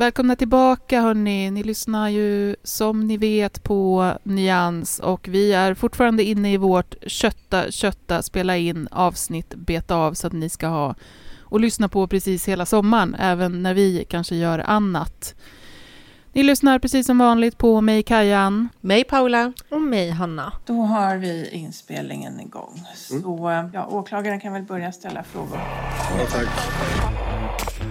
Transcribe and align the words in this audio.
Välkomna 0.00 0.36
tillbaka 0.36 1.00
hörni. 1.00 1.50
Ni 1.50 1.62
lyssnar 1.62 2.08
ju 2.08 2.56
som 2.64 3.06
ni 3.06 3.16
vet 3.16 3.62
på 3.62 4.12
Nyans 4.22 4.98
och 4.98 5.28
vi 5.28 5.52
är 5.52 5.74
fortfarande 5.74 6.22
inne 6.24 6.52
i 6.52 6.56
vårt 6.56 6.94
kötta, 7.06 7.70
kötta, 7.70 8.22
spela 8.22 8.56
in 8.56 8.88
avsnitt, 8.90 9.54
beta 9.54 9.94
av 9.96 10.14
så 10.14 10.26
att 10.26 10.32
ni 10.32 10.48
ska 10.48 10.66
ha 10.66 10.94
och 11.40 11.60
lyssna 11.60 11.88
på 11.88 12.06
precis 12.06 12.48
hela 12.48 12.66
sommaren, 12.66 13.14
även 13.14 13.62
när 13.62 13.74
vi 13.74 14.04
kanske 14.08 14.36
gör 14.36 14.58
annat. 14.58 15.34
Ni 16.32 16.42
lyssnar 16.42 16.78
precis 16.78 17.06
som 17.06 17.18
vanligt 17.18 17.58
på 17.58 17.80
mig 17.80 18.02
Kajan. 18.02 18.68
Mig 18.80 19.04
Paula. 19.04 19.52
Och 19.70 19.80
mig 19.80 20.10
Hanna. 20.10 20.52
Då 20.66 20.74
har 20.74 21.16
vi 21.16 21.48
inspelningen 21.50 22.40
igång. 22.40 22.82
Så 22.94 23.70
ja, 23.74 23.86
åklagaren 23.86 24.40
kan 24.40 24.52
väl 24.52 24.62
börja 24.62 24.92
ställa 24.92 25.22
frågor. 25.22 25.58
Ja, 26.18 26.26
tack. 26.32 26.48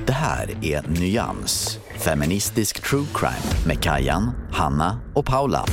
Det 0.05 0.13
här 0.13 0.57
är 0.61 0.99
Nyans, 0.99 1.79
feministisk 1.97 2.89
true 2.89 3.05
crime 3.13 3.67
med 3.67 3.83
Kajan, 3.83 4.31
Hanna 4.51 4.99
och 5.15 5.25
Paula. 5.25 5.65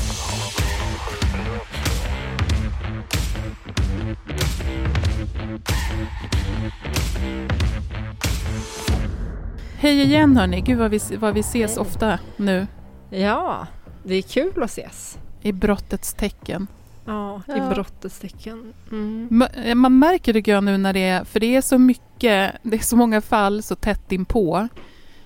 Hej 9.79 10.03
igen 10.03 10.37
hörni, 10.37 10.61
gud 10.61 10.79
vad 10.79 10.91
vi, 10.91 10.99
vad 11.21 11.35
vi 11.35 11.41
ses 11.41 11.71
Hej. 11.71 11.81
ofta 11.81 12.19
nu 12.37 12.67
Ja, 13.11 13.67
det 14.05 14.15
är 14.15 14.23
kul 14.23 14.63
att 14.63 14.71
ses. 14.71 15.19
i 15.43 15.53
brottets 15.53 16.15
tecken. 16.15 16.67
Ja, 17.05 17.43
Ja. 17.47 17.57
i 17.57 17.75
brottets 17.75 18.19
tecken. 18.19 18.73
Mm. 18.91 19.29
Ma- 19.31 19.75
Man 19.75 19.99
märker 19.99 20.33
tycker 20.33 20.53
jag 20.53 20.65
nu 20.65 20.79
när 20.79 20.93
det 20.93 21.05
är, 21.09 21.25
för 21.25 21.41
det 21.41 21.57
är 21.57 21.61
så 21.61 21.79
mycket, 21.79 22.53
det 22.63 22.77
är 22.77 22.83
så 22.83 22.97
många 22.97 23.21
fall 23.21 23.63
så 23.63 23.75
tätt 23.75 24.13
inpå. 24.13 24.69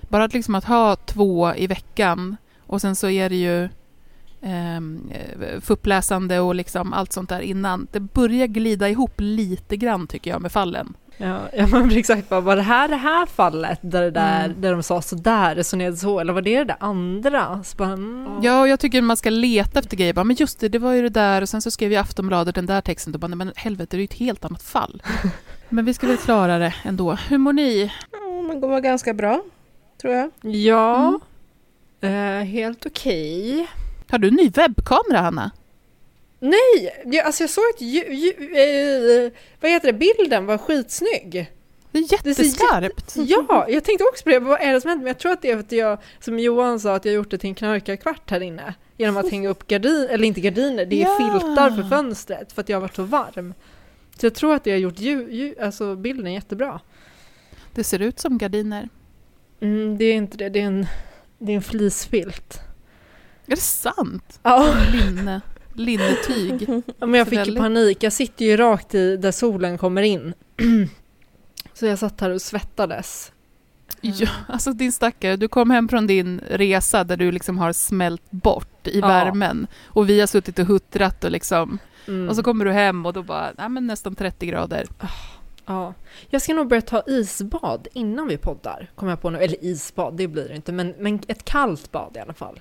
Bara 0.09 0.23
att 0.23 0.33
liksom 0.33 0.55
att 0.55 0.65
ha 0.65 0.95
två 0.95 1.53
i 1.55 1.67
veckan 1.67 2.37
och 2.67 2.81
sen 2.81 2.95
så 2.95 3.09
är 3.09 3.29
det 3.29 3.35
ju 3.35 3.69
um, 4.77 5.11
uppläsande 5.67 6.39
och 6.39 6.55
liksom 6.55 6.93
allt 6.93 7.13
sånt 7.13 7.29
där 7.29 7.39
innan. 7.39 7.87
Det 7.91 7.99
börjar 7.99 8.47
glida 8.47 8.89
ihop 8.89 9.13
lite 9.17 9.77
grann 9.77 10.07
tycker 10.07 10.31
jag 10.31 10.41
med 10.41 10.51
fallen. 10.51 10.93
Ja, 11.21 11.39
ja 11.53 11.67
man 11.67 11.87
blir 11.87 11.97
exakt 11.97 12.29
bara, 12.29 12.41
var 12.41 12.55
det 12.55 12.61
här 12.61 12.87
det 12.87 12.95
här 12.95 13.25
fallet 13.25 13.79
där, 13.81 14.01
det 14.01 14.11
där, 14.11 14.45
Mm. 14.45 14.61
där 14.61 14.71
de 14.71 14.83
sa 14.83 15.01
sådär, 15.01 15.55
resonerade 15.55 15.97
så, 15.97 16.19
eller 16.19 16.33
var 16.33 16.41
det 16.41 16.57
det 16.57 16.63
där 16.63 16.75
andra? 16.79 17.63
Så 17.63 17.77
bara, 17.77 17.89
mm. 17.93 18.39
Ja, 18.43 18.61
och 18.61 18.67
jag 18.67 18.79
tycker 18.79 19.01
man 19.01 19.17
ska 19.17 19.29
leta 19.29 19.79
efter 19.79 19.97
grejer. 19.97 20.13
Bara, 20.13 20.23
men 20.23 20.35
just 20.35 20.59
det, 20.59 20.69
det 20.69 20.79
var 20.79 20.93
ju 20.93 21.01
det 21.01 21.09
där 21.09 21.41
och 21.41 21.49
sen 21.49 21.61
så 21.61 21.71
skrev 21.71 21.91
ju 21.91 21.97
Aftonbladet 21.97 22.55
den 22.55 22.65
där 22.65 22.81
texten. 22.81 23.13
Då 23.13 23.19
bara, 23.19 23.27
nej, 23.27 23.37
men 23.37 23.51
helvete, 23.55 23.97
det 23.97 23.97
är 23.97 23.99
ju 23.99 24.05
ett 24.05 24.13
helt 24.13 24.45
annat 24.45 24.63
fall. 24.63 25.03
men 25.69 25.85
vi 25.85 25.93
ska 25.93 26.07
väl 26.07 26.17
klara 26.17 26.57
det 26.57 26.73
ändå. 26.83 27.11
Hur 27.29 27.37
mår 27.37 27.53
ni? 27.53 27.91
Men 28.47 28.61
det 28.61 28.67
går 28.67 28.79
ganska 28.79 29.13
bra, 29.13 29.41
tror 30.01 30.13
jag. 30.13 30.31
Ja, 30.41 31.19
eh, 32.01 32.09
helt 32.45 32.85
okej. 32.85 33.67
Har 34.11 34.17
du 34.17 34.27
en 34.27 34.33
ny 34.33 34.49
webbkamera, 34.49 35.21
Hanna? 35.21 35.51
Nej, 36.43 37.01
jag, 37.05 37.25
alltså 37.25 37.43
jag 37.43 37.49
såg 37.49 37.63
att 37.75 37.81
ju, 37.81 38.13
ju, 38.13 38.29
eh, 38.29 39.31
vad 39.61 39.71
heter 39.71 39.91
det, 39.91 40.13
bilden 40.17 40.45
var 40.45 40.57
skitsnygg. 40.57 41.51
Det 41.91 41.99
är 41.99 42.01
Det 42.01 42.11
jätteskarpt. 42.11 43.15
Ja, 43.15 43.65
jag 43.69 43.83
tänkte 43.83 44.03
också 44.03 44.23
på 44.23 44.29
det, 44.29 44.39
vad 44.39 44.61
är 44.61 44.73
det 44.73 44.81
som 44.81 44.89
händer? 44.89 45.03
Men 45.03 45.07
jag 45.07 45.17
tror 45.19 45.31
att 45.31 45.41
det 45.41 45.51
är 45.51 45.55
för 45.55 45.59
att 45.63 45.71
jag, 45.71 45.97
som 46.19 46.39
Johan 46.39 46.79
sa, 46.79 46.95
att 46.95 47.05
jag 47.05 47.13
gjort 47.15 47.31
det 47.31 47.37
till 47.37 47.49
en 47.49 47.55
knarkarkvart 47.55 48.29
här 48.31 48.41
inne. 48.41 48.73
Genom 48.97 49.17
att 49.17 49.31
hänga 49.31 49.49
upp 49.49 49.67
gardiner, 49.67 50.07
eller 50.07 50.23
inte 50.27 50.41
gardiner, 50.41 50.85
det 50.85 51.01
är 51.01 51.05
Ja. 51.05 51.17
filtar 51.17 51.71
för 51.71 51.89
fönstret 51.89 52.51
för 52.51 52.61
att 52.61 52.69
jag 52.69 52.77
har 52.77 52.81
varit 52.81 52.95
så 52.95 53.03
varm. 53.03 53.53
Så 54.19 54.25
jag 54.25 54.33
tror 54.35 54.53
att 54.55 54.63
det 54.63 54.71
har 54.71 54.77
gjort 54.77 54.99
ju, 54.99 55.31
ju, 55.31 55.55
alltså 55.61 55.95
bilden 55.95 56.33
jättebra. 56.33 56.79
Det 57.73 57.83
ser 57.83 57.99
ut 57.99 58.19
som 58.19 58.37
gardiner. 58.37 58.89
Mm, 59.61 59.97
det 59.97 60.05
är 60.05 60.13
inte 60.13 60.37
det, 60.37 60.49
det 60.49 60.59
är 60.59 60.65
en, 60.65 60.85
det 61.39 61.51
är 61.51 61.55
en 61.55 61.61
flisfilt. 61.61 62.59
Är 63.45 63.51
det 63.51 63.57
sant? 63.61 64.39
Ja, 64.43 64.73
Linne. 64.93 65.41
Linnetyg. 65.73 66.67
men 66.99 67.13
jag 67.13 67.27
fick 67.27 67.39
väldigt- 67.39 67.57
panik. 67.57 68.03
Jag 68.03 68.13
sitter 68.13 68.45
ju 68.45 68.57
rakt 68.57 68.95
i 68.95 69.17
där 69.17 69.31
solen 69.31 69.77
kommer 69.77 70.01
in. 70.01 70.33
Så 71.73 71.85
jag 71.85 71.99
satt 71.99 72.21
här 72.21 72.29
och 72.29 72.41
svettades. 72.41 73.31
Ja, 74.01 74.27
alltså 74.47 74.73
din 74.73 74.91
stackare, 74.91 75.35
du 75.35 75.47
kom 75.47 75.69
hem 75.71 75.89
från 75.89 76.07
din 76.07 76.41
resa 76.49 77.03
där 77.03 77.17
du 77.17 77.31
liksom 77.31 77.57
har 77.57 77.73
smält 77.73 78.31
bort 78.31 78.87
i 78.87 78.99
Ja. 78.99 79.07
värmen 79.07 79.67
och 79.85 80.09
vi 80.09 80.19
har 80.19 80.27
suttit 80.27 80.59
och 80.59 80.65
huttrat 80.65 81.23
och 81.23 81.31
liksom 81.31 81.79
Mm. 82.07 82.29
och 82.29 82.35
så 82.35 82.43
kommer 82.43 82.65
du 82.65 82.71
hem 82.71 83.05
och 83.05 83.13
då 83.13 83.23
bara, 83.23 83.51
nej 83.57 83.69
men 83.69 83.87
nästan 83.87 84.15
30 84.15 84.45
grader. 84.45 84.87
Ja, 85.65 85.93
jag 86.29 86.41
ska 86.41 86.53
nog 86.53 86.67
börja 86.67 86.81
ta 86.81 87.03
isbad 87.07 87.87
innan 87.93 88.27
vi 88.27 88.37
poddar, 88.37 88.89
kommer 88.95 89.11
jag 89.11 89.21
på 89.21 89.29
nu. 89.29 89.39
Eller 89.39 89.63
isbad, 89.65 90.13
det 90.17 90.27
blir 90.27 90.47
det 90.49 90.55
inte, 90.55 90.71
men, 90.71 90.93
men 90.99 91.19
ett 91.27 91.45
kallt 91.45 91.91
bad 91.91 92.11
i 92.15 92.19
alla 92.19 92.33
fall. 92.33 92.59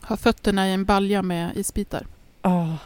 Har 0.00 0.16
fötterna 0.16 0.68
i 0.68 0.72
en 0.72 0.84
balja 0.84 1.22
med 1.22 1.50
isbitar. 1.56 2.06
Ja. 2.42 2.78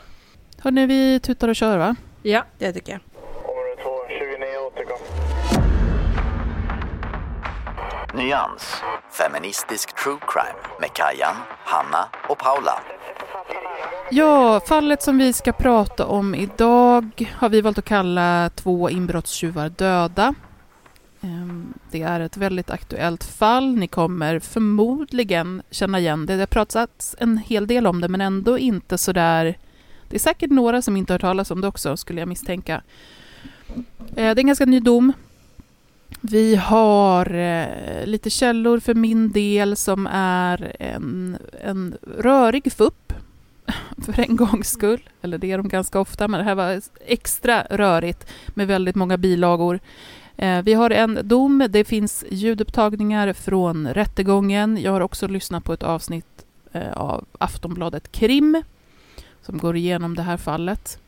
Hörni, 0.58 0.86
vi 0.86 1.20
tutar 1.20 1.48
och 1.48 1.56
kör 1.56 1.78
va? 1.78 1.96
Ja. 2.22 2.44
Det 2.58 2.72
tycker 2.72 2.92
jag. 2.92 3.00
Nyans, 8.14 8.82
feministisk 9.10 9.94
true 9.96 10.18
crime 10.28 10.78
med 10.80 10.92
Kajan, 10.92 11.34
Hanna 11.64 12.08
och 12.28 12.38
Paula. 12.38 12.80
Ja, 14.10 14.60
fallet 14.60 15.02
som 15.02 15.18
vi 15.18 15.32
ska 15.32 15.52
prata 15.52 16.06
om 16.06 16.34
idag 16.34 17.34
har 17.36 17.48
vi 17.48 17.60
valt 17.60 17.78
att 17.78 17.84
kalla 17.84 18.50
två 18.54 18.90
inbrottstjuvar 18.90 19.68
döda. 19.68 20.34
Ehm, 21.24 21.74
det 21.90 22.02
är 22.02 22.20
ett 22.20 22.36
väldigt 22.36 22.70
aktuellt 22.70 23.24
fall. 23.24 23.76
Ni 23.76 23.86
kommer 23.86 24.38
förmodligen 24.38 25.62
känna 25.70 25.98
igen 25.98 26.26
det. 26.26 26.34
Det 26.34 26.40
har 26.40 26.46
pratats 26.46 27.16
en 27.18 27.38
hel 27.38 27.66
del 27.66 27.86
om 27.86 28.00
det, 28.00 28.08
men 28.08 28.20
ändå 28.20 28.58
inte 28.58 28.98
så 28.98 29.12
där... 29.12 29.58
Det 30.08 30.16
är 30.16 30.20
säkert 30.20 30.50
några 30.50 30.82
som 30.82 30.96
inte 30.96 31.12
har 31.12 31.14
hört 31.14 31.20
talas 31.20 31.50
om 31.50 31.60
det 31.60 31.68
också, 31.68 31.96
skulle 31.96 32.20
jag 32.20 32.28
misstänka. 32.28 32.82
Ehm, 33.74 33.84
det 34.14 34.22
är 34.22 34.38
en 34.38 34.46
ganska 34.46 34.66
ny 34.66 34.80
dom. 34.80 35.12
Vi 36.20 36.56
har 36.56 37.34
eh, 37.34 38.06
lite 38.06 38.30
källor 38.30 38.80
för 38.80 38.94
min 38.94 39.32
del 39.32 39.76
som 39.76 40.06
är 40.12 40.76
en, 40.78 41.38
en 41.60 41.96
rörig 42.18 42.72
fupp 42.72 43.12
för 44.04 44.20
en 44.20 44.36
gångs 44.36 44.70
skull. 44.70 45.08
Eller 45.22 45.38
det 45.38 45.52
är 45.52 45.58
de 45.58 45.68
ganska 45.68 46.00
ofta, 46.00 46.28
men 46.28 46.38
det 46.38 46.44
här 46.44 46.54
var 46.54 46.80
extra 47.06 47.62
rörigt 47.70 48.26
med 48.48 48.66
väldigt 48.66 48.96
många 48.96 49.16
bilagor. 49.16 49.80
Eh, 50.36 50.62
vi 50.62 50.74
har 50.74 50.90
en 50.90 51.20
dom, 51.22 51.66
det 51.70 51.84
finns 51.84 52.24
ljudupptagningar 52.30 53.32
från 53.32 53.88
rättegången. 53.88 54.78
Jag 54.82 54.92
har 54.92 55.00
också 55.00 55.28
lyssnat 55.28 55.64
på 55.64 55.72
ett 55.72 55.82
avsnitt 55.82 56.44
eh, 56.72 56.92
av 56.92 57.24
Aftonbladet 57.38 58.12
Krim 58.12 58.62
som 59.42 59.58
går 59.58 59.76
igenom 59.76 60.14
det 60.14 60.22
här 60.22 60.36
fallet. 60.36 60.98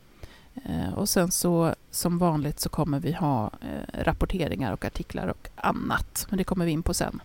Eh, 0.55 0.93
och 0.93 1.09
sen 1.09 1.31
så 1.31 1.75
som 1.91 2.17
vanligt 2.17 2.59
så 2.59 2.69
kommer 2.69 2.99
vi 2.99 3.11
ha 3.11 3.51
rapporteringar 3.93 4.73
och 4.73 4.85
artiklar 4.85 5.27
och 5.27 5.49
annat, 5.55 6.27
men 6.29 6.37
det 6.37 6.43
kommer 6.43 6.65
vi 6.65 6.71
in 6.71 6.83
på 6.83 6.93
sen. 6.93 7.21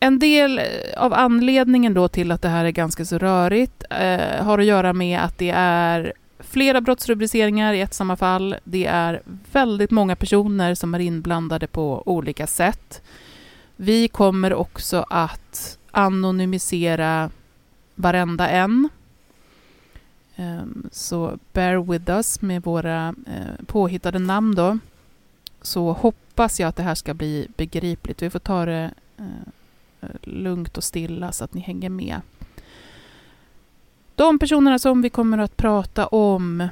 En 0.00 0.18
del 0.18 0.60
av 0.96 1.14
anledningen 1.14 1.94
då 1.94 2.08
till 2.08 2.32
att 2.32 2.42
det 2.42 2.48
här 2.48 2.64
är 2.64 2.70
ganska 2.70 3.04
så 3.04 3.18
rörigt 3.18 3.84
eh, 3.90 4.44
har 4.44 4.58
att 4.58 4.64
göra 4.64 4.92
med 4.92 5.20
att 5.20 5.38
det 5.38 5.52
är 5.56 6.12
flera 6.38 6.80
brottsrubriceringar 6.80 7.74
i 7.74 7.80
ett 7.80 7.94
samma 7.94 8.16
fall. 8.16 8.56
Det 8.64 8.86
är 8.86 9.22
väldigt 9.52 9.90
många 9.90 10.16
personer 10.16 10.74
som 10.74 10.94
är 10.94 10.98
inblandade 10.98 11.66
på 11.66 12.02
olika 12.06 12.46
sätt. 12.46 13.02
Vi 13.76 14.08
kommer 14.08 14.54
också 14.54 15.04
att 15.10 15.78
anonymisera 15.90 17.30
varenda 17.94 18.48
en. 18.48 18.88
Ehm, 20.36 20.88
så 20.92 21.38
bear 21.52 21.92
with 21.92 22.10
us 22.10 22.40
med 22.40 22.62
våra 22.62 23.14
eh, 23.26 23.64
påhittade 23.66 24.18
namn 24.18 24.54
då. 24.54 24.78
Så 25.62 25.92
hoppas 25.92 26.60
jag 26.60 26.68
att 26.68 26.76
det 26.76 26.82
här 26.82 26.94
ska 26.94 27.14
bli 27.14 27.48
begripligt. 27.56 28.22
Vi 28.22 28.30
får 28.30 28.38
ta 28.38 28.64
det 28.64 28.90
eh, 29.16 29.26
eh, 30.00 30.08
lugnt 30.22 30.76
och 30.76 30.84
stilla 30.84 31.32
så 31.32 31.44
att 31.44 31.54
ni 31.54 31.60
hänger 31.60 31.90
med. 31.90 32.20
De 34.16 34.38
personerna 34.38 34.78
som 34.78 35.02
vi 35.02 35.10
kommer 35.10 35.38
att 35.38 35.56
prata 35.56 36.06
om 36.06 36.68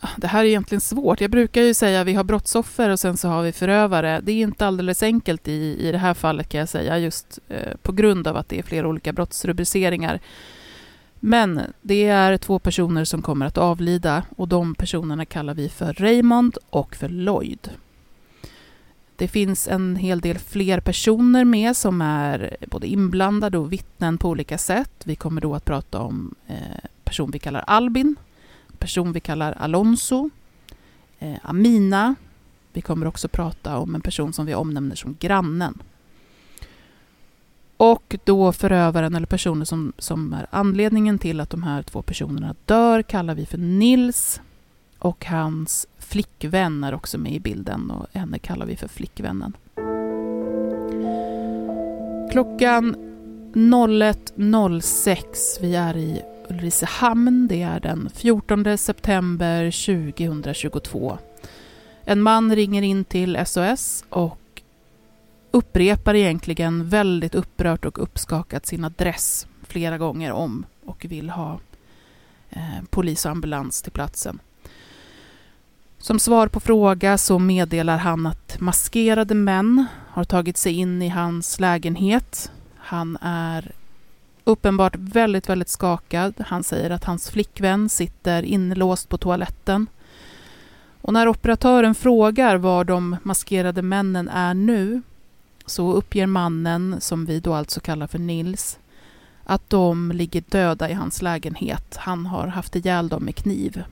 ah, 0.00 0.08
det 0.16 0.26
här 0.26 0.44
är 0.44 0.48
egentligen 0.48 0.80
svårt. 0.80 1.20
Jag 1.20 1.30
brukar 1.30 1.62
ju 1.62 1.74
säga 1.74 2.00
att 2.00 2.06
vi 2.06 2.14
har 2.14 2.24
brottsoffer 2.24 2.90
och 2.90 3.00
sen 3.00 3.16
så 3.16 3.28
har 3.28 3.42
vi 3.42 3.52
förövare. 3.52 4.20
Det 4.22 4.32
är 4.32 4.42
inte 4.42 4.66
alldeles 4.66 5.02
enkelt 5.02 5.48
i, 5.48 5.88
i 5.88 5.92
det 5.92 5.98
här 5.98 6.14
fallet 6.14 6.48
kan 6.48 6.58
jag 6.60 6.68
säga, 6.68 6.98
just 6.98 7.38
eh, 7.48 7.76
på 7.82 7.92
grund 7.92 8.26
av 8.26 8.36
att 8.36 8.48
det 8.48 8.58
är 8.58 8.62
flera 8.62 8.88
olika 8.88 9.12
brottsrubriceringar. 9.12 10.20
Men 11.20 11.60
det 11.82 12.04
är 12.08 12.36
två 12.36 12.58
personer 12.58 13.04
som 13.04 13.22
kommer 13.22 13.46
att 13.46 13.58
avlida 13.58 14.22
och 14.36 14.48
de 14.48 14.74
personerna 14.74 15.24
kallar 15.24 15.54
vi 15.54 15.68
för 15.68 15.92
Raymond 15.92 16.58
och 16.70 16.96
för 16.96 17.08
Lloyd. 17.08 17.70
Det 19.16 19.28
finns 19.28 19.68
en 19.68 19.96
hel 19.96 20.20
del 20.20 20.38
fler 20.38 20.80
personer 20.80 21.44
med 21.44 21.76
som 21.76 22.00
är 22.02 22.56
både 22.70 22.86
inblandade 22.86 23.58
och 23.58 23.72
vittnen 23.72 24.18
på 24.18 24.28
olika 24.28 24.58
sätt. 24.58 24.90
Vi 25.04 25.16
kommer 25.16 25.40
då 25.40 25.54
att 25.54 25.64
prata 25.64 26.00
om 26.00 26.34
eh, 26.46 26.56
person 27.04 27.30
vi 27.30 27.38
kallar 27.38 27.60
Albin, 27.66 28.16
person 28.78 29.12
vi 29.12 29.20
kallar 29.20 29.52
Alonso, 29.52 30.30
eh, 31.18 31.36
Amina. 31.42 32.14
Vi 32.72 32.80
kommer 32.80 33.06
också 33.06 33.28
prata 33.28 33.78
om 33.78 33.94
en 33.94 34.00
person 34.00 34.32
som 34.32 34.46
vi 34.46 34.54
omnämner 34.54 34.96
som 34.96 35.16
grannen. 35.20 35.78
Och 37.76 38.16
då 38.24 38.52
förövaren 38.52 39.14
eller 39.14 39.26
personen 39.26 39.66
som, 39.66 39.92
som 39.98 40.32
är 40.32 40.46
anledningen 40.50 41.18
till 41.18 41.40
att 41.40 41.50
de 41.50 41.62
här 41.62 41.82
två 41.82 42.02
personerna 42.02 42.54
dör 42.64 43.02
kallar 43.02 43.34
vi 43.34 43.46
för 43.46 43.58
Nils 43.58 44.40
och 44.98 45.24
hans 45.24 45.86
flickvän 46.14 46.84
är 46.84 46.94
också 46.94 47.18
med 47.18 47.32
i 47.32 47.40
bilden 47.40 47.90
och 47.90 48.06
henne 48.12 48.38
kallar 48.38 48.66
vi 48.66 48.76
för 48.76 48.88
flickvännen. 48.88 49.56
Klockan 52.30 52.96
01.06, 53.54 55.58
vi 55.60 55.74
är 55.74 55.96
i 55.96 56.22
Ulricehamn, 56.48 57.48
det 57.48 57.62
är 57.62 57.80
den 57.80 58.10
14 58.14 58.78
september 58.78 59.70
2022. 59.70 61.18
En 62.04 62.22
man 62.22 62.56
ringer 62.56 62.82
in 62.82 63.04
till 63.04 63.38
SOS 63.46 64.04
och 64.08 64.62
upprepar 65.50 66.14
egentligen 66.14 66.88
väldigt 66.88 67.34
upprört 67.34 67.84
och 67.84 68.02
uppskakat 68.02 68.66
sin 68.66 68.84
adress 68.84 69.46
flera 69.62 69.98
gånger 69.98 70.32
om 70.32 70.66
och 70.84 71.06
vill 71.08 71.30
ha 71.30 71.60
eh, 72.50 72.82
polis 72.90 73.24
och 73.24 73.30
ambulans 73.30 73.82
till 73.82 73.92
platsen. 73.92 74.38
Som 76.04 76.18
svar 76.18 76.48
på 76.48 76.60
fråga 76.60 77.18
så 77.18 77.38
meddelar 77.38 77.98
han 77.98 78.26
att 78.26 78.60
maskerade 78.60 79.34
män 79.34 79.86
har 80.08 80.24
tagit 80.24 80.56
sig 80.56 80.72
in 80.72 81.02
i 81.02 81.08
hans 81.08 81.60
lägenhet. 81.60 82.52
Han 82.76 83.18
är 83.20 83.72
uppenbart 84.44 84.96
väldigt, 84.96 85.48
väldigt 85.48 85.68
skakad. 85.68 86.34
Han 86.46 86.64
säger 86.64 86.90
att 86.90 87.04
hans 87.04 87.30
flickvän 87.30 87.88
sitter 87.88 88.42
inlåst 88.42 89.08
på 89.08 89.18
toaletten. 89.18 89.86
Och 91.00 91.12
när 91.12 91.28
operatören 91.28 91.94
frågar 91.94 92.56
var 92.56 92.84
de 92.84 93.16
maskerade 93.22 93.82
männen 93.82 94.28
är 94.28 94.54
nu 94.54 95.02
så 95.66 95.92
uppger 95.92 96.26
mannen, 96.26 96.96
som 97.00 97.26
vi 97.26 97.40
då 97.40 97.54
alltså 97.54 97.80
kallar 97.80 98.06
för 98.06 98.18
Nils, 98.18 98.78
att 99.44 99.70
de 99.70 100.12
ligger 100.12 100.42
döda 100.48 100.90
i 100.90 100.94
hans 100.94 101.22
lägenhet. 101.22 101.96
Han 101.96 102.26
har 102.26 102.46
haft 102.46 102.76
ihjäl 102.76 103.08
dem 103.08 103.24
med 103.24 103.36
kniv. 103.36 103.84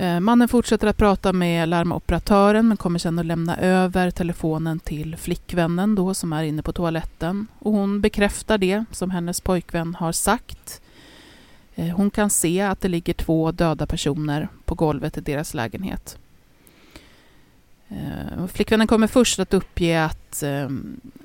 Eh, 0.00 0.20
mannen 0.20 0.48
fortsätter 0.48 0.86
att 0.86 0.96
prata 0.96 1.32
med 1.32 1.68
larmoperatören 1.68 2.68
men 2.68 2.76
kommer 2.76 2.98
sedan 2.98 3.18
att 3.18 3.26
lämna 3.26 3.56
över 3.56 4.10
telefonen 4.10 4.80
till 4.80 5.16
flickvännen 5.16 5.94
då 5.94 6.14
som 6.14 6.32
är 6.32 6.42
inne 6.42 6.62
på 6.62 6.72
toaletten. 6.72 7.46
Och 7.58 7.72
hon 7.72 8.00
bekräftar 8.00 8.58
det 8.58 8.84
som 8.92 9.10
hennes 9.10 9.40
pojkvän 9.40 9.94
har 9.94 10.12
sagt. 10.12 10.80
Eh, 11.74 11.88
hon 11.88 12.10
kan 12.10 12.30
se 12.30 12.60
att 12.60 12.80
det 12.80 12.88
ligger 12.88 13.12
två 13.14 13.52
döda 13.52 13.86
personer 13.86 14.48
på 14.64 14.74
golvet 14.74 15.18
i 15.18 15.20
deras 15.20 15.54
lägenhet. 15.54 16.18
Eh, 17.88 18.46
flickvännen 18.46 18.86
kommer 18.86 19.06
först 19.06 19.38
att 19.38 19.54
uppge 19.54 20.04
att, 20.04 20.42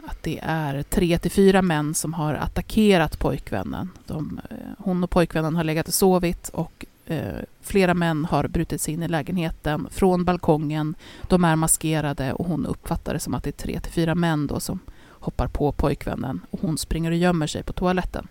att 0.08 0.24
det 0.24 0.40
är 0.44 0.84
tre 0.84 1.18
till 1.18 1.32
fyra 1.32 1.62
män 1.62 1.94
som 1.94 2.14
har 2.14 2.34
attackerat 2.34 3.20
pojkvännen. 3.20 3.90
De, 4.08 4.40
hon 4.78 5.04
och 5.04 5.10
pojkvännen 5.10 5.56
har 5.56 5.64
legat 5.64 5.88
och 5.88 5.94
sovit 5.94 6.50
och 6.50 6.86
Eh, 7.08 7.40
flera 7.62 7.94
män 7.94 8.26
har 8.26 8.48
brutit 8.48 8.82
sig 8.82 8.94
in 8.94 9.04
i 9.04 9.08
lägenheten 9.08 9.88
från 9.92 10.26
balkongen. 10.26 10.96
De 11.28 11.44
är 11.44 11.56
maskerade 11.56 12.34
och 12.34 12.46
hon 12.46 12.66
uppfattar 12.66 13.14
det 13.14 13.20
som 13.20 13.34
att 13.34 13.44
det 13.44 13.50
är 13.50 13.64
tre 13.64 13.80
till 13.80 13.92
fyra 13.92 14.16
män 14.16 14.48
då 14.48 14.60
som 14.60 14.80
hoppar 15.10 15.48
på 15.48 15.72
pojkvännen 15.72 16.42
och 16.50 16.62
hon 16.62 16.78
springer 16.78 17.12
och 17.12 17.18
gömmer 17.18 17.48
sig 17.48 17.64
på 17.64 17.74
toaletten. 17.74 18.28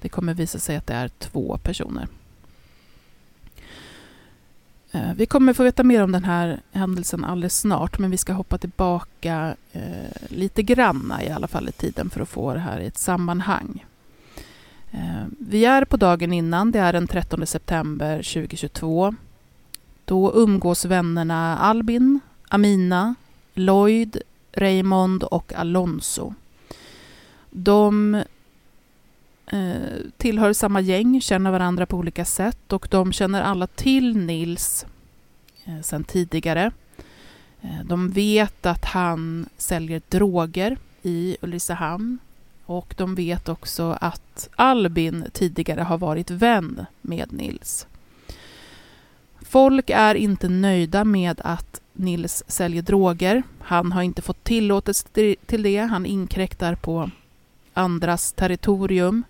Det 0.00 0.08
kommer 0.08 0.34
visa 0.34 0.58
sig 0.58 0.76
att 0.76 0.86
det 0.86 0.94
är 0.94 1.08
två 1.08 1.58
personer. 1.62 2.08
Eh, 4.92 5.14
vi 5.16 5.26
kommer 5.26 5.52
få 5.52 5.64
veta 5.64 5.82
mer 5.82 6.02
om 6.02 6.12
den 6.12 6.24
här 6.24 6.60
händelsen 6.72 7.24
alldeles 7.24 7.58
snart, 7.58 7.98
men 7.98 8.10
vi 8.10 8.16
ska 8.16 8.32
hoppa 8.32 8.58
tillbaka 8.58 9.56
eh, 9.72 10.28
lite 10.28 10.62
granna 10.62 11.24
i 11.24 11.30
alla 11.30 11.48
fall 11.48 11.68
i 11.68 11.72
tiden 11.72 12.10
för 12.10 12.20
att 12.20 12.28
få 12.28 12.54
det 12.54 12.60
här 12.60 12.80
i 12.80 12.86
ett 12.86 12.98
sammanhang. 12.98 13.84
Vi 15.38 15.64
är 15.64 15.84
på 15.84 15.96
dagen 15.96 16.32
innan, 16.32 16.72
det 16.72 16.78
är 16.78 16.92
den 16.92 17.06
13 17.06 17.46
september 17.46 18.16
2022. 18.16 19.14
Då 20.04 20.32
umgås 20.34 20.84
vännerna 20.84 21.58
Albin, 21.58 22.20
Amina, 22.48 23.14
Lloyd, 23.54 24.22
Raymond 24.52 25.22
och 25.22 25.52
Alonso. 25.54 26.34
De 27.50 28.14
eh, 29.46 29.96
tillhör 30.16 30.52
samma 30.52 30.80
gäng, 30.80 31.20
känner 31.20 31.50
varandra 31.50 31.86
på 31.86 31.96
olika 31.96 32.24
sätt 32.24 32.72
och 32.72 32.88
de 32.90 33.12
känner 33.12 33.42
alla 33.42 33.66
till 33.66 34.16
Nils 34.16 34.86
eh, 35.64 35.80
sedan 35.80 36.04
tidigare. 36.04 36.72
Eh, 37.60 37.84
de 37.84 38.10
vet 38.10 38.66
att 38.66 38.84
han 38.84 39.46
säljer 39.56 40.02
droger 40.08 40.78
i 41.02 41.36
Ulricehamn 41.40 42.18
och 42.66 42.94
de 42.96 43.14
vet 43.14 43.48
också 43.48 43.98
att 44.00 44.48
Albin 44.56 45.24
tidigare 45.32 45.80
har 45.80 45.98
varit 45.98 46.30
vän 46.30 46.86
med 47.00 47.32
Nils. 47.32 47.86
Folk 49.40 49.90
är 49.90 50.14
inte 50.14 50.48
nöjda 50.48 51.04
med 51.04 51.40
att 51.44 51.80
Nils 51.92 52.44
säljer 52.46 52.82
droger. 52.82 53.42
Han 53.60 53.92
har 53.92 54.02
inte 54.02 54.22
fått 54.22 54.44
tillåtelse 54.44 55.06
till 55.46 55.62
det. 55.62 55.78
Han 55.78 56.06
inkräktar 56.06 56.74
på 56.74 57.10
andras 57.74 58.32
territorium. 58.32 59.22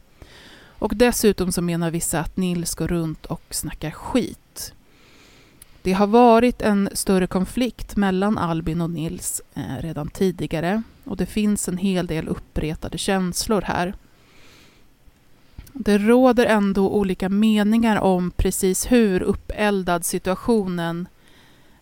Och 0.79 0.97
dessutom 0.97 1.53
så 1.53 1.63
menar 1.63 1.91
vissa 1.91 2.21
att 2.21 2.37
Nils 2.37 2.75
går 2.75 2.89
runt 2.89 3.27
och 3.27 3.43
snackar 3.51 3.91
skit. 3.91 4.73
Det 5.85 5.93
har 5.93 6.07
varit 6.07 6.63
en 6.63 6.89
större 6.93 7.27
konflikt 7.27 7.97
mellan 7.97 8.39
Albin 8.39 8.81
och 8.81 8.91
Nils 8.91 9.43
eh, 9.55 9.77
redan 9.81 10.09
tidigare 10.09 10.83
och 11.05 11.17
det 11.17 11.27
finns 11.27 11.69
en 11.69 11.79
hel 11.79 12.07
del 12.07 12.29
uppretade 12.29 12.99
känslor 12.99 13.61
här. 13.63 13.95
Det 15.73 15.99
råder 15.99 16.47
ändå 16.47 16.91
olika 16.91 17.29
meningar 17.29 18.01
om 18.01 18.31
precis 18.31 18.93
hur 18.93 19.23
uppeldad 19.23 20.05
situationen 20.05 21.09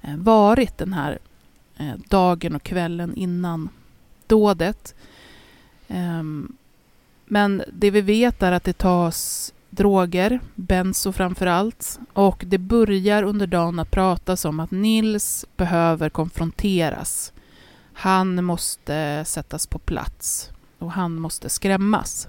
eh, 0.01 0.17
varit 0.17 0.79
den 0.79 0.93
här 0.93 1.19
eh, 1.77 1.95
dagen 2.09 2.55
och 2.55 2.63
kvällen 2.63 3.15
innan 3.15 3.69
dådet. 4.27 4.95
Ehm, 5.89 6.57
men 7.25 7.63
det 7.73 7.91
vi 7.91 8.01
vet 8.01 8.43
är 8.43 8.53
att 8.53 8.65
det 8.65 8.79
tas 8.79 9.53
droger, 9.73 10.41
benzo 10.55 11.13
framför 11.13 11.47
allt. 11.47 11.99
Och 12.13 12.45
det 12.47 12.59
börjar 12.59 13.23
under 13.23 13.47
dagen 13.47 13.79
att 13.79 13.91
pratas 13.91 14.45
om 14.45 14.61
att 14.61 14.71
Nils 14.71 15.47
behöver 15.57 16.11
konfronteras. 16.11 17.33
Han 17.93 18.45
måste 18.45 19.25
sättas 19.25 19.67
på 19.67 19.79
plats 19.79 20.51
och 20.79 20.93
han 20.93 21.15
måste 21.15 21.49
skrämmas. 21.49 22.29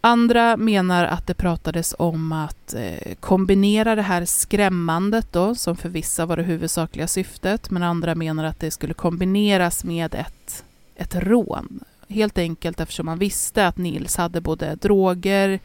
Andra 0.00 0.56
menar 0.56 1.04
att 1.04 1.26
det 1.26 1.34
pratades 1.34 1.94
om 1.98 2.32
att 2.32 2.74
eh, 2.74 3.14
kombinera 3.20 3.94
det 3.94 4.02
här 4.02 4.24
skrämmandet 4.24 5.32
då, 5.32 5.54
som 5.54 5.76
för 5.76 5.88
vissa 5.88 6.26
var 6.26 6.36
det 6.36 6.42
huvudsakliga 6.42 7.06
syftet, 7.06 7.70
men 7.70 7.82
andra 7.82 8.14
menar 8.14 8.44
att 8.44 8.60
det 8.60 8.70
skulle 8.70 8.94
kombineras 8.94 9.84
med 9.84 10.14
ett, 10.14 10.64
ett 10.96 11.14
rån. 11.14 11.84
Helt 12.10 12.38
enkelt 12.38 12.80
eftersom 12.80 13.06
man 13.06 13.18
visste 13.18 13.66
att 13.66 13.76
Nils 13.76 14.16
hade 14.16 14.40
både 14.40 14.74
droger, 14.74 15.60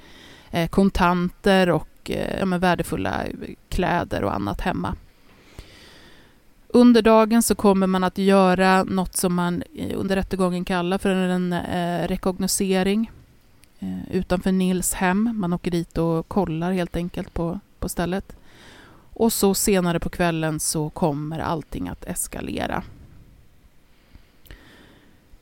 eh, 0.51 0.69
kontanter 0.69 1.69
och 1.69 2.11
eh, 2.11 2.39
ja, 2.39 2.45
värdefulla 2.45 3.25
kläder 3.69 4.23
och 4.23 4.33
annat 4.33 4.61
hemma. 4.61 4.95
Under 6.67 7.01
dagen 7.01 7.43
så 7.43 7.55
kommer 7.55 7.87
man 7.87 8.03
att 8.03 8.17
göra 8.17 8.83
något 8.83 9.15
som 9.15 9.33
man 9.35 9.63
eh, 9.75 9.99
under 9.99 10.15
rättegången 10.15 10.65
kallar 10.65 10.97
för 10.97 11.09
en 11.09 11.53
eh, 11.53 12.07
rekognosering 12.07 13.11
eh, 13.79 14.11
utanför 14.11 14.51
Nils 14.51 14.93
hem. 14.93 15.31
Man 15.35 15.53
åker 15.53 15.71
dit 15.71 15.97
och 15.97 16.27
kollar 16.27 16.71
helt 16.71 16.95
enkelt 16.95 17.33
på, 17.33 17.59
på 17.79 17.89
stället. 17.89 18.35
Och 19.13 19.33
så 19.33 19.53
senare 19.53 19.99
på 19.99 20.09
kvällen 20.09 20.59
så 20.59 20.89
kommer 20.89 21.39
allting 21.39 21.89
att 21.89 22.05
eskalera. 22.05 22.83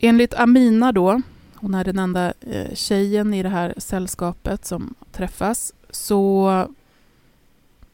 Enligt 0.05 0.33
Amina 0.33 0.91
då, 0.91 1.21
hon 1.55 1.73
är 1.73 1.83
den 1.83 1.99
enda 1.99 2.33
eh, 2.41 2.73
tjejen 2.73 3.33
i 3.33 3.43
det 3.43 3.49
här 3.49 3.73
sällskapet 3.77 4.65
som 4.65 4.95
träffas, 5.11 5.73
så 5.89 6.67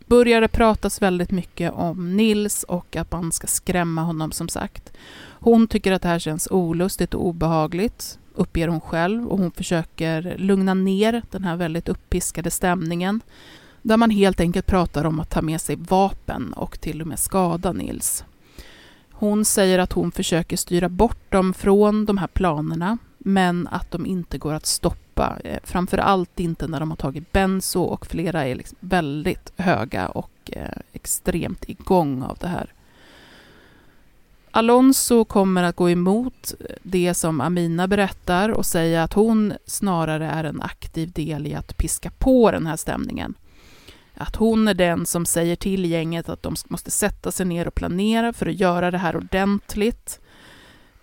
börjar 0.05 0.41
det 0.41 0.47
pratas 0.47 1.01
väldigt 1.01 1.31
mycket 1.31 1.73
om 1.73 2.17
Nils 2.17 2.63
och 2.63 2.95
att 2.95 3.11
man 3.11 3.31
ska 3.31 3.47
skrämma 3.47 4.01
honom 4.01 4.31
som 4.31 4.49
sagt. 4.49 4.93
Hon 5.39 5.67
tycker 5.67 5.91
att 5.91 6.01
det 6.01 6.07
här 6.07 6.19
känns 6.19 6.47
olustigt 6.51 7.13
och 7.13 7.27
obehagligt, 7.27 8.19
uppger 8.33 8.67
hon 8.67 8.81
själv, 8.81 9.27
och 9.27 9.37
hon 9.37 9.51
försöker 9.51 10.35
lugna 10.37 10.73
ner 10.73 11.21
den 11.31 11.43
här 11.43 11.55
väldigt 11.55 11.89
uppiskade 11.89 12.51
stämningen. 12.51 13.21
Där 13.81 13.97
man 13.97 14.09
helt 14.09 14.39
enkelt 14.39 14.65
pratar 14.65 15.05
om 15.05 15.19
att 15.19 15.29
ta 15.29 15.41
med 15.41 15.61
sig 15.61 15.75
vapen 15.75 16.53
och 16.53 16.81
till 16.81 17.01
och 17.01 17.07
med 17.07 17.19
skada 17.19 17.71
Nils. 17.71 18.23
Hon 19.19 19.45
säger 19.45 19.79
att 19.79 19.93
hon 19.93 20.11
försöker 20.11 20.57
styra 20.57 20.89
bort 20.89 21.31
dem 21.31 21.53
från 21.53 22.05
de 22.05 22.17
här 22.17 22.27
planerna, 22.27 22.97
men 23.17 23.67
att 23.67 23.91
de 23.91 24.05
inte 24.05 24.37
går 24.37 24.53
att 24.53 24.65
stoppa. 24.65 25.37
Eh, 25.43 25.59
Framför 25.63 25.97
allt 25.97 26.39
inte 26.39 26.67
när 26.67 26.79
de 26.79 26.89
har 26.89 26.97
tagit 26.97 27.31
benzo 27.31 27.81
och 27.81 28.05
flera 28.05 28.47
är 28.47 28.55
liksom 28.55 28.77
väldigt 28.79 29.53
höga 29.57 30.07
och 30.07 30.31
eh, 30.51 30.77
extremt 30.93 31.69
igång 31.69 32.23
av 32.23 32.37
det 32.39 32.47
här. 32.47 32.73
Alonso 34.51 35.25
kommer 35.25 35.63
att 35.63 35.75
gå 35.75 35.89
emot 35.89 36.53
eh, 36.59 36.75
det 36.83 37.13
som 37.13 37.41
Amina 37.41 37.87
berättar 37.87 38.49
och 38.49 38.65
säga 38.65 39.03
att 39.03 39.13
hon 39.13 39.53
snarare 39.65 40.25
är 40.25 40.43
en 40.43 40.61
aktiv 40.61 41.11
del 41.11 41.47
i 41.47 41.55
att 41.55 41.77
piska 41.77 42.11
på 42.17 42.51
den 42.51 42.67
här 42.67 42.77
stämningen. 42.77 43.33
Att 44.21 44.35
hon 44.35 44.67
är 44.67 44.73
den 44.73 45.05
som 45.05 45.25
säger 45.25 45.55
till 45.55 45.85
gänget 45.85 46.29
att 46.29 46.43
de 46.43 46.55
måste 46.65 46.91
sätta 46.91 47.31
sig 47.31 47.45
ner 47.45 47.67
och 47.67 47.75
planera 47.75 48.33
för 48.33 48.45
att 48.45 48.59
göra 48.59 48.91
det 48.91 48.97
här 48.97 49.15
ordentligt. 49.17 50.19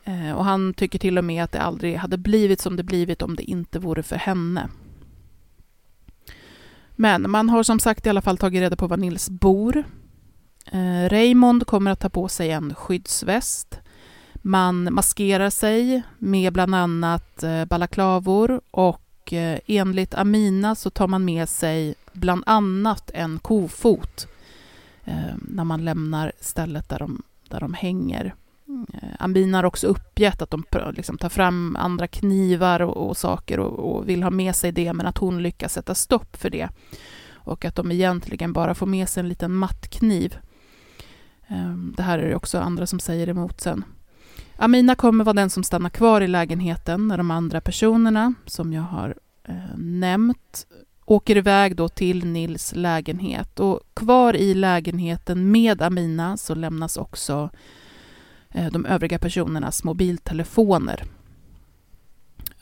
Eh, 0.04 0.32
och 0.32 0.44
han 0.44 0.74
tycker 0.74 0.98
till 0.98 1.18
och 1.18 1.24
med 1.24 1.44
att 1.44 1.52
det 1.52 1.60
aldrig 1.60 1.96
hade 1.96 2.18
blivit 2.18 2.60
som 2.60 2.76
det 2.76 2.82
blivit 2.82 3.22
om 3.22 3.36
det 3.36 3.42
inte 3.42 3.78
vore 3.78 4.02
för 4.02 4.16
henne. 4.16 4.68
Men 6.90 7.30
man 7.30 7.48
har 7.48 7.62
som 7.62 7.80
sagt 7.80 8.06
i 8.06 8.10
alla 8.10 8.22
fall 8.22 8.38
tagit 8.38 8.60
reda 8.60 8.76
på 8.76 8.86
var 8.86 8.96
Nils 8.96 9.30
bor. 9.30 9.84
Eh, 10.72 11.08
Raymond 11.08 11.66
kommer 11.66 11.90
att 11.90 12.00
ta 12.00 12.08
på 12.08 12.28
sig 12.28 12.50
en 12.50 12.74
skyddsväst. 12.74 13.80
Man 14.34 14.94
maskerar 14.94 15.50
sig 15.50 16.02
med 16.18 16.52
bland 16.52 16.74
annat 16.74 17.42
eh, 17.42 17.64
balaklavor 17.64 18.60
och 18.70 19.02
enligt 19.66 20.14
Amina 20.14 20.74
så 20.74 20.90
tar 20.90 21.06
man 21.06 21.24
med 21.24 21.48
sig 21.48 21.94
bland 22.16 22.42
annat 22.46 23.10
en 23.14 23.38
kofot 23.38 24.28
eh, 25.04 25.34
när 25.38 25.64
man 25.64 25.84
lämnar 25.84 26.32
stället 26.40 26.88
där 26.88 26.98
de, 26.98 27.22
där 27.48 27.60
de 27.60 27.74
hänger. 27.74 28.34
Eh, 28.92 29.08
Amina 29.18 29.58
har 29.58 29.64
också 29.64 29.86
uppgett 29.86 30.42
att 30.42 30.50
de 30.50 30.64
liksom 30.92 31.18
tar 31.18 31.28
fram 31.28 31.76
andra 31.76 32.06
knivar 32.06 32.82
och, 32.82 33.08
och 33.08 33.16
saker 33.16 33.60
och, 33.60 33.96
och, 33.96 34.08
vill 34.08 34.22
ha 34.22 34.30
med 34.30 34.56
sig 34.56 34.72
det, 34.72 34.92
men 34.92 35.06
att 35.06 35.18
hon 35.18 35.42
lyckas 35.42 35.72
sätta 35.72 35.94
stopp 35.94 36.36
för 36.36 36.50
det. 36.50 36.68
Och 37.32 37.64
att 37.64 37.74
de 37.74 37.92
egentligen 37.92 38.52
bara 38.52 38.74
får 38.74 38.86
med 38.86 39.08
sig 39.08 39.20
en 39.20 39.28
liten 39.28 39.52
mattkniv. 39.52 40.38
Eh, 41.48 41.74
det 41.96 42.02
här 42.02 42.18
är 42.18 42.28
det 42.28 42.36
också 42.36 42.58
andra 42.58 42.86
som 42.86 43.00
säger 43.00 43.28
emot 43.28 43.60
sen. 43.60 43.84
Amina 44.56 44.94
kommer 44.94 45.24
vara 45.24 45.34
den 45.34 45.50
som 45.50 45.64
stannar 45.64 45.90
kvar 45.90 46.20
i 46.20 46.28
lägenheten 46.28 47.08
när 47.08 47.16
de 47.16 47.30
andra 47.30 47.60
personerna, 47.60 48.34
som 48.46 48.72
jag 48.72 48.82
har 48.82 49.14
eh, 49.44 49.76
nämnt, 49.76 50.66
åker 51.06 51.36
iväg 51.36 51.76
då 51.76 51.88
till 51.88 52.24
Nils 52.24 52.74
lägenhet. 52.74 53.60
Och 53.60 53.80
kvar 53.94 54.36
i 54.36 54.54
lägenheten 54.54 55.50
med 55.50 55.82
Amina 55.82 56.36
så 56.36 56.54
lämnas 56.54 56.96
också 56.96 57.50
eh, 58.50 58.72
de 58.72 58.86
övriga 58.86 59.18
personernas 59.18 59.84
mobiltelefoner. 59.84 61.04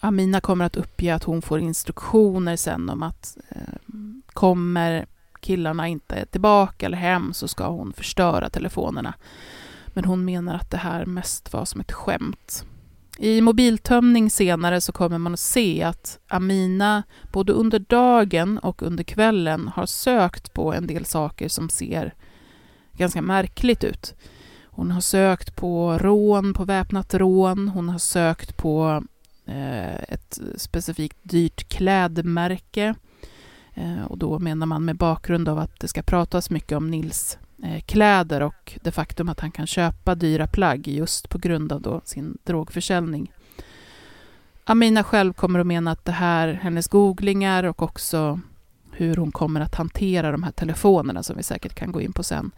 Amina 0.00 0.40
kommer 0.40 0.64
att 0.64 0.76
uppge 0.76 1.14
att 1.14 1.24
hon 1.24 1.42
får 1.42 1.60
instruktioner 1.60 2.56
sen 2.56 2.90
om 2.90 3.02
att 3.02 3.36
eh, 3.48 3.74
kommer 4.26 5.06
killarna 5.40 5.88
inte 5.88 6.26
tillbaka 6.26 6.86
eller 6.86 6.98
hem 6.98 7.32
så 7.32 7.48
ska 7.48 7.66
hon 7.66 7.92
förstöra 7.92 8.50
telefonerna. 8.50 9.14
Men 9.86 10.04
hon 10.04 10.24
menar 10.24 10.54
att 10.54 10.70
det 10.70 10.76
här 10.76 11.06
mest 11.06 11.52
var 11.52 11.64
som 11.64 11.80
ett 11.80 11.92
skämt. 11.92 12.64
I 13.18 13.40
mobiltömning 13.40 14.30
senare 14.30 14.80
så 14.80 14.92
kommer 14.92 15.18
man 15.18 15.34
att 15.34 15.40
se 15.40 15.82
att 15.82 16.18
Amina 16.28 17.02
både 17.32 17.52
under 17.52 17.78
dagen 17.78 18.58
och 18.58 18.82
under 18.82 19.04
kvällen 19.04 19.68
har 19.68 19.86
sökt 19.86 20.54
på 20.54 20.72
en 20.72 20.86
del 20.86 21.04
saker 21.04 21.48
som 21.48 21.68
ser 21.68 22.14
ganska 22.92 23.22
märkligt 23.22 23.84
ut. 23.84 24.14
Hon 24.64 24.90
har 24.90 25.00
sökt 25.00 25.56
på 25.56 25.98
rån, 25.98 26.54
på 26.54 26.64
väpnat 26.64 27.14
rån, 27.14 27.68
hon 27.68 27.88
har 27.88 27.98
sökt 27.98 28.56
på 28.56 29.04
eh, 29.46 29.94
ett 29.94 30.40
specifikt 30.56 31.18
dyrt 31.22 31.68
klädmärke. 31.68 32.94
Eh, 33.74 34.04
och 34.04 34.18
då 34.18 34.38
menar 34.38 34.66
man 34.66 34.84
med 34.84 34.96
bakgrund 34.96 35.48
av 35.48 35.58
att 35.58 35.80
det 35.80 35.88
ska 35.88 36.02
pratas 36.02 36.50
mycket 36.50 36.76
om 36.76 36.90
Nils 36.90 37.38
Eh, 37.64 37.80
kläder 37.80 38.42
och 38.42 38.78
det 38.82 38.92
faktum 38.92 39.28
att 39.28 39.40
han 39.40 39.50
kan 39.50 39.66
köpa 39.66 40.14
dyra 40.14 40.46
plagg 40.46 40.88
just 40.88 41.28
på 41.28 41.38
grund 41.38 41.72
av 41.72 41.80
då 41.80 42.00
sin 42.04 42.38
drogförsäljning. 42.44 43.32
Amina 44.64 45.04
själv 45.04 45.32
kommer 45.32 45.58
att 45.58 45.66
mena 45.66 45.90
att 45.90 46.04
det 46.04 46.12
här, 46.12 46.48
hennes 46.48 46.88
googlingar 46.88 47.64
och 47.64 47.82
också 47.82 48.40
hur 48.92 49.16
hon 49.16 49.32
kommer 49.32 49.60
att 49.60 49.74
hantera 49.74 50.32
de 50.32 50.42
här 50.42 50.52
telefonerna 50.52 51.22
som 51.22 51.36
vi 51.36 51.42
säkert 51.42 51.74
kan 51.74 51.92
gå 51.92 52.00
in 52.00 52.12
på 52.12 52.22
sen, 52.22 52.50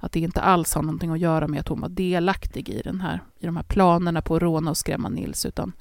att 0.00 0.12
det 0.12 0.20
inte 0.20 0.40
alls 0.40 0.74
har 0.74 0.82
någonting 0.82 1.10
att 1.10 1.20
göra 1.20 1.48
med 1.48 1.60
att 1.60 1.68
hon 1.68 1.80
var 1.80 1.88
delaktig 1.88 2.68
i, 2.68 2.82
den 2.82 3.00
här, 3.00 3.20
i 3.38 3.46
de 3.46 3.56
här 3.56 3.64
planerna 3.64 4.22
på 4.22 4.36
att 4.36 4.42
råna 4.42 4.70
och 4.70 4.76
skrämma 4.76 5.08
Nils, 5.08 5.46
utan 5.46 5.72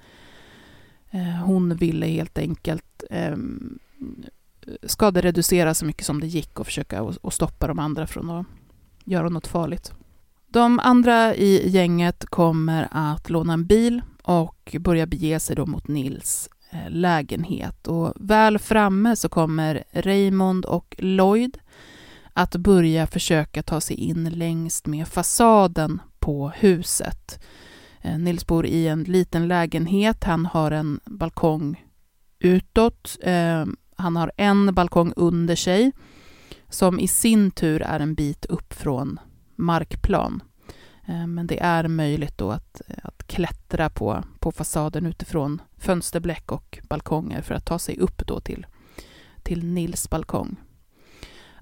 eh, 1.12 1.46
hon 1.46 1.76
ville 1.76 2.06
helt 2.06 2.38
enkelt 2.38 3.04
eh, 3.10 3.38
skadereducera 4.84 5.74
så 5.74 5.86
mycket 5.86 6.06
som 6.06 6.20
det 6.20 6.28
gick 6.28 6.60
och 6.60 6.66
försöka 6.66 7.04
och 7.04 7.34
stoppa 7.34 7.68
de 7.68 7.80
andra 7.80 8.08
från 8.08 8.30
att 8.30 8.46
göra 9.04 9.30
något 9.30 9.48
farligt. 9.48 9.94
De 10.48 10.80
andra 10.80 11.36
i 11.36 11.70
gänget 11.70 12.26
kommer 12.26 12.88
att 12.92 13.30
låna 13.30 13.54
en 13.54 13.66
bil 13.66 14.02
och 14.24 14.76
börja 14.80 15.06
bege 15.06 15.40
sig 15.40 15.56
då 15.56 15.66
mot 15.66 15.88
Nils 15.88 16.50
eh, 16.72 16.90
lägenhet. 16.90 17.88
Och 17.88 18.14
väl 18.16 18.60
framme 18.60 19.16
så 19.16 19.30
kommer 19.30 19.84
Raymond 19.92 20.66
och 20.66 20.96
Lloyd 20.98 21.58
att 22.34 22.56
börja 22.56 23.08
försöka 23.08 23.64
ta 23.64 23.82
sig 23.82 23.96
in 23.96 24.30
längst 24.30 24.88
med 24.88 25.08
fasaden 25.08 26.02
på 26.20 26.50
huset. 26.56 27.44
Eh, 28.02 28.18
Nils 28.18 28.48
bor 28.48 28.66
i 28.66 28.88
en 28.88 29.04
liten 29.04 29.48
lägenhet. 29.48 30.24
Han 30.24 30.46
har 30.46 30.72
en 30.72 31.00
balkong 31.06 31.84
utåt. 32.40 33.18
Eh, 33.22 33.66
han 33.96 34.16
har 34.16 34.32
en 34.38 34.74
balkong 34.74 35.14
under 35.16 35.56
sig 35.56 35.92
som 36.74 37.00
i 37.00 37.08
sin 37.08 37.52
tur 37.52 37.82
är 37.82 38.00
en 38.00 38.16
bit 38.16 38.46
upp 38.46 38.74
från 38.74 39.20
markplan. 39.56 40.44
Eh, 41.08 41.28
men 41.28 41.48
det 41.48 41.60
är 41.60 41.88
möjligt 41.88 42.38
då 42.38 42.52
att, 42.52 42.82
att 43.04 43.28
klättra 43.28 43.90
på, 43.90 44.24
på 44.40 44.52
fasaden 44.52 45.06
utifrån 45.06 45.62
fönsterbläck 45.78 46.52
och 46.52 46.80
balkonger 46.90 47.42
för 47.42 47.56
att 47.56 47.66
ta 47.66 47.80
sig 47.80 48.00
upp 48.00 48.28
då 48.28 48.40
till, 48.40 48.66
till 49.44 49.66
Nils 49.66 50.10
balkong. 50.10 50.56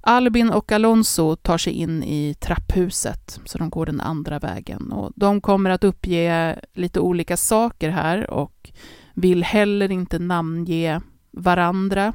Albin 0.00 0.50
och 0.50 0.72
Alonso 0.72 1.36
tar 1.36 1.58
sig 1.58 1.72
in 1.72 2.02
i 2.02 2.34
trapphuset, 2.34 3.40
så 3.44 3.58
de 3.58 3.70
går 3.70 3.86
den 3.86 4.00
andra 4.00 4.38
vägen. 4.38 4.92
Och 4.92 5.12
de 5.16 5.40
kommer 5.40 5.70
att 5.70 5.84
uppge 5.84 6.58
lite 6.72 7.00
olika 7.00 7.36
saker 7.36 7.90
här 7.90 8.30
och 8.30 8.72
vill 9.14 9.44
heller 9.44 9.90
inte 9.90 10.18
namnge 10.18 11.00
varandra 11.30 12.12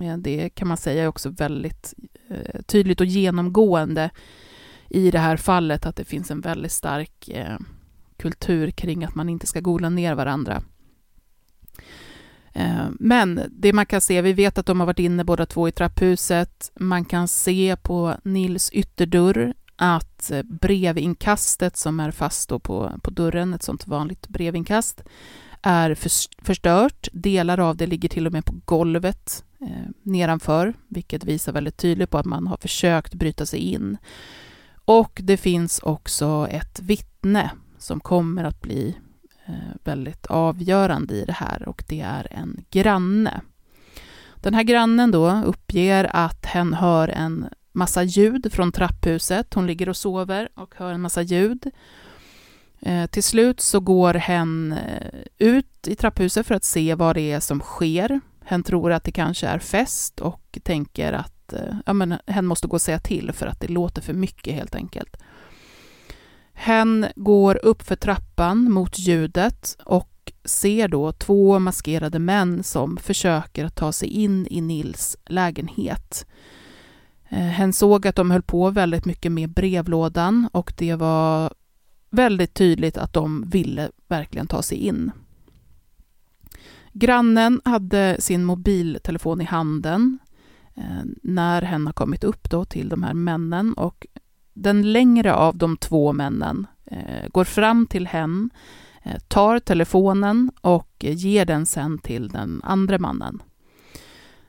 eh, 0.00 0.16
det 0.16 0.50
kan 0.50 0.68
man 0.68 0.76
säga 0.76 1.02
är 1.02 1.08
också 1.08 1.30
väldigt 1.30 1.94
Eh, 2.28 2.62
tydligt 2.66 3.00
och 3.00 3.06
genomgående 3.06 4.10
i 4.88 5.10
det 5.10 5.18
här 5.18 5.36
fallet 5.36 5.86
att 5.86 5.96
det 5.96 6.04
finns 6.04 6.30
en 6.30 6.40
väldigt 6.40 6.72
stark 6.72 7.28
eh, 7.28 7.58
kultur 8.16 8.70
kring 8.70 9.04
att 9.04 9.14
man 9.14 9.28
inte 9.28 9.46
ska 9.46 9.60
gola 9.60 9.88
ner 9.88 10.14
varandra. 10.14 10.62
Eh, 12.52 12.86
men 12.90 13.40
det 13.50 13.72
man 13.72 13.86
kan 13.86 14.00
se, 14.00 14.22
vi 14.22 14.32
vet 14.32 14.58
att 14.58 14.66
de 14.66 14.80
har 14.80 14.86
varit 14.86 14.98
inne 14.98 15.24
båda 15.24 15.46
två 15.46 15.68
i 15.68 15.72
trapphuset. 15.72 16.72
Man 16.74 17.04
kan 17.04 17.28
se 17.28 17.76
på 17.82 18.16
Nils 18.22 18.70
ytterdörr 18.70 19.54
att 19.76 20.32
brevinkastet 20.44 21.76
som 21.76 22.00
är 22.00 22.10
fast 22.10 22.48
på, 22.48 23.00
på 23.02 23.10
dörren, 23.10 23.54
ett 23.54 23.62
sånt 23.62 23.86
vanligt 23.86 24.28
brevinkast, 24.28 25.02
är 25.62 25.94
förstört. 26.44 27.08
Delar 27.12 27.60
av 27.60 27.76
det 27.76 27.86
ligger 27.86 28.08
till 28.08 28.26
och 28.26 28.32
med 28.32 28.44
på 28.44 28.54
golvet 28.64 29.44
eh, 29.60 29.90
nedanför, 30.02 30.74
vilket 30.88 31.24
visar 31.24 31.52
väldigt 31.52 31.76
tydligt 31.76 32.10
på 32.10 32.18
att 32.18 32.26
man 32.26 32.46
har 32.46 32.56
försökt 32.56 33.14
bryta 33.14 33.46
sig 33.46 33.60
in. 33.60 33.96
Och 34.84 35.20
det 35.22 35.36
finns 35.36 35.78
också 35.78 36.48
ett 36.50 36.80
vittne 36.80 37.50
som 37.78 38.00
kommer 38.00 38.44
att 38.44 38.60
bli 38.60 38.96
eh, 39.46 39.54
väldigt 39.84 40.26
avgörande 40.26 41.14
i 41.14 41.24
det 41.24 41.32
här 41.32 41.68
och 41.68 41.84
det 41.88 42.00
är 42.00 42.28
en 42.30 42.64
granne. 42.70 43.40
Den 44.36 44.54
här 44.54 44.62
grannen 44.62 45.10
då 45.10 45.42
uppger 45.46 46.10
att 46.12 46.46
hen 46.46 46.74
hör 46.74 47.08
en 47.08 47.46
massa 47.72 48.02
ljud 48.02 48.52
från 48.52 48.72
trapphuset. 48.72 49.54
Hon 49.54 49.66
ligger 49.66 49.88
och 49.88 49.96
sover 49.96 50.48
och 50.54 50.74
hör 50.76 50.92
en 50.92 51.00
massa 51.00 51.22
ljud. 51.22 51.70
Eh, 52.80 53.06
till 53.06 53.22
slut 53.22 53.60
så 53.60 53.80
går 53.80 54.14
hen 54.14 54.72
eh, 54.72 55.20
ut 55.38 55.88
i 55.88 55.94
trapphuset 55.94 56.46
för 56.46 56.54
att 56.54 56.64
se 56.64 56.94
vad 56.94 57.16
det 57.16 57.32
är 57.32 57.40
som 57.40 57.60
sker. 57.60 58.20
Hen 58.48 58.62
tror 58.62 58.92
att 58.92 59.04
det 59.04 59.12
kanske 59.12 59.46
är 59.46 59.58
fest 59.58 60.20
och 60.20 60.58
tänker 60.62 61.12
att 61.12 61.52
eh, 61.52 61.76
ja, 61.86 61.92
men 61.92 62.14
hen 62.26 62.46
måste 62.46 62.66
gå 62.66 62.74
och 62.74 62.82
säga 62.82 62.98
till 62.98 63.32
för 63.32 63.46
att 63.46 63.60
det 63.60 63.68
låter 63.68 64.02
för 64.02 64.12
mycket 64.12 64.54
helt 64.54 64.74
enkelt. 64.74 65.16
Hen 66.52 67.06
går 67.16 67.64
upp 67.64 67.82
för 67.82 67.96
trappan 67.96 68.72
mot 68.72 68.98
ljudet 68.98 69.76
och 69.84 70.32
ser 70.44 70.88
då 70.88 71.12
två 71.12 71.58
maskerade 71.58 72.18
män 72.18 72.62
som 72.62 72.96
försöker 72.96 73.68
ta 73.68 73.92
sig 73.92 74.08
in 74.08 74.46
i 74.50 74.60
Nils 74.60 75.16
lägenhet. 75.26 76.26
Eh, 77.28 77.38
hen 77.38 77.72
såg 77.72 78.06
att 78.06 78.16
de 78.16 78.30
höll 78.30 78.42
på 78.42 78.70
väldigt 78.70 79.04
mycket 79.04 79.32
med 79.32 79.50
brevlådan 79.50 80.48
och 80.52 80.72
det 80.76 80.94
var 80.94 81.52
väldigt 82.10 82.54
tydligt 82.54 82.98
att 82.98 83.12
de 83.12 83.44
ville 83.48 83.90
verkligen 84.08 84.46
ta 84.46 84.62
sig 84.62 84.78
in. 84.78 85.10
Grannen 86.98 87.60
hade 87.64 88.16
sin 88.18 88.44
mobiltelefon 88.44 89.40
i 89.40 89.44
handen 89.44 90.18
eh, 90.74 91.04
när 91.22 91.62
hen 91.62 91.86
har 91.86 91.92
kommit 91.92 92.24
upp 92.24 92.50
då 92.50 92.64
till 92.64 92.88
de 92.88 93.02
här 93.02 93.14
männen 93.14 93.72
och 93.72 94.06
den 94.54 94.92
längre 94.92 95.34
av 95.34 95.56
de 95.56 95.76
två 95.76 96.12
männen 96.12 96.66
eh, 96.84 97.28
går 97.28 97.44
fram 97.44 97.86
till 97.86 98.06
hen, 98.06 98.50
eh, 99.02 99.18
tar 99.28 99.58
telefonen 99.58 100.50
och 100.60 100.90
ger 100.98 101.44
den 101.44 101.66
sen 101.66 101.98
till 101.98 102.28
den 102.28 102.60
andra 102.64 102.98
mannen. 102.98 103.42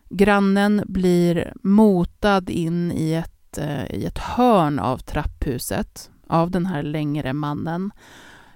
Grannen 0.10 0.84
blir 0.88 1.54
motad 1.64 2.50
in 2.50 2.92
i 2.92 3.14
ett, 3.14 3.58
i 3.90 4.06
ett 4.06 4.18
hörn 4.18 4.80
av 4.80 4.98
trapphuset 4.98 6.10
av 6.28 6.52
den 6.52 6.66
här 6.66 6.84
längre 6.84 7.34
mannen. 7.34 7.92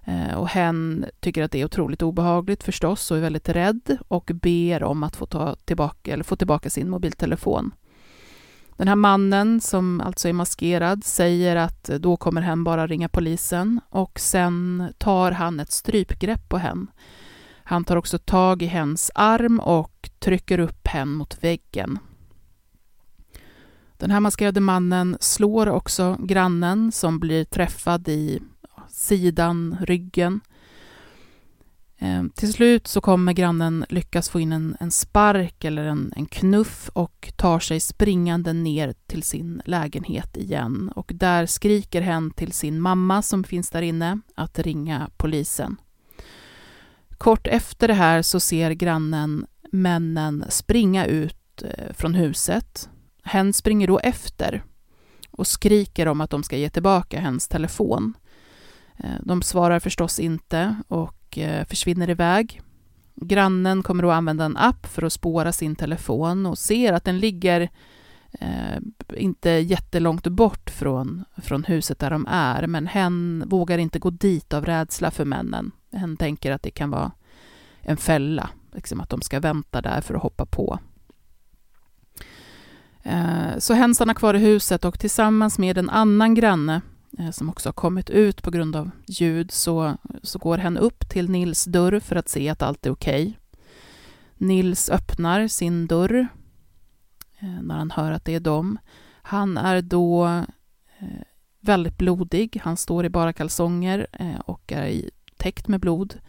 Eh, 0.05 0.33
och 0.33 0.47
hen 0.47 1.05
tycker 1.19 1.43
att 1.43 1.51
det 1.51 1.61
är 1.61 1.65
otroligt 1.65 2.01
obehagligt 2.01 2.63
förstås 2.63 3.11
och 3.11 3.17
är 3.17 3.21
väldigt 3.21 3.49
rädd 3.49 3.97
och 4.07 4.31
ber 4.33 4.83
om 4.83 5.03
att 5.03 5.15
få, 5.15 5.25
ta 5.25 5.55
tillbaka, 5.55 6.13
eller 6.13 6.23
få 6.23 6.35
tillbaka 6.35 6.69
sin 6.69 6.89
mobiltelefon. 6.89 7.71
Den 8.77 8.87
här 8.87 8.95
mannen, 8.95 9.61
som 9.61 10.01
alltså 10.01 10.29
är 10.29 10.33
maskerad, 10.33 11.03
säger 11.03 11.55
att 11.55 11.83
då 11.83 12.17
kommer 12.17 12.41
hen 12.41 12.63
bara 12.63 12.87
ringa 12.87 13.09
polisen 13.09 13.81
och 13.89 14.19
sen 14.19 14.87
tar 14.97 15.31
han 15.31 15.59
ett 15.59 15.71
strypgrepp 15.71 16.49
på 16.49 16.57
hen. 16.57 16.87
Han 17.63 17.83
tar 17.83 17.95
också 17.95 18.17
tag 18.17 18.61
i 18.61 18.65
hens 18.65 19.11
arm 19.15 19.59
och 19.59 20.09
trycker 20.19 20.59
upp 20.59 20.87
hen 20.87 21.09
mot 21.09 21.43
väggen. 21.43 21.99
Den 23.97 24.11
här 24.11 24.19
maskerade 24.19 24.59
mannen 24.59 25.17
slår 25.19 25.69
också 25.69 26.17
grannen 26.19 26.91
som 26.91 27.19
blir 27.19 27.45
träffad 27.45 28.07
i 28.07 28.39
sidan, 29.01 29.77
ryggen. 29.81 30.39
Ehm, 31.97 32.29
till 32.29 32.53
slut 32.53 32.87
så 32.87 33.01
kommer 33.01 33.33
grannen 33.33 33.85
lyckas 33.89 34.29
få 34.29 34.39
in 34.39 34.51
en, 34.51 34.77
en 34.79 34.91
spark 34.91 35.63
eller 35.63 35.85
en, 35.85 36.13
en, 36.15 36.25
knuff 36.25 36.89
och 36.93 37.33
tar 37.35 37.59
sig 37.59 37.79
springande 37.79 38.53
ner 38.53 38.93
till 39.07 39.23
sin 39.23 39.61
lägenhet 39.65 40.37
igen. 40.37 40.91
Och 40.95 41.11
där 41.15 41.45
skriker 41.45 42.01
hen 42.01 42.31
till 42.31 42.51
sin 42.51 42.81
mamma 42.81 43.21
som 43.21 43.43
finns 43.43 43.69
där 43.69 43.81
inne 43.81 44.19
att 44.35 44.59
ringa 44.59 45.09
polisen. 45.17 45.77
Kort 47.17 47.47
efter 47.47 47.87
det 47.87 47.93
här 47.93 48.21
så 48.21 48.39
ser 48.39 48.71
grannen 48.71 49.45
männen 49.71 50.45
springa 50.49 51.05
ut 51.05 51.63
eh, 51.63 51.93
från 51.93 52.13
huset 52.13 52.89
Hen 53.23 53.53
springer 53.53 53.87
då 53.87 53.99
efter 53.99 54.63
och 55.31 55.47
skriker 55.47 56.07
om 56.07 56.21
att 56.21 56.29
de 56.29 56.43
ska 56.43 56.57
ge 56.57 56.69
tillbaka 56.69 57.19
hens 57.19 57.47
telefon. 57.47 58.13
Eh, 59.03 59.15
de 59.23 59.41
svarar 59.41 59.79
förstås 59.79 60.19
inte 60.19 60.75
och 60.87 61.37
eh, 61.37 61.65
försvinner 61.65 62.09
iväg. 62.09 62.61
Grannen 63.15 63.83
kommer 63.83 64.03
att 64.03 64.13
använda 64.13 64.45
en 64.45 64.57
app 64.57 64.85
för 64.85 65.03
att 65.03 65.13
spåra 65.13 65.51
sin 65.51 65.75
telefon 65.75 66.45
och 66.45 66.57
ser 66.57 66.93
att 66.93 67.05
den 67.05 67.19
ligger 67.19 67.69
eh, 68.31 68.77
inte 69.15 69.49
jättelångt 69.49 70.27
bort 70.27 70.69
från, 70.69 71.23
från 71.37 71.63
huset 71.63 71.99
där 71.99 72.09
de 72.09 72.27
är, 72.29 72.67
men 72.67 72.87
hen 72.87 73.43
vågar 73.47 73.77
inte 73.77 73.99
gå 73.99 74.09
dit 74.09 74.53
av 74.53 74.65
rädsla 74.65 75.11
för 75.11 75.25
männen. 75.25 75.71
Hen 75.91 76.17
tänker 76.17 76.51
att 76.51 76.63
det 76.63 76.71
kan 76.71 76.89
vara 76.89 77.11
en 77.81 77.97
fälla, 77.97 78.49
liksom 78.73 79.01
att 79.01 79.09
de 79.09 79.21
ska 79.21 79.39
vänta 79.39 79.81
där 79.81 80.01
för 80.01 80.13
att 80.13 80.21
hoppa 80.21 80.45
på. 80.45 80.79
Eh, 83.03 83.57
så 83.57 83.73
hen 83.73 83.95
stannar 83.95 84.13
kvar 84.13 84.33
i 84.33 84.39
huset 84.39 84.85
och 84.85 84.99
tillsammans 84.99 85.59
med 85.59 85.77
en 85.77 85.89
annan 85.89 86.35
granne 86.35 86.81
Eh, 87.21 87.31
som 87.31 87.49
också 87.49 87.69
har 87.69 87.73
kommit 87.73 88.09
ut 88.09 88.43
på 88.43 88.51
grund 88.51 88.75
av 88.75 88.91
ljud 89.07 89.51
så, 89.51 89.97
så 90.23 90.39
går 90.39 90.57
hen 90.57 90.77
upp 90.77 91.09
till 91.09 91.29
Nils 91.29 91.65
dörr 91.65 91.99
för 91.99 92.15
att 92.15 92.29
se 92.29 92.49
att 92.49 92.61
allt 92.61 92.85
är 92.85 92.91
okej. 92.91 93.21
Okay. 93.21 93.33
Nils 94.37 94.89
öppnar 94.89 95.47
sin 95.47 95.87
dörr 95.87 96.27
eh, 97.39 97.61
när 97.61 97.77
han 97.77 97.91
hör 97.91 98.11
att 98.11 98.25
det 98.25 98.35
är 98.35 98.39
dem. 98.39 98.77
Han 99.21 99.57
är 99.57 99.81
då 99.81 100.25
eh, 100.99 101.21
väldigt 101.59 101.97
blodig. 101.97 102.61
Han 102.63 102.77
står 102.77 103.05
i 103.05 103.09
bara 103.09 103.33
kalsonger 103.33 104.07
och 104.45 104.71
är 104.71 105.09
täckt 105.37 105.67
med 105.67 105.79
blod. 105.79 106.19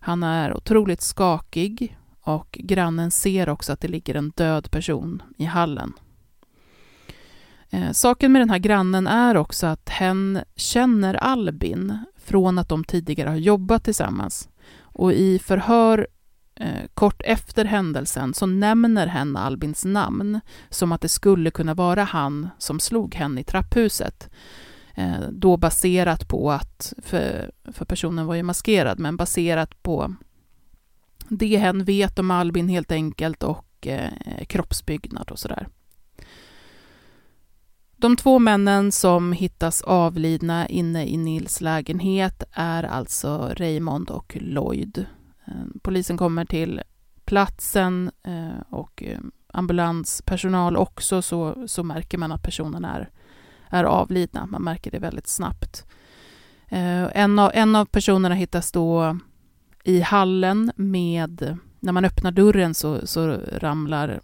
Han 0.00 0.22
är 0.22 0.56
otroligt 0.56 1.00
skakig 1.00 1.98
och 2.20 2.58
grannen 2.62 3.10
ser 3.10 3.48
också 3.48 3.72
att 3.72 3.80
det 3.80 3.88
ligger 3.88 4.14
en 4.14 4.30
död 4.30 4.70
person 4.70 5.22
i 5.36 5.44
hallen. 5.44 5.92
Eh, 7.70 7.92
saken 7.92 8.32
med 8.32 8.42
den 8.42 8.50
här 8.50 8.58
grannen 8.58 9.06
är 9.06 9.36
också 9.36 9.66
att 9.66 9.88
hen 9.88 10.40
känner 10.56 11.14
Albin 11.14 11.98
från 12.16 12.58
att 12.58 12.68
de 12.68 12.84
tidigare 12.84 13.28
har 13.28 13.36
jobbat 13.36 13.84
tillsammans. 13.84 14.48
Och 14.80 15.12
i 15.12 15.38
förhör 15.38 16.08
eh, 16.54 16.86
kort 16.94 17.22
efter 17.24 17.64
händelsen 17.64 18.34
så 18.34 18.46
nämner 18.46 19.06
hen 19.06 19.36
Albins 19.36 19.84
namn 19.84 20.40
som 20.70 20.92
att 20.92 21.00
det 21.00 21.08
skulle 21.08 21.50
kunna 21.50 21.74
vara 21.74 22.04
han 22.04 22.48
som 22.58 22.80
slog 22.80 23.14
henne 23.14 23.40
i 23.40 23.44
trapphuset. 23.44 24.30
Eh, 24.94 25.20
då 25.30 25.56
baserat 25.56 26.28
på 26.28 26.50
att, 26.50 26.92
för, 27.02 27.50
för 27.72 27.84
personen 27.84 28.26
var 28.26 28.34
ju 28.34 28.42
maskerad, 28.42 28.98
men 28.98 29.16
baserat 29.16 29.82
på 29.82 30.14
det 31.28 31.56
hen 31.56 31.84
vet 31.84 32.18
om 32.18 32.30
Albin 32.30 32.68
helt 32.68 32.92
enkelt 32.92 33.42
och 33.42 33.86
eh, 33.86 34.10
kroppsbyggnad 34.46 35.30
och 35.30 35.38
sådär. 35.38 35.68
De 38.00 38.16
två 38.16 38.38
männen 38.38 38.92
som 38.92 39.32
hittas 39.32 39.82
avlidna 39.82 40.68
inne 40.68 41.06
i 41.06 41.16
Nils 41.16 41.60
lägenhet 41.60 42.42
är 42.52 42.82
alltså 42.82 43.52
Raymond 43.56 44.10
och 44.10 44.36
Lloyd. 44.40 45.06
Ehm, 45.46 45.80
polisen 45.82 46.16
kommer 46.16 46.44
till 46.44 46.82
platsen 47.24 48.10
eh, 48.22 48.60
och 48.70 49.02
ehm, 49.02 49.30
ambulanspersonal 49.52 50.76
också 50.76 51.22
så, 51.22 51.68
så 51.68 51.82
märker 51.82 52.18
man 52.18 52.32
att 52.32 52.42
personen 52.42 52.84
är, 52.84 53.10
är 53.68 53.84
avlidna. 53.84 54.46
Man 54.46 54.62
märker 54.62 54.90
det 54.90 54.98
väldigt 54.98 55.28
snabbt. 55.28 55.86
Ehm, 56.68 57.08
en 57.14 57.38
av, 57.38 57.50
en 57.54 57.76
av 57.76 57.84
personerna 57.84 58.34
hittas 58.34 58.72
då 58.72 59.18
i 59.84 60.00
hallen 60.00 60.72
med, 60.76 61.58
när 61.80 61.92
man 61.92 62.04
öppnar 62.04 62.30
dörren 62.30 62.74
så, 62.74 63.06
så 63.06 63.26
ramlar 63.52 64.20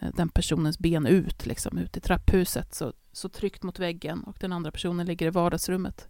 Eh, 0.00 0.08
den 0.14 0.28
personens 0.28 0.78
ben 0.78 1.06
ut, 1.06 1.46
liksom, 1.46 1.78
ut 1.78 1.96
i 1.96 2.00
trapphuset. 2.00 2.74
Så 2.74 2.92
så 3.18 3.28
tryckt 3.28 3.62
mot 3.62 3.78
väggen 3.78 4.22
och 4.24 4.36
den 4.40 4.52
andra 4.52 4.70
personen 4.70 5.06
ligger 5.06 5.26
i 5.26 5.30
vardagsrummet. 5.30 6.08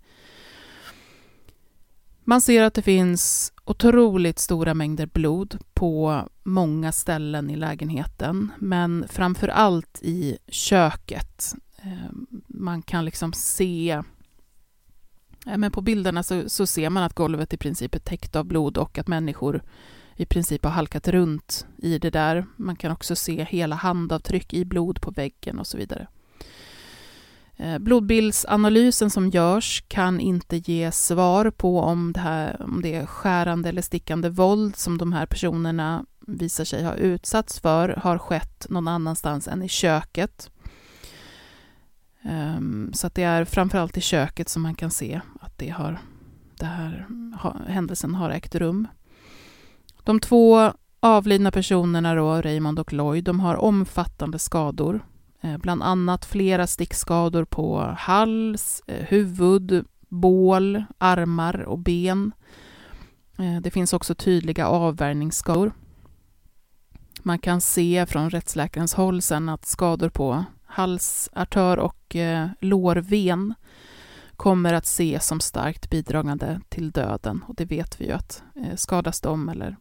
Man 2.24 2.40
ser 2.40 2.62
att 2.62 2.74
det 2.74 2.82
finns 2.82 3.52
otroligt 3.64 4.38
stora 4.38 4.74
mängder 4.74 5.06
blod 5.06 5.58
på 5.74 6.22
många 6.42 6.92
ställen 6.92 7.50
i 7.50 7.56
lägenheten, 7.56 8.52
men 8.58 9.06
framför 9.08 9.48
allt 9.48 9.98
i 10.02 10.38
köket. 10.48 11.54
Eh, 11.76 12.10
man 12.46 12.82
kan 12.82 13.04
liksom 13.04 13.32
se... 13.32 14.02
Eh, 15.46 15.56
men 15.56 15.70
på 15.70 15.80
bilderna 15.80 16.22
så, 16.22 16.48
så 16.48 16.66
ser 16.66 16.90
man 16.90 17.02
att 17.02 17.14
golvet 17.14 17.54
i 17.54 17.56
princip 17.56 17.94
är 17.94 17.98
täckt 17.98 18.36
av 18.36 18.44
blod 18.44 18.78
och 18.78 18.98
att 18.98 19.08
människor 19.08 19.62
i 20.18 20.26
princip 20.26 20.64
har 20.64 20.70
halkat 20.70 21.08
runt 21.08 21.66
i 21.76 21.98
det 21.98 22.10
där. 22.10 22.46
Man 22.56 22.76
kan 22.76 22.92
också 22.92 23.16
se 23.16 23.44
hela 23.44 23.76
handavtryck 23.76 24.54
i 24.54 24.64
blod 24.64 25.00
på 25.00 25.10
väggen 25.10 25.58
och 25.58 25.66
så 25.66 25.78
vidare. 25.78 26.06
Eh, 27.56 27.78
blodbildsanalysen 27.78 29.10
som 29.10 29.30
görs 29.30 29.84
kan 29.88 30.20
inte 30.20 30.56
ge 30.56 30.92
svar 30.92 31.50
på 31.50 31.80
om 31.80 32.12
det, 32.12 32.20
här, 32.20 32.62
om 32.62 32.82
det 32.82 32.94
är 32.94 33.06
skärande 33.06 33.68
eller 33.68 33.82
stickande 33.82 34.28
våld 34.28 34.76
som 34.76 34.98
de 34.98 35.12
här 35.12 35.26
personerna 35.26 36.04
visar 36.26 36.64
sig 36.64 36.84
ha 36.84 36.94
utsatts 36.94 37.60
för 37.60 37.88
har 37.88 38.18
skett 38.18 38.66
någon 38.68 38.88
annanstans 38.88 39.48
än 39.48 39.62
i 39.62 39.68
köket. 39.68 40.50
Ehm, 42.22 42.90
så 42.94 43.06
att 43.06 43.14
det 43.14 43.22
är 43.22 43.44
framförallt 43.44 43.96
i 43.96 44.00
köket 44.00 44.48
som 44.48 44.62
man 44.62 44.74
kan 44.74 44.90
se 44.90 45.20
att 45.40 45.58
det 45.58 45.68
har, 45.68 45.98
det 46.58 46.66
här, 46.66 47.06
händelsen 47.68 48.14
har 48.14 48.30
ägt 48.30 48.54
rum. 48.54 48.88
De 50.08 50.20
två 50.20 50.72
avlidna 51.00 51.50
personerna, 51.50 52.14
då, 52.14 52.42
Raymond 52.42 52.78
och 52.78 52.92
Lloyd, 52.92 53.24
de 53.24 53.40
har 53.40 53.56
omfattande 53.56 54.38
skador. 54.38 55.06
Eh, 55.40 55.56
bland 55.56 55.82
annat 55.82 56.24
flera 56.24 56.66
stickskador 56.66 57.44
på 57.44 57.94
hals, 57.98 58.82
eh, 58.86 59.06
huvud, 59.06 59.84
bål, 60.08 60.84
armar 60.98 61.60
och 61.60 61.78
ben. 61.78 62.32
Eh, 63.38 63.60
det 63.60 63.70
finns 63.70 63.92
också 63.92 64.14
tydliga 64.14 64.66
avvärjningsskador. 64.66 65.72
Man 67.22 67.38
kan 67.38 67.60
se 67.60 68.06
från 68.06 68.30
rättsläkarens 68.30 68.94
håll 68.94 69.22
sen 69.22 69.48
att 69.48 69.66
skador 69.66 70.08
på 70.08 70.44
halsartör 70.64 71.76
och 71.76 72.16
lårven 72.60 73.54
kommer 74.36 74.72
att 74.72 74.84
ses 74.84 75.26
som 75.26 75.40
starkt 75.40 75.90
bidragande 75.90 76.60
till 76.68 76.90
döden. 76.90 77.44
Och 77.48 77.54
det 77.54 77.64
vet 77.64 78.00
vi 78.00 78.06
ju 78.06 78.12
att 78.12 78.42
skadas 78.76 79.20
de 79.20 79.48
eller 79.48 79.76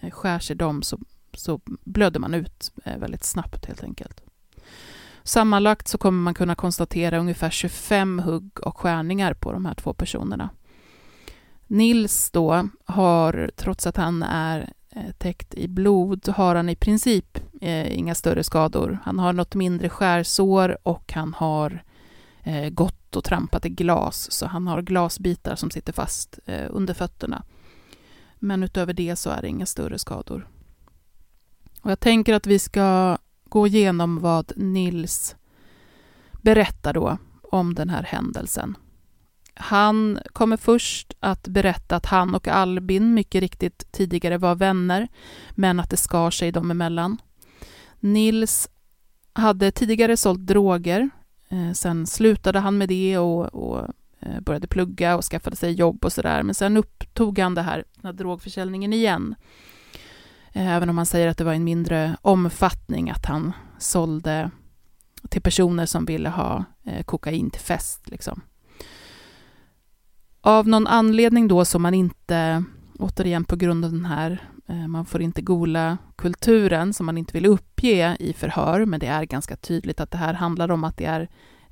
Eh, 0.00 0.10
skär 0.10 0.38
sig 0.38 0.56
de 0.56 0.82
så, 0.82 0.98
så 1.34 1.60
blöder 1.64 2.20
man 2.20 2.34
ut 2.34 2.72
eh, 2.84 2.98
väldigt 2.98 3.24
snabbt 3.24 3.66
helt 3.66 3.82
enkelt. 3.82 4.20
Sammanlagt 5.22 5.88
så 5.88 5.98
kommer 5.98 6.22
man 6.22 6.34
kunna 6.34 6.54
konstatera 6.54 7.18
ungefär 7.18 7.50
25 7.50 8.18
hugg 8.18 8.60
och 8.62 8.78
skärningar 8.78 9.34
på 9.34 9.52
de 9.52 9.66
här 9.66 9.74
två 9.74 9.92
personerna. 9.92 10.50
Nils 11.66 12.30
då 12.30 12.68
har, 12.84 13.50
trots 13.56 13.86
att 13.86 13.96
han 13.96 14.22
är 14.22 14.72
eh, 14.90 15.12
täckt 15.18 15.54
i 15.54 15.68
blod, 15.68 16.28
har 16.28 16.54
han 16.54 16.68
i 16.68 16.76
princip 16.76 17.38
eh, 17.60 17.98
inga 17.98 18.14
större 18.14 18.44
skador. 18.44 18.98
Han 19.04 19.18
har 19.18 19.32
något 19.32 19.54
mindre 19.54 19.88
skärsår 19.88 20.78
och 20.82 21.12
han 21.12 21.34
har 21.34 21.82
eh, 22.42 22.68
gått 22.68 23.16
och 23.16 23.24
trampat 23.24 23.66
i 23.66 23.68
glas, 23.68 24.32
så 24.32 24.46
han 24.46 24.66
har 24.66 24.82
glasbitar 24.82 25.56
som 25.56 25.70
sitter 25.70 25.92
fast 25.92 26.38
eh, 26.46 26.66
under 26.70 26.94
fötterna. 26.94 27.44
Men 28.46 28.62
utöver 28.62 28.92
det 28.92 29.16
så 29.16 29.30
är 29.30 29.42
det 29.42 29.48
inga 29.48 29.66
större 29.66 29.98
skador. 29.98 30.48
Och 31.82 31.90
jag 31.90 32.00
tänker 32.00 32.34
att 32.34 32.46
vi 32.46 32.58
ska 32.58 33.18
gå 33.44 33.66
igenom 33.66 34.20
vad 34.20 34.52
Nils 34.56 35.36
berättar 36.32 36.92
då 36.92 37.18
om 37.42 37.74
den 37.74 37.90
här 37.90 38.02
händelsen. 38.02 38.76
Han 39.54 40.18
kommer 40.32 40.56
först 40.56 41.14
att 41.20 41.48
berätta 41.48 41.96
att 41.96 42.06
han 42.06 42.34
och 42.34 42.48
Albin 42.48 43.14
mycket 43.14 43.40
riktigt 43.40 43.92
tidigare 43.92 44.38
var 44.38 44.54
vänner, 44.54 45.08
men 45.50 45.80
att 45.80 45.90
det 45.90 45.96
skar 45.96 46.30
sig 46.30 46.52
dem 46.52 46.70
emellan. 46.70 47.16
Nils 48.00 48.68
hade 49.32 49.70
tidigare 49.70 50.16
sålt 50.16 50.46
droger, 50.46 51.10
eh, 51.48 51.72
sen 51.72 52.06
slutade 52.06 52.58
han 52.58 52.78
med 52.78 52.88
det 52.88 53.18
och, 53.18 53.54
och 53.54 53.88
Eh, 54.26 54.40
började 54.40 54.66
plugga 54.66 55.16
och 55.16 55.24
skaffade 55.24 55.56
sig 55.56 55.72
jobb 55.72 56.04
och 56.04 56.12
sådär, 56.12 56.42
men 56.42 56.54
sen 56.54 56.76
upptog 56.76 57.38
han 57.38 57.54
det 57.54 57.62
här, 57.62 57.84
den 57.94 58.04
här 58.04 58.12
drogförsäljningen 58.12 58.92
igen. 58.92 59.34
Eh, 60.52 60.74
även 60.74 60.90
om 60.90 60.96
han 60.96 61.06
säger 61.06 61.28
att 61.28 61.38
det 61.38 61.44
var 61.44 61.52
en 61.52 61.64
mindre 61.64 62.16
omfattning, 62.22 63.10
att 63.10 63.26
han 63.26 63.52
sålde 63.78 64.50
till 65.28 65.42
personer 65.42 65.86
som 65.86 66.04
ville 66.04 66.28
ha 66.28 66.64
eh, 66.84 67.02
kokain 67.02 67.50
till 67.50 67.60
fest. 67.60 68.10
Liksom. 68.10 68.40
Av 70.40 70.68
någon 70.68 70.86
anledning 70.86 71.48
då 71.48 71.64
som 71.64 71.82
man 71.82 71.94
inte, 71.94 72.64
återigen 72.98 73.44
på 73.44 73.56
grund 73.56 73.84
av 73.84 73.92
den 73.92 74.04
här, 74.04 74.50
man 74.88 75.06
får 75.06 75.22
inte 75.22 75.42
gola 75.42 75.98
kulturen 76.16 76.94
som 76.94 77.06
man 77.06 77.18
inte 77.18 77.32
vill 77.32 77.46
uppge 77.46 78.16
i 78.20 78.32
förhör, 78.32 78.84
men 78.84 79.00
det 79.00 79.06
är 79.06 79.24
ganska 79.24 79.56
tydligt 79.56 80.00
att 80.00 80.10
det 80.10 80.18
här 80.18 80.34
handlar 80.34 80.70
om 80.70 80.84
att 80.84 80.96
det 80.96 81.04
är 81.04 81.28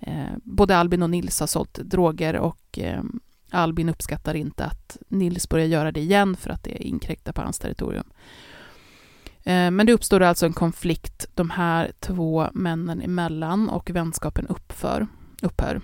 Eh, 0.06 0.36
både 0.42 0.76
Albin 0.76 1.02
och 1.02 1.10
Nils 1.10 1.40
har 1.40 1.46
sålt 1.46 1.74
droger 1.74 2.36
och 2.36 2.78
eh, 2.78 3.02
Albin 3.50 3.88
uppskattar 3.88 4.34
inte 4.34 4.64
att 4.64 4.96
Nils 5.08 5.48
börjar 5.48 5.66
göra 5.66 5.92
det 5.92 6.00
igen 6.00 6.36
för 6.36 6.50
att 6.50 6.64
det 6.64 6.86
inkräktar 6.86 7.32
på 7.32 7.42
hans 7.42 7.58
territorium. 7.58 8.04
Eh, 9.42 9.70
men 9.70 9.86
det 9.86 9.92
uppstår 9.92 10.20
alltså 10.20 10.46
en 10.46 10.52
konflikt 10.52 11.26
de 11.34 11.50
här 11.50 11.92
två 12.00 12.48
männen 12.52 13.02
emellan 13.02 13.68
och 13.68 13.90
vänskapen 13.90 14.46
uppför, 14.46 15.06
upphör. 15.42 15.80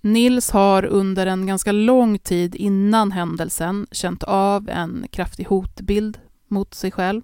Nils 0.00 0.50
har 0.50 0.84
under 0.84 1.26
en 1.26 1.46
ganska 1.46 1.72
lång 1.72 2.18
tid 2.18 2.54
innan 2.54 3.12
händelsen 3.12 3.86
känt 3.92 4.22
av 4.22 4.68
en 4.68 5.06
kraftig 5.10 5.44
hotbild 5.44 6.18
mot 6.48 6.74
sig 6.74 6.90
själv. 6.90 7.22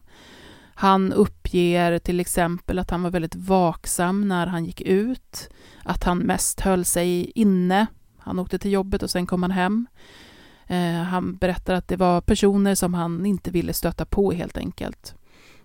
Han 0.79 1.13
uppger 1.13 1.99
till 1.99 2.21
exempel 2.21 2.79
att 2.79 2.91
han 2.91 3.03
var 3.03 3.11
väldigt 3.11 3.35
vaksam 3.35 4.29
när 4.29 4.47
han 4.47 4.65
gick 4.65 4.81
ut, 4.81 5.49
att 5.85 6.05
han 6.05 6.19
mest 6.19 6.61
höll 6.61 6.85
sig 6.85 7.33
inne. 7.35 7.87
Han 8.19 8.39
åkte 8.39 8.59
till 8.59 8.73
jobbet 8.73 9.03
och 9.03 9.11
sen 9.11 9.27
kom 9.27 9.43
han 9.43 9.51
hem. 9.51 9.87
Eh, 10.67 11.03
han 11.03 11.37
berättar 11.37 11.75
att 11.75 11.89
det 11.89 11.97
var 11.97 12.21
personer 12.21 12.75
som 12.75 12.95
han 12.95 13.27
inte 13.27 13.51
ville 13.51 13.73
stöta 13.73 14.05
på 14.05 14.33
helt 14.33 14.57
enkelt. 14.57 15.15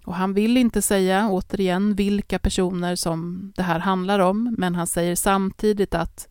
Och 0.06 0.16
han 0.16 0.34
vill 0.34 0.58
inte 0.58 0.82
säga, 0.82 1.30
återigen, 1.32 1.96
vilka 1.96 2.40
personer 2.40 2.96
som 2.96 3.52
det 3.56 3.64
här 3.64 3.80
handlar 3.80 4.20
om, 4.20 4.56
men 4.58 4.76
han 4.76 4.88
säger 4.88 5.16
samtidigt 5.16 5.94
att 5.94 6.28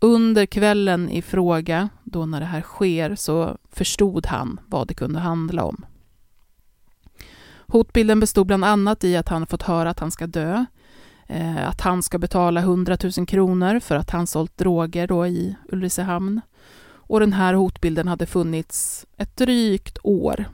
under 0.00 0.46
kvällen 0.46 1.10
i 1.10 1.22
fråga, 1.22 1.88
då 2.04 2.26
när 2.26 2.40
det 2.40 2.46
här 2.46 2.60
sker, 2.62 3.14
så 3.14 3.58
förstod 3.72 4.26
han 4.26 4.60
vad 4.66 4.88
det 4.88 4.94
kunde 4.94 5.18
handla 5.18 5.64
om. 5.64 5.84
Hotbilden 7.72 8.20
bestod 8.20 8.46
bland 8.46 8.64
annat 8.64 9.04
i 9.04 9.16
att 9.16 9.28
han 9.28 9.46
fått 9.46 9.62
höra 9.62 9.90
att 9.90 10.00
han 10.00 10.10
ska 10.10 10.26
dö, 10.26 10.64
eh, 11.26 11.68
att 11.68 11.80
han 11.80 12.02
ska 12.02 12.18
betala 12.18 12.60
100 12.60 12.96
000 13.16 13.26
kronor 13.26 13.80
för 13.80 13.96
att 13.96 14.10
han 14.10 14.26
sålt 14.26 14.58
droger 14.58 15.06
då 15.06 15.26
i 15.26 15.56
Ulricehamn 15.68 16.40
och 17.08 17.20
den 17.20 17.32
här 17.32 17.54
hotbilden 17.54 18.08
hade 18.08 18.26
funnits 18.26 19.06
ett 19.16 19.36
drygt 19.36 19.98
år, 20.02 20.44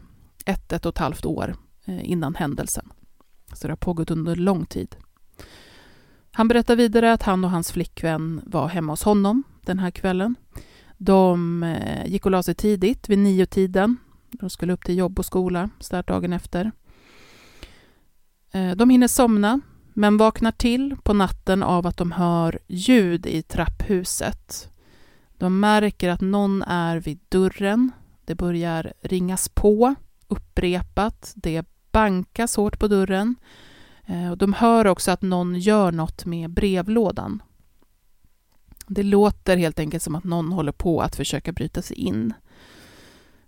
ett, 0.46 0.72
ett 0.72 0.87
och 0.87 0.92
ett 0.94 0.98
halvt 0.98 1.24
år 1.24 1.57
eh, 1.85 2.11
innan 2.11 2.35
händelsen. 2.35 2.92
Så 3.53 3.66
det 3.66 3.72
har 3.72 3.77
pågått 3.77 4.11
under 4.11 4.37
lång 4.37 4.66
tid. 4.66 4.96
Han 6.33 6.48
berättar 6.48 6.77
vidare 6.77 7.12
att 7.12 7.22
han 7.22 7.44
och 7.44 7.50
hans 7.50 7.72
flickvän 7.72 8.40
var 8.46 8.68
hemma 8.68 8.92
hos 8.92 9.03
honom 9.03 9.42
den 9.61 9.79
här 9.79 9.90
kvällen. 9.90 10.35
De 10.98 11.62
eh, 11.62 12.07
gick 12.07 12.24
och 12.27 12.33
la 12.33 12.42
sig 12.42 12.55
tidigt, 12.55 13.09
vid 13.09 13.18
nio 13.18 13.46
tiden. 13.46 13.96
De 14.31 14.50
skulle 14.50 14.72
upp 14.72 14.85
till 14.85 14.98
jobb 14.98 15.18
och 15.18 15.24
skola 15.24 15.70
start 15.81 16.09
dagen 16.09 16.33
efter. 16.33 16.72
Eh, 18.55 18.77
de 18.77 18.90
hinner 18.90 19.09
somna, 19.09 19.61
men 19.95 20.17
vaknar 20.17 20.53
till 20.53 20.97
på 21.03 21.12
natten 21.12 21.62
av 21.62 21.87
att 21.87 21.97
de 21.97 22.12
hör 22.12 22.59
ljud 22.67 23.27
i 23.27 23.43
trapphuset. 23.43 24.71
De 25.38 25.61
märker 25.61 26.11
att 26.11 26.21
någon 26.21 26.62
är 26.62 26.97
vid 26.97 27.21
dörren. 27.29 27.90
Det 28.25 28.35
börjar 28.35 28.93
ringas 29.01 29.49
på 29.49 29.95
upprepat. 30.29 31.33
Det 31.37 31.67
bankas 31.93 32.57
hårt 32.57 32.79
på 32.79 32.88
dörren. 32.88 33.37
Eh, 34.07 34.33
de 34.33 34.53
hör 34.53 34.87
också 34.87 35.11
att 35.11 35.23
någon 35.23 35.55
gör 35.59 35.93
något 35.93 36.25
med 36.25 36.51
brevlådan. 36.51 37.43
Det 38.87 39.03
låter 39.03 39.57
helt 39.57 39.79
enkelt 39.79 40.03
som 40.03 40.14
att 40.14 40.25
någon 40.25 40.53
håller 40.53 40.73
på 40.73 41.01
att 41.01 41.17
försöka 41.17 41.53
bryta 41.53 41.83
sig 41.83 41.97
in. 41.97 42.35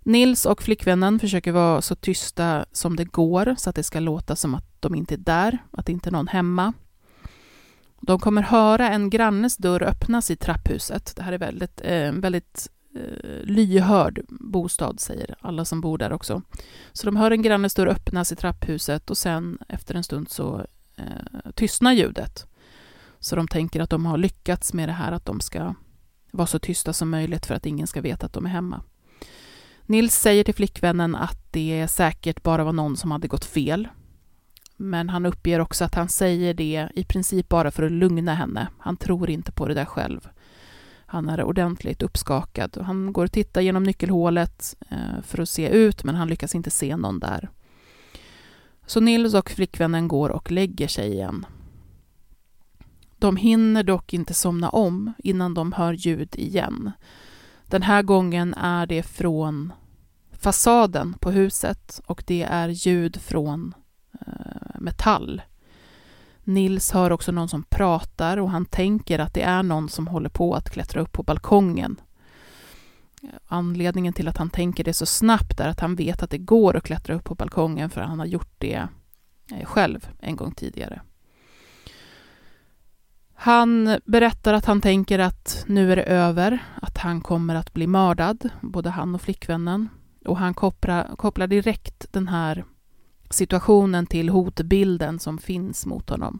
Nils 0.07 0.45
och 0.45 0.61
flickvännen 0.61 1.19
försöker 1.19 1.51
vara 1.51 1.81
så 1.81 1.95
tysta 1.95 2.65
som 2.71 2.95
det 2.95 3.05
går 3.05 3.55
så 3.57 3.69
att 3.69 3.75
det 3.75 3.83
ska 3.83 3.99
låta 3.99 4.35
som 4.35 4.55
att 4.55 4.81
de 4.81 4.95
inte 4.95 5.15
är 5.15 5.17
där, 5.17 5.57
att 5.71 5.85
det 5.85 5.91
inte 5.91 6.09
är 6.09 6.11
någon 6.11 6.27
hemma. 6.27 6.73
De 8.01 8.19
kommer 8.19 8.41
höra 8.41 8.89
en 8.89 9.09
grannes 9.09 9.57
dörr 9.57 9.83
öppnas 9.83 10.31
i 10.31 10.35
trapphuset. 10.35 11.13
Det 11.15 11.23
här 11.23 11.31
är 11.31 11.37
väldigt, 11.37 11.81
eh, 11.83 12.11
väldigt 12.11 12.69
eh, 12.95 13.43
lyhörd 13.43 14.21
bostad, 14.29 14.99
säger 14.99 15.35
alla 15.41 15.65
som 15.65 15.81
bor 15.81 15.97
där 15.97 16.13
också. 16.13 16.41
Så 16.93 17.05
de 17.05 17.15
hör 17.15 17.31
en 17.31 17.41
grannes 17.41 17.73
dörr 17.73 17.87
öppnas 17.87 18.31
i 18.31 18.35
trapphuset 18.35 19.09
och 19.09 19.17
sen 19.17 19.57
efter 19.69 19.95
en 19.95 20.03
stund 20.03 20.29
så 20.29 20.65
eh, 20.95 21.51
tystnar 21.55 21.93
ljudet. 21.93 22.45
Så 23.19 23.35
de 23.35 23.47
tänker 23.47 23.81
att 23.81 23.89
de 23.89 24.05
har 24.05 24.17
lyckats 24.17 24.73
med 24.73 24.89
det 24.89 24.93
här 24.93 25.11
att 25.11 25.25
de 25.25 25.39
ska 25.39 25.73
vara 26.31 26.47
så 26.47 26.59
tysta 26.59 26.93
som 26.93 27.09
möjligt 27.09 27.45
för 27.45 27.55
att 27.55 27.65
ingen 27.65 27.87
ska 27.87 28.01
veta 28.01 28.25
att 28.25 28.33
de 28.33 28.45
är 28.45 28.49
hemma. 28.49 28.81
Nils 29.89 30.15
säger 30.15 30.43
till 30.43 30.55
flickvännen 30.55 31.15
att 31.15 31.39
det 31.51 31.87
säkert 31.87 32.43
bara 32.43 32.63
var 32.63 32.73
någon 32.73 32.97
som 32.97 33.11
hade 33.11 33.27
gått 33.27 33.45
fel. 33.45 33.87
Men 34.77 35.09
han 35.09 35.25
uppger 35.25 35.59
också 35.59 35.85
att 35.85 35.95
han 35.95 36.09
säger 36.09 36.53
det 36.53 36.89
i 36.95 37.03
princip 37.03 37.49
bara 37.49 37.71
för 37.71 37.83
att 37.83 37.91
lugna 37.91 38.33
henne. 38.33 38.67
Han 38.79 38.97
tror 38.97 39.29
inte 39.29 39.51
på 39.51 39.67
det 39.67 39.73
där 39.73 39.85
själv. 39.85 40.29
Han 41.05 41.29
är 41.29 41.43
ordentligt 41.43 42.01
uppskakad. 42.01 42.77
Han 42.81 43.13
går 43.13 43.25
och 43.25 43.31
tittar 43.31 43.61
genom 43.61 43.83
nyckelhålet 43.83 44.75
eh, 44.89 45.21
för 45.23 45.41
att 45.41 45.49
se 45.49 45.69
ut, 45.69 46.03
men 46.03 46.15
han 46.15 46.27
lyckas 46.27 46.55
inte 46.55 46.69
se 46.71 46.95
någon 46.95 47.19
där. 47.19 47.49
Så 48.85 48.99
Nils 48.99 49.33
och 49.33 49.49
flickvännen 49.49 50.07
går 50.07 50.29
och 50.29 50.51
lägger 50.51 50.87
sig 50.87 51.11
igen. 51.11 51.45
De 53.19 53.37
hinner 53.37 53.83
dock 53.83 54.13
inte 54.13 54.33
somna 54.33 54.69
om 54.69 55.13
innan 55.17 55.53
de 55.53 55.71
hör 55.71 55.93
ljud 55.93 56.35
igen. 56.35 56.91
Den 57.69 57.81
här 57.81 58.01
gången 58.01 58.53
är 58.53 58.85
det 58.85 59.03
från 59.03 59.73
fasaden 60.31 61.13
på 61.13 61.31
huset 61.31 62.01
och 62.05 62.23
det 62.27 62.43
är 62.43 62.69
ljud 62.69 63.21
från 63.21 63.73
eh, 64.27 64.79
metall. 64.79 65.41
Nils 66.43 66.91
hör 66.91 67.11
också 67.11 67.31
någon 67.31 67.49
som 67.49 67.63
pratar 67.63 68.37
och 68.37 68.49
han 68.49 68.65
tänker 68.65 69.19
att 69.19 69.33
det 69.33 69.41
är 69.41 69.63
någon 69.63 69.89
som 69.89 70.07
håller 70.07 70.29
på 70.29 70.55
att 70.55 70.69
klättra 70.69 71.01
upp 71.01 71.11
på 71.11 71.23
balkongen. 71.23 72.01
Anledningen 73.47 74.13
till 74.13 74.27
att 74.27 74.37
han 74.37 74.49
tänker 74.49 74.83
det 74.83 74.93
så 74.93 75.05
snabbt 75.05 75.59
är 75.59 75.69
att 75.69 75.79
han 75.79 75.95
vet 75.95 76.23
att 76.23 76.29
det 76.29 76.37
går 76.37 76.77
att 76.77 76.83
klättra 76.83 77.15
upp 77.15 77.23
på 77.23 77.35
balkongen 77.35 77.89
för 77.89 78.01
han 78.01 78.19
har 78.19 78.25
gjort 78.25 78.53
det 78.57 78.87
eh, 79.55 79.65
själv 79.65 80.09
en 80.19 80.35
gång 80.35 80.51
tidigare. 80.51 81.01
Han 83.39 83.99
berättar 84.05 84.53
att 84.53 84.65
han 84.65 84.81
tänker 84.81 85.19
att 85.19 85.63
nu 85.67 85.91
är 85.91 85.95
det 85.95 86.03
över, 86.03 86.59
att 86.81 86.97
han 86.97 87.21
kommer 87.21 87.55
att 87.55 87.73
bli 87.73 87.87
mördad, 87.87 88.49
både 88.61 88.89
han 88.89 89.15
och 89.15 89.21
flickvännen. 89.21 89.89
Och 90.25 90.37
han 90.37 90.53
kopplar, 90.53 91.15
kopplar 91.15 91.47
direkt 91.47 92.13
den 92.13 92.27
här 92.27 92.65
situationen 93.29 94.05
till 94.05 94.29
hotbilden 94.29 95.19
som 95.19 95.37
finns 95.37 95.85
mot 95.85 96.09
honom. 96.09 96.39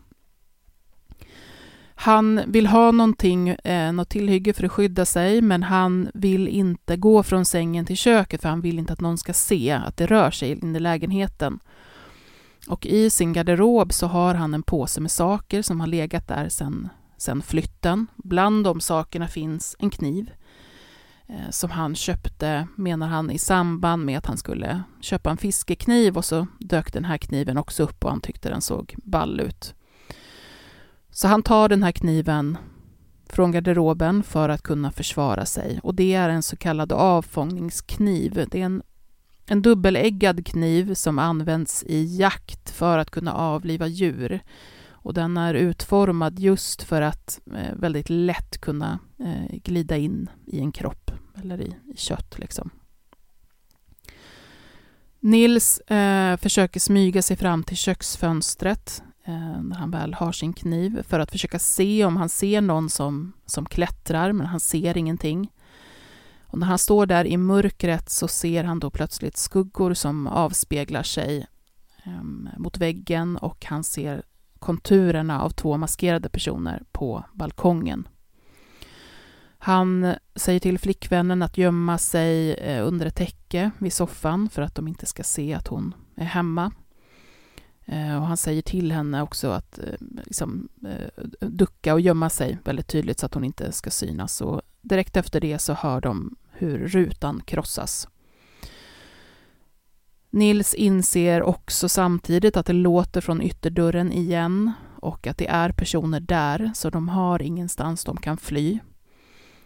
Han 1.96 2.42
vill 2.48 2.68
ha 2.68 2.92
någonting, 2.92 3.50
eh, 3.50 3.92
något 3.92 4.10
tillhygge 4.10 4.54
för 4.54 4.64
att 4.64 4.72
skydda 4.72 5.06
sig, 5.06 5.42
men 5.42 5.64
han 5.64 6.10
vill 6.14 6.48
inte 6.48 6.98
gå 6.98 7.24
från 7.24 7.46
sängen 7.46 7.86
till 7.86 7.98
köket, 7.98 8.42
för 8.42 8.50
han 8.50 8.62
vill 8.62 8.80
inte 8.80 8.94
att 8.94 9.02
någon 9.02 9.18
ska 9.18 9.34
se 9.34 9.72
att 9.72 9.98
det 9.98 10.06
rör 10.06 10.32
sig 10.32 10.52
in 10.52 10.76
i 10.76 10.80
lägenheten. 10.80 11.60
Och 12.68 12.86
i 12.86 13.10
sin 13.10 13.34
garderob 13.34 13.94
så 13.94 14.08
har 14.08 14.34
han 14.34 14.54
en 14.54 14.64
påse 14.64 15.02
med 15.02 15.12
saker 15.12 15.62
som 15.62 15.80
har 15.80 15.88
legat 15.88 16.28
där 16.28 16.50
sedan 16.50 16.90
sen 17.18 17.42
flytten. 17.42 18.08
Bland 18.16 18.64
de 18.64 18.82
sakerna 18.82 19.28
finns 19.28 19.76
en 19.80 19.90
kniv 19.90 20.32
eh, 21.28 21.50
som 21.50 21.70
han 21.72 21.96
köpte, 21.96 22.68
menar 22.76 23.08
han, 23.08 23.32
i 23.32 23.40
samband 23.40 24.06
med 24.06 24.18
att 24.18 24.26
han 24.26 24.38
skulle 24.38 24.84
köpa 25.02 25.30
en 25.30 25.38
fiskekniv 25.38 26.18
och 26.18 26.26
så 26.26 26.48
dök 26.60 26.94
den 26.94 27.06
här 27.06 27.18
kniven 27.18 27.58
också 27.58 27.84
upp 27.84 28.04
och 28.04 28.10
han 28.10 28.22
tyckte 28.22 28.50
den 28.50 28.62
såg 28.62 28.96
ball 28.98 29.40
ut. 29.40 29.74
Så 31.12 31.28
han 31.28 31.44
tar 31.44 31.70
den 31.70 31.84
här 31.84 31.92
kniven 31.92 32.58
från 33.30 33.52
garderoben 33.52 34.24
för 34.24 34.50
att 34.50 34.62
kunna 34.62 34.92
försvara 34.92 35.46
sig 35.46 35.80
och 35.84 35.96
det 35.96 36.14
är 36.14 36.30
en 36.30 36.44
så 36.44 36.56
kallad 36.58 36.92
avfångningskniv. 36.92 38.48
Det 38.52 38.62
är 38.62 38.66
en, 38.66 38.84
en 39.50 39.62
dubbeläggad 39.62 40.46
kniv 40.46 40.94
som 40.94 41.20
används 41.20 41.84
i 41.84 42.18
jakt 42.20 42.70
för 42.70 42.98
att 42.98 43.12
kunna 43.12 43.34
avliva 43.34 43.88
djur. 43.88 44.40
Och 44.90 45.14
den 45.14 45.38
är 45.38 45.54
utformad 45.54 46.40
just 46.40 46.84
för 46.84 47.02
att 47.02 47.40
eh, 47.56 47.76
väldigt 47.76 48.10
lätt 48.10 48.58
kunna 48.58 49.00
eh, 49.20 49.58
glida 49.64 49.98
in 49.98 50.30
i 50.46 50.60
en 50.60 50.72
kropp 50.72 51.12
eller 51.36 51.62
i, 51.62 51.76
i 51.94 51.98
kött. 51.98 52.40
Liksom. 52.40 52.70
Nils 55.20 55.80
eh, 55.80 56.38
försöker 56.38 56.80
smyga 56.80 57.22
sig 57.22 57.38
fram 57.38 57.64
till 57.64 57.78
köksfönstret 57.78 59.04
eh, 59.26 59.62
när 59.62 59.76
han 59.76 59.92
väl 59.92 60.14
har 60.14 60.32
sin 60.32 60.54
kniv 60.54 61.04
för 61.04 61.20
att 61.20 61.32
försöka 61.32 61.60
se 61.60 62.06
om 62.06 62.18
han 62.18 62.30
ser 62.30 62.62
någon 62.62 62.90
som, 62.90 63.34
som 63.46 63.66
klättrar, 63.66 64.32
men 64.32 64.48
han 64.48 64.60
ser 64.60 64.98
ingenting. 64.98 65.52
Och 66.48 66.60
när 66.60 66.68
han 66.68 66.78
står 66.78 67.06
där 67.06 67.26
i 67.26 67.38
mörkret 67.38 68.10
så 68.10 68.28
ser 68.28 68.64
han 68.64 68.80
då 68.80 68.90
plötsligt 68.90 69.38
skuggor 69.38 69.94
som 69.94 70.28
avspeglar 70.28 71.04
sig 71.04 71.48
eh, 72.06 72.24
mot 72.58 72.78
väggen 72.78 73.38
och 73.38 73.66
han 73.66 73.84
ser 73.84 74.24
konturerna 74.60 75.42
av 75.42 75.50
två 75.50 75.78
maskerade 75.78 76.30
personer 76.30 76.84
på 76.92 77.24
balkongen. 77.34 78.08
Han 79.58 80.14
säger 80.36 80.60
till 80.60 80.80
flickvännen 80.80 81.42
att 81.42 81.58
gömma 81.58 81.98
sig 81.98 82.54
eh, 82.54 82.88
under 82.88 83.06
ett 83.06 83.16
täcke 83.16 83.72
vid 83.78 83.94
soffan 83.94 84.50
för 84.50 84.62
att 84.62 84.76
de 84.76 84.88
inte 84.88 85.06
ska 85.06 85.24
se 85.24 85.54
att 85.54 85.68
hon 85.68 85.94
är 86.16 86.26
hemma. 86.26 86.72
Eh, 87.86 88.16
och 88.18 88.28
han 88.28 88.38
säger 88.38 88.62
till 88.62 88.92
henne 88.92 89.22
också 89.22 89.50
att 89.50 89.80
eh, 89.80 89.94
liksom, 90.26 90.70
ducka 91.40 91.94
och 91.94 92.02
gömma 92.02 92.30
sig 92.30 92.58
väldigt 92.64 92.88
tydligt 92.88 93.20
så 93.20 93.26
att 93.26 93.34
hon 93.34 93.44
inte 93.44 93.72
ska 93.72 93.90
synas. 93.90 94.42
Och 94.42 94.62
direkt 94.88 95.18
efter 95.18 95.42
det 95.42 95.60
så 95.60 95.74
hör 95.74 96.02
de 96.02 96.36
hur 96.52 96.88
rutan 96.88 97.42
krossas. 97.46 98.08
Nils 100.30 100.74
inser 100.74 101.44
också 101.44 101.90
samtidigt 101.90 102.58
att 102.58 102.66
det 102.66 102.74
låter 102.74 103.22
från 103.22 103.42
ytterdörren 103.42 104.12
igen 104.12 104.72
och 104.96 105.28
att 105.28 105.38
det 105.38 105.48
är 105.48 105.72
personer 105.72 106.20
där, 106.20 106.72
så 106.76 106.90
de 106.90 107.10
har 107.10 107.42
ingenstans 107.42 108.04
de 108.04 108.18
kan 108.18 108.38
fly. 108.38 108.80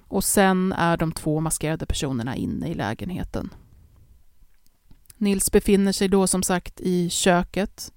Och 0.08 0.24
sen 0.24 0.74
är 0.74 0.98
de 0.98 1.12
två 1.12 1.40
maskerade 1.40 1.86
personerna 1.86 2.36
inne 2.36 2.68
i 2.68 2.74
lägenheten. 2.74 3.50
Nils 5.18 5.52
befinner 5.52 5.92
sig 5.92 6.08
då 6.08 6.28
som 6.28 6.44
sagt 6.44 6.82
i 6.82 7.10
köket 7.10 7.94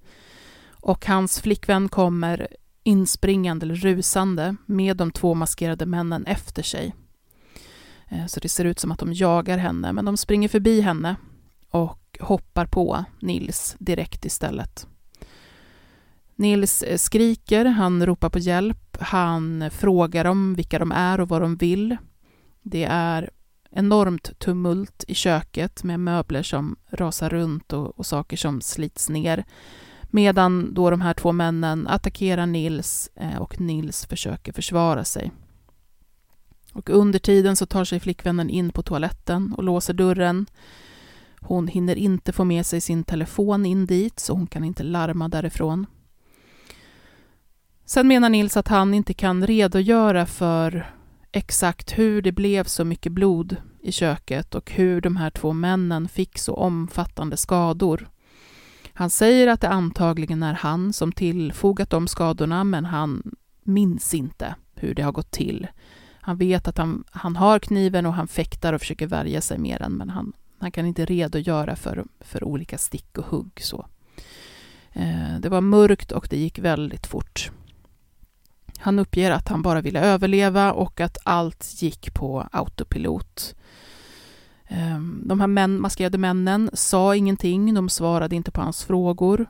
och 0.71 1.07
hans 1.07 1.41
flickvän 1.41 1.89
kommer 1.89 2.49
inspringande 2.83 3.67
eller 3.67 3.75
rusande 3.75 4.57
med 4.67 4.97
de 4.97 5.11
två 5.11 5.35
maskerade 5.35 5.87
männen 5.87 6.27
efter 6.27 6.63
sig. 6.63 6.95
Eh, 8.15 8.27
så 8.27 8.41
det 8.41 8.49
ser 8.49 8.65
ut 8.65 8.79
som 8.79 8.93
att 8.93 8.99
de 8.99 9.13
jagar 9.13 9.59
henne, 9.59 9.93
men 9.93 10.05
de 10.05 10.17
springer 10.17 10.49
förbi 10.49 10.81
henne 10.81 11.17
och 11.71 12.19
hoppar 12.21 12.67
på 12.67 13.05
Nils 13.21 13.77
direkt 13.79 14.25
istället. 14.25 14.87
Nils 16.37 16.83
eh, 16.83 16.97
skriker, 16.97 17.65
han 17.65 18.07
ropar 18.07 18.31
på 18.31 18.39
hjälp, 18.39 18.97
han 19.01 19.71
frågar 19.71 20.25
dem 20.25 20.55
vilka 20.55 20.79
de 20.79 20.93
är 20.93 21.21
och 21.21 21.29
vad 21.29 21.43
de 21.43 21.57
vill. 21.57 21.97
Det 22.63 22.85
är 22.85 23.31
enormt 23.71 24.39
tumult 24.39 25.05
i 25.09 25.15
köket 25.15 25.85
med 25.85 26.01
möbler 26.01 26.43
som 26.43 26.77
rasar 26.91 27.31
runt 27.31 27.73
och, 27.73 27.99
och 27.99 28.07
saker 28.07 28.37
som 28.37 28.61
slits 28.61 29.09
ner. 29.09 29.45
Medan 30.03 30.75
då 30.75 30.91
de 30.91 31.01
här 31.01 31.15
två 31.15 31.33
männen 31.33 31.87
attackerar 31.87 32.47
Nils 32.47 33.11
eh, 33.15 33.39
och 33.39 33.61
Nils 33.61 34.07
försöker 34.07 34.53
försvara 34.53 35.05
sig. 35.05 35.31
Och 36.75 36.91
under 36.91 37.19
tiden 37.19 37.57
så 37.57 37.67
tar 37.67 37.85
sig 37.85 38.01
flickvännen 38.01 38.51
in 38.51 38.71
på 38.71 38.83
toaletten 38.83 39.53
och 39.57 39.65
låser 39.65 39.95
dörren. 39.95 40.47
Hon 41.41 41.69
hinner 41.69 41.97
inte 41.97 42.33
få 42.33 42.45
med 42.45 42.67
sig 42.67 42.81
sin 42.81 43.05
telefon 43.05 43.67
in 43.67 43.87
dit, 43.87 44.21
så 44.21 44.33
hon 44.33 44.47
kan 44.47 44.65
inte 44.65 44.83
larma 44.83 45.29
därifrån. 45.29 45.87
Sen 47.87 48.09
menar 48.09 48.29
Nils 48.29 48.57
att 48.57 48.69
han 48.69 48.95
inte 48.95 49.15
kan 49.15 49.47
redogöra 49.47 50.27
för 50.27 50.93
exakt 51.33 51.99
hur 51.99 52.23
det 52.23 52.33
blev 52.33 52.65
så 52.65 52.85
mycket 52.85 53.13
blod 53.13 53.57
i 53.83 53.93
köket 53.93 54.55
och 54.55 54.71
hur 54.71 55.01
de 55.01 55.17
här 55.17 55.31
två 55.31 55.53
männen 55.53 56.09
fick 56.09 56.39
så 56.39 56.55
omfattande 56.55 57.37
skador. 57.37 58.09
Han 58.93 59.11
säger 59.11 59.47
att 59.47 59.61
det 59.61 59.69
antagligen 59.69 60.43
är 60.43 60.55
han 60.55 60.93
som 60.93 61.13
tillfogat 61.13 61.91
de 61.91 62.09
skadorna, 62.09 62.65
men 62.65 62.85
han 62.85 63.23
minns 63.63 64.15
inte 64.15 64.55
hur 64.75 64.95
det 64.95 65.03
har 65.03 65.13
gått 65.13 65.31
till. 65.31 65.67
Han 66.27 66.37
vet 66.37 66.69
att 66.69 66.79
han, 66.79 67.05
han 67.11 67.37
har 67.37 67.59
kniven 67.59 68.07
och 68.07 68.15
han 68.15 68.29
fäktar 68.29 68.73
och 68.73 68.81
försöker 68.81 69.07
värja 69.07 69.41
sig 69.41 69.59
med 69.59 69.81
den, 69.81 69.93
men 69.93 70.11
han, 70.11 70.33
han 70.59 70.71
kan 70.71 70.87
inte 70.87 71.05
redogöra 71.05 71.77
för, 71.77 72.05
för 72.21 72.45
olika 72.45 72.79
stick 72.79 73.19
och 73.19 73.25
hugg. 73.25 73.61
Så. 73.63 73.87
Eh, 74.93 75.39
det 75.41 75.49
var 75.49 75.61
mörkt 75.61 76.13
och 76.13 76.27
det 76.31 76.37
gick 76.37 76.59
väldigt 76.59 77.07
fort. 77.07 77.51
Han 78.79 78.99
uppger 78.99 79.31
att 79.31 79.49
han 79.49 79.63
bara 79.63 79.81
ville 79.81 80.01
överleva 80.01 80.73
och 80.73 81.01
att 81.01 81.19
allt 81.25 81.83
gick 81.83 82.15
på 82.15 82.49
autopilot. 82.53 83.55
Eh, 84.67 85.01
de 85.25 85.41
här 85.41 85.47
män, 85.47 85.81
maskerade 85.81 86.19
männen 86.19 86.71
sa 86.73 87.17
ingenting, 87.17 87.75
de 87.75 87.89
svarade 87.89 88.37
inte 88.37 88.51
på 88.51 88.61
hans 88.61 88.85
frågor. 88.85 89.47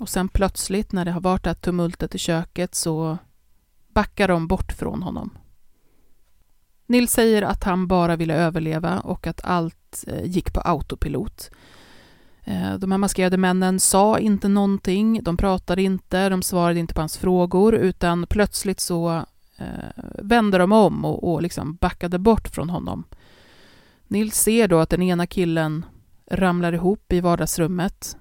Och 0.00 0.08
sen 0.08 0.28
plötsligt, 0.28 0.92
när 0.92 1.04
det 1.04 1.10
har 1.12 1.20
varit 1.20 1.44
det 1.44 1.50
här 1.50 1.54
tumultet 1.54 2.14
i 2.14 2.18
köket, 2.18 2.74
så 2.74 3.18
backar 3.88 4.28
de 4.28 4.46
bort 4.46 4.72
från 4.72 5.02
honom. 5.02 5.38
Nils 6.86 7.12
säger 7.12 7.42
att 7.42 7.64
han 7.64 7.86
bara 7.86 8.16
ville 8.16 8.34
överleva 8.34 9.00
och 9.00 9.26
att 9.26 9.40
allt 9.44 10.04
eh, 10.06 10.24
gick 10.24 10.52
på 10.52 10.60
autopilot. 10.60 11.50
Eh, 12.44 12.74
de 12.74 12.90
här 12.92 12.98
maskerade 12.98 13.36
männen 13.36 13.80
sa 13.80 14.18
inte 14.18 14.48
någonting, 14.48 15.22
de 15.22 15.36
pratade 15.36 15.82
inte, 15.82 16.28
de 16.28 16.42
svarade 16.42 16.80
inte 16.80 16.94
på 16.94 17.00
hans 17.00 17.16
frågor, 17.16 17.74
utan 17.74 18.26
plötsligt 18.26 18.80
så 18.80 19.24
eh, 19.56 20.02
vände 20.18 20.58
de 20.58 20.72
om 20.72 21.04
och, 21.04 21.32
och 21.32 21.42
liksom 21.42 21.74
backade 21.74 22.18
bort 22.18 22.48
från 22.48 22.70
honom. 22.70 23.04
Nils 24.08 24.34
ser 24.34 24.68
då 24.68 24.78
att 24.78 24.90
den 24.90 25.02
ena 25.02 25.26
killen 25.26 25.84
ramlar 26.30 26.72
ihop 26.72 27.12
i 27.12 27.20
vardagsrummet 27.20 28.16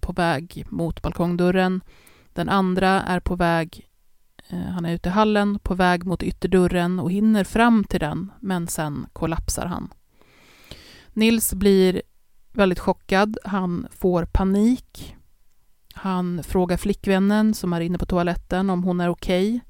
på 0.00 0.12
väg 0.12 0.64
mot 0.68 1.02
balkongdörren. 1.02 1.80
Den 2.32 2.48
andra 2.48 3.02
är 3.02 3.20
på 3.20 3.36
väg, 3.36 3.89
Eh, 4.50 4.58
han 4.58 4.84
är 4.84 4.94
ute 4.94 5.08
i 5.08 5.12
hallen, 5.12 5.58
på 5.58 5.74
väg 5.74 6.06
mot 6.06 6.22
ytterdörren 6.22 6.98
och 6.98 7.12
hinner 7.12 7.44
fram 7.44 7.84
till 7.84 8.00
den, 8.00 8.32
men 8.40 8.66
sen 8.68 9.06
kollapsar 9.12 9.66
han. 9.66 9.92
Nils 11.12 11.54
blir 11.54 12.02
väldigt 12.52 12.78
chockad, 12.78 13.38
han 13.44 13.86
får 13.90 14.24
panik. 14.24 15.16
Han 15.94 16.42
frågar 16.42 16.76
flickvännen 16.76 17.54
som 17.54 17.72
är 17.72 17.80
inne 17.80 17.98
på 17.98 18.06
toaletten 18.06 18.70
om 18.70 18.84
hon 18.84 19.00
är 19.00 19.08
okej. 19.08 19.48
Okay. 19.48 19.60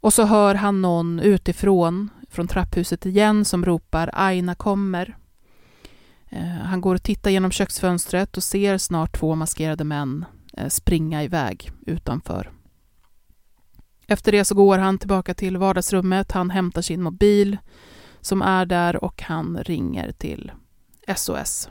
Och 0.00 0.12
så 0.12 0.24
hör 0.24 0.54
han 0.54 0.82
någon 0.82 1.20
utifrån, 1.20 2.10
från 2.30 2.48
trapphuset 2.48 3.06
igen, 3.06 3.44
som 3.44 3.64
ropar 3.64 4.10
Aina 4.12 4.54
kommer. 4.54 5.16
Eh, 6.30 6.44
han 6.44 6.80
går 6.80 6.94
och 6.94 7.02
tittar 7.02 7.30
genom 7.30 7.50
köksfönstret 7.50 8.36
och 8.36 8.42
ser 8.42 8.78
snart 8.78 9.18
två 9.18 9.34
maskerade 9.34 9.84
män 9.84 10.24
eh, 10.52 10.68
springa 10.68 11.22
iväg 11.22 11.70
utanför. 11.86 12.53
Efter 14.14 14.32
det 14.32 14.44
så 14.44 14.54
går 14.54 14.78
han 14.78 14.98
tillbaka 14.98 15.34
till 15.34 15.56
vardagsrummet, 15.56 16.32
han 16.32 16.50
hämtar 16.50 16.82
sin 16.82 17.02
mobil 17.02 17.58
som 18.20 18.42
är 18.42 18.66
där 18.66 19.04
och 19.04 19.22
han 19.22 19.58
ringer 19.62 20.12
till 20.12 20.52
SOS. 21.16 21.68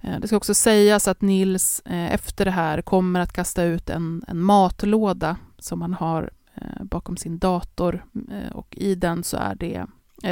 Eh, 0.00 0.20
det 0.20 0.26
ska 0.26 0.36
också 0.36 0.54
sägas 0.54 1.08
att 1.08 1.20
Nils 1.20 1.82
eh, 1.84 2.14
efter 2.14 2.44
det 2.44 2.50
här 2.50 2.82
kommer 2.82 3.20
att 3.20 3.32
kasta 3.32 3.62
ut 3.62 3.90
en, 3.90 4.24
en 4.28 4.40
matlåda 4.40 5.36
som 5.58 5.82
han 5.82 5.94
har 5.94 6.30
eh, 6.54 6.84
bakom 6.84 7.16
sin 7.16 7.38
dator 7.38 8.04
och 8.52 8.76
i 8.76 8.94
den 8.94 9.24
så 9.24 9.36
är 9.36 9.54
det 9.54 9.86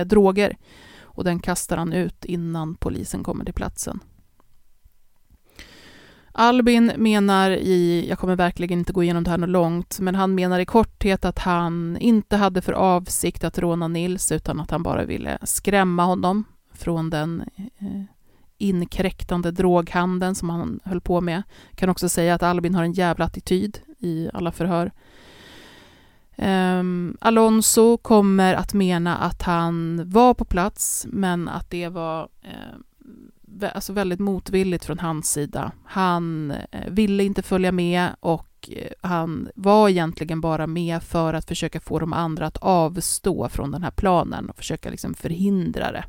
droger 0.04 0.56
och 1.00 1.24
den 1.24 1.38
kastar 1.38 1.76
han 1.76 1.92
ut 1.92 2.24
innan 2.24 2.74
polisen 2.74 3.24
kommer 3.24 3.44
till 3.44 3.54
platsen. 3.54 4.00
Albin 6.32 6.92
menar 6.96 7.50
i, 7.50 8.06
jag 8.08 8.18
kommer 8.18 8.36
verkligen 8.36 8.78
inte 8.78 8.92
gå 8.92 9.02
igenom 9.02 9.24
det 9.24 9.30
här 9.30 9.38
något 9.38 9.48
långt, 9.48 10.00
men 10.00 10.14
han 10.14 10.34
menar 10.34 10.60
i 10.60 10.66
korthet 10.66 11.24
att 11.24 11.38
han 11.38 11.96
inte 12.00 12.36
hade 12.36 12.62
för 12.62 12.72
avsikt 12.72 13.44
att 13.44 13.58
råna 13.58 13.88
Nils, 13.88 14.32
utan 14.32 14.60
att 14.60 14.70
han 14.70 14.82
bara 14.82 15.04
ville 15.04 15.38
skrämma 15.42 16.04
honom 16.04 16.44
från 16.74 17.10
den 17.10 17.44
eh, 17.56 18.02
inkräktande 18.58 19.50
droghandeln 19.50 20.34
som 20.34 20.50
han 20.50 20.80
höll 20.84 21.00
på 21.00 21.20
med. 21.20 21.42
Jag 21.70 21.78
kan 21.78 21.88
också 21.88 22.08
säga 22.08 22.34
att 22.34 22.42
Albin 22.42 22.74
har 22.74 22.84
en 22.84 22.92
jävla 22.92 23.24
attityd 23.24 23.78
i 23.98 24.28
alla 24.32 24.52
förhör. 24.52 24.92
Um, 26.36 27.16
Alonso 27.20 27.96
kommer 27.96 28.54
att 28.54 28.74
mena 28.74 29.16
att 29.16 29.42
han 29.42 30.02
var 30.10 30.34
på 30.34 30.44
plats, 30.44 31.06
men 31.08 31.48
att 31.48 31.70
det 31.70 31.88
var 31.88 32.28
eh, 32.42 32.78
alltså 33.74 33.92
väldigt 33.92 34.20
motvilligt 34.20 34.84
från 34.84 34.98
hans 34.98 35.30
sida. 35.30 35.72
Han 35.84 36.50
eh, 36.50 36.90
ville 36.90 37.24
inte 37.24 37.42
följa 37.42 37.72
med 37.72 38.08
och 38.20 38.70
eh, 38.72 38.92
han 39.00 39.48
var 39.54 39.88
egentligen 39.88 40.40
bara 40.40 40.66
med 40.66 41.02
för 41.02 41.34
att 41.34 41.48
försöka 41.48 41.80
få 41.80 41.98
de 41.98 42.12
andra 42.12 42.46
att 42.46 42.56
avstå 42.56 43.48
från 43.48 43.70
den 43.70 43.82
här 43.82 43.90
planen 43.90 44.50
och 44.50 44.56
försöka 44.56 44.90
liksom 44.90 45.14
förhindra 45.14 45.92
det. 45.92 46.04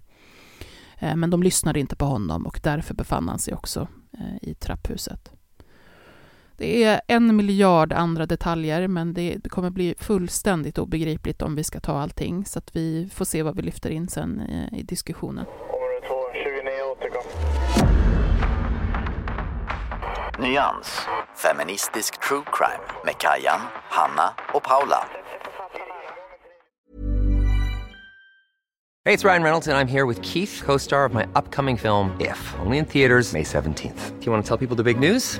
Eh, 0.99 1.15
men 1.15 1.29
de 1.29 1.43
lyssnade 1.43 1.79
inte 1.79 1.95
på 1.95 2.05
honom 2.05 2.45
och 2.45 2.59
därför 2.63 2.93
befann 2.93 3.29
han 3.29 3.39
sig 3.39 3.53
också 3.53 3.87
i 4.41 4.53
trapphuset. 4.53 5.31
Det 6.57 6.83
är 6.83 7.01
en 7.07 7.35
miljard 7.35 7.93
andra 7.93 8.25
detaljer, 8.25 8.87
men 8.87 9.13
det, 9.13 9.49
kommer 9.49 9.69
bli 9.69 9.95
fullständigt 9.97 10.77
obegripligt 10.77 11.41
om 11.41 11.55
vi 11.55 11.63
ska 11.63 11.79
ta 11.79 11.99
allting, 11.99 12.45
så 12.45 12.59
att 12.59 12.75
vi 12.75 13.09
får 13.13 13.25
se 13.25 13.43
vad 13.43 13.55
vi 13.55 13.61
lyfter 13.61 13.89
in 13.89 14.07
sen 14.07 14.41
i, 14.41 14.79
i 14.79 14.83
diskussionen. 14.83 15.45
Nyans, 20.39 20.87
feministisk 21.35 22.19
true 22.19 22.43
crime 22.45 22.83
med 23.05 23.17
Kajan, 23.17 23.59
Hanna 23.89 24.33
och 24.53 24.63
Paula. 24.63 25.05
Hey, 29.05 29.13
it's 29.13 29.25
Ryan 29.25 29.43
Reynolds 29.43 29.67
and 29.67 29.77
I'm 29.77 29.87
here 29.87 30.05
with 30.05 30.21
Keith, 30.21 30.61
co-star 30.65 31.05
of 31.05 31.13
my 31.13 31.27
upcoming 31.35 31.77
film 31.77 32.15
If, 32.19 32.55
only 32.65 32.77
in 32.77 32.85
theaters 32.85 33.33
May 33.33 33.43
17th. 33.43 34.19
Do 34.19 34.25
you 34.25 34.31
want 34.31 34.45
to 34.45 34.47
tell 34.47 34.57
people 34.57 34.75
the 34.75 34.83
big 34.83 34.99
news? 34.99 35.39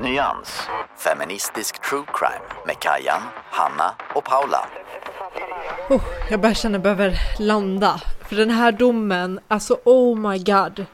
Nyans, 0.00 0.68
feministisk 0.96 1.82
true 1.90 2.04
crime 2.14 2.44
med 2.66 2.78
Kajan, 2.78 3.22
Hanna 3.50 3.94
och 4.14 4.24
Paula. 4.24 4.66
Oh, 5.90 6.02
jag 6.30 6.40
bara 6.40 6.54
känner 6.54 6.78
behöver 6.78 7.18
landa. 7.38 8.00
För 8.28 8.36
den 8.36 8.50
här 8.50 8.72
domen, 8.72 9.40
alltså 9.48 9.78
oh 9.84 10.18
my 10.18 10.38
god. 10.38 10.84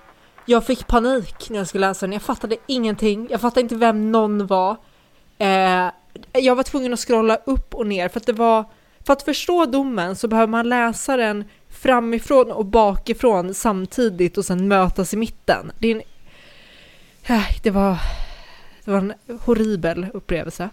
Jag 0.46 0.66
fick 0.66 0.86
panik 0.86 1.50
när 1.50 1.58
jag 1.58 1.68
skulle 1.68 1.88
läsa 1.88 2.06
den. 2.06 2.12
Jag 2.12 2.22
fattade 2.22 2.56
ingenting. 2.66 3.28
Jag 3.30 3.40
fattade 3.40 3.60
inte 3.60 3.74
vem 3.74 4.12
någon 4.12 4.46
var. 4.46 4.76
Eh, 5.38 5.88
jag 6.32 6.54
var 6.54 6.62
tvungen 6.62 6.92
att 6.92 7.00
scrolla 7.00 7.36
upp 7.36 7.74
och 7.74 7.86
ner 7.86 8.08
för 8.08 8.20
att 8.20 8.26
det 8.26 8.32
var... 8.32 8.64
För 9.06 9.12
att 9.12 9.22
förstå 9.22 9.66
domen 9.66 10.16
så 10.16 10.28
behöver 10.28 10.50
man 10.50 10.68
läsa 10.68 11.16
den 11.16 11.44
framifrån 11.70 12.52
och 12.52 12.66
bakifrån 12.66 13.54
samtidigt 13.54 14.38
och 14.38 14.44
sen 14.44 14.68
mötas 14.68 15.14
i 15.14 15.16
mitten. 15.16 15.72
Det, 15.78 15.90
är 15.90 15.94
en, 15.94 16.02
eh, 17.36 17.46
det 17.62 17.70
var 17.70 17.96
det 18.84 18.90
var 18.90 18.98
en 18.98 19.12
horribel 19.40 20.06
upplevelse. 20.14 20.68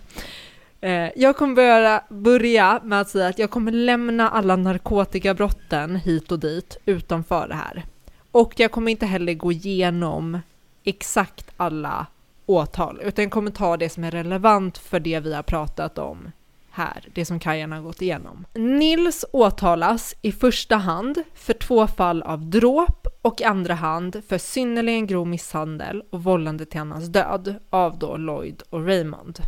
Eh, 0.81 1.09
jag 1.15 1.37
kommer 1.37 1.55
börja, 1.55 2.03
börja 2.09 2.81
med 2.83 3.01
att 3.01 3.09
säga 3.09 3.27
att 3.27 3.39
jag 3.39 3.49
kommer 3.49 3.71
lämna 3.71 4.29
alla 4.29 4.55
narkotikabrotten 4.55 5.95
hit 5.95 6.31
och 6.31 6.39
dit 6.39 6.77
utanför 6.85 7.47
det 7.47 7.55
här. 7.55 7.85
Och 8.31 8.53
jag 8.57 8.71
kommer 8.71 8.91
inte 8.91 9.05
heller 9.05 9.33
gå 9.33 9.51
igenom 9.51 10.39
exakt 10.83 11.51
alla 11.57 12.05
åtal, 12.45 12.99
utan 13.03 13.23
jag 13.23 13.31
kommer 13.31 13.51
ta 13.51 13.77
det 13.77 13.89
som 13.89 14.03
är 14.03 14.11
relevant 14.11 14.77
för 14.77 14.99
det 14.99 15.19
vi 15.19 15.33
har 15.33 15.43
pratat 15.43 15.97
om 15.97 16.31
här, 16.71 17.07
det 17.13 17.25
som 17.25 17.39
Kajan 17.39 17.71
har 17.71 17.81
gått 17.81 18.01
igenom. 18.01 18.45
Nils 18.53 19.25
åtalas 19.33 20.15
i 20.21 20.31
första 20.31 20.75
hand 20.75 21.23
för 21.33 21.53
två 21.53 21.87
fall 21.87 22.21
av 22.21 22.49
dråp 22.49 23.07
och 23.21 23.41
i 23.41 23.43
andra 23.43 23.73
hand 23.73 24.21
för 24.27 24.37
synnerligen 24.37 25.07
grov 25.07 25.27
misshandel 25.27 26.03
och 26.11 26.23
vållande 26.23 26.65
till 26.65 26.79
annans 26.79 27.07
död 27.07 27.55
av 27.69 27.99
då 27.99 28.17
Lloyd 28.17 28.63
och 28.69 28.85
Raymond. 28.85 29.39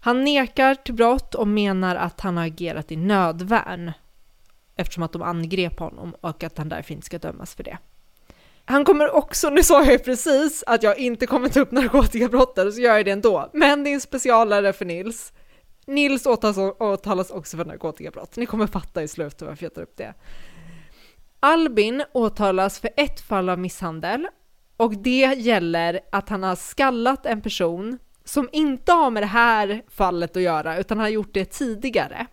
Han 0.00 0.24
nekar 0.24 0.74
till 0.74 0.94
brott 0.94 1.34
och 1.34 1.48
menar 1.48 1.96
att 1.96 2.20
han 2.20 2.36
har 2.36 2.46
agerat 2.46 2.92
i 2.92 2.96
nödvärn 2.96 3.92
eftersom 4.76 5.02
att 5.02 5.12
de 5.12 5.22
angrep 5.22 5.78
honom 5.78 6.14
och 6.20 6.44
att 6.44 6.58
han 6.58 6.68
därför 6.68 6.94
inte 6.94 7.06
ska 7.06 7.18
dömas 7.18 7.54
för 7.54 7.64
det. 7.64 7.78
Han 8.64 8.84
kommer 8.84 9.14
också, 9.14 9.50
nu 9.50 9.62
sa 9.62 9.82
jag 9.84 9.92
ju 9.92 9.98
precis 9.98 10.64
att 10.66 10.82
jag 10.82 10.98
inte 10.98 11.26
kommer 11.26 11.48
ta 11.48 11.60
upp 11.60 11.70
narkotikabrottet, 11.70 12.74
så 12.74 12.80
gör 12.80 12.96
jag 12.96 13.04
det 13.04 13.10
ändå. 13.10 13.50
Men 13.52 13.84
det 13.84 13.90
är 13.90 13.94
en 13.94 14.00
specialare 14.00 14.72
för 14.72 14.84
Nils. 14.84 15.32
Nils 15.88 16.26
åtalas 16.78 17.30
också 17.30 17.56
för 17.56 17.64
narkotikabrott. 17.64 18.36
Ni 18.36 18.46
kommer 18.46 18.66
fatta 18.66 19.02
i 19.02 19.08
slutet 19.08 19.42
varför 19.48 19.64
jag 19.64 19.74
tar 19.74 19.82
upp 19.82 19.96
det. 19.96 20.14
Albin 21.40 22.04
åtalas 22.12 22.80
för 22.80 22.90
ett 22.96 23.20
fall 23.20 23.48
av 23.48 23.58
misshandel 23.58 24.28
och 24.76 24.96
det 24.96 25.34
gäller 25.38 26.00
att 26.12 26.28
han 26.28 26.42
har 26.42 26.56
skallat 26.56 27.26
en 27.26 27.40
person 27.40 27.98
som 28.24 28.48
inte 28.52 28.92
har 28.92 29.10
med 29.10 29.22
det 29.22 29.26
här 29.26 29.82
fallet 29.88 30.36
att 30.36 30.42
göra 30.42 30.78
utan 30.78 30.98
har 30.98 31.08
gjort 31.08 31.34
det 31.34 31.44
tidigare. 31.44 32.26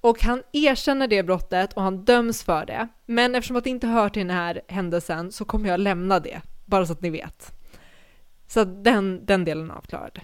Och 0.00 0.22
han 0.22 0.42
erkänner 0.52 1.08
det 1.08 1.22
brottet 1.22 1.72
och 1.72 1.82
han 1.82 2.04
döms 2.04 2.42
för 2.42 2.66
det. 2.66 2.88
Men 3.06 3.34
eftersom 3.34 3.56
att 3.56 3.64
det 3.64 3.70
inte 3.70 3.86
hör 3.86 4.08
till 4.08 4.26
den 4.26 4.36
här 4.36 4.60
händelsen 4.68 5.32
så 5.32 5.44
kommer 5.44 5.68
jag 5.68 5.80
lämna 5.80 6.20
det, 6.20 6.40
bara 6.64 6.86
så 6.86 6.92
att 6.92 7.02
ni 7.02 7.10
vet. 7.10 7.52
Så 8.46 8.64
den, 8.64 9.26
den 9.26 9.44
delen 9.44 9.70
är 9.70 9.74
avklarad. 9.74 10.20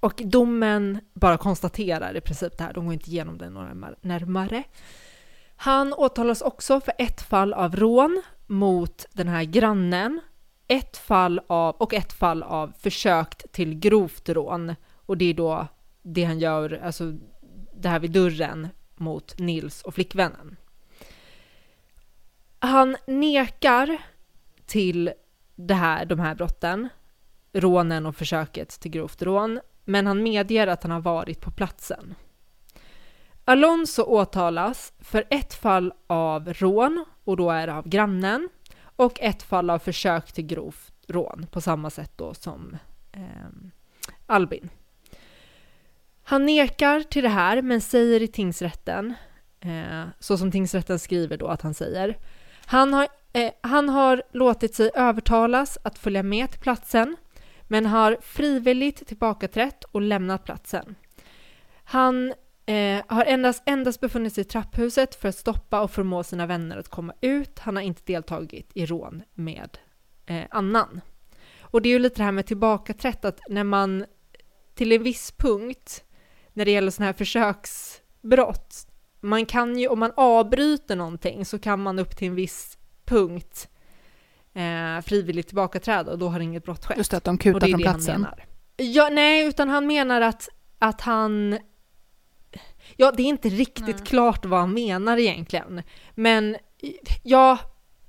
Och 0.00 0.22
domen 0.24 1.00
bara 1.14 1.36
konstaterar 1.36 2.16
i 2.16 2.20
princip 2.20 2.58
det 2.58 2.64
här, 2.64 2.72
de 2.72 2.84
går 2.84 2.94
inte 2.94 3.10
igenom 3.10 3.38
det 3.38 3.50
närmare. 4.00 4.64
Han 5.56 5.92
åtalas 5.92 6.42
också 6.42 6.80
för 6.80 6.94
ett 6.98 7.20
fall 7.22 7.52
av 7.52 7.76
rån 7.76 8.22
mot 8.46 9.06
den 9.12 9.28
här 9.28 9.44
grannen, 9.44 10.20
ett 10.66 10.96
fall 10.96 11.40
av, 11.46 11.74
och 11.74 11.94
ett 11.94 12.12
fall 12.12 12.42
av 12.42 12.72
försökt 12.78 13.52
till 13.52 13.74
grovt 13.74 14.28
rån. 14.28 14.74
Och 15.06 15.16
det 15.16 15.24
är 15.24 15.34
då 15.34 15.66
det 16.02 16.24
han 16.24 16.38
gör, 16.38 16.80
alltså 16.84 17.12
det 17.74 17.88
här 17.88 17.98
vid 17.98 18.10
dörren 18.10 18.68
mot 18.96 19.38
Nils 19.38 19.82
och 19.82 19.94
flickvännen. 19.94 20.56
Han 22.58 22.96
nekar 23.06 23.98
till 24.66 25.12
det 25.54 25.74
här, 25.74 26.04
de 26.04 26.20
här 26.20 26.34
brotten, 26.34 26.88
rånen 27.52 28.06
och 28.06 28.16
försöket 28.16 28.68
till 28.68 28.90
grovt 28.90 29.22
rån, 29.22 29.60
men 29.90 30.06
han 30.06 30.22
medger 30.22 30.66
att 30.66 30.82
han 30.82 30.92
har 30.92 31.00
varit 31.00 31.40
på 31.40 31.50
platsen. 31.50 32.14
Alonso 33.44 34.02
åtalas 34.02 34.92
för 35.00 35.24
ett 35.30 35.54
fall 35.54 35.92
av 36.06 36.52
rån, 36.52 37.04
och 37.24 37.36
då 37.36 37.50
är 37.50 37.66
det 37.66 37.74
av 37.74 37.88
grannen, 37.88 38.48
och 38.96 39.20
ett 39.20 39.42
fall 39.42 39.70
av 39.70 39.78
försök 39.78 40.32
till 40.32 40.46
grovt 40.46 40.92
rån, 41.08 41.46
på 41.50 41.60
samma 41.60 41.90
sätt 41.90 42.12
då 42.16 42.34
som 42.34 42.76
eh, 43.12 43.20
Albin. 44.26 44.70
Han 46.22 46.46
nekar 46.46 47.00
till 47.00 47.22
det 47.22 47.28
här, 47.28 47.62
men 47.62 47.80
säger 47.80 48.22
i 48.22 48.28
tingsrätten, 48.28 49.14
eh, 49.60 50.02
så 50.18 50.38
som 50.38 50.50
tingsrätten 50.50 50.98
skriver 50.98 51.36
då 51.36 51.46
att 51.46 51.62
han 51.62 51.74
säger, 51.74 52.18
han 52.66 52.94
har, 52.94 53.08
eh, 53.32 53.52
han 53.60 53.88
har 53.88 54.22
låtit 54.32 54.74
sig 54.74 54.90
övertalas 54.94 55.78
att 55.82 55.98
följa 55.98 56.22
med 56.22 56.50
till 56.50 56.60
platsen, 56.60 57.16
men 57.70 57.86
har 57.86 58.16
frivilligt 58.20 59.06
tillbakaträtt 59.06 59.84
och 59.84 60.00
lämnat 60.02 60.44
platsen. 60.44 60.94
Han 61.84 62.34
eh, 62.66 63.02
har 63.06 63.24
endast, 63.24 63.62
endast 63.66 64.00
befunnit 64.00 64.34
sig 64.34 64.42
i 64.42 64.44
trapphuset 64.44 65.14
för 65.14 65.28
att 65.28 65.36
stoppa 65.36 65.80
och 65.80 65.90
förmå 65.90 66.22
sina 66.22 66.46
vänner 66.46 66.76
att 66.76 66.88
komma 66.88 67.12
ut. 67.20 67.58
Han 67.58 67.76
har 67.76 67.82
inte 67.82 68.02
deltagit 68.04 68.70
i 68.74 68.86
rån 68.86 69.22
med 69.34 69.78
eh, 70.26 70.44
annan. 70.50 71.00
Och 71.60 71.82
det 71.82 71.88
är 71.88 71.90
ju 71.90 71.98
lite 71.98 72.16
det 72.16 72.24
här 72.24 72.32
med 72.32 72.46
tillbakaträtt, 72.46 73.24
att 73.24 73.40
när 73.48 73.64
man 73.64 74.04
till 74.74 74.92
en 74.92 75.02
viss 75.02 75.32
punkt, 75.32 76.04
när 76.52 76.64
det 76.64 76.70
gäller 76.70 76.90
sådana 76.90 77.06
här 77.06 77.12
försöksbrott, 77.12 78.86
man 79.20 79.46
kan 79.46 79.78
ju, 79.78 79.88
om 79.88 79.98
man 79.98 80.12
avbryter 80.16 80.96
någonting 80.96 81.44
så 81.44 81.58
kan 81.58 81.82
man 81.82 81.98
upp 81.98 82.16
till 82.16 82.28
en 82.28 82.34
viss 82.34 82.78
punkt 83.04 83.69
eh, 84.54 85.02
frivilligt 85.04 85.46
tillbakaträda 85.46 86.12
och 86.12 86.18
då 86.18 86.28
har 86.28 86.40
inget 86.40 86.64
brott 86.64 86.86
skett. 86.86 86.98
Just 86.98 87.10
det, 87.10 87.16
att 87.16 87.24
de 87.24 87.38
kutar 87.38 87.68
från 87.68 87.80
platsen. 87.80 88.26
Ja, 88.76 89.08
nej, 89.12 89.46
utan 89.46 89.68
han 89.68 89.86
menar 89.86 90.20
att, 90.20 90.48
att 90.78 91.00
han... 91.00 91.58
Ja, 92.96 93.12
det 93.16 93.22
är 93.22 93.26
inte 93.26 93.48
riktigt 93.48 93.96
nej. 93.96 94.06
klart 94.06 94.44
vad 94.44 94.60
han 94.60 94.74
menar 94.74 95.18
egentligen. 95.18 95.82
Men 96.14 96.56
ja, 97.22 97.58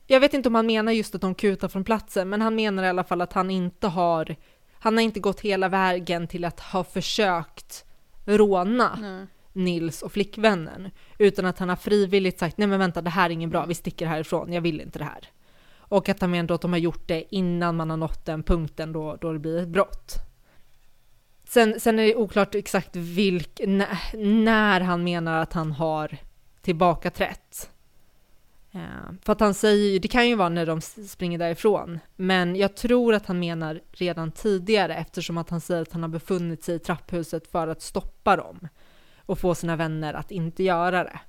jag 0.08 0.20
vet 0.20 0.34
inte 0.34 0.50
om 0.50 0.56
han 0.56 0.66
menar 0.66 0.92
just 0.92 1.16
att 1.16 1.22
de 1.22 1.36
kutar 1.36 1.68
från 1.68 1.84
platsen, 1.84 2.30
men 2.30 2.42
han 2.42 2.56
menar 2.56 2.84
i 2.84 2.88
alla 2.88 3.04
fall 3.04 3.22
att 3.22 3.34
han 3.34 3.52
inte 3.52 3.88
har... 3.88 4.36
Han 4.74 4.98
har 4.98 5.04
inte 5.04 5.20
gått 5.20 5.40
hela 5.40 5.70
vägen 5.70 6.28
till 6.28 6.46
att 6.46 6.60
ha 6.60 6.84
försökt 6.84 7.86
råna 8.26 8.98
nej. 9.02 9.28
Nils 9.54 10.02
och 10.02 10.12
flickvännen, 10.12 10.90
utan 11.18 11.46
att 11.46 11.60
han 11.60 11.70
har 11.70 11.76
frivilligt 11.76 12.40
sagt 12.40 12.58
nej 12.58 12.68
men 12.68 12.80
vänta 12.80 13.02
det 13.02 13.10
här 13.10 13.30
är 13.30 13.34
inget 13.34 13.50
bra, 13.50 13.66
vi 13.66 13.76
sticker 13.76 14.06
härifrån, 14.06 14.54
jag 14.54 14.62
vill 14.62 14.82
inte 14.82 15.00
det 15.00 15.06
här. 15.06 15.30
Och 15.92 16.10
att 16.10 16.22
han 16.22 16.32
menar 16.32 16.56
att 16.56 16.62
de 16.62 16.72
har 16.72 16.80
gjort 16.80 17.08
det 17.08 17.36
innan 17.36 17.76
man 17.76 17.90
har 17.90 17.98
nått 17.98 18.26
den 18.26 18.44
punkten 18.44 18.94
då, 18.94 19.16
då 19.16 19.34
det 19.34 19.40
blir 19.40 19.58
ett 19.58 19.68
brott. 19.68 20.16
Sen, 21.44 21.80
sen 21.80 22.00
är 22.00 22.04
det 22.04 22.16
oklart 22.16 22.56
exakt 22.56 22.96
vilk, 22.96 23.62
när, 23.68 24.16
när 24.44 24.82
han 24.82 25.04
menar 25.04 25.42
att 25.42 25.54
han 25.54 25.72
har 25.72 26.18
tillbakaträtt. 26.62 27.72
Uh, 28.76 28.82
eh, 28.82 29.14
för 29.22 29.34
att 29.34 29.40
han 29.40 29.54
säger 29.54 29.92
ju, 29.92 30.00
det 30.00 30.08
kan 30.08 30.30
ju 30.30 30.36
vara 30.36 30.50
när 30.50 30.66
de 30.66 30.82
springer 30.82 31.40
därifrån, 31.40 32.00
men 32.16 32.56
jag 32.56 32.76
tror 32.76 33.14
att 33.14 33.26
han 33.26 33.40
menar 33.40 33.82
redan 33.92 34.32
tidigare 34.32 34.96
eftersom 34.96 35.38
att 35.38 35.50
han 35.50 35.62
säger 35.62 35.82
att 35.82 35.94
han 35.94 36.02
har 36.02 36.10
befunnit 36.10 36.64
sig 36.64 36.76
i 36.76 36.80
trapphuset 36.80 37.48
för 37.48 37.68
att 37.68 37.82
stoppa 37.82 38.36
dem 38.36 38.68
och 39.18 39.40
få 39.40 39.56
sina 39.56 39.76
vänner 39.76 40.14
att 40.14 40.32
inte 40.32 40.64
göra 40.64 41.04
det. 41.04 41.20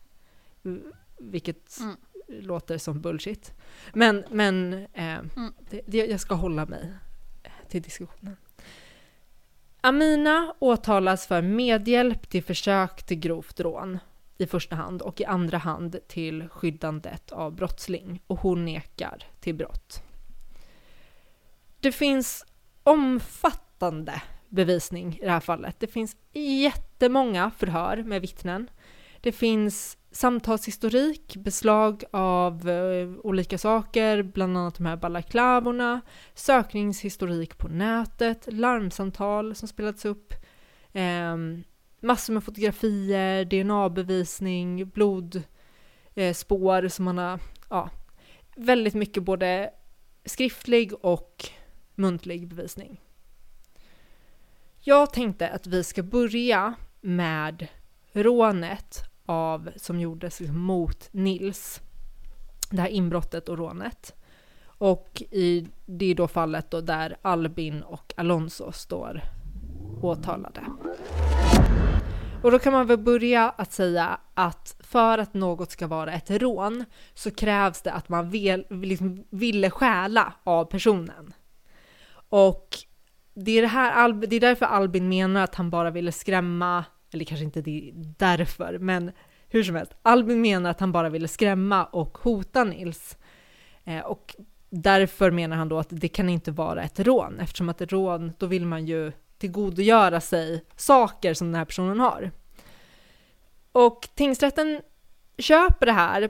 Vilket 1.19 1.81
mm 1.81 1.97
låter 2.41 2.79
som 2.79 3.01
bullshit. 3.01 3.53
Men, 3.93 4.25
men 4.31 4.73
eh, 4.73 5.19
mm. 5.19 5.53
det, 5.87 5.97
jag 5.97 6.21
ska 6.21 6.35
hålla 6.35 6.67
mig 6.67 6.93
till 7.69 7.83
diskussionen. 7.83 8.37
Amina 9.81 10.55
åtalas 10.59 11.27
för 11.27 11.43
medhjälp 11.43 12.29
till 12.29 12.45
försök 12.45 13.03
till 13.03 13.19
grovt 13.19 13.61
rån 13.61 13.99
i 14.39 14.47
första 14.47 14.77
hand 14.77 15.03
och 15.03 15.21
i 15.21 15.25
andra 15.25 15.59
hand 15.59 15.97
till 16.09 16.49
skyddandet 16.49 17.33
av 17.33 17.55
brottsling 17.55 18.23
och 18.27 18.41
hon 18.41 18.65
nekar 18.65 19.25
till 19.41 19.55
brott. 19.55 20.03
Det 21.81 21.93
finns 21.93 22.45
omfattande 22.83 24.23
bevisning 24.49 25.19
i 25.23 25.25
det 25.25 25.31
här 25.31 25.41
fallet. 25.41 25.81
Det 25.81 25.87
finns 25.87 26.17
jättemånga 26.33 27.51
förhör 27.51 27.97
med 27.97 28.21
vittnen. 28.21 28.71
Det 29.21 29.33
finns 29.33 29.99
samtalshistorik, 30.13 31.37
beslag 31.37 32.05
av 32.11 32.69
eh, 32.69 33.09
olika 33.23 33.59
saker, 33.59 34.23
bland 34.23 34.59
annat 34.59 34.75
de 34.75 34.87
här 34.87 34.97
balaklavorna, 34.97 36.01
sökningshistorik 36.35 37.59
på 37.59 37.69
nätet, 37.69 38.49
larmsamtal 38.53 39.55
som 39.55 39.69
spelats 39.69 40.05
upp, 40.05 40.35
eh, 40.93 41.37
massor 42.01 42.33
med 42.33 42.45
fotografier, 42.45 43.45
DNA-bevisning, 43.45 44.89
blodspår 44.89 46.85
eh, 46.85 46.89
som 46.89 47.05
man 47.05 47.19
har, 47.19 47.41
ja, 47.71 47.91
väldigt 48.57 48.95
mycket 48.95 49.23
både 49.23 49.71
skriftlig 50.25 50.93
och 51.05 51.49
muntlig 51.95 52.49
bevisning. 52.49 53.01
Jag 54.81 55.13
tänkte 55.13 55.49
att 55.49 55.67
vi 55.67 55.85
ska 55.85 56.03
börja 56.03 56.75
med 57.01 57.67
rånet 58.13 59.12
av, 59.33 59.71
som 59.77 60.01
gjordes 60.01 60.41
liksom 60.41 60.59
mot 60.59 61.09
Nils. 61.13 61.81
Det 62.71 62.81
här 62.81 62.89
inbrottet 62.89 63.49
och 63.49 63.59
rånet. 63.59 64.15
Och 64.67 65.23
i 65.31 65.67
det 65.87 66.11
är 66.11 66.15
då 66.15 66.29
fallet 66.29 66.71
då 66.71 66.81
där 66.81 67.17
Albin 67.23 67.83
och 67.83 68.15
Alonso 68.17 68.73
står 68.73 69.23
åtalade. 70.03 70.65
Och 72.43 72.51
då 72.51 72.59
kan 72.59 72.73
man 72.73 72.87
väl 72.87 72.99
börja 72.99 73.51
att 73.51 73.73
säga 73.73 74.19
att 74.35 74.77
för 74.81 75.19
att 75.19 75.35
något 75.35 75.71
ska 75.71 75.87
vara 75.87 76.13
ett 76.13 76.31
rån 76.31 76.85
så 77.15 77.31
krävs 77.31 77.83
det 77.83 77.93
att 77.93 78.09
man 78.09 78.31
vill, 78.31 78.67
liksom 78.71 79.25
ville 79.31 79.71
stjäla 79.71 80.33
av 80.45 80.65
personen. 80.65 81.35
Och 82.29 82.69
det 83.35 83.51
är, 83.59 83.63
det, 83.63 83.69
här, 83.69 84.13
det 84.13 84.37
är 84.37 84.41
därför 84.41 84.67
Albin 84.67 85.09
menar 85.09 85.45
att 85.45 85.55
han 85.55 85.71
bara 85.71 85.91
ville 85.91 86.13
skrämma 86.13 86.85
eller 87.15 87.25
kanske 87.25 87.45
inte 87.45 87.63
det 87.63 87.91
därför, 87.95 88.79
men 88.79 89.13
hur 89.49 89.65
som 89.65 89.77
helst. 89.77 89.93
Albin 90.03 90.41
menar 90.41 90.71
att 90.71 90.81
han 90.81 90.93
bara 90.93 91.09
ville 91.09 91.29
skrämma 91.29 91.85
och 91.85 92.19
hota 92.19 92.65
Nils. 92.65 93.17
Eh, 93.85 94.01
och 94.01 94.37
därför 94.71 95.31
menar 95.31 95.57
han 95.57 95.69
då 95.69 95.79
att 95.79 95.89
det 95.91 96.09
kan 96.09 96.29
inte 96.29 96.51
vara 96.51 96.83
ett 96.83 97.01
rån, 97.01 97.41
eftersom 97.41 97.69
att 97.69 97.81
ett 97.81 97.93
rån, 97.93 98.33
då 98.39 98.47
vill 98.47 98.67
man 98.67 98.87
ju 98.87 99.13
tillgodogöra 99.39 100.21
sig 100.21 100.65
saker 100.77 101.35
som 101.35 101.47
den 101.47 101.55
här 101.55 101.65
personen 101.65 102.01
har. 102.01 102.31
Och 103.73 104.09
tingsrätten 104.15 104.81
köper 105.39 105.87
det 105.87 105.93
här 105.93 106.23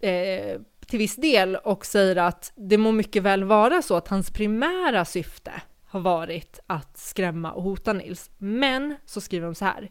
eh, 0.00 0.60
till 0.86 0.98
viss 0.98 1.16
del 1.16 1.56
och 1.56 1.86
säger 1.86 2.16
att 2.16 2.52
det 2.56 2.78
må 2.78 2.92
mycket 2.92 3.22
väl 3.22 3.44
vara 3.44 3.82
så 3.82 3.96
att 3.96 4.08
hans 4.08 4.30
primära 4.30 5.04
syfte 5.04 5.52
har 5.86 6.00
varit 6.00 6.60
att 6.66 6.98
skrämma 6.98 7.52
och 7.52 7.62
hota 7.62 7.92
Nils. 7.92 8.30
Men 8.38 8.96
så 9.04 9.20
skriver 9.20 9.46
de 9.46 9.54
så 9.54 9.64
här. 9.64 9.90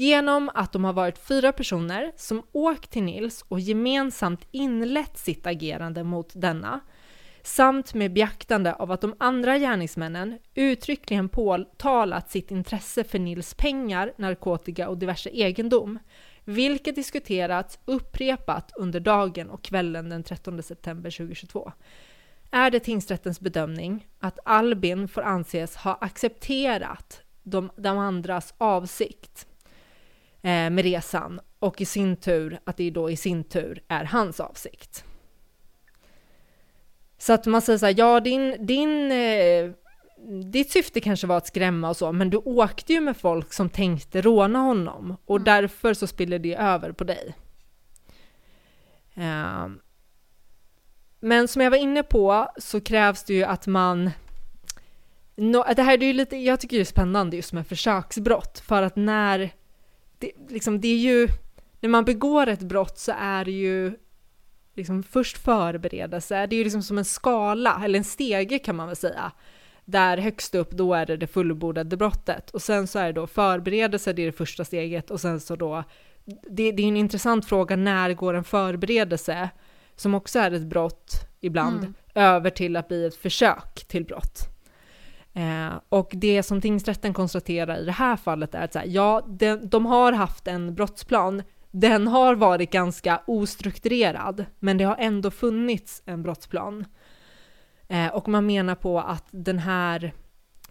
Genom 0.00 0.50
att 0.54 0.72
de 0.72 0.84
har 0.84 0.92
varit 0.92 1.18
fyra 1.18 1.52
personer 1.52 2.12
som 2.16 2.42
åkt 2.52 2.90
till 2.90 3.02
Nils 3.02 3.44
och 3.48 3.60
gemensamt 3.60 4.46
inlett 4.50 5.18
sitt 5.18 5.46
agerande 5.46 6.04
mot 6.04 6.30
denna, 6.34 6.80
samt 7.42 7.94
med 7.94 8.12
beaktande 8.12 8.74
av 8.74 8.90
att 8.90 9.00
de 9.00 9.14
andra 9.18 9.58
gärningsmännen 9.58 10.38
uttryckligen 10.54 11.28
påtalat 11.28 12.30
sitt 12.30 12.50
intresse 12.50 13.04
för 13.04 13.18
Nils 13.18 13.54
pengar, 13.54 14.12
narkotika 14.16 14.88
och 14.88 14.98
diverse 14.98 15.30
egendom, 15.30 15.98
vilket 16.44 16.94
diskuterats 16.94 17.78
upprepat 17.84 18.72
under 18.76 19.00
dagen 19.00 19.50
och 19.50 19.62
kvällen 19.62 20.08
den 20.08 20.22
13 20.22 20.62
september 20.62 21.10
2022, 21.10 21.72
är 22.50 22.70
det 22.70 22.80
tingsrättens 22.80 23.40
bedömning 23.40 24.06
att 24.18 24.38
Albin 24.44 25.08
får 25.08 25.22
anses 25.22 25.76
ha 25.76 25.94
accepterat 25.94 27.22
de, 27.42 27.70
de 27.76 27.98
andras 27.98 28.54
avsikt 28.58 29.47
med 30.42 30.82
resan 30.82 31.40
och 31.58 31.80
i 31.80 31.84
sin 31.84 32.16
tur 32.16 32.58
att 32.64 32.76
det 32.76 32.90
då 32.90 33.10
i 33.10 33.16
sin 33.16 33.44
tur 33.44 33.82
är 33.88 34.04
hans 34.04 34.40
avsikt. 34.40 35.04
Så 37.18 37.32
att 37.32 37.46
man 37.46 37.62
säger 37.62 37.78
så 37.78 37.86
här, 37.86 37.94
ja 37.98 38.20
din, 38.20 38.66
din 38.66 39.12
eh, 39.12 39.70
ditt 40.44 40.70
syfte 40.70 41.00
kanske 41.00 41.26
var 41.26 41.36
att 41.36 41.46
skrämma 41.46 41.88
och 41.88 41.96
så, 41.96 42.12
men 42.12 42.30
du 42.30 42.36
åkte 42.36 42.92
ju 42.92 43.00
med 43.00 43.16
folk 43.16 43.52
som 43.52 43.70
tänkte 43.70 44.20
råna 44.20 44.58
honom 44.58 45.16
och 45.24 45.36
mm. 45.36 45.44
därför 45.44 45.94
så 45.94 46.06
spiller 46.06 46.38
det 46.38 46.54
över 46.54 46.92
på 46.92 47.04
dig. 47.04 47.34
Uh, 49.18 49.68
men 51.20 51.48
som 51.48 51.62
jag 51.62 51.70
var 51.70 51.78
inne 51.78 52.02
på 52.02 52.48
så 52.58 52.80
krävs 52.80 53.24
det 53.24 53.34
ju 53.34 53.44
att 53.44 53.66
man 53.66 54.10
no, 55.36 55.64
det 55.76 55.82
här 55.82 56.02
är 56.02 56.06
ju 56.06 56.12
lite, 56.12 56.36
jag 56.36 56.60
tycker 56.60 56.76
det 56.76 56.82
är 56.82 56.84
spännande 56.84 57.36
just 57.36 57.52
med 57.52 57.66
försöksbrott, 57.66 58.62
för 58.66 58.82
att 58.82 58.96
när 58.96 59.50
det, 60.18 60.32
liksom, 60.48 60.80
det 60.80 60.88
är 60.88 60.98
ju, 60.98 61.28
när 61.80 61.88
man 61.88 62.04
begår 62.04 62.46
ett 62.46 62.62
brott 62.62 62.98
så 62.98 63.12
är 63.18 63.44
det 63.44 63.50
ju 63.50 63.96
liksom 64.74 65.02
först 65.02 65.38
förberedelse, 65.38 66.46
det 66.46 66.56
är 66.56 66.58
ju 66.58 66.64
liksom 66.64 66.82
som 66.82 66.98
en 66.98 67.04
skala, 67.04 67.80
eller 67.84 67.98
en 67.98 68.04
stege 68.04 68.58
kan 68.58 68.76
man 68.76 68.86
väl 68.86 68.96
säga, 68.96 69.32
där 69.84 70.18
högst 70.18 70.54
upp 70.54 70.70
då 70.70 70.94
är 70.94 71.06
det 71.06 71.16
det 71.16 71.26
fullbordade 71.26 71.96
brottet 71.96 72.50
och 72.50 72.62
sen 72.62 72.86
så 72.86 72.98
är 72.98 73.06
det 73.06 73.12
då 73.12 73.26
förberedelse, 73.26 74.12
det 74.12 74.22
är 74.22 74.26
det 74.26 74.32
första 74.32 74.64
steget 74.64 75.10
och 75.10 75.20
sen 75.20 75.40
så 75.40 75.56
då, 75.56 75.84
det, 76.24 76.72
det 76.72 76.82
är 76.82 76.88
en 76.88 76.96
intressant 76.96 77.46
fråga, 77.46 77.76
när 77.76 78.14
går 78.14 78.34
en 78.34 78.44
förberedelse, 78.44 79.50
som 79.96 80.14
också 80.14 80.38
är 80.38 80.50
ett 80.50 80.66
brott 80.66 81.12
ibland, 81.40 81.78
mm. 81.78 81.94
över 82.14 82.50
till 82.50 82.76
att 82.76 82.88
bli 82.88 83.06
ett 83.06 83.16
försök 83.16 83.84
till 83.88 84.04
brott. 84.04 84.57
Eh, 85.34 85.80
och 85.88 86.10
det 86.14 86.42
som 86.42 86.60
tingsrätten 86.60 87.14
konstaterar 87.14 87.78
i 87.78 87.84
det 87.84 87.92
här 87.92 88.16
fallet 88.16 88.54
är 88.54 88.64
att 88.64 88.72
så 88.72 88.78
här, 88.78 88.86
ja, 88.86 89.26
de, 89.28 89.56
de 89.56 89.86
har 89.86 90.12
haft 90.12 90.48
en 90.48 90.74
brottsplan, 90.74 91.42
den 91.70 92.08
har 92.08 92.34
varit 92.34 92.70
ganska 92.70 93.22
ostrukturerad, 93.26 94.44
men 94.58 94.78
det 94.78 94.84
har 94.84 94.96
ändå 94.96 95.30
funnits 95.30 96.02
en 96.06 96.22
brottsplan. 96.22 96.84
Eh, 97.88 98.06
och 98.06 98.28
man 98.28 98.46
menar 98.46 98.74
på 98.74 99.00
att 99.00 99.26
den 99.30 99.58
här 99.58 100.12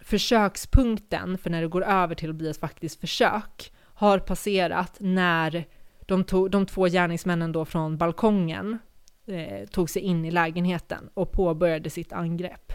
försökspunkten, 0.00 1.38
för 1.38 1.50
när 1.50 1.62
det 1.62 1.68
går 1.68 1.84
över 1.84 2.14
till 2.14 2.30
att 2.30 2.36
bli 2.36 2.50
ett 2.50 2.60
faktiskt 2.60 3.00
försök, 3.00 3.72
har 3.94 4.18
passerat 4.18 4.96
när 5.00 5.64
de, 6.06 6.24
tog, 6.24 6.50
de 6.50 6.66
två 6.66 6.84
gärningsmännen 6.86 7.52
då 7.52 7.64
från 7.64 7.98
balkongen 7.98 8.78
eh, 9.26 9.68
tog 9.68 9.90
sig 9.90 10.02
in 10.02 10.24
i 10.24 10.30
lägenheten 10.30 11.08
och 11.14 11.32
påbörjade 11.32 11.90
sitt 11.90 12.12
angrepp 12.12 12.72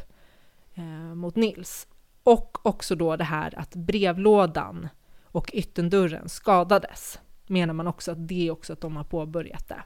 eh, 0.75 1.15
mot 1.15 1.35
Nils. 1.35 1.87
Och 2.23 2.65
också 2.65 2.95
då 2.95 3.15
det 3.15 3.23
här 3.23 3.59
att 3.59 3.75
brevlådan 3.75 4.87
och 5.23 5.49
ytterdörren 5.53 6.29
skadades, 6.29 7.19
menar 7.47 7.73
man 7.73 7.87
också 7.87 8.11
att 8.11 8.27
det 8.27 8.47
är 8.47 8.51
också 8.51 8.73
att 8.73 8.81
de 8.81 8.95
har 8.95 9.03
påbörjat 9.03 9.67
det. 9.67 9.83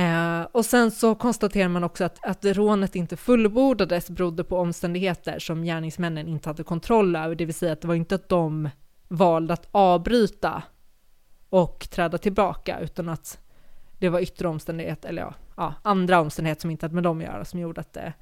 Eh, 0.00 0.42
och 0.52 0.64
sen 0.64 0.90
så 0.90 1.14
konstaterar 1.14 1.68
man 1.68 1.84
också 1.84 2.04
att, 2.04 2.26
att 2.26 2.44
rånet 2.44 2.96
inte 2.96 3.16
fullbordades 3.16 4.10
berodde 4.10 4.44
på 4.44 4.58
omständigheter 4.58 5.38
som 5.38 5.62
gärningsmännen 5.62 6.28
inte 6.28 6.48
hade 6.48 6.62
kontroll 6.62 7.16
över, 7.16 7.34
det 7.34 7.44
vill 7.44 7.54
säga 7.54 7.72
att 7.72 7.80
det 7.80 7.88
var 7.88 7.94
inte 7.94 8.14
att 8.14 8.28
de 8.28 8.68
valde 9.08 9.54
att 9.54 9.68
avbryta 9.70 10.62
och 11.48 11.88
träda 11.90 12.18
tillbaka, 12.18 12.80
utan 12.80 13.08
att 13.08 13.38
det 13.98 14.08
var 14.08 14.20
yttre 14.20 14.48
omständigheter, 14.48 15.08
eller 15.08 15.22
ja, 15.22 15.34
ja, 15.56 15.74
andra 15.82 16.20
omständigheter 16.20 16.60
som 16.60 16.70
inte 16.70 16.84
hade 16.84 16.94
med 16.94 17.04
dem 17.04 17.18
att 17.18 17.24
göra, 17.24 17.44
som 17.44 17.60
gjorde 17.60 17.80
att 17.80 17.92
det, 17.92 18.12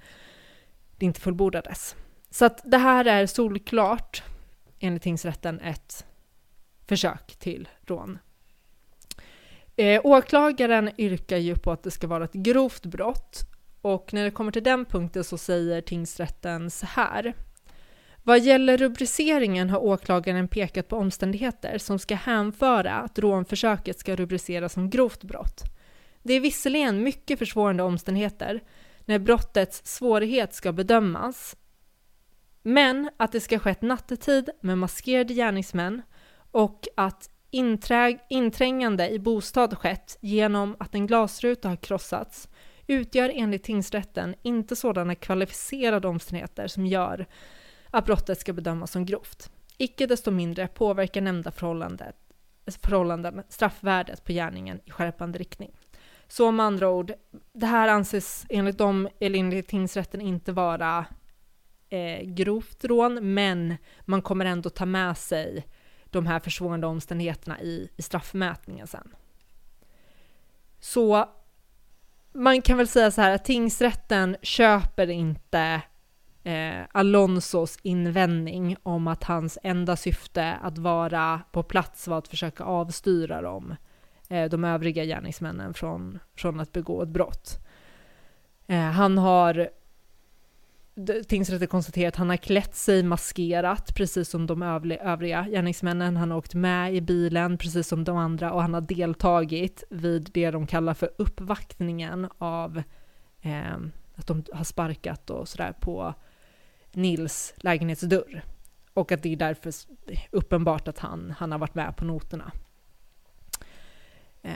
det 0.99 1.07
inte 1.07 1.21
fullbordades. 1.21 1.97
Så 2.31 2.45
att 2.45 2.61
det 2.65 2.79
här 2.79 3.05
är 3.05 3.27
solklart, 3.27 4.23
enligt 4.79 5.03
tingsrätten, 5.03 5.61
ett 5.61 6.07
försök 6.87 7.37
till 7.37 7.69
rån. 7.83 8.19
Eh, 9.77 10.01
åklagaren 10.05 10.91
yrkar 10.99 11.37
ju 11.37 11.57
på 11.57 11.73
att 11.73 11.83
det 11.83 11.91
ska 11.91 12.07
vara 12.07 12.25
ett 12.25 12.33
grovt 12.33 12.87
brott 12.87 13.41
och 13.81 14.13
när 14.13 14.25
det 14.25 14.31
kommer 14.31 14.53
till 14.53 14.63
den 14.63 14.85
punkten 14.85 15.25
så 15.25 15.39
säger 15.39 15.81
tingsrätten 15.81 16.71
så 16.71 16.87
här. 16.87 17.35
Vad 18.23 18.41
gäller 18.41 18.77
rubriceringen 18.77 19.71
har 19.71 19.85
åklagaren 19.85 20.49
pekat 20.49 20.89
på 20.89 20.97
omständigheter 20.97 21.79
som 21.79 21.99
ska 21.99 22.15
hänföra 22.15 22.93
att 22.93 23.19
rånförsöket 23.19 23.99
ska 23.99 24.17
rubriceras 24.17 24.73
som 24.73 24.91
grovt 24.91 25.23
brott. 25.25 25.63
Det 26.23 26.35
är 26.35 26.41
visserligen 26.41 27.03
mycket 27.03 27.39
försvårande 27.39 27.83
omständigheter 27.83 28.61
när 29.05 29.19
brottets 29.19 29.83
svårighet 29.85 30.55
ska 30.55 30.73
bedömas, 30.73 31.57
men 32.63 33.11
att 33.17 33.33
det 33.33 33.41
ska 33.41 33.59
skett 33.59 33.83
nattetid 33.83 34.51
med 34.61 34.79
maskerade 34.79 35.35
gärningsmän 35.35 36.03
och 36.51 36.89
att 36.97 37.31
inträngande 38.29 39.11
i 39.11 39.19
bostad 39.19 39.79
skett 39.79 40.19
genom 40.21 40.77
att 40.79 40.95
en 40.95 41.07
glasruta 41.07 41.69
har 41.69 41.77
krossats 41.77 42.49
utgör 42.87 43.33
enligt 43.35 43.65
tingsrätten 43.65 44.35
inte 44.43 44.77
sådana 44.77 45.15
kvalificerade 45.15 46.09
omständigheter 46.09 46.67
som 46.67 46.87
gör 46.87 47.27
att 47.91 48.05
brottet 48.05 48.41
ska 48.41 48.53
bedömas 48.53 48.91
som 48.91 49.07
grovt. 49.07 49.51
Icke 49.79 50.07
desto 50.07 50.31
mindre 50.31 50.69
påverkar 50.69 51.21
nämnda 51.21 51.51
förhållanden 52.67 53.43
straffvärdet 53.49 54.25
på 54.25 54.33
gärningen 54.33 54.81
i 54.85 54.91
skärpande 54.91 55.39
riktning. 55.39 55.73
Så 56.37 56.51
med 56.51 56.67
andra 56.67 56.89
ord, 56.89 57.13
det 57.53 57.67
här 57.67 57.89
anses 57.89 58.47
enligt 58.49 58.79
dem, 58.79 59.09
eller 59.21 59.39
enligt 59.39 59.69
tingsrätten, 59.69 60.21
inte 60.21 60.53
vara 60.53 61.07
eh, 61.89 62.21
grovt 62.23 62.85
rån, 62.85 63.35
men 63.35 63.77
man 64.01 64.23
kommer 64.23 64.45
ändå 64.45 64.71
ta 64.71 64.87
med 64.87 65.19
sig 65.19 65.67
de 66.05 66.27
här 66.27 66.41
försvårande 66.41 66.87
omständigheterna 66.87 67.61
i, 67.61 67.89
i 67.97 68.03
straffmätningen 68.03 68.87
sen. 68.87 69.15
Så 70.81 71.29
man 72.33 72.63
kan 72.63 72.79
väl 72.79 72.89
säga 72.89 73.11
så 73.11 73.21
här 73.21 73.31
att 73.31 73.45
tingsrätten 73.45 74.37
köper 74.43 75.11
inte 75.11 75.83
eh, 76.45 76.81
Alonsos 76.93 77.79
invändning 77.83 78.77
om 78.83 79.09
att 79.09 79.25
hans 79.25 79.59
enda 79.63 79.97
syfte 79.97 80.55
att 80.63 80.79
vara 80.79 81.41
på 81.53 81.63
plats 81.63 82.09
var 82.09 82.19
att 82.19 82.29
försöka 82.29 82.65
avstyra 82.65 83.43
dem, 83.43 83.71
eh, 83.71 83.77
Eh, 84.29 84.49
de 84.49 84.65
övriga 84.65 85.05
gärningsmännen 85.05 85.75
från, 85.75 86.19
från 86.37 86.61
att 86.61 86.73
begå 86.73 87.03
ett 87.03 87.09
brott. 87.09 87.59
Eh, 88.67 88.79
han 88.79 89.19
har 89.19 89.69
tingsrätten 91.29 91.69
konstaterar 91.69 92.09
att 92.09 92.17
han 92.17 92.31
har 92.31 92.37
klätt 92.37 92.75
sig 92.75 93.03
maskerat, 93.03 93.95
precis 93.95 94.29
som 94.29 94.47
de 94.47 94.63
övriga 94.63 95.47
gärningsmännen. 95.51 96.17
Han 96.17 96.31
har 96.31 96.39
åkt 96.39 96.55
med 96.55 96.95
i 96.95 97.01
bilen, 97.01 97.59
precis 97.59 97.89
som 97.89 98.05
de 98.05 98.17
andra, 98.17 98.53
och 98.53 98.63
han 98.63 98.75
har 98.75 98.81
deltagit 98.81 99.85
vid 99.91 100.31
det 100.35 100.51
de 100.51 100.67
kallar 100.67 100.95
för 100.95 101.11
uppvaktningen 101.19 102.29
av 102.39 102.83
eh, 103.43 103.77
att 104.15 104.27
de 104.27 104.45
har 104.53 104.65
sparkat 104.65 105.31
och 105.31 105.49
sådär 105.49 105.75
på 105.81 106.15
Nils 106.93 107.55
lägenhetsdörr. 107.57 108.45
Och 108.95 109.13
att 109.13 109.23
det 109.23 109.33
är 109.33 109.37
därför 109.37 109.73
uppenbart 110.31 110.89
att 110.89 110.99
han, 110.99 111.35
han 111.39 111.53
har 111.53 111.59
varit 111.59 111.75
med 111.75 111.97
på 111.97 112.05
noterna. 112.05 112.53
Eh, 114.45 114.53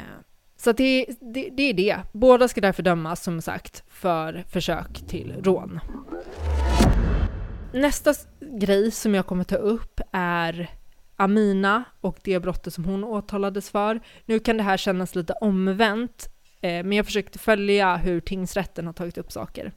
så 0.56 0.72
det, 0.72 1.06
det, 1.20 1.50
det, 1.56 1.62
är 1.62 1.74
det. 1.74 1.96
Båda 2.12 2.48
ska 2.48 2.60
därför 2.60 2.82
dömas, 2.82 3.22
som 3.22 3.42
sagt, 3.42 3.84
för 3.88 4.44
försök 4.48 5.06
till 5.08 5.34
rån. 5.42 5.80
Nästa 7.72 8.14
grej 8.60 8.90
som 8.90 9.14
jag 9.14 9.26
kommer 9.26 9.44
ta 9.44 9.56
upp 9.56 10.00
är 10.12 10.70
Amina 11.16 11.84
och 12.00 12.18
det 12.22 12.40
brottet 12.40 12.74
som 12.74 12.84
hon 12.84 13.04
åtalades 13.04 13.70
för. 13.70 14.00
Nu 14.24 14.38
kan 14.38 14.56
det 14.56 14.62
här 14.62 14.76
kännas 14.76 15.14
lite 15.14 15.32
omvänt, 15.32 16.28
eh, 16.60 16.70
men 16.70 16.92
jag 16.92 17.06
försökte 17.06 17.38
följa 17.38 17.96
hur 17.96 18.20
tingsrätten 18.20 18.86
har 18.86 18.92
tagit 18.92 19.18
upp 19.18 19.32
saker. 19.32 19.72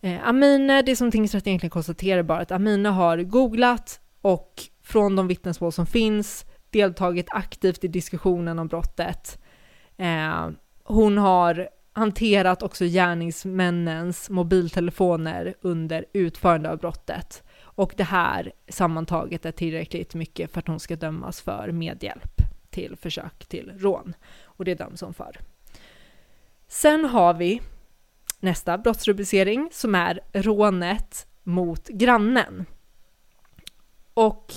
Eh, 0.00 0.28
Amina, 0.28 0.82
det 0.82 0.96
som 0.96 1.10
tingsrätten 1.10 1.48
egentligen 1.48 1.70
konstaterar 1.70 2.22
bara 2.22 2.40
att 2.40 2.52
Amina 2.52 2.90
har 2.90 3.18
googlat 3.18 4.00
och 4.20 4.62
från 4.82 5.16
de 5.16 5.28
vittnesmål 5.28 5.72
som 5.72 5.86
finns 5.86 6.44
deltagit 6.74 7.26
aktivt 7.30 7.84
i 7.84 7.88
diskussionen 7.88 8.58
om 8.58 8.68
brottet 8.68 9.38
Eh, 9.96 10.50
hon 10.84 11.18
har 11.18 11.68
hanterat 11.92 12.62
också 12.62 12.84
gärningsmännens 12.84 14.30
mobiltelefoner 14.30 15.54
under 15.60 16.04
utförande 16.12 16.70
av 16.70 16.78
brottet. 16.78 17.42
Och 17.62 17.94
det 17.96 18.04
här 18.04 18.52
sammantaget 18.68 19.46
är 19.46 19.52
tillräckligt 19.52 20.14
mycket 20.14 20.52
för 20.52 20.58
att 20.58 20.66
hon 20.66 20.80
ska 20.80 20.96
dömas 20.96 21.40
för 21.40 21.72
medhjälp 21.72 22.40
till 22.70 22.96
försök 22.96 23.46
till 23.46 23.72
rån. 23.78 24.14
Och 24.42 24.64
det 24.64 24.74
döms 24.74 25.00
hon 25.00 25.14
för. 25.14 25.40
Sen 26.68 27.04
har 27.04 27.34
vi 27.34 27.60
nästa 28.40 28.78
brottsrubricering 28.78 29.68
som 29.72 29.94
är 29.94 30.20
rånet 30.32 31.26
mot 31.42 31.88
grannen. 31.88 32.64
Och 34.14 34.54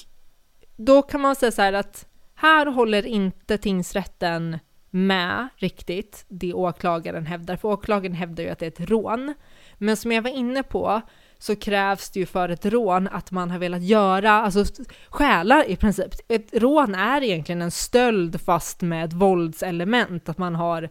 då 0.76 1.02
kan 1.02 1.22
man 1.22 1.36
säga 1.36 1.52
så 1.52 1.62
här 1.62 1.74
att 1.74 2.07
här 2.40 2.66
håller 2.66 3.06
inte 3.06 3.58
tingsrätten 3.58 4.60
med 4.90 5.48
riktigt 5.56 6.26
det 6.28 6.54
åklagaren 6.54 7.26
hävdar, 7.26 7.56
för 7.56 7.68
åklagaren 7.68 8.16
hävdar 8.16 8.44
ju 8.44 8.50
att 8.50 8.60
det 8.60 8.66
är 8.66 8.84
ett 8.84 8.90
rån. 8.90 9.34
Men 9.78 9.98
som 9.98 10.12
jag 10.12 10.22
var 10.22 10.30
inne 10.30 10.64
på 10.64 11.02
så 11.38 11.56
krävs 11.56 12.10
det 12.10 12.20
ju 12.20 12.26
för 12.26 12.50
ett 12.50 12.66
rån 12.66 13.08
att 13.08 13.32
man 13.32 13.52
har 13.52 13.60
velat 13.60 13.84
göra, 13.84 14.32
alltså 14.32 14.66
stjäla 15.10 15.66
i 15.66 15.76
princip. 15.76 16.14
Ett 16.28 16.50
rån 16.54 16.96
är 16.96 17.24
egentligen 17.24 17.62
en 17.62 17.72
stöld 17.72 18.42
fast 18.42 18.82
med 18.82 19.06
ett 19.06 19.14
våldselement, 19.14 20.30
att 20.30 20.38
man 20.38 20.56
har 20.56 20.90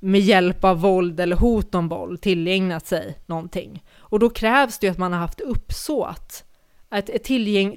med 0.00 0.20
hjälp 0.20 0.64
av 0.64 0.80
våld 0.80 1.20
eller 1.20 1.36
hot 1.36 1.74
om 1.74 1.88
våld 1.88 2.20
tillägnat 2.20 2.86
sig 2.86 3.18
någonting. 3.26 3.84
Och 3.96 4.18
då 4.18 4.30
krävs 4.30 4.78
det 4.78 4.86
ju 4.86 4.90
att 4.90 4.98
man 4.98 5.12
har 5.12 5.20
haft 5.20 5.40
uppsåt, 5.40 6.44
ett, 6.90 7.10
ett 7.10 7.24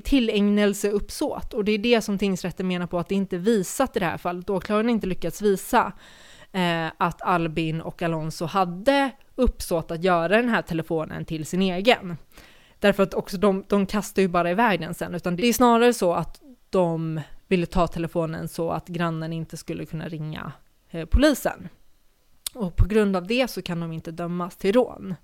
tillägnelseuppsåt. 0.04 1.54
Och 1.54 1.66
det 1.66 1.72
är 1.72 1.78
det 1.78 2.02
som 2.02 2.18
tingsrätten 2.18 2.68
menar 2.68 2.88
på 2.88 3.00
att 3.00 3.10
det 3.10 3.16
inte 3.16 3.38
visat 3.38 3.96
i 3.96 4.00
det 4.00 4.06
här 4.06 4.18
fallet. 4.18 4.50
Åklagaren 4.50 4.86
har 4.86 4.94
inte 4.94 5.08
lyckats 5.08 5.42
visa 5.42 5.94
eh, 6.52 6.88
att 6.98 7.22
Albin 7.22 7.82
och 7.82 8.02
Alonso 8.02 8.46
hade 8.46 9.12
uppsåt 9.36 9.92
att 9.92 10.04
göra 10.04 10.28
den 10.38 10.50
här 10.50 10.62
telefonen 10.62 11.26
till 11.26 11.46
sin 11.46 11.62
egen. 11.62 12.18
Därför 12.80 13.04
att 13.04 13.14
också 13.14 13.38
de, 13.38 13.64
de 13.68 13.86
kastar 13.86 14.22
ju 14.22 14.28
bara 14.28 14.52
iväg 14.52 14.80
den 14.80 14.94
sen, 14.94 15.16
utan 15.16 15.36
det 15.36 15.48
är 15.48 15.54
snarare 15.54 15.94
så 15.94 16.14
att 16.14 16.42
de 16.70 17.22
ville 17.48 17.66
ta 17.66 17.88
telefonen 17.88 18.48
så 18.48 18.72
att 18.72 18.88
grannen 18.88 19.34
inte 19.34 19.58
skulle 19.58 19.86
kunna 19.86 20.08
ringa 20.08 20.52
eh, 20.90 21.06
polisen. 21.06 21.70
Och 22.54 22.76
på 22.76 22.86
grund 22.88 23.16
av 23.16 23.28
det 23.28 23.50
så 23.50 23.62
kan 23.62 23.80
de 23.80 23.92
inte 23.92 24.12
dömas 24.12 24.58
till 24.58 24.74
rån. 24.74 25.16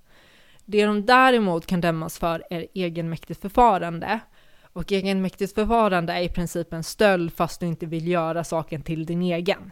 Det 0.66 0.86
de 0.86 1.06
däremot 1.06 1.66
kan 1.66 1.82
dömas 1.82 2.20
för 2.20 2.44
är 2.50 2.68
egenmäktigt 2.74 3.42
förfarande. 3.42 4.20
Och 4.64 4.92
egenmäktigt 4.92 5.56
förfarande 5.56 6.14
är 6.14 6.22
i 6.22 6.30
princip 6.30 6.74
en 6.74 6.84
stöld 6.84 7.34
fast 7.34 7.60
du 7.60 7.66
inte 7.66 7.86
vill 7.86 8.08
göra 8.08 8.44
saken 8.44 8.82
till 8.82 9.06
din 9.06 9.22
egen. 9.22 9.72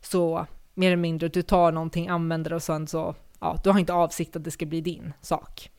Så 0.00 0.46
mer 0.74 0.86
eller 0.86 0.96
mindre, 0.96 1.28
du 1.28 1.42
tar 1.42 1.72
någonting, 1.72 2.08
använder 2.08 2.50
det 2.50 2.56
och 2.56 2.62
sen 2.62 2.86
så, 2.86 3.14
ja, 3.40 3.60
du 3.64 3.70
har 3.70 3.78
inte 3.78 3.92
avsikt 3.92 4.36
att 4.36 4.44
det 4.44 4.50
ska 4.50 4.66
bli 4.66 4.80
din 4.80 5.12
sak. 5.20 5.70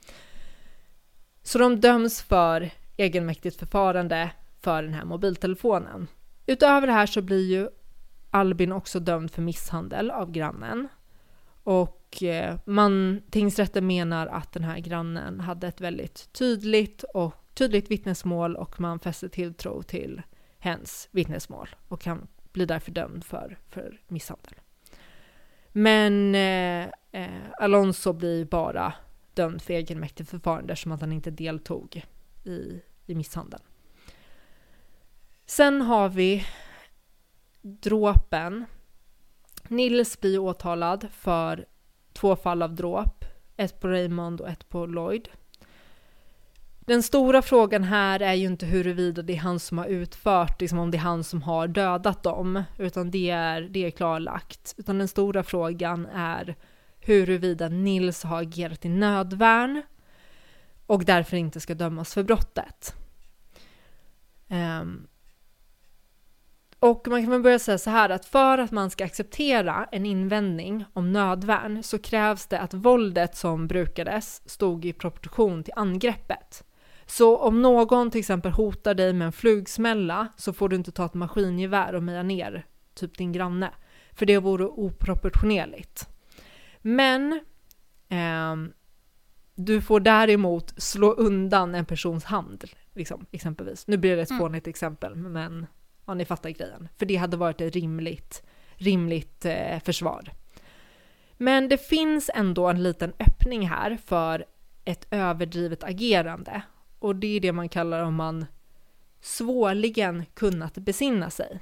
Så 1.44 1.58
de 1.58 1.80
döms 1.80 2.22
för 2.22 2.70
egenmäktigt 2.98 3.60
förfarande 3.60 4.32
för 4.62 4.84
den 4.84 4.94
här 4.94 5.06
mobiltelefonen. 5.06 6.08
Utöver 6.46 6.88
det 6.88 6.94
här 6.94 7.06
så 7.06 7.22
blir 7.22 7.46
ju 7.50 7.70
Albin 8.32 8.72
också 8.72 9.00
dömd 9.00 9.32
för 9.32 9.42
misshandel 9.42 10.12
av 10.12 10.32
grannen. 10.32 10.88
Och 11.64 12.24
eh, 12.24 12.60
man, 12.66 13.22
tingsrätten 13.30 13.88
menar 13.88 14.28
att 14.28 14.52
den 14.52 14.64
här 14.64 14.80
grannen 14.80 15.40
hade 15.40 15.68
ett 15.68 15.82
väldigt 15.82 16.34
tydligt 16.34 17.04
och 17.04 17.36
tydligt 17.54 17.92
vittnesmål 17.92 18.56
och 18.56 18.80
man 18.80 19.00
fäster 19.00 19.28
tilltro 19.28 19.84
till 19.84 20.22
hens 20.60 21.10
vittnesmål 21.12 21.70
och 21.88 22.06
han 22.06 22.28
blir 22.52 22.66
därför 22.66 22.92
dömd 22.92 23.24
för, 23.24 23.58
för 23.70 24.02
misshandel. 24.08 24.54
Men 25.72 26.36
eh, 26.36 26.90
eh, 27.12 27.52
Alonso 27.58 28.14
blir 28.14 28.46
bara 28.46 28.94
dömd 29.34 29.62
för 29.62 29.74
egenmäktigt 29.74 30.30
förfarande 30.30 30.76
som 30.76 30.92
att 30.92 31.02
han 31.02 31.12
inte 31.12 31.32
deltog 31.32 32.06
i, 32.44 32.82
i 33.06 33.16
misshandeln. 33.16 33.64
Sen 35.46 35.82
har 35.82 36.10
vi 36.10 36.46
dråpen. 37.62 38.66
Nils 39.72 40.22
blir 40.22 40.40
åtalad 40.40 41.08
för 41.12 41.66
två 42.14 42.36
fall 42.36 42.62
av 42.62 42.76
dråp. 42.76 43.26
Ett 43.58 43.80
på 43.80 43.88
Raymond 43.88 44.42
och 44.42 44.50
ett 44.50 44.70
på 44.70 44.86
Lloyd. 44.86 45.30
Den 46.80 47.04
stora 47.04 47.42
frågan 47.42 47.84
här 47.84 48.20
är 48.20 48.34
ju 48.34 48.46
inte 48.46 48.66
huruvida 48.66 49.22
det 49.22 49.34
är 49.34 49.38
han 49.38 49.60
som 49.60 49.78
har 49.78 49.86
utfört, 49.86 50.62
liksom 50.62 50.80
om 50.80 50.92
det 50.92 50.98
är 50.98 51.00
han 51.00 51.24
som 51.24 51.42
har 51.42 51.68
dödat 51.68 52.24
dem, 52.24 52.64
utan 52.78 53.12
det 53.12 53.30
är, 53.30 53.62
det 53.62 53.86
är 53.86 53.92
klarlagt. 53.92 54.76
Utan 54.78 54.98
den 54.98 55.08
stora 55.08 55.44
frågan 55.44 56.06
är 56.06 56.56
huruvida 57.00 57.70
Nils 57.70 58.24
har 58.24 58.42
agerat 58.42 58.86
i 58.86 58.90
nödvärn 58.90 59.82
och 60.86 61.06
därför 61.06 61.38
inte 61.38 61.60
ska 61.60 61.76
dömas 61.76 62.14
för 62.14 62.24
brottet. 62.24 62.96
Um, 64.48 65.08
och 66.82 67.08
man 67.08 67.22
kan 67.22 67.32
väl 67.32 67.42
börja 67.42 67.60
säga 67.60 67.78
så 67.78 67.90
här 67.90 68.10
att 68.10 68.26
för 68.26 68.58
att 68.58 68.72
man 68.72 68.90
ska 68.90 69.06
acceptera 69.06 69.88
en 69.92 70.06
invändning 70.06 70.86
om 70.94 71.12
nödvärn 71.12 71.84
så 71.84 72.00
krävs 72.00 72.48
det 72.48 72.60
att 72.60 72.74
våldet 72.74 73.36
som 73.36 73.68
brukades 73.68 74.50
stod 74.50 74.86
i 74.86 74.94
proportion 74.94 75.64
till 75.64 75.74
angreppet. 75.76 76.64
Så 77.06 77.38
om 77.38 77.62
någon 77.62 78.12
till 78.12 78.20
exempel 78.20 78.52
hotar 78.52 78.94
dig 78.94 79.14
med 79.14 79.26
en 79.26 79.32
flugsmälla 79.32 80.28
så 80.38 80.54
får 80.54 80.70
du 80.70 80.76
inte 80.76 80.92
ta 80.92 81.06
ett 81.06 81.14
maskingevär 81.14 81.96
och 81.96 82.04
meja 82.04 82.24
ner 82.24 82.66
typ 82.94 83.18
din 83.18 83.32
granne. 83.32 83.72
För 84.12 84.26
det 84.26 84.38
vore 84.38 84.66
oproportionerligt. 84.66 86.08
Men 86.82 87.34
eh, 88.10 88.56
du 89.56 89.82
får 89.82 90.00
däremot 90.00 90.82
slå 90.82 91.12
undan 91.12 91.76
en 91.76 91.86
persons 91.86 92.24
hand, 92.24 92.64
liksom, 92.94 93.26
exempelvis. 93.32 93.88
Nu 93.88 93.98
blir 93.98 94.16
det 94.16 94.22
ett 94.22 94.30
mm. 94.30 94.40
fånigt 94.40 94.68
mm. 94.68 94.70
exempel, 94.72 95.16
men 95.16 95.68
ja, 96.12 96.16
ni 96.16 96.26
fattar 96.26 96.50
grejen. 96.50 96.88
För 96.98 97.06
det 97.06 97.16
hade 97.16 97.38
varit 97.38 97.62
ett 97.62 97.76
rimligt, 97.76 98.44
rimligt 98.74 99.46
eh, 99.46 99.80
försvar. 99.80 100.32
Men 101.38 101.70
det 101.70 101.78
finns 101.78 102.32
ändå 102.34 102.68
en 102.68 102.84
liten 102.84 103.14
öppning 103.20 103.68
här 103.68 103.98
för 104.06 104.46
ett 104.86 105.08
överdrivet 105.12 105.84
agerande 105.84 106.62
och 107.00 107.16
det 107.16 107.28
är 107.28 107.40
det 107.40 107.52
man 107.52 107.70
kallar 107.70 108.04
om 108.04 108.16
man 108.16 108.46
svårligen 109.22 110.26
kunnat 110.34 110.74
besinna 110.74 111.30
sig. 111.30 111.60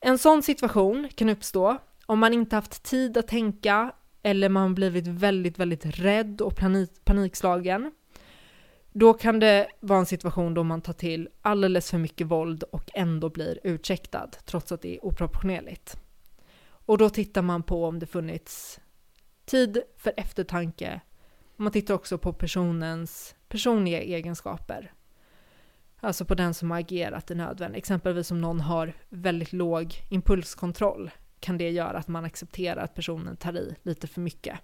En 0.00 0.18
sån 0.18 0.42
situation 0.42 1.08
kan 1.14 1.28
uppstå 1.28 1.78
om 2.06 2.18
man 2.18 2.34
inte 2.34 2.56
haft 2.56 2.82
tid 2.82 3.16
att 3.16 3.28
tänka 3.28 3.92
eller 4.22 4.48
man 4.48 4.74
blivit 4.74 5.06
väldigt, 5.06 5.58
väldigt 5.58 5.86
rädd 5.86 6.40
och 6.40 6.56
panik, 6.56 7.04
panikslagen. 7.04 7.92
Då 8.96 9.14
kan 9.14 9.40
det 9.40 9.68
vara 9.80 9.98
en 9.98 10.06
situation 10.06 10.54
då 10.54 10.64
man 10.64 10.80
tar 10.80 10.92
till 10.92 11.28
alldeles 11.42 11.90
för 11.90 11.98
mycket 11.98 12.26
våld 12.26 12.62
och 12.62 12.90
ändå 12.94 13.30
blir 13.30 13.60
ursäktad, 13.64 14.30
trots 14.44 14.72
att 14.72 14.82
det 14.82 14.96
är 14.96 15.04
oproportionerligt. 15.04 15.96
Och 16.66 16.98
då 16.98 17.10
tittar 17.10 17.42
man 17.42 17.62
på 17.62 17.86
om 17.86 17.98
det 17.98 18.06
funnits 18.06 18.80
tid 19.44 19.82
för 19.96 20.12
eftertanke. 20.16 21.00
Man 21.56 21.72
tittar 21.72 21.94
också 21.94 22.18
på 22.18 22.32
personens 22.32 23.34
personliga 23.48 24.02
egenskaper. 24.02 24.92
Alltså 26.00 26.24
på 26.24 26.34
den 26.34 26.54
som 26.54 26.70
har 26.70 26.78
agerat 26.78 27.30
i 27.30 27.34
nödvärn. 27.34 27.74
Exempelvis 27.74 28.30
om 28.30 28.40
någon 28.40 28.60
har 28.60 28.92
väldigt 29.08 29.52
låg 29.52 29.94
impulskontroll 30.10 31.10
kan 31.40 31.58
det 31.58 31.70
göra 31.70 31.98
att 31.98 32.08
man 32.08 32.24
accepterar 32.24 32.84
att 32.84 32.94
personen 32.94 33.36
tar 33.36 33.56
i 33.56 33.74
lite 33.82 34.06
för 34.06 34.20
mycket. 34.20 34.58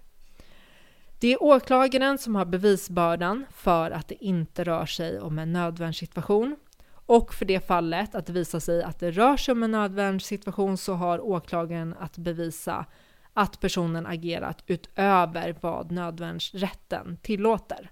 Det 1.21 1.33
är 1.33 1.43
åklagaren 1.43 2.17
som 2.17 2.35
har 2.35 2.45
bevisbördan 2.45 3.45
för 3.51 3.91
att 3.91 4.07
det 4.07 4.25
inte 4.25 4.63
rör 4.63 4.85
sig 4.85 5.19
om 5.19 5.39
en 5.39 5.53
nödvärnssituation. 5.53 6.55
Och 6.93 7.33
för 7.33 7.45
det 7.45 7.67
fallet 7.67 8.15
att 8.15 8.25
det 8.25 8.33
visar 8.33 8.59
sig 8.59 8.83
att 8.83 8.99
det 8.99 9.11
rör 9.11 9.37
sig 9.37 9.51
om 9.51 9.63
en 9.63 9.71
nödvärnssituation 9.71 10.77
så 10.77 10.93
har 10.93 11.25
åklagaren 11.25 11.95
att 11.99 12.17
bevisa 12.17 12.85
att 13.33 13.59
personen 13.59 14.05
agerat 14.05 14.63
utöver 14.67 15.55
vad 15.61 15.91
nödvärnsrätten 15.91 17.17
tillåter. 17.21 17.91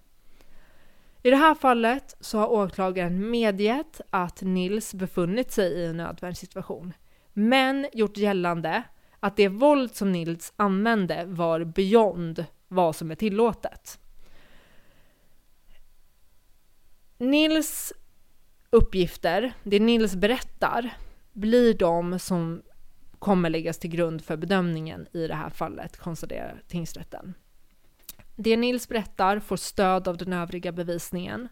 I 1.23 1.29
det 1.29 1.35
här 1.35 1.55
fallet 1.55 2.15
så 2.19 2.37
har 2.37 2.51
åklagaren 2.51 3.29
medgett 3.29 4.01
att 4.09 4.41
Nils 4.41 4.93
befunnit 4.93 5.51
sig 5.51 5.71
i 5.71 5.85
en 5.85 5.97
nödvärnssituation, 5.97 6.93
men 7.33 7.87
gjort 7.93 8.17
gällande 8.17 8.83
att 9.19 9.35
det 9.37 9.47
våld 9.47 9.95
som 9.95 10.11
Nils 10.11 10.53
använde 10.55 11.25
var 11.25 11.63
beyond 11.63 12.45
vad 12.69 12.95
som 12.95 13.11
är 13.11 13.15
tillåtet. 13.15 13.99
Nils 17.17 17.93
uppgifter, 18.69 19.53
det 19.63 19.79
Nils 19.79 20.15
berättar, 20.15 20.97
blir 21.33 21.73
de 21.73 22.19
som 22.19 22.61
kommer 23.19 23.49
läggas 23.49 23.77
till 23.77 23.89
grund 23.89 24.23
för 24.23 24.37
bedömningen 24.37 25.07
i 25.13 25.27
det 25.27 25.35
här 25.35 25.49
fallet, 25.49 25.97
konstaterar 25.97 26.63
tingsrätten. 26.67 27.33
Det 28.35 28.57
Nils 28.57 28.87
berättar 28.87 29.39
får 29.39 29.57
stöd 29.57 30.07
av 30.07 30.17
den 30.17 30.33
övriga 30.33 30.71
bevisningen. 30.71 31.47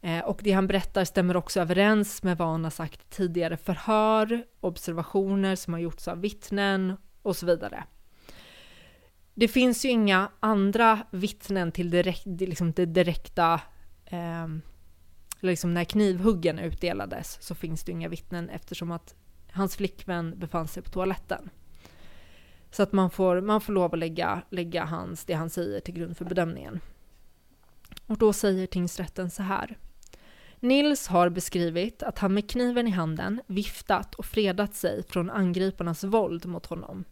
Eh, 0.00 0.24
och 0.24 0.40
det 0.42 0.52
han 0.52 0.66
berättar 0.66 1.04
stämmer 1.04 1.36
också 1.36 1.60
överens 1.60 2.22
med 2.22 2.38
vad 2.38 2.48
han 2.48 2.64
har 2.64 2.70
sagt 2.70 3.10
tidigare 3.10 3.56
förhör, 3.56 4.44
observationer 4.60 5.56
som 5.56 5.72
har 5.72 5.80
gjorts 5.80 6.08
av 6.08 6.20
vittnen 6.20 6.96
och 7.22 7.36
så 7.36 7.46
vidare. 7.46 7.84
Det 9.34 9.48
finns 9.48 9.84
ju 9.84 9.88
inga 9.88 10.30
andra 10.40 11.06
vittnen 11.10 11.72
till 11.72 11.90
direkt, 11.90 12.26
liksom 12.26 12.72
det 12.72 12.86
direkta, 12.86 13.60
eh, 14.06 14.48
liksom 15.40 15.74
när 15.74 15.84
knivhuggen 15.84 16.58
utdelades 16.58 17.38
så 17.40 17.54
finns 17.54 17.84
det 17.84 17.92
inga 17.92 18.08
vittnen 18.08 18.48
eftersom 18.48 18.90
att 18.90 19.14
hans 19.52 19.76
flickvän 19.76 20.38
befann 20.38 20.68
sig 20.68 20.82
på 20.82 20.90
toaletten. 20.90 21.50
Så 22.70 22.82
att 22.82 22.92
man 22.92 23.10
får, 23.10 23.40
man 23.40 23.60
får 23.60 23.72
lov 23.72 23.92
att 23.92 23.98
lägga, 23.98 24.42
lägga 24.50 24.84
hans, 24.84 25.24
det 25.24 25.34
han 25.34 25.50
säger 25.50 25.80
till 25.80 25.94
grund 25.94 26.16
för 26.16 26.24
bedömningen. 26.24 26.80
Och 28.06 28.18
då 28.18 28.32
säger 28.32 28.66
tingsrätten 28.66 29.30
så 29.30 29.42
här. 29.42 29.78
Nils 30.60 31.08
har 31.08 31.28
beskrivit 31.28 32.02
att 32.02 32.18
han 32.18 32.34
med 32.34 32.50
kniven 32.50 32.88
i 32.88 32.90
handen 32.90 33.40
viftat 33.46 34.14
och 34.14 34.24
fredat 34.24 34.74
sig 34.74 35.02
från 35.02 35.30
angriparnas 35.30 36.04
våld 36.04 36.46
mot 36.46 36.66
honom. 36.66 37.04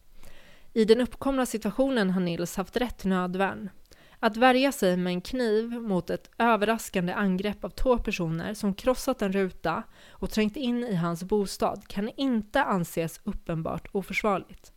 I 0.74 0.84
den 0.84 1.00
uppkomna 1.00 1.46
situationen 1.46 2.10
har 2.10 2.20
Nils 2.20 2.56
haft 2.56 2.76
rätt 2.76 2.98
till 2.98 3.08
nödvärn. 3.08 3.70
Att 4.18 4.36
värja 4.36 4.72
sig 4.72 4.96
med 4.96 5.10
en 5.10 5.20
kniv 5.20 5.70
mot 5.70 6.10
ett 6.10 6.30
överraskande 6.38 7.12
angrepp 7.12 7.64
av 7.64 7.68
två 7.68 7.98
personer 7.98 8.54
som 8.54 8.74
krossat 8.74 9.22
en 9.22 9.32
ruta 9.32 9.82
och 10.10 10.30
trängt 10.30 10.56
in 10.56 10.84
i 10.84 10.94
hans 10.94 11.24
bostad 11.24 11.88
kan 11.88 12.10
inte 12.16 12.62
anses 12.62 13.20
uppenbart 13.24 13.88
oförsvarligt. 13.92 14.72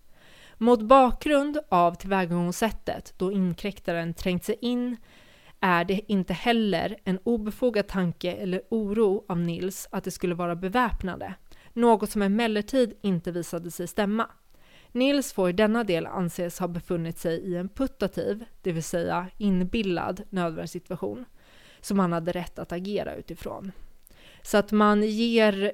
Mot 0.57 0.81
bakgrund 0.81 1.57
av 1.69 1.95
tillvägagångssättet 1.95 3.13
då 3.17 3.31
inkräktaren 3.31 4.13
trängt 4.13 4.43
sig 4.43 4.57
in 4.61 4.97
är 5.59 5.85
det 5.85 6.11
inte 6.11 6.33
heller 6.33 6.97
en 7.03 7.19
obefogad 7.23 7.87
tanke 7.87 8.31
eller 8.31 8.61
oro 8.69 9.25
av 9.29 9.39
Nils 9.39 9.87
att 9.91 10.03
det 10.03 10.11
skulle 10.11 10.35
vara 10.35 10.55
beväpnade, 10.55 11.33
något 11.73 12.11
som 12.11 12.21
emellertid 12.21 12.93
inte 13.01 13.31
visade 13.31 13.71
sig 13.71 13.87
stämma. 13.87 14.29
Nils 14.95 15.33
får 15.33 15.49
i 15.49 15.53
denna 15.53 15.83
del 15.83 16.05
anses 16.05 16.59
ha 16.59 16.67
befunnit 16.67 17.17
sig 17.17 17.39
i 17.39 17.55
en 17.55 17.69
putativ, 17.69 18.45
det 18.61 18.71
vill 18.71 18.83
säga 18.83 19.27
inbillad 19.37 20.21
nödvärnssituation, 20.29 21.25
som 21.81 21.99
han 21.99 22.13
hade 22.13 22.31
rätt 22.31 22.59
att 22.59 22.71
agera 22.71 23.15
utifrån. 23.15 23.71
Så 24.41 24.57
att 24.57 24.71
man 24.71 25.03
ger, 25.03 25.71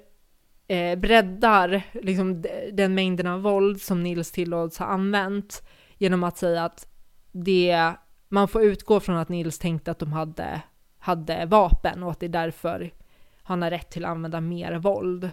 eh, 0.68 1.00
breddar 1.00 1.84
liksom 1.92 2.46
den 2.74 2.96
mängden 2.96 3.28
av 3.28 3.42
våld 3.42 3.82
som 3.82 4.04
Nils 4.04 4.32
tillåts 4.32 4.78
ha 4.78 4.86
använt 4.86 5.68
genom 5.98 6.24
att 6.24 6.38
säga 6.38 6.66
att 6.66 6.88
det, 7.32 7.94
man 8.30 8.48
får 8.48 8.64
utgå 8.64 9.00
från 9.00 9.18
att 9.18 9.30
Nils 9.30 9.60
tänkte 9.60 9.92
att 9.92 10.00
de 10.00 10.14
hade, 10.14 10.62
hade 11.00 11.46
vapen 11.46 12.04
och 12.04 12.12
att 12.12 12.20
det 12.20 12.26
är 12.26 12.30
därför 12.30 12.92
han 13.44 13.62
har 13.62 13.70
rätt 13.70 13.90
till 13.90 14.06
att 14.06 14.12
använda 14.12 14.42
mer 14.42 14.76
våld 14.76 15.30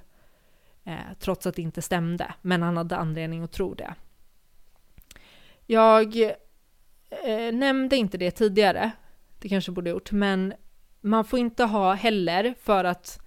eh, 0.88 1.14
trots 1.18 1.46
att 1.46 1.54
det 1.54 1.62
inte 1.62 1.82
stämde, 1.82 2.34
men 2.42 2.62
han 2.62 2.76
hade 2.76 2.96
anledning 2.96 3.42
att 3.42 3.52
tro 3.52 3.74
det. 3.74 3.94
Jag 5.66 6.16
eh, 7.24 7.52
nämnde 7.52 7.96
inte 7.96 8.18
det 8.18 8.30
tidigare, 8.30 8.90
det 9.38 9.48
kanske 9.48 9.72
borde 9.72 9.90
gjort, 9.90 10.12
men 10.12 10.54
man 11.00 11.24
får 11.24 11.38
inte 11.38 11.64
ha 11.64 11.94
heller 11.94 12.54
för 12.60 12.84
att 12.84 13.20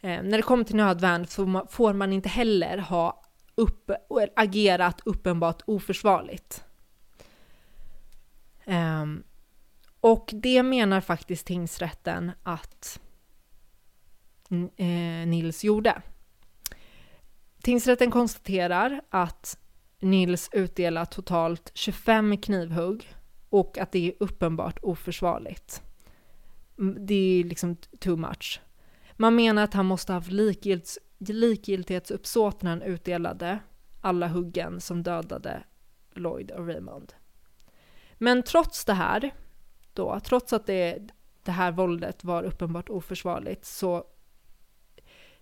eh, 0.00 0.22
när 0.22 0.36
det 0.36 0.42
kommer 0.42 0.64
till 0.64 0.76
nödvärn 0.76 1.26
så 1.26 1.66
får 1.70 1.92
man 1.92 2.12
inte 2.12 2.28
heller 2.28 2.78
ha 2.78 3.22
upp, 3.54 3.90
agerat 4.36 5.00
uppenbart 5.04 5.62
oförsvarligt. 5.66 6.64
Um, 8.64 9.22
och 10.00 10.30
det 10.32 10.62
menar 10.62 11.00
faktiskt 11.00 11.46
tingsrätten 11.46 12.32
att 12.42 13.00
eh, 14.76 15.26
Nils 15.26 15.64
gjorde. 15.64 16.02
Tingsrätten 17.62 18.10
konstaterar 18.10 19.00
att 19.10 19.58
Nils 20.00 20.50
utdelat 20.52 21.10
totalt 21.10 21.70
25 21.74 22.36
knivhugg 22.36 23.14
och 23.48 23.78
att 23.78 23.92
det 23.92 24.08
är 24.08 24.14
uppenbart 24.20 24.78
oförsvarligt. 24.82 25.82
Mm, 26.78 27.06
det 27.06 27.14
är 27.14 27.44
liksom 27.44 27.76
too 27.76 28.16
much. 28.16 28.60
Man 29.16 29.34
menar 29.34 29.64
att 29.64 29.74
han 29.74 29.86
måste 29.86 30.12
ha 30.12 30.18
haft 30.18 30.30
likgilts, 30.30 30.98
likgiltighetsuppsåt 31.18 32.62
när 32.62 32.70
han 32.70 32.82
utdelade 32.82 33.58
alla 34.00 34.28
huggen 34.28 34.80
som 34.80 35.02
dödade 35.02 35.62
Lloyd 36.14 36.50
och 36.50 36.66
Raymond. 36.66 37.12
Men 38.14 38.42
trots 38.42 38.84
det 38.84 38.92
här, 38.92 39.30
då, 39.92 40.20
trots 40.20 40.52
att 40.52 40.66
det, 40.66 41.08
det 41.44 41.52
här 41.52 41.72
våldet 41.72 42.24
var 42.24 42.42
uppenbart 42.42 42.88
oförsvarligt, 42.88 43.64
så 43.64 44.04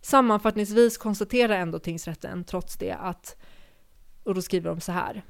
Sammanfattningsvis 0.01 0.99
konstaterar 0.99 1.55
ändå 1.55 1.79
tingsrätten 1.79 2.45
trots 2.45 2.77
det 2.77 2.93
att, 2.93 3.37
och 4.25 4.35
då 4.35 4.43
skriver 4.43 4.71
de 4.71 4.81
så 4.81 4.93
här. 4.93 5.23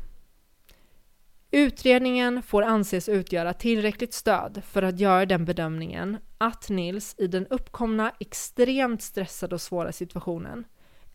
Utredningen 1.51 2.43
får 2.43 2.62
anses 2.62 3.09
utgöra 3.09 3.53
tillräckligt 3.53 4.14
stöd 4.14 4.62
för 4.64 4.83
att 4.83 5.01
göra 5.01 5.27
den 5.27 5.45
bedömningen 5.45 6.16
att 6.39 6.69
Nils 6.69 7.14
i 7.19 7.27
den 7.27 7.47
uppkomna 7.47 8.12
extremt 8.21 9.03
stressade 9.03 9.55
och 9.55 9.61
svåra 9.61 9.93
situationen, 9.93 10.64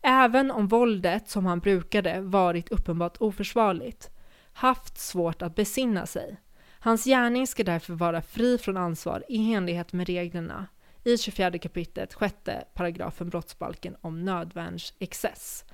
även 0.02 0.50
om 0.50 0.68
våldet 0.68 1.28
som 1.28 1.46
han 1.46 1.60
brukade 1.60 2.20
varit 2.20 2.72
uppenbart 2.72 3.16
oförsvarligt, 3.20 4.10
haft 4.52 4.98
svårt 4.98 5.42
att 5.42 5.54
besinna 5.54 6.06
sig. 6.06 6.40
Hans 6.78 7.04
gärning 7.04 7.46
ska 7.46 7.64
därför 7.64 7.94
vara 7.94 8.22
fri 8.22 8.58
från 8.58 8.76
ansvar 8.76 9.24
i 9.28 9.52
enlighet 9.52 9.92
med 9.92 10.06
reglerna 10.06 10.66
i 11.04 11.18
24 11.18 11.58
kapitlet, 11.58 12.14
sjätte 12.14 12.64
paragrafen 12.74 13.28
brottsbalken 13.28 13.96
om 14.00 14.24
nödvärnsexcess. 14.24 15.64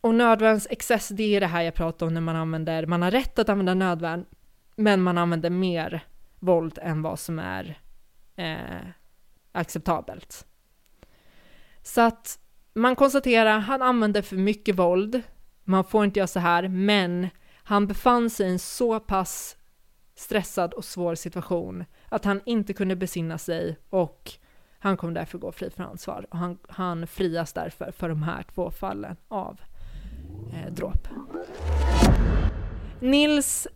Och 0.00 0.14
nödvärnsexcess, 0.14 1.08
det 1.08 1.36
är 1.36 1.40
det 1.40 1.46
här 1.46 1.62
jag 1.62 1.74
pratar 1.74 2.06
om 2.06 2.14
när 2.14 2.20
man 2.20 2.36
använder, 2.36 2.86
man 2.86 3.02
har 3.02 3.10
rätt 3.10 3.38
att 3.38 3.48
använda 3.48 3.74
nödvärn, 3.74 4.26
men 4.76 5.02
man 5.02 5.18
använder 5.18 5.50
mer 5.50 6.00
våld 6.38 6.78
än 6.82 7.02
vad 7.02 7.18
som 7.18 7.38
är 7.38 7.78
eh, 8.36 8.86
acceptabelt. 9.52 10.46
Så 11.82 12.00
att 12.00 12.38
man 12.74 12.96
konstaterar, 12.96 13.58
han 13.58 13.82
använde 13.82 14.22
för 14.22 14.36
mycket 14.36 14.74
våld, 14.74 15.22
man 15.64 15.84
får 15.84 16.04
inte 16.04 16.18
göra 16.18 16.26
så 16.26 16.40
här, 16.40 16.68
men 16.68 17.28
han 17.54 17.86
befann 17.86 18.30
sig 18.30 18.46
i 18.46 18.50
en 18.50 18.58
så 18.58 19.00
pass 19.00 19.56
stressad 20.14 20.74
och 20.74 20.84
svår 20.84 21.14
situation 21.14 21.84
att 22.10 22.24
han 22.24 22.40
inte 22.44 22.72
kunde 22.72 22.96
besinna 22.96 23.38
sig 23.38 23.78
och 23.90 24.32
han 24.78 24.96
kommer 24.96 25.14
därför 25.14 25.38
gå 25.38 25.52
fri 25.52 25.70
från 25.70 25.86
ansvar 25.86 26.26
och 26.30 26.38
han, 26.38 26.58
han 26.68 27.06
frias 27.06 27.52
därför 27.52 27.92
för 27.92 28.08
de 28.08 28.22
här 28.22 28.44
två 28.54 28.70
fallen 28.70 29.16
av 29.28 29.60
eh, 30.52 30.72
dråp. 30.72 31.08
Nils 33.00 33.68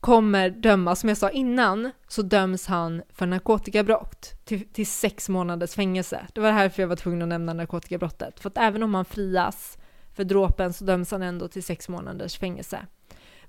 kommer 0.00 0.50
dömas, 0.50 1.00
som 1.00 1.08
jag 1.08 1.18
sa 1.18 1.30
innan, 1.30 1.90
så 2.08 2.22
döms 2.22 2.66
han 2.66 3.02
för 3.10 3.26
narkotikabrott 3.26 4.32
till, 4.44 4.68
till 4.68 4.86
sex 4.86 5.28
månaders 5.28 5.74
fängelse. 5.74 6.26
Det 6.34 6.40
var 6.40 6.52
därför 6.52 6.82
jag 6.82 6.88
var 6.88 6.96
tvungen 6.96 7.22
att 7.22 7.28
nämna 7.28 7.52
narkotikabrottet. 7.52 8.40
För 8.40 8.48
att 8.50 8.58
även 8.58 8.82
om 8.82 8.94
han 8.94 9.04
frias 9.04 9.78
för 10.14 10.24
dråpen 10.24 10.72
så 10.72 10.84
döms 10.84 11.10
han 11.10 11.22
ändå 11.22 11.48
till 11.48 11.62
sex 11.62 11.88
månaders 11.88 12.38
fängelse. 12.38 12.86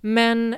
Men 0.01 0.55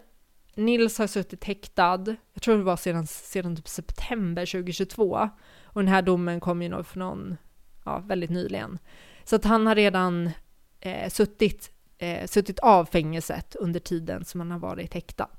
Nils 0.58 0.97
har 0.97 1.08
suttit 1.08 1.43
häktad, 1.43 2.16
jag 2.34 2.43
tror 2.43 2.58
det 2.58 2.64
var 2.64 2.78
sedan, 2.78 3.08
sedan 3.08 3.55
typ 3.55 3.68
september 3.68 4.45
2022. 4.45 5.30
Och 5.64 5.82
den 5.82 5.88
här 5.88 6.01
domen 6.01 6.39
kom 6.39 6.62
ju 6.62 6.70
nog 6.70 6.86
för 6.86 6.99
någon, 6.99 7.38
ja, 7.86 7.99
väldigt 7.99 8.30
nyligen. 8.30 8.80
Så 9.24 9.36
att 9.36 9.45
han 9.45 9.68
har 9.68 9.76
redan 9.76 10.32
eh, 10.80 11.10
suttit, 11.10 11.72
eh, 11.97 12.28
suttit 12.28 12.60
av 12.60 12.86
fängelset 12.86 13.55
under 13.55 13.80
tiden 13.80 14.26
som 14.26 14.39
han 14.39 14.51
har 14.51 14.60
varit 14.60 14.93
häktad. 14.93 15.38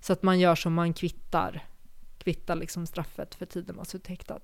Så 0.00 0.12
att 0.12 0.22
man 0.22 0.40
gör 0.40 0.54
som 0.54 0.74
man 0.74 0.94
kvittar, 0.94 1.64
kvittar 2.18 2.56
liksom 2.56 2.86
straffet 2.86 3.34
för 3.34 3.46
tiden 3.46 3.76
man 3.76 3.84
suttit 3.84 4.08
häktad. 4.08 4.40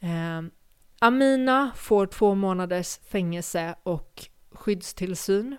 Eh, 0.00 0.42
Amina 0.98 1.70
får 1.76 2.06
två 2.06 2.34
månaders 2.34 2.98
fängelse 2.98 3.74
och 3.82 4.28
skyddstillsyn 4.50 5.56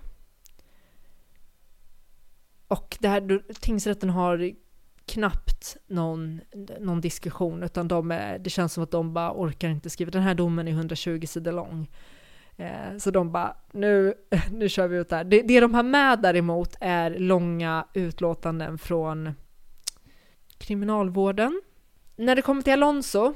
och 2.71 2.97
det 2.99 3.07
här, 3.07 3.41
tingsrätten 3.59 4.09
har 4.09 4.51
knappt 5.05 5.77
någon, 5.87 6.41
någon 6.79 7.01
diskussion, 7.01 7.63
utan 7.63 7.87
de 7.87 8.11
är, 8.11 8.39
det 8.39 8.49
känns 8.49 8.73
som 8.73 8.83
att 8.83 8.91
de 8.91 9.13
bara 9.13 9.33
orkar 9.33 9.69
inte 9.69 9.89
skriva. 9.89 10.11
Den 10.11 10.21
här 10.21 10.35
domen 10.35 10.67
är 10.67 10.71
120 10.71 11.25
sidor 11.27 11.51
lång. 11.51 11.89
Eh, 12.57 12.97
så 12.97 13.11
de 13.11 13.31
bara, 13.31 13.57
nu, 13.71 14.13
nu 14.51 14.69
kör 14.69 14.87
vi 14.87 14.97
ut 14.97 15.09
det 15.09 15.15
här. 15.15 15.23
Det, 15.23 15.41
det 15.41 15.59
de 15.59 15.73
har 15.73 15.83
med 15.83 16.19
däremot 16.21 16.75
är 16.79 17.19
långa 17.19 17.87
utlåtanden 17.93 18.77
från 18.77 19.33
kriminalvården. 20.57 21.61
När 22.15 22.35
det 22.35 22.41
kommer 22.41 22.61
till 22.61 22.73
Alonso 22.73 23.33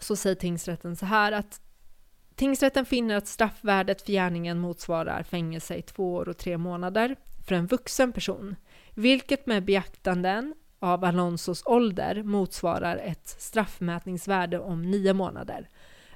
så 0.00 0.16
säger 0.16 0.36
tingsrätten 0.36 0.96
så 0.96 1.06
här 1.06 1.32
att 1.32 1.60
tingsrätten 2.34 2.84
finner 2.84 3.16
att 3.16 3.26
straffvärdet 3.26 4.02
för 4.02 4.12
gärningen 4.12 4.58
motsvarar 4.58 5.22
fängelse 5.22 5.74
i 5.74 5.82
två 5.82 6.14
år 6.14 6.28
och 6.28 6.36
tre 6.36 6.58
månader 6.58 7.16
för 7.50 7.56
en 7.56 7.66
vuxen 7.66 8.12
person, 8.12 8.56
vilket 8.94 9.46
med 9.46 9.64
beaktanden 9.64 10.54
av 10.78 11.04
Alonsos 11.04 11.62
ålder 11.66 12.22
motsvarar 12.22 12.96
ett 12.96 13.28
straffmätningsvärde 13.38 14.58
om 14.58 14.82
nio 14.82 15.12
månader. 15.12 15.68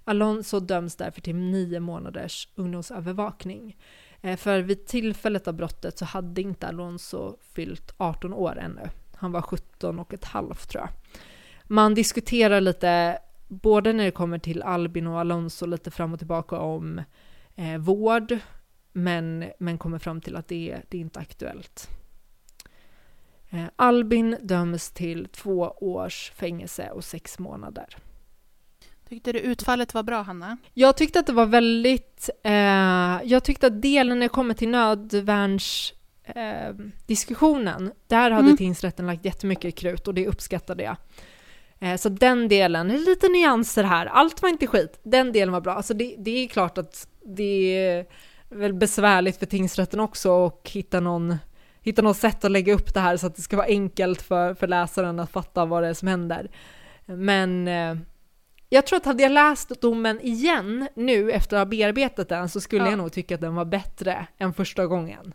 Alonso 0.05 0.61
döms 0.61 0.97
därför 0.97 1.21
till 1.21 1.35
nio 1.35 1.81
månaders 1.81 2.49
ungdomsövervakning. 2.55 3.77
Eh, 4.21 4.37
för 4.37 4.61
vid 4.61 4.87
tillfället 4.87 5.49
av 5.49 5.55
brottet 5.55 5.99
så 5.99 6.05
hade 6.05 6.41
inte 6.41 6.67
Alonso 6.69 7.37
fyllt 7.55 7.95
18 7.97 8.35
år 8.35 8.59
ännu. 8.59 8.89
Han 9.15 9.33
var 9.33 9.43
17 9.43 9.99
och 9.99 10.15
ett 10.15 10.25
halvt 10.25 10.69
tror 10.69 10.83
jag. 10.83 10.91
Man 11.65 11.95
diskuterar 11.95 12.61
lite, 12.61 13.19
både 13.49 13.93
när 13.93 14.05
det 14.05 14.11
kommer 14.11 14.39
till 14.39 14.63
Albin 14.63 15.07
och 15.07 15.21
Alonso, 15.21 15.67
lite 15.67 15.91
fram 15.91 16.13
och 16.13 16.19
tillbaka 16.19 16.59
om 16.59 17.01
eh, 17.55 17.79
vård, 17.79 18.39
men, 18.95 19.45
men 19.59 19.79
kommer 19.79 19.99
fram 19.99 20.21
till 20.21 20.37
att 20.37 20.49
det, 20.49 20.81
det 20.89 20.97
är 20.97 21.01
inte 21.01 21.21
aktuellt. 21.21 21.89
Eh, 23.51 23.65
Albin 23.77 24.37
döms 24.43 24.91
till 24.91 25.29
två 25.29 25.61
års 25.81 26.31
fängelse 26.31 26.91
och 26.91 27.05
sex 27.05 27.39
månader. 27.39 27.97
Tyckte 29.09 29.33
du 29.33 29.39
utfallet 29.39 29.95
var 29.95 30.03
bra, 30.03 30.23
Hanna? 30.23 30.57
Jag 30.75 30.97
tyckte 30.97 31.19
att 31.19 31.27
det 31.27 31.33
var 31.33 31.47
väldigt... 31.47 32.31
Eh, 32.43 32.53
jag 33.25 33.45
tyckte 33.45 33.67
att 33.67 33.83
delen 33.83 34.19
när 34.19 34.25
det 34.25 34.33
kommer 34.33 34.55
till 34.55 34.69
nödvärns 34.69 35.95
eh, 36.25 36.75
diskussionen, 37.07 37.93
där 38.07 38.31
hade 38.31 38.45
Mm. 38.45 38.57
tingsrätten 38.57 39.07
lagt 39.07 39.25
jättemycket 39.25 39.75
krut 39.75 40.09
och 40.09 40.15
det 40.15 40.27
uppskattade 40.27 40.83
jag. 40.83 40.97
Eh, 41.81 41.97
så 41.97 42.09
den 42.09 42.49
delen, 42.49 42.89
lite 42.89 43.29
nyanser 43.29 43.85
här, 43.85 44.07
allt 44.07 44.43
var 44.43 44.49
inte 44.49 44.67
skit, 44.67 45.01
den 45.03 45.33
delen 45.33 45.53
var 45.53 45.61
bra. 45.61 45.75
Alltså 45.75 45.95
det, 45.95 46.15
det 46.19 46.31
är 46.31 46.49
klart 46.49 46.79
att 46.79 47.09
det 47.25 47.77
är 47.77 48.07
väl 48.55 48.75
besvärligt 48.75 49.37
för 49.37 49.47
tingsrätten 49.47 50.01
också 50.01 50.47
att 50.47 50.69
hitta 50.69 51.01
någon, 51.01 51.37
hitta 51.81 52.03
något 52.03 52.17
sätt 52.17 52.45
att 52.45 52.51
lägga 52.51 52.75
upp 52.75 52.95
det 52.95 53.01
här 53.01 53.17
så 53.17 53.27
att 53.27 53.37
det 53.37 53.43
ska 53.43 53.57
vara 53.57 53.67
enkelt 53.67 54.23
för, 54.23 54.55
för 54.55 54.67
läsaren 54.67 55.21
att 55.21 55.31
fatta 55.31 55.65
vad 55.65 55.83
det 55.83 55.89
är 55.89 55.95
som 55.95 56.09
händer. 56.09 56.51
Men 57.07 57.69
eh, 57.69 57.97
jag 58.69 58.87
tror 58.87 58.97
att 58.97 59.05
hade 59.05 59.23
jag 59.23 59.33
läst 59.33 59.81
domen 59.81 60.21
igen 60.21 60.89
nu 60.95 61.33
efter 61.33 61.57
att 61.57 61.61
ha 61.61 61.67
bearbetat 61.67 62.29
den 62.29 62.49
så 62.49 62.61
skulle 62.61 62.85
Ja. 62.85 62.91
jag 62.91 62.99
nog 62.99 63.13
tycka 63.13 63.35
att 63.35 63.41
den 63.41 63.55
var 63.55 63.65
bättre 63.65 64.27
än 64.39 64.53
första 64.55 64.87
gången. 64.87 65.35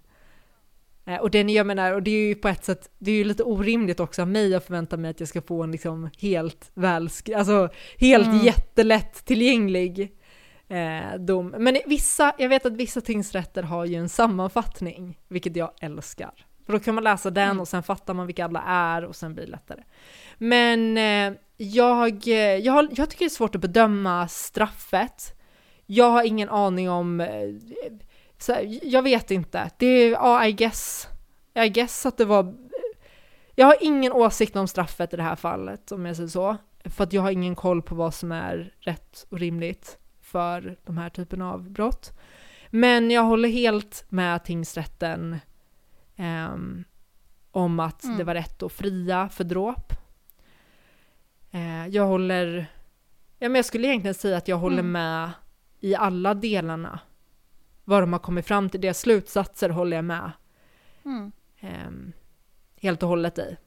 Eh, 1.05 1.15
Och 1.17 1.31
den 1.31 1.49
jag 1.49 1.67
menar, 1.67 1.93
och 1.93 2.03
det 2.03 2.11
är 2.11 2.27
ju 2.27 2.35
på 2.35 2.47
ett 2.47 2.65
sätt, 2.65 2.89
det 2.97 3.11
är 3.11 3.15
ju 3.15 3.23
lite 3.23 3.43
orimligt 3.43 3.99
också 3.99 4.21
av 4.21 4.27
mig 4.27 4.55
att 4.55 4.65
förvänta 4.65 4.97
mig 4.97 5.11
att 5.11 5.19
jag 5.19 5.29
ska 5.29 5.41
få 5.41 5.63
en 5.63 5.71
liksom 5.71 6.09
helt 6.19 6.71
välskriven, 6.73 7.39
alltså 7.39 7.69
helt 7.97 8.27
Mm. 8.27 8.39
jättelätt 8.45 9.25
tillgänglig 9.25 10.11
eh, 10.69 11.19
dom. 11.19 11.55
Men 11.57 11.77
vissa, 11.85 12.33
jag 12.37 12.49
vet 12.49 12.65
att 12.65 12.73
vissa 12.73 13.01
tingsrätter 13.01 13.63
har 13.63 13.85
ju 13.85 13.95
en 13.95 14.09
sammanfattning, 14.09 15.19
vilket 15.27 15.55
jag 15.55 15.71
älskar. 15.81 16.45
För 16.65 16.73
då 16.73 16.79
kan 16.79 16.95
man 16.95 17.03
läsa 17.03 17.29
den 17.29 17.43
Mm. 17.43 17.59
och 17.59 17.67
sen 17.67 17.83
fattar 17.83 18.13
man 18.13 18.27
vilka 18.27 18.45
alla 18.45 18.63
är 18.67 19.05
och 19.05 19.15
sen 19.15 19.33
blir 19.33 19.45
det 19.45 19.51
lättare. 19.51 19.83
Men 20.37 20.97
eh, 20.97 21.39
jag, 21.57 22.27
eh, 22.27 22.35
jag, 22.35 22.87
jag 22.91 23.09
tycker 23.09 23.25
det 23.25 23.27
är 23.27 23.29
svårt 23.29 23.55
att 23.55 23.61
bedöma 23.61 24.27
straffet. 24.27 25.35
Jag 25.85 26.09
har 26.09 26.23
ingen 26.23 26.49
aning 26.49 26.89
om, 26.89 27.19
eh, 27.21 27.27
här, 28.47 28.79
jag 28.83 29.01
vet 29.01 29.31
inte. 29.31 29.69
Det 29.77 29.85
är, 29.85 30.11
ja, 30.11 30.45
I 30.45 30.51
guess, 30.51 31.07
I 31.55 31.69
guess 31.69 32.05
att 32.05 32.17
det 32.17 32.25
var, 32.25 32.55
jag 33.55 33.65
har 33.65 33.77
ingen 33.81 34.11
åsikt 34.11 34.55
om 34.55 34.67
straffet 34.67 35.13
i 35.13 35.17
det 35.17 35.23
här 35.23 35.35
fallet, 35.35 35.91
om 35.91 36.05
jag 36.05 36.15
säger 36.15 36.29
så. 36.29 36.57
För 36.85 37.03
att 37.03 37.13
jag 37.13 37.21
har 37.21 37.31
ingen 37.31 37.55
koll 37.55 37.81
på 37.81 37.95
vad 37.95 38.13
som 38.13 38.31
är 38.31 38.73
rätt 38.79 39.25
och 39.29 39.39
rimligt 39.39 39.98
för 40.29 40.77
de 40.85 40.97
här 40.97 41.09
typerna 41.09 41.51
av 41.51 41.69
brott. 41.69 42.19
Men 42.69 43.11
jag 43.11 43.23
håller 43.23 43.49
helt 43.49 44.05
med 44.09 44.43
tingsrätten 44.43 45.39
ehm, 46.15 46.83
om 47.51 47.79
att 47.79 48.03
Mm. 48.03 48.17
det 48.17 48.23
var 48.23 48.33
rätt 48.33 48.63
att 48.63 48.71
fria 48.71 49.29
för 49.29 49.43
dråp. 49.43 49.93
Eh, 51.51 51.87
jag 51.87 52.05
håller, 52.05 52.65
ja 53.39 53.49
men 53.49 53.55
jag 53.55 53.65
skulle 53.65 53.87
egentligen 53.87 54.13
säga 54.15 54.37
att 54.37 54.47
jag 54.47 54.57
håller 54.57 54.79
Mm. 54.79 54.91
med 54.91 55.31
i 55.79 55.95
alla 55.95 56.33
delarna. 56.33 56.99
Vad 57.83 58.03
de 58.03 58.13
har 58.13 58.19
kommit 58.19 58.45
fram 58.47 58.69
till, 58.69 58.81
deras 58.81 58.99
slutsatser 58.99 59.69
håller 59.69 59.97
jag 59.97 60.05
med 60.05 60.31
Mm. 61.05 61.31
ehm, 61.59 62.11
helt 62.81 63.03
och 63.03 63.09
hållet 63.09 63.37
i. 63.37 63.57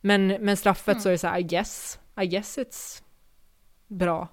Men, 0.00 0.26
men 0.26 0.56
straffet 0.56 0.88
Mm. 0.92 1.00
så 1.02 1.08
är 1.08 1.12
det 1.12 1.18
så 1.18 1.26
här, 1.28 1.38
I 1.38 1.42
guess, 1.42 2.00
I 2.20 2.26
guess 2.26 2.58
it's 2.58 3.02
bra. 3.86 4.28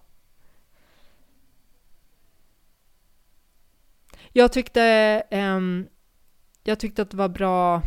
Jag 4.39 4.51
tyckte, 4.51 5.23
um, 5.31 5.87
jag 6.63 6.79
tyckte 6.79 7.01
att 7.01 7.11
det 7.11 7.17
var 7.17 7.29
bra, 7.29 7.81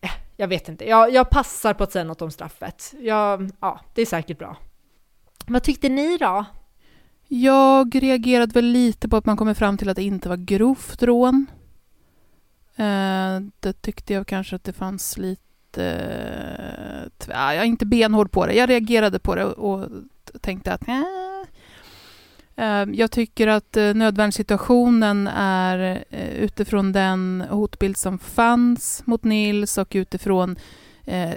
eh, 0.00 0.10
jag 0.36 0.48
vet 0.48 0.68
inte, 0.68 0.88
jag, 0.88 1.12
jag 1.12 1.30
passar 1.30 1.74
på 1.74 1.84
att 1.84 1.92
säga 1.92 2.04
något 2.04 2.22
om 2.22 2.30
straffet. 2.30 2.94
Jag, 3.00 3.50
ja, 3.60 3.80
det 3.94 4.02
är 4.02 4.06
säkert 4.06 4.38
bra. 4.38 4.56
Vad 5.46 5.62
tyckte 5.62 5.88
ni 5.88 6.16
då? 6.16 6.44
Jag 7.28 8.02
reagerade 8.02 8.52
väl 8.52 8.64
lite 8.64 9.08
på 9.08 9.16
att 9.16 9.26
man 9.26 9.36
kommer 9.36 9.54
fram 9.54 9.76
till 9.76 9.88
att 9.88 9.96
det 9.96 10.02
inte 10.02 10.28
var 10.28 10.36
grovt 10.36 11.02
rån. 11.02 11.46
Eh, 12.76 13.40
det 13.60 13.82
tyckte 13.82 14.14
jag 14.14 14.26
kanske 14.26 14.56
att 14.56 14.64
det 14.64 14.72
fanns 14.72 15.18
lite... 15.18 15.84
eh, 17.28 17.34
Jag 17.34 17.56
är 17.56 17.64
inte 17.64 17.86
benhård 17.86 18.30
på 18.30 18.46
det. 18.46 18.54
Jag 18.54 18.70
reagerade 18.70 19.18
på 19.18 19.34
det 19.34 19.44
och, 19.44 19.80
och 20.34 20.42
tänkte 20.42 20.72
att 20.72 20.88
äh. 20.88 21.31
Eh, 22.56 22.84
jag 22.92 23.10
tycker 23.10 23.46
att 23.46 23.76
eh, 23.76 23.94
nödvärnssituationen 23.94 25.26
är 25.36 26.04
eh, 26.10 26.34
utifrån 26.34 26.92
den 26.92 27.44
hotbild 27.50 27.96
som 27.96 28.18
fanns 28.18 29.02
mot 29.06 29.24
Nils 29.24 29.78
och 29.78 29.92
utifrån 29.94 30.56
eh, 31.04 31.30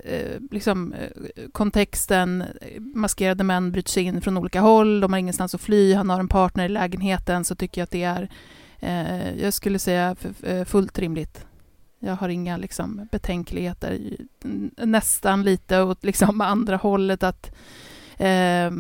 liksom, 0.52 0.94
kontexten. 1.52 2.44
Maskerade 2.80 3.44
män 3.44 3.72
bryter 3.72 3.92
sig 3.92 4.04
in 4.04 4.22
från 4.22 4.38
olika 4.38 4.62
håll, 4.62 5.00
de 5.00 5.14
har 5.14 5.20
ingenstans 5.20 5.56
att 5.56 5.62
fly, 5.62 5.94
han 5.94 6.10
har 6.10 6.20
en 6.20 6.28
partner 6.28 6.66
i 6.66 6.70
lägenheten, 6.70 7.44
så 7.46 7.56
tycker 7.56 7.82
jag 7.82 7.84
att 7.84 7.92
det 7.92 8.04
är, 8.04 8.30
eh, 8.80 9.42
jag 9.44 9.54
skulle 9.54 9.80
säga, 9.80 10.16
fullt 10.66 11.00
rimligt. 11.00 11.46
Jag 12.00 12.16
har 12.16 12.30
inga 12.30 12.58
liksom, 12.58 13.08
betänkligheter. 13.12 14.18
Nästan 14.78 15.44
lite 15.44 15.82
åt 15.82 16.04
liksom, 16.04 16.42
andra 16.42 16.78
hållet 16.78 17.24
att 17.24 17.56
eh, 18.18 18.72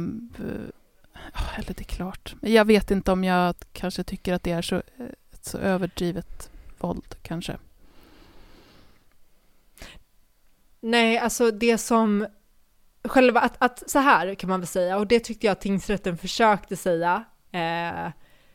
eller 1.56 1.74
det 1.74 1.80
är 1.80 1.84
klart. 1.84 2.36
Jag 2.42 2.66
vet 2.66 2.92
inte 2.92 3.12
om 3.12 3.24
jag 3.24 3.56
kanske 3.74 4.04
tycker 4.04 4.34
att 4.34 4.44
det 4.44 4.52
är 4.52 4.62
så, 4.62 4.76
ett 5.32 5.46
så 5.46 5.58
överdrivet 5.58 6.50
våld 6.78 7.16
kanske. 7.22 7.58
Nej, 10.82 11.18
alltså 11.18 11.52
det 11.52 11.78
som 11.78 12.28
själva 13.04 13.40
att, 13.40 13.56
att 13.58 13.90
så 13.90 14.00
här 14.00 14.36
kan 14.36 14.50
man 14.50 14.60
väl 14.60 14.68
säga 14.68 14.98
och 14.98 15.08
det 15.08 15.20
tyckte 15.20 15.48
jag 15.48 15.52
att 15.52 15.62
tingsrätten 15.62 16.18
försökte 16.18 16.76
säga. 16.76 17.24
Eh, 17.52 18.12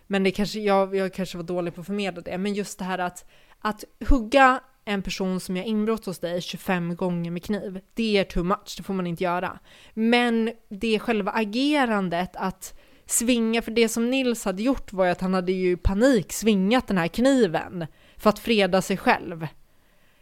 men 0.06 0.22
det 0.24 0.30
kanske, 0.30 0.60
jag, 0.60 0.94
jag 0.94 1.14
kanske 1.14 1.36
var 1.36 1.44
dålig 1.44 1.74
på 1.74 1.80
att 1.80 1.86
förmedla 1.86 2.20
det. 2.20 2.38
Men 2.38 2.54
just 2.54 2.78
det 2.78 2.84
här 2.84 2.98
att, 2.98 3.24
att 3.58 3.84
hugga 4.08 4.60
en 4.90 5.02
person 5.02 5.40
som 5.40 5.56
gör 5.56 5.64
inbrott 5.64 6.06
hos 6.06 6.18
dig 6.18 6.40
25 6.40 6.96
gånger 6.96 7.30
med 7.30 7.44
kniv, 7.44 7.80
det 7.94 8.16
är 8.18 8.24
too 8.24 8.42
much, 8.44 8.74
det 8.76 8.82
får 8.82 8.94
man 8.94 9.06
inte 9.06 9.24
göra. 9.24 9.58
Men 9.94 10.52
det 10.68 10.98
själva 10.98 11.30
agerandet 11.32 12.30
att 12.36 12.74
svinga, 13.06 13.62
för 13.62 13.70
det 13.70 13.88
som 13.88 14.10
Nils 14.10 14.44
hade 14.44 14.62
gjort 14.62 14.92
var 14.92 15.04
ju 15.04 15.10
att 15.10 15.20
han 15.20 15.34
hade 15.34 15.52
ju 15.52 15.76
panik 15.76 16.32
svingat 16.32 16.86
den 16.86 16.98
här 16.98 17.08
kniven 17.08 17.86
för 18.16 18.30
att 18.30 18.38
freda 18.38 18.82
sig 18.82 18.96
själv. 18.96 19.46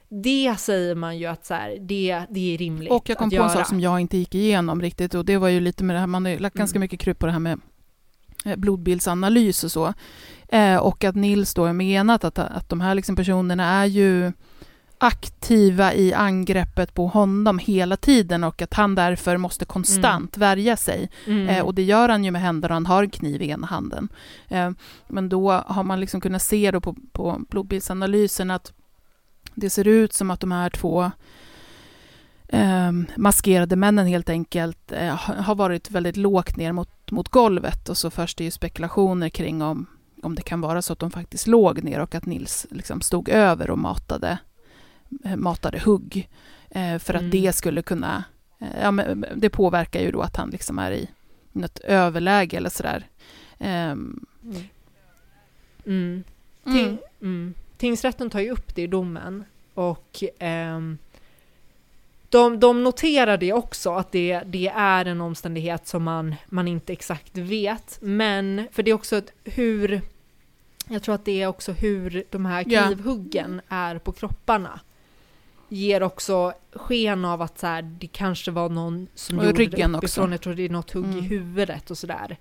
Det 0.09 0.55
säger 0.59 0.95
man 0.95 1.19
ju 1.19 1.27
att 1.27 1.47
så 1.47 1.55
här, 1.55 1.77
det, 1.81 2.23
det 2.31 2.55
är 2.55 2.59
rimligt 2.59 2.91
Och 2.93 3.09
jag 3.09 3.19
kom 3.19 3.27
att 3.27 3.31
på 3.31 3.37
göra. 3.37 3.45
en 3.51 3.53
sak 3.57 3.66
som 3.69 3.81
jag 3.81 4.01
inte 4.01 4.16
gick 4.19 4.35
igenom 4.35 4.83
riktigt 4.83 5.14
och 5.14 5.25
det 5.25 5.37
var 5.37 5.49
ju 5.49 5.61
lite 5.61 5.85
med 5.85 5.97
det 5.97 6.01
här, 6.01 6.07
man 6.07 6.25
har 6.25 6.33
ju 6.33 6.39
lagt 6.39 6.57
ganska 6.57 6.77
Mm. 6.77 6.81
mycket 6.85 7.01
krut 7.01 7.19
på 7.19 7.27
det 7.27 7.33
här 7.33 7.39
med 7.39 7.61
eh, 8.45 8.57
blodbildsanalys 8.57 9.64
och 9.64 9.73
så. 9.73 9.95
Eh, 10.49 10.77
och 10.77 11.05
att 11.05 11.14
Nils 11.14 11.55
då 11.55 11.66
har 11.66 11.73
menat 11.73 12.25
att, 12.25 12.39
att 12.39 12.69
de 12.69 12.81
här 12.81 12.95
liksom 12.95 13.16
personerna 13.16 13.64
är 13.64 13.87
ju 13.87 14.33
aktiva 15.01 15.94
i 15.94 16.14
angreppet 16.14 16.94
på 16.94 17.07
honom 17.07 17.59
hela 17.59 17.96
tiden 17.96 18.44
och 18.44 18.62
att 18.62 18.74
han 18.74 18.94
därför 18.94 19.36
måste 19.36 19.64
konstant 19.64 20.36
värja 20.36 20.76
sig. 20.76 21.11
Mm. 21.26 21.49
Eh, 21.49 21.64
och 21.64 21.74
det 21.74 21.82
gör 21.82 22.09
han 22.09 22.24
ju 22.24 22.30
med 22.30 22.42
händerna, 22.42 22.74
han 22.74 22.86
har 22.86 23.03
en 23.03 23.11
kniv 23.11 23.42
i 23.42 23.51
ena 23.51 23.66
handen. 23.66 24.09
Eh, 24.49 24.70
men 25.09 25.28
då 25.28 25.51
har 25.53 25.84
man 25.84 26.01
liksom 26.01 26.20
kunnat 26.20 26.42
se 26.42 26.70
då 26.70 26.80
på, 26.80 26.96
på 27.12 27.40
blodbildsanalysen 27.51 28.51
att 28.51 28.72
det 29.55 29.70
ser 29.70 29.86
ut 29.86 30.12
som 30.12 30.30
att 30.30 30.40
de 30.40 30.53
här 30.53 30.70
två 30.70 31.11
eh, 32.49 32.92
maskerade 33.16 33.76
männen 33.76 34.07
helt 34.07 34.28
enkelt 34.28 34.92
eh, 34.92 35.14
ha- 35.14 35.34
har 35.42 35.55
varit 35.55 35.90
väldigt 35.90 36.16
lågt 36.16 36.57
ner 36.57 36.72
mot, 36.72 37.11
mot 37.11 37.28
golvet 37.28 37.88
och 37.88 37.96
så 37.96 38.11
förs 38.11 38.34
det 38.34 38.44
ju 38.44 38.51
spekulationer 38.51 39.28
kring 39.28 39.62
om, 39.62 39.86
om 40.22 40.34
det 40.34 40.42
kan 40.42 40.61
vara 40.61 40.82
så 40.82 40.92
att 40.92 40.99
de 40.99 41.11
faktiskt 41.11 41.46
låg 41.46 41.84
ner 41.84 42.01
och 42.01 42.14
att 42.14 42.26
Nils 42.26 42.66
liksom 42.70 43.01
stod 43.01 43.28
över 43.28 43.70
och 43.70 43.78
matade, 43.78 44.38
matade 45.36 45.78
hugg. 45.78 46.28
Eh, 46.70 46.98
för 46.98 47.14
att 47.14 47.20
Mm. 47.20 47.30
det 47.30 47.52
skulle 47.52 47.82
kunna, 47.82 48.24
eh, 48.59 48.80
ja, 48.82 48.90
men 48.90 49.24
det 49.36 49.50
påverkar 49.50 50.00
ju 50.00 50.11
då 50.11 50.20
att 50.20 50.36
han 50.36 50.50
liksom 50.50 50.78
är 50.78 50.92
i 50.92 51.09
något 51.52 51.78
överläge 51.78 52.56
eller 52.56 52.70
sådär. 52.70 53.06
Ehm, 53.59 54.26
Mm. 54.42 54.62
Mm. 55.86 56.24
mm. 56.64 56.74
Ting, 56.74 56.98
mm. 57.20 57.54
Tingsrätten 57.76 58.30
tar 58.30 58.40
ju 58.40 58.50
upp 58.50 58.74
det 58.74 58.82
i 58.82 58.86
domen 58.86 59.44
och 59.74 60.22
ehm, 60.38 60.98
de, 62.28 62.61
de 62.61 62.84
noterar 62.84 63.36
det 63.36 63.52
också, 63.52 63.94
att 63.94 64.12
det, 64.12 64.42
det 64.46 64.68
är 64.68 65.04
en 65.04 65.20
omständighet 65.20 65.86
som 65.86 66.02
man, 66.02 66.34
man 66.46 66.68
inte 66.68 66.92
exakt 66.92 67.36
vet. 67.36 67.98
Men, 68.02 68.68
för 68.72 68.82
det 68.82 68.90
är 68.90 68.94
också 68.94 69.16
ett, 69.16 69.32
hur, 69.44 70.00
jag 70.88 71.02
tror 71.02 71.14
att 71.14 71.24
det 71.24 71.42
är 71.42 71.46
också 71.46 71.72
hur 71.72 72.24
de 72.30 72.46
här 72.46 72.62
knivhuggen 72.64 73.61
är 73.68 73.98
på 73.98 74.12
kropparna. 74.12 74.80
Ger 75.69 76.03
också 76.03 76.53
sken 76.73 77.25
av 77.25 77.43
att 77.43 77.59
så 77.59 77.66
här, 77.66 77.83
det 77.83 78.07
kanske 78.07 78.51
var 78.51 78.69
någon 78.69 79.07
som 79.14 79.39
Och 79.39 79.45
i 79.45 79.47
gjorde 79.47 79.59
ryggen 79.59 79.93
det 79.93 79.99
också. 79.99 80.07
uppifrån. 80.07 80.33
Jag 80.33 80.41
tror 80.41 80.55
det 80.55 80.62
är 80.62 80.69
något 80.69 80.91
hugg 80.91 81.07
i 81.07 81.09
Mm. 81.12 81.25
huvudet 81.25 81.91
och 81.91 81.99
sådär. 81.99 82.37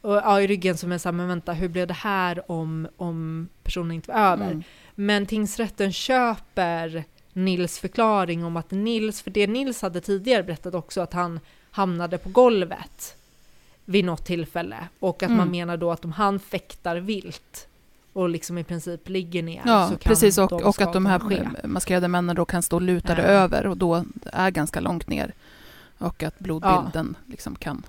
Och, 0.00 0.14
ja, 0.16 0.40
i 0.40 0.46
ryggen 0.46 0.76
som 0.76 0.92
är 0.92 0.98
såhär, 0.98 1.12
men 1.12 1.28
vänta, 1.28 1.52
hur 1.52 1.68
blev 1.68 1.86
det 1.86 1.94
här 1.94 2.50
om, 2.50 2.88
om 2.96 3.48
personen 3.62 3.92
inte 3.92 4.12
var 4.12 4.18
över? 4.20 4.46
Mm. 4.46 4.62
Men 4.94 5.26
tingsrätten 5.26 5.92
köper 5.92 7.04
Nils 7.32 7.78
förklaring 7.78 8.44
om 8.44 8.56
att 8.56 8.70
Nils, 8.70 9.22
för 9.22 9.30
det 9.30 9.46
Nils 9.46 9.82
hade 9.82 10.00
tidigare 10.00 10.42
berättat 10.42 10.74
också, 10.74 11.00
att 11.00 11.12
han 11.12 11.40
hamnade 11.70 12.18
på 12.18 12.28
golvet 12.28 13.16
vid 13.84 14.04
något 14.04 14.24
tillfälle 14.24 14.76
och 14.98 15.22
att 15.22 15.30
man 15.30 15.40
Mm. 15.40 15.50
menar 15.50 15.76
då 15.76 15.90
att 15.92 16.04
om 16.04 16.12
han 16.12 16.38
fäktar 16.40 16.96
vilt 16.96 17.68
och 18.12 18.28
liksom 18.28 18.58
i 18.58 18.64
princip 18.64 19.08
ligger 19.08 19.42
ner 19.42 19.62
Ja, 19.66 19.90
precis. 20.04 20.38
Och, 20.38 20.52
och 20.52 20.80
att 20.80 20.92
de 20.92 21.06
här 21.06 21.18
ske. 21.18 21.48
maskerade 21.64 22.08
männen 22.08 22.36
då 22.36 22.44
kan 22.44 22.62
stå 22.62 22.78
lutade 22.78 23.22
Ja. 23.22 23.28
över 23.28 23.66
och 23.66 23.76
då 23.76 24.04
är 24.32 24.50
ganska 24.50 24.80
långt 24.80 25.08
ner. 25.08 25.32
Och 25.98 26.22
att 26.22 26.38
blodbilden 26.38 27.16
liksom 27.26 27.56
kan... 27.56 27.82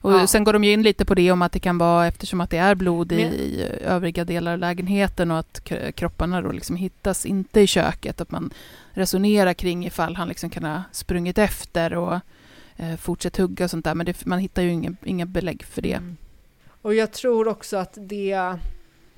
Och 0.00 0.12
Ja. 0.12 0.26
Sen 0.26 0.44
går 0.44 0.52
de 0.52 0.64
ju 0.64 0.72
in 0.72 0.82
lite 0.82 1.04
på 1.04 1.14
det 1.14 1.32
om 1.32 1.42
att 1.42 1.52
det 1.52 1.58
kan 1.58 1.78
vara 1.78 2.06
eftersom 2.06 2.40
att 2.40 2.50
det 2.50 2.56
är 2.56 2.74
blod 2.74 3.12
i, 3.12 3.16
i 3.22 3.62
övriga 3.84 4.24
delar 4.24 4.52
av 4.52 4.58
lägenheten 4.58 5.30
och 5.30 5.38
att 5.38 5.70
kropparna 5.94 6.40
då 6.42 6.52
liksom 6.52 6.76
hittas 6.76 7.26
inte 7.26 7.60
i 7.60 7.66
köket. 7.66 8.20
Att 8.20 8.30
man 8.30 8.50
resonerar 8.92 9.52
kring 9.54 9.86
ifall 9.86 10.16
han 10.16 10.28
liksom 10.28 10.50
kan 10.50 10.64
ha 10.64 10.82
sprungit 10.92 11.38
efter 11.38 11.94
och 11.94 12.20
eh, 12.76 12.96
fortsatt 12.96 13.36
hugga 13.36 13.64
och 13.64 13.70
sånt 13.70 13.84
där. 13.84 13.94
Men 13.94 14.06
det, 14.06 14.26
man 14.26 14.38
hittar 14.38 14.62
ju 14.62 14.70
inga, 14.70 14.94
inga 15.04 15.26
belägg 15.26 15.64
för 15.64 15.82
det. 15.82 15.92
Mm. 15.92 16.16
Och 16.82 16.94
jag 16.94 17.12
tror 17.12 17.48
också 17.48 17.76
att 17.76 17.98
det, 18.00 18.54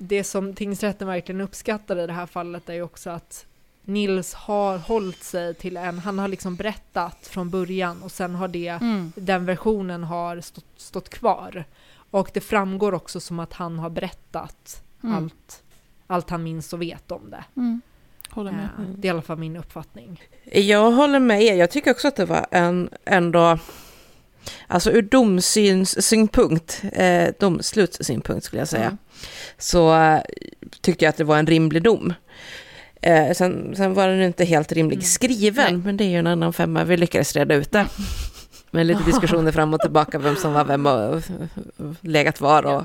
det 0.01 0.23
som 0.23 0.53
tingsrätten 0.53 1.07
verkligen 1.07 1.41
uppskattar 1.41 1.99
i 1.99 2.07
det 2.07 2.13
här 2.13 2.25
fallet 2.25 2.69
är 2.69 2.73
ju 2.73 2.81
också 2.81 3.09
att 3.09 3.45
Nils 3.83 4.33
har 4.33 4.77
hållit 4.77 5.23
sig 5.23 5.53
till 5.53 5.77
en, 5.77 5.99
han 5.99 6.19
har 6.19 6.27
liksom 6.27 6.55
berättat 6.55 7.17
från 7.27 7.49
början 7.49 8.03
och 8.03 8.11
sen 8.11 8.35
har 8.35 8.47
det, 8.47 8.67
Mm. 8.67 9.11
den 9.15 9.45
versionen 9.45 10.03
har 10.03 10.41
stått, 10.41 10.65
stått 10.77 11.09
kvar. 11.09 11.63
Och 12.11 12.29
det 12.33 12.41
framgår 12.41 12.93
också 12.93 13.19
som 13.19 13.39
att 13.39 13.53
han 13.53 13.79
har 13.79 13.89
berättat 13.89 14.83
Mm. 15.03 15.15
allt, 15.15 15.63
allt 16.07 16.29
han 16.29 16.43
minns 16.43 16.73
och 16.73 16.81
vet 16.81 17.11
om 17.11 17.29
det. 17.29 17.43
Mm. 17.55 17.81
Håller 18.29 18.51
med. 18.51 18.63
Eh, 18.79 18.85
Det 18.95 19.07
är 19.07 19.09
i 19.09 19.11
alla 19.11 19.21
fall 19.21 19.37
min 19.37 19.55
uppfattning. 19.57 20.21
Jag 20.43 20.91
håller 20.91 21.19
med 21.19 21.41
er. 21.43 21.55
Jag 21.55 21.71
tycker 21.71 21.91
också 21.91 22.07
att 22.07 22.15
det 22.15 22.25
var 22.25 22.45
en 22.51 22.89
ändå... 23.05 23.57
Alltså 24.67 24.91
ur 24.91 25.01
domsynpunkt, 25.01 26.81
eh, 26.93 27.27
domslutssynpunkt 27.39 28.45
skulle 28.45 28.61
jag 28.61 28.67
säga, 28.67 28.83
Mm. 28.85 28.97
så 29.57 29.95
eh, 29.95 30.19
tyckte 30.81 31.05
jag 31.05 31.09
att 31.09 31.17
det 31.17 31.23
var 31.23 31.37
en 31.37 31.47
rimlig 31.47 31.83
dom. 31.83 32.13
Eh, 33.01 33.31
sen, 33.33 33.73
sen 33.75 33.93
var 33.93 34.07
den 34.07 34.21
inte 34.21 34.45
helt 34.45 34.71
rimlig 34.71 34.95
Mm. 34.95 35.05
skriven, 35.05 35.73
Nej. 35.73 35.81
men 35.85 35.97
det 35.97 36.03
är 36.03 36.09
ju 36.09 36.17
en 36.19 36.27
annan 36.27 36.53
femma. 36.53 36.83
Vi 36.83 36.97
lyckades 36.97 37.35
reda 37.35 37.55
ut 37.55 37.71
det. 37.71 37.85
Med 38.71 38.85
lite 38.85 39.03
diskussioner 39.05 39.51
fram 39.51 39.73
och 39.73 39.79
tillbaka, 39.79 40.19
vem 40.19 40.35
som 40.35 40.53
var 40.53 40.65
vem 40.65 40.85
och 40.85 41.21
legat 42.01 42.41
var. 42.41 42.65
Och... 42.65 42.83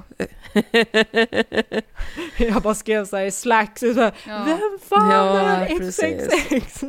Jag 2.39 2.63
bara 2.63 2.75
skrev 2.75 3.05
så 3.07 3.17
här 3.17 3.25
i 3.25 3.31
Slack, 3.31 3.79
så 3.79 3.93
här, 3.93 4.13
Ja. 4.27 4.45
vem 4.47 4.79
fan 4.89 5.11
Ja, 5.11 5.39
är. 5.41 5.67
XXX? 5.67 6.85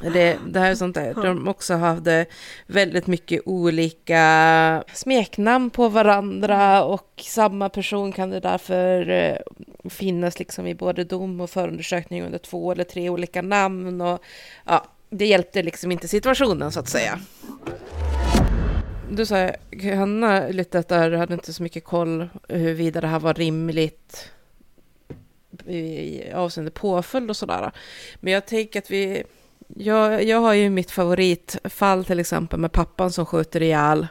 Det, 0.00 0.38
det 0.48 0.60
här 0.60 0.70
är 0.70 0.74
sånt 0.74 0.94
där. 0.94 1.14
De 1.22 1.48
också 1.48 1.74
hade 1.74 2.26
väldigt 2.66 3.06
mycket 3.06 3.42
olika 3.46 4.84
smeknamn 4.94 5.70
på 5.70 5.88
varandra 5.88 6.84
och 6.84 7.22
samma 7.22 7.68
person 7.68 8.12
kan 8.12 8.30
det 8.30 8.40
därför 8.40 9.10
eh, 9.10 9.36
finnas 9.90 10.38
liksom 10.38 10.66
i 10.66 10.74
både 10.74 11.04
dom 11.04 11.40
och 11.40 11.50
förundersökning 11.50 12.22
under 12.24 12.38
två 12.38 12.72
eller 12.72 12.84
tre 12.84 13.10
olika 13.10 13.42
namn. 13.42 14.00
Och, 14.00 14.22
ja, 14.64 14.84
det 15.10 15.26
hjälpte 15.26 15.62
liksom 15.62 15.92
inte 15.92 16.08
situationen 16.08 16.72
så 16.72 16.80
att 16.80 16.88
säga. 16.88 17.18
Du 19.10 19.26
sa, 19.26 19.50
Hanna, 19.96 20.48
lite 20.48 20.78
att 20.78 20.88
du 20.88 21.16
hade 21.16 21.34
inte 21.34 21.52
så 21.52 21.62
mycket 21.62 21.84
koll 21.84 22.28
huruvida 22.48 23.00
det 23.00 23.06
här 23.06 23.20
var 23.20 23.34
rimligt 23.34 24.30
i 25.66 26.22
avseende 26.32 26.70
påföljd 26.70 27.30
och 27.30 27.36
sådär. 27.36 27.72
Men 28.20 28.32
jag 28.32 28.46
tänker 28.46 28.78
att 28.78 28.90
vi... 28.90 29.22
Jag, 29.76 30.24
jag 30.24 30.40
har 30.40 30.54
ju 30.54 30.70
mitt 30.70 30.90
favoritfall 30.90 32.04
till 32.04 32.20
exempel 32.20 32.60
med 32.60 32.72
pappan 32.72 33.12
som 33.12 33.26
skjuter 33.26 33.62
ihjäl 33.62 34.06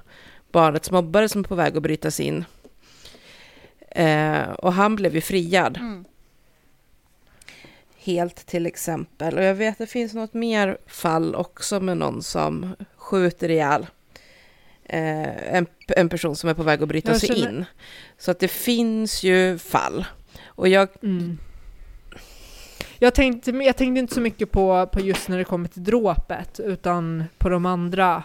barnets 0.52 0.92
mobbare 0.92 1.30
som 1.30 1.42
är 1.42 1.48
på 1.48 1.56
väg 1.56 1.78
att 1.78 1.84
brytas 1.84 2.20
in. 2.20 2.46
Eh, 3.92 4.50
och 4.50 4.74
han 4.74 4.96
blev 4.96 5.16
ju 5.16 5.22
friad. 5.22 5.78
Mm. 5.78 6.06
Helt 8.08 8.46
till 8.46 8.66
exempel. 8.66 9.38
Och 9.38 9.44
jag 9.44 9.56
vet 9.56 9.72
att 9.72 9.78
det 9.78 9.88
finns 9.88 10.14
något 10.14 10.34
mer 10.34 10.78
fall 10.88 11.36
också 11.36 11.80
med 11.80 11.98
någon 11.98 12.24
som 12.24 12.76
skjuter 12.96 13.52
ihjäl 13.52 13.88
eh, 14.86 15.54
en, 15.56 15.66
en 15.88 16.10
person 16.10 16.36
som 16.36 16.50
är 16.50 16.54
på 16.54 16.64
väg 16.64 16.82
att 16.84 16.88
bryta 16.90 17.12
Jag 17.12 17.20
sig 17.20 17.30
känner- 17.30 17.50
in. 17.50 17.66
Så 18.18 18.32
att 18.32 18.40
det 18.40 18.48
finns 18.48 19.24
ju 19.24 19.58
fall. 19.58 20.06
Och 20.46 20.68
jag 20.68 20.90
Mm. 21.04 21.38
Jag, 23.00 23.14
tänkte, 23.14 23.52
jag 23.52 23.78
tänkte 23.78 24.00
inte 24.00 24.14
så 24.14 24.22
mycket 24.22 24.52
på, 24.52 24.88
på 24.92 25.00
just 25.00 25.28
när 25.28 25.38
det 25.38 25.44
kommer 25.44 25.70
till 25.70 25.84
dråpet, 25.84 26.60
utan 26.60 27.24
på 27.38 27.50
de 27.50 27.66
andra, 27.66 28.24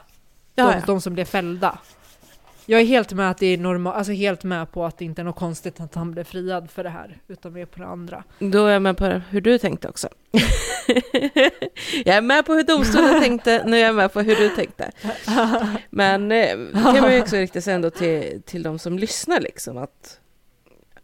Ja, 0.54 0.64
de, 0.66 0.72
ja. 0.72 0.82
de 0.86 1.00
som 1.00 1.14
blev 1.14 1.24
fällda. 1.24 1.78
Jag 2.72 2.80
är 2.80 2.84
helt 2.84 3.12
med, 3.12 3.30
att 3.30 3.38
det 3.38 3.46
är 3.46 3.58
normal, 3.58 3.94
alltså 3.94 4.12
helt 4.12 4.44
med 4.44 4.72
på 4.72 4.84
att 4.84 4.98
det 4.98 5.04
inte 5.04 5.22
är 5.22 5.24
något 5.24 5.36
konstigt 5.36 5.80
att 5.80 5.94
han 5.94 6.10
blev 6.10 6.24
friad 6.24 6.70
för 6.70 6.84
det 6.84 6.90
här, 6.90 7.18
utan 7.28 7.52
mer 7.52 7.66
på 7.66 7.78
det 7.78 7.86
andra. 7.86 8.24
Då 8.38 8.66
är 8.66 8.72
jag 8.72 8.82
med 8.82 8.96
på 8.96 9.04
hur 9.06 9.40
du 9.40 9.58
tänkte 9.58 9.88
också. 9.88 10.08
jag 12.04 12.16
är 12.16 12.20
med 12.20 12.46
på 12.46 12.54
hur 12.54 12.62
domstolen 12.62 13.20
tänkte, 13.20 13.62
nu 13.66 13.76
är 13.76 13.80
jag 13.80 13.94
med 13.94 14.12
på 14.12 14.20
hur 14.20 14.36
du 14.36 14.48
tänkte. 14.48 14.90
Men 15.90 16.32
eh, 16.32 16.58
det 16.58 16.82
kan 16.82 17.00
man 17.00 17.14
ju 17.14 17.20
också 17.20 17.36
rikta 17.36 17.60
sig 17.60 17.74
ändå 17.74 17.90
till, 17.90 18.42
till 18.46 18.62
de 18.62 18.78
som 18.78 18.98
lyssnar 18.98 19.40
liksom 19.40 19.78
att 19.78 20.20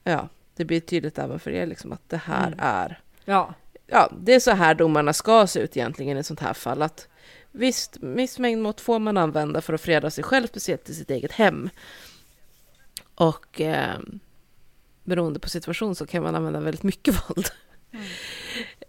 ja, 0.05 0.29
det 0.57 0.65
blir 0.65 0.81
tydligt 0.81 1.19
även 1.19 1.39
för 1.39 1.51
er 1.51 1.67
liksom 1.67 1.93
att 1.93 2.09
det 2.09 2.21
här 2.25 2.47
Mm. 2.47 2.59
är 2.63 3.01
Ja, 3.25 3.55
ja, 3.87 4.13
det 4.21 4.35
är 4.35 4.41
så 4.41 4.51
här 4.51 4.75
domarna 4.75 5.13
ska 5.13 5.47
se 5.47 5.61
ut 5.61 5.77
egentligen 5.77 6.17
i 6.17 6.21
ett 6.21 6.27
sånt 6.27 6.41
här 6.41 6.55
fall. 6.55 6.83
Att 6.83 7.09
visst, 7.53 7.97
viss 8.01 8.39
mängd 8.39 8.63
mått 8.63 8.81
får 8.81 8.99
man 8.99 9.17
använda 9.17 9.61
för 9.61 9.73
att 9.73 9.81
freda 9.81 10.11
sig 10.11 10.25
själv, 10.25 10.47
speciellt 10.47 10.89
i 10.89 10.95
sitt 10.95 11.11
eget 11.11 11.33
hem. 11.33 11.71
Och 13.15 13.61
eh, 13.61 13.99
beroende 15.05 15.41
på 15.41 15.49
situation 15.49 15.95
så 15.95 16.07
kan 16.07 16.23
man 16.23 16.35
använda 16.35 16.61
väldigt 16.61 16.83
mycket 16.83 17.15
våld. 17.29 17.51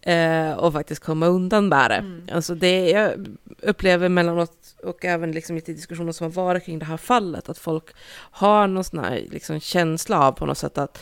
Eh, 0.02 0.52
och 0.52 0.74
faktiskt 0.74 1.04
komma 1.04 1.28
undan 1.28 1.68
med 1.68 1.92
det. 1.92 1.96
Mm. 1.96 2.28
Alltså 2.32 2.56
det 2.56 2.90
jag 2.90 3.28
upplever 3.62 4.10
mellanåt 4.10 4.76
och 4.84 5.06
även 5.06 5.32
liksom 5.32 5.56
lite 5.56 5.72
i 5.72 5.76
diskussioner 5.76 6.12
som 6.12 6.24
har 6.24 6.32
varit 6.32 6.66
kring 6.66 6.80
det 6.80 6.86
här 6.86 6.98
fallet, 6.98 7.50
att 7.50 7.58
folk 7.58 7.86
har 8.32 8.68
någon 8.68 8.84
sån 8.84 9.00
här 9.00 9.26
liksom 9.32 9.60
känsla 9.60 10.20
av 10.20 10.32
på 10.32 10.46
något 10.46 10.58
sätt 10.58 10.78
att 10.78 11.00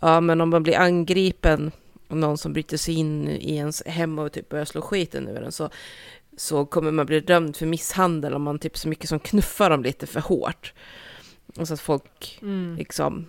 ja, 0.00 0.20
men 0.20 0.40
om 0.40 0.50
man 0.50 0.62
blir 0.62 0.78
angripen 0.78 1.72
någon 2.08 2.38
som 2.38 2.52
bryter 2.52 2.76
sig 2.76 2.94
in 2.94 3.28
i 3.28 3.54
ens 3.54 3.82
hem 3.86 4.18
och 4.18 4.32
typ 4.32 4.48
börjar 4.48 4.64
slå 4.64 4.80
skiten 4.80 5.28
ur 5.28 5.42
en 5.42 5.52
så, 5.52 5.70
så 6.40 6.66
kommer 6.66 6.90
man 6.90 7.06
bli 7.06 7.20
dömd 7.20 7.56
för 7.56 7.66
misshandel 7.66 8.34
om 8.34 8.42
man 8.42 8.58
typ 8.58 8.76
så 8.78 8.88
mycket 8.88 9.08
som 9.08 9.20
knuffar 9.20 9.70
dem 9.70 9.82
lite 9.82 10.06
för 10.06 10.20
hårt. 10.20 10.72
Och 11.56 11.68
så 11.68 11.74
att 11.74 11.80
folk 11.80 12.38
mm. 12.42 12.76
liksom 12.78 13.26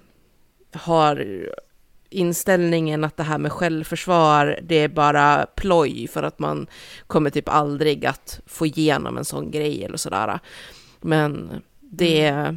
har 0.71 1.47
inställningen 2.09 3.03
att 3.03 3.17
det 3.17 3.23
här 3.23 3.37
med 3.37 3.51
självförsvar, 3.51 4.59
det 4.63 4.75
är 4.75 4.87
bara 4.87 5.45
ploj 5.55 6.07
för 6.07 6.23
att 6.23 6.39
man 6.39 6.67
kommer 7.07 7.29
typ 7.29 7.49
aldrig 7.49 8.05
att 8.05 8.41
få 8.45 8.65
igenom 8.65 9.17
en 9.17 9.25
sån 9.25 9.51
grej 9.51 9.85
eller 9.85 9.97
sådär. 9.97 10.39
Men 11.01 11.61
det 11.79 12.55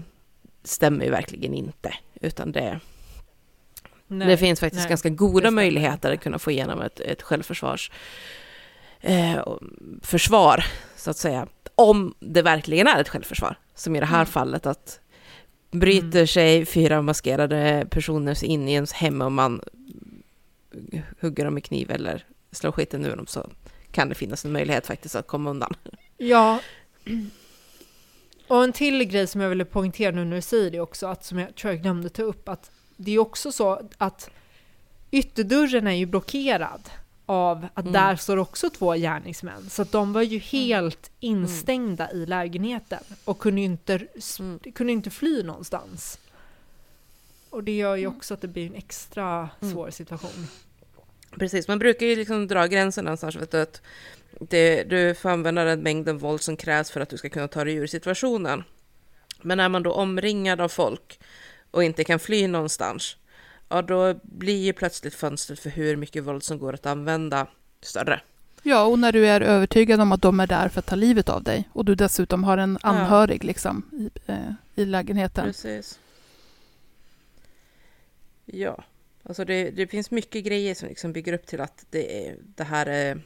stämmer 0.65 1.05
ju 1.05 1.11
verkligen 1.11 1.55
inte, 1.55 1.95
utan 2.21 2.53
det, 2.53 2.81
Nej, 4.07 4.29
det 4.29 4.37
finns 4.37 4.61
faktiskt 4.61 4.85
nej, 4.85 4.89
ganska 4.89 5.09
goda 5.09 5.51
möjligheter 5.51 6.13
att 6.13 6.21
kunna 6.21 6.39
få 6.39 6.51
igenom 6.51 6.81
ett, 6.81 7.01
ett 7.01 7.23
självförsvars 7.23 7.91
eh, 9.05 9.47
försvar, 10.03 10.65
så 10.97 11.11
att 11.11 11.17
säga. 11.17 11.47
Om 11.75 12.15
det 12.21 12.43
verkligen 12.43 12.87
är 12.87 13.01
ett 13.01 13.09
självförsvar, 13.09 13.59
som 13.75 13.97
i 13.97 14.01
det 14.01 14.07
här 14.07 14.17
Mm. 14.17 14.27
fallet 14.27 14.67
att 14.67 15.01
bryter 15.71 16.19
Mm. 16.19 16.27
sig 16.27 16.67
fyra 16.67 17.03
maskerade 17.03 17.87
personer 17.91 18.45
in 18.45 18.69
i 18.69 18.73
ens 18.73 18.93
hem 18.93 19.23
och 19.23 19.33
man 19.33 19.61
hugger 21.21 21.45
dem 21.45 21.55
med 21.55 21.65
kniv 21.65 21.91
eller 21.91 22.25
slår 22.53 22.73
skiten 22.73 23.05
ur 23.05 23.17
dem 23.17 23.27
så 23.27 23.51
kan 23.93 24.09
det 24.09 24.15
finnas 24.15 24.45
en 24.45 24.53
möjlighet 24.53 24.87
faktiskt 24.87 25.15
att 25.15 25.27
komma 25.27 25.51
undan. 25.51 25.75
Ja. 26.17 26.59
Och 28.49 28.65
en 28.65 28.73
till 28.73 29.05
grej 29.05 29.27
som 29.27 29.41
jag 29.41 29.49
ville 29.49 29.65
poängtera 29.65 30.11
nu 30.11 30.25
när 30.25 30.37
du 30.37 30.43
säger 30.43 30.71
det 30.71 30.81
också, 30.81 31.07
att 31.07 31.25
som 31.25 31.39
jag 31.39 31.55
tror 31.55 31.73
jag 31.73 31.83
glömde 31.83 32.09
ta 32.09 32.23
upp, 32.23 32.49
att 32.49 32.71
det 32.97 33.11
är 33.15 33.19
också 33.19 33.53
så 33.53 33.89
att 33.99 34.31
ytterdörren 35.11 35.87
är 35.87 35.93
ju 35.93 36.07
blockerad 36.07 36.81
av 37.27 37.67
att 37.75 37.85
Mm. 37.85 37.93
där 37.93 38.17
står 38.17 38.37
också 38.37 38.71
två 38.71 38.93
gärningsmän. 38.95 39.71
Så 39.71 39.85
de 39.85 40.13
var 40.13 40.23
ju 40.23 40.39
helt 40.39 41.11
instängda 41.21 42.13
i 42.13 42.27
lägenheten 42.27 43.05
och 43.25 43.39
kunde 43.39 43.61
ju 43.61 43.65
inte, 43.67 44.07
Mm. 44.39 44.59
kunde 44.59 44.93
inte 44.93 45.11
fly 45.11 45.43
någonstans. 45.43 46.19
Och 47.51 47.65
det 47.65 47.77
gör 47.77 47.97
ju 47.97 48.07
också 48.07 48.35
att 48.35 48.41
det 48.41 48.49
blir 48.49 48.67
en 48.67 48.75
extra 48.75 49.49
Mm. 49.61 49.73
svår 49.75 49.91
situation. 49.91 50.47
Precis, 51.39 51.69
man 51.69 51.79
brukar 51.79 52.07
ju 52.07 52.17
liksom 52.17 52.47
dra 52.47 52.67
gränsen 52.67 53.05
någonstans. 53.05 53.37
Vet 53.37 53.51
du, 53.51 53.61
att 53.61 53.83
det, 54.41 54.83
du 54.85 55.15
får 55.15 55.29
använda 55.31 55.65
den 55.65 55.81
mängden 55.81 56.19
våld 56.19 56.41
som 56.43 56.57
krävs 56.57 56.91
för 56.91 57.01
att 57.01 57.09
du 57.09 57.17
ska 57.17 57.29
kunna 57.29 57.49
ta 57.49 57.65
dig 57.65 57.75
ur 57.75 57.87
situationen. 57.87 58.65
Men 59.43 59.61
är 59.61 59.69
man 59.69 59.83
då 59.83 59.93
omringad 59.93 60.61
av 60.61 60.69
folk 60.69 61.21
och 61.71 61.85
inte 61.85 62.05
kan 62.05 62.19
fly 62.19 62.47
någonstans, 62.47 63.17
ja 63.75 63.83
då 63.83 64.15
blir 64.23 64.65
ju 64.65 64.73
plötsligt 64.73 65.15
fönstret 65.15 65.61
för 65.61 65.71
hur 65.71 65.97
mycket 65.97 66.25
våld 66.25 66.43
som 66.43 66.59
går 66.59 66.73
att 66.73 66.87
använda 66.87 67.47
större. 67.81 68.21
Ja, 68.63 68.85
och 68.85 68.99
när 68.99 69.13
du 69.13 69.27
är 69.27 69.41
övertygad 69.41 70.01
om 70.01 70.13
att 70.13 70.23
de 70.23 70.41
är 70.41 70.47
där 70.47 70.69
för 70.69 70.79
att 70.79 70.87
ta 70.87 70.95
livet 70.97 71.29
av 71.29 71.43
dig 71.43 71.69
och 71.73 71.85
du 71.85 71.95
dessutom 71.95 72.45
har 72.45 72.59
en 72.59 72.79
Ja. 72.83 72.89
anhörig 72.89 73.45
liksom, 73.45 73.83
i, 73.93 74.11
eh, 74.27 74.53
i 74.75 74.85
lägenheten. 74.85 75.45
Precis. 75.45 75.99
Ja. 78.45 78.85
Alltså 79.23 79.45
det, 79.45 79.71
det 79.71 79.87
finns 79.87 80.11
mycket 80.11 80.45
grejer 80.45 80.75
som 80.75 80.89
liksom 80.89 81.13
bygger 81.13 81.33
upp 81.33 81.47
till 81.47 81.61
att 81.61 81.87
det, 81.91 82.29
är, 82.29 82.37
det 82.57 82.65
här 82.65 82.87
är, 82.87 83.21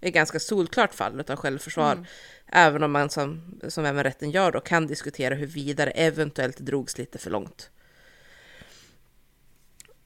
är 0.00 0.10
ganska 0.10 0.40
solklart 0.40 0.94
fall 0.94 1.24
av 1.28 1.36
självförsvar. 1.36 1.92
Mm. 1.92 2.04
Även 2.46 2.82
om 2.82 2.92
man 2.92 3.10
som, 3.10 3.60
som 3.68 3.84
även 3.84 4.04
rätten 4.04 4.30
gör 4.30 4.52
då 4.52 4.60
kan 4.60 4.86
diskutera 4.86 5.34
hur 5.34 5.46
vidare 5.46 5.90
eventuellt 5.90 6.58
drogs 6.58 6.98
lite 6.98 7.18
för 7.18 7.30
långt. 7.30 7.70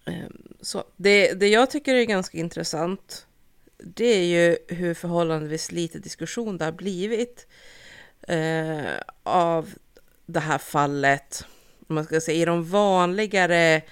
Ehm, 0.09 0.43
så 0.61 0.85
det, 0.97 1.33
det 1.33 1.49
jag 1.49 1.71
tycker 1.71 1.95
är 1.95 2.05
ganska 2.05 2.39
intressant 2.39 3.27
det 3.79 4.05
är 4.05 4.25
ju 4.25 4.59
hur 4.69 4.95
förhållandevis 4.95 5.73
lite 5.73 5.99
diskussion 5.99 6.59
det 6.59 6.65
har 6.65 6.73
blivit 6.73 7.47
eh, 8.29 9.01
av 9.23 9.75
det 10.27 10.41
här 10.41 10.59
fallet. 10.59 11.45
Man 11.87 12.05
ska 12.05 12.21
säga 12.21 12.43
i 12.43 12.45
de 12.45 12.65
vanligare 12.65 13.83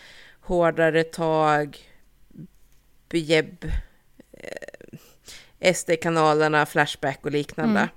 hårdare 0.40 1.04
tag, 1.04 1.78
bejebb, 3.08 3.72
eh, 4.32 5.72
SD-kanalerna, 5.74 6.66
Flashback 6.66 7.18
och 7.22 7.32
liknande. 7.32 7.80
Mm. 7.80 7.90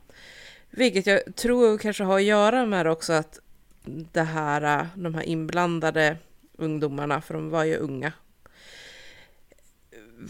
Vilket 0.69 1.07
jag 1.07 1.35
tror 1.35 1.77
kanske 1.77 2.03
har 2.03 2.15
att 2.15 2.23
göra 2.23 2.65
med 2.65 2.87
också 2.87 3.13
att 3.13 3.39
det 3.85 4.23
här, 4.23 4.87
de 4.95 5.15
här 5.15 5.23
inblandade 5.23 6.17
ungdomarna, 6.59 7.21
för 7.21 7.33
de 7.33 7.49
var 7.49 7.63
ju 7.63 7.77
unga, 7.77 8.13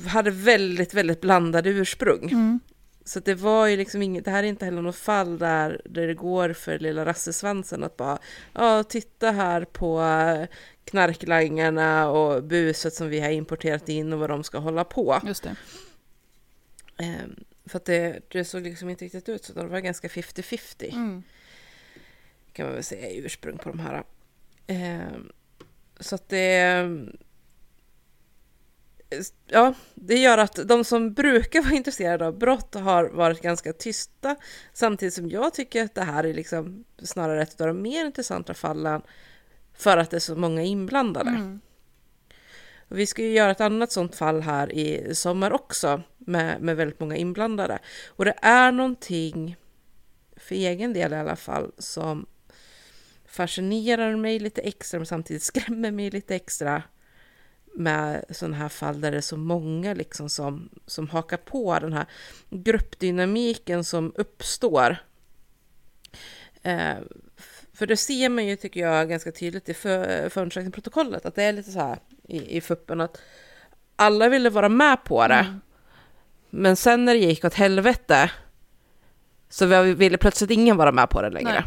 hade 0.08 0.32
väldigt, 0.32 0.94
väldigt 0.94 1.22
blandade 1.22 1.70
ursprung. 1.70 2.32
Mm. 2.32 2.60
Så 3.04 3.20
det 3.20 3.36
var 3.36 3.68
ju 3.68 3.78
liksom 3.78 4.02
inget, 4.02 4.26
det 4.26 4.32
här 4.32 4.44
är 4.44 4.48
inte 4.48 4.66
heller 4.66 4.82
något 4.82 4.96
fall 4.96 5.38
där, 5.38 5.82
där 5.86 6.08
det 6.08 6.14
går 6.14 6.54
för 6.54 6.80
lilla 6.80 7.06
rassesvansen 7.06 7.84
att 7.84 7.98
bara, 7.98 8.20
ja, 8.54 8.84
titta 8.84 9.32
här 9.32 9.66
på 9.66 10.02
knarklangarna 10.84 12.10
och 12.10 12.44
buset 12.44 12.94
som 12.94 13.10
vi 13.10 13.20
har 13.20 13.30
importerat 13.30 13.90
in 13.90 14.14
och 14.14 14.20
vad 14.20 14.30
de 14.30 14.44
ska 14.44 14.58
hålla 14.58 14.84
på. 14.84 15.22
Just 15.26 15.44
det. 15.44 15.56
Um, 17.00 17.44
för 17.66 17.78
att 17.78 17.86
det, 17.86 18.22
det 18.28 18.46
såg 18.46 18.64
liksom 18.64 18.90
inte 18.90 19.06
riktigt 19.06 19.30
ut 19.30 19.46
så, 19.46 19.54
det 19.54 19.68
var 19.68 19.80
ganska 19.80 20.08
50-50. 20.08 20.94
Mm. 20.94 21.24
Kan 22.54 22.66
man 22.66 22.76
väl 22.76 22.84
säga 22.84 23.10
i 23.10 23.18
ursprung 23.18 23.58
på 23.58 23.70
de 23.70 23.80
här. 23.80 24.04
Um, 24.68 25.32
så 26.00 26.16
att 26.16 26.30
det 26.30 26.88
ja, 29.48 29.74
det 29.96 30.16
gör 30.16 30.38
att 30.38 30.60
de 30.68 30.84
som 30.84 31.14
brukar 31.14 31.62
vara 31.64 31.74
intresserade 31.74 32.28
av 32.28 32.38
brott 32.38 32.76
har 32.76 33.10
varit 33.10 33.42
ganska 33.42 33.74
tysta, 33.74 34.36
samtidigt 34.74 35.14
som 35.14 35.30
jag 35.30 35.54
tycker 35.54 35.84
att 35.84 35.96
det 35.96 36.04
här 36.04 36.24
är 36.24 36.34
liksom 36.34 36.86
snarare 37.04 37.42
ett 37.42 37.62
av 37.62 37.68
de 37.68 37.82
mer 37.82 38.06
intressanta 38.06 38.54
fallen 38.54 39.02
för 39.74 39.98
att 39.98 40.10
det 40.10 40.18
är 40.18 40.20
så 40.20 40.36
många 40.36 40.64
inblandade. 40.64 41.30
Mm. 41.30 41.60
Vi 42.88 43.06
ska 43.06 43.22
ju 43.22 43.32
göra 43.32 43.52
ett 43.52 43.62
annat 43.62 43.92
sånt 43.92 44.16
fall 44.16 44.42
här 44.42 44.72
i 44.72 45.16
sommar 45.16 45.52
också 45.52 46.02
med, 46.18 46.62
med 46.62 46.76
väldigt 46.76 47.00
många 47.00 47.16
inblandade. 47.16 47.80
Och 48.08 48.26
det 48.26 48.34
är 48.42 48.72
någonting, 48.72 49.56
för 50.36 50.56
egen 50.56 50.94
del 50.94 51.14
i 51.14 51.16
alla 51.16 51.36
fall, 51.36 51.72
som 51.78 52.26
fascinerar 53.30 54.16
mig 54.16 54.40
lite 54.40 54.62
extra 54.62 55.00
men 55.00 55.06
samtidigt 55.06 55.44
skrämmer 55.44 55.92
mig 55.92 56.10
lite 56.12 56.36
extra 56.36 56.84
med 57.76 58.26
sådana 58.30 58.58
här 58.58 58.70
fall 58.70 59.02
där 59.02 59.12
det 59.12 59.18
är 59.18 59.22
så 59.22 59.38
många 59.38 59.94
liksom 59.94 60.30
som, 60.30 60.70
som 60.86 61.10
hakar 61.10 61.38
på 61.38 61.80
den 61.80 61.94
här 61.94 62.06
gruppdynamiken 62.50 63.84
som 63.84 64.14
uppstår. 64.16 64.98
Eh, 66.64 66.98
för 67.74 67.88
det 67.88 67.98
ser 67.98 68.30
man 68.30 68.46
ju, 68.46 68.56
tycker 68.56 68.80
jag, 68.80 69.10
ganska 69.10 69.32
tydligt 69.32 69.70
i 69.70 69.74
för, 69.74 70.30
förundersökningsprotokollet, 70.30 71.26
att 71.26 71.36
det 71.36 71.44
är 71.44 71.54
lite 71.54 71.72
så 71.72 71.80
här 71.80 72.00
i, 72.28 72.58
i 72.58 72.62
fuppen 72.62 73.02
att 73.02 73.22
alla 73.96 74.30
ville 74.30 74.50
vara 74.50 74.70
med 74.70 75.04
på 75.04 75.28
det, 75.28 75.34
mm. 75.34 75.62
men 76.50 76.76
sen 76.76 77.06
när 77.06 77.14
det 77.14 77.20
gick 77.20 77.46
åt 77.46 77.54
helvete 77.54 78.32
så 79.50 79.84
ville 79.84 80.18
plötsligt 80.18 80.52
ingen 80.52 80.78
vara 80.78 80.92
med 80.92 81.10
på 81.10 81.22
det 81.22 81.30
längre. 81.30 81.52
Nej. 81.52 81.64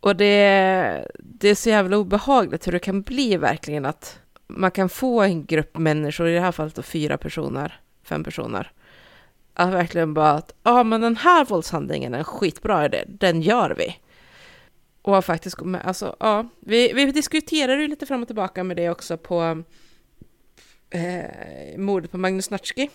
Och 0.00 0.16
det, 0.16 1.06
det 1.18 1.48
är 1.48 1.54
så 1.54 1.68
jävla 1.68 1.98
obehagligt 1.98 2.66
hur 2.66 2.72
det 2.72 2.78
kan 2.78 3.02
bli 3.02 3.36
verkligen 3.36 3.84
att 3.84 4.18
man 4.46 4.70
kan 4.70 4.88
få 4.88 5.22
en 5.22 5.44
grupp 5.44 5.78
människor, 5.78 6.28
i 6.28 6.34
det 6.34 6.40
här 6.40 6.52
fallet 6.52 6.74
då 6.74 6.82
fyra 6.82 7.18
personer, 7.18 7.80
fem 8.02 8.24
personer, 8.24 8.72
att 9.54 9.72
verkligen 9.72 10.14
bara 10.14 10.30
att, 10.30 10.54
ja 10.62 10.82
men 10.82 11.00
den 11.00 11.16
här 11.16 11.44
våldshandlingen 11.44 12.14
är 12.14 12.18
en 12.18 12.24
skitbra 12.24 12.84
idé, 12.84 13.04
den 13.08 13.42
gör 13.42 13.74
vi. 13.78 13.96
Och 15.02 15.24
faktiskt 15.24 15.56
gå 15.56 15.64
med, 15.64 15.80
alltså 15.86 16.16
ja, 16.20 16.48
vi, 16.60 16.92
vi 16.92 17.06
diskuterar 17.06 17.78
ju 17.78 17.88
lite 17.88 18.06
fram 18.06 18.22
och 18.22 18.28
tillbaka 18.28 18.64
med 18.64 18.76
det 18.76 18.90
också 18.90 19.16
på 19.16 19.62
eh, 20.90 21.78
mordet 21.78 22.10
på 22.10 22.18
Magnus 22.18 22.50
Natschki. 22.50 22.90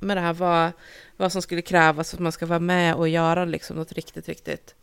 Med 0.00 0.16
det 0.16 0.20
här 0.20 0.32
vad, 0.32 0.72
vad 1.16 1.32
som 1.32 1.42
skulle 1.42 1.62
krävas 1.62 2.10
för 2.10 2.16
att 2.16 2.22
man 2.22 2.32
ska 2.32 2.46
vara 2.46 2.58
med 2.58 2.94
och 2.94 3.08
göra 3.08 3.44
liksom 3.44 3.76
något 3.76 3.92
riktigt, 3.92 4.28
riktigt 4.28 4.74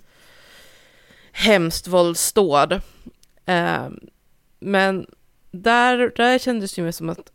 hemskt 1.33 1.87
våldsdåd. 1.87 2.81
Eh, 3.45 3.87
men 4.59 5.05
där, 5.51 6.13
där 6.15 6.39
kändes 6.39 6.73
det 6.73 6.81
ju 6.81 6.91
som 6.91 7.09
att 7.09 7.31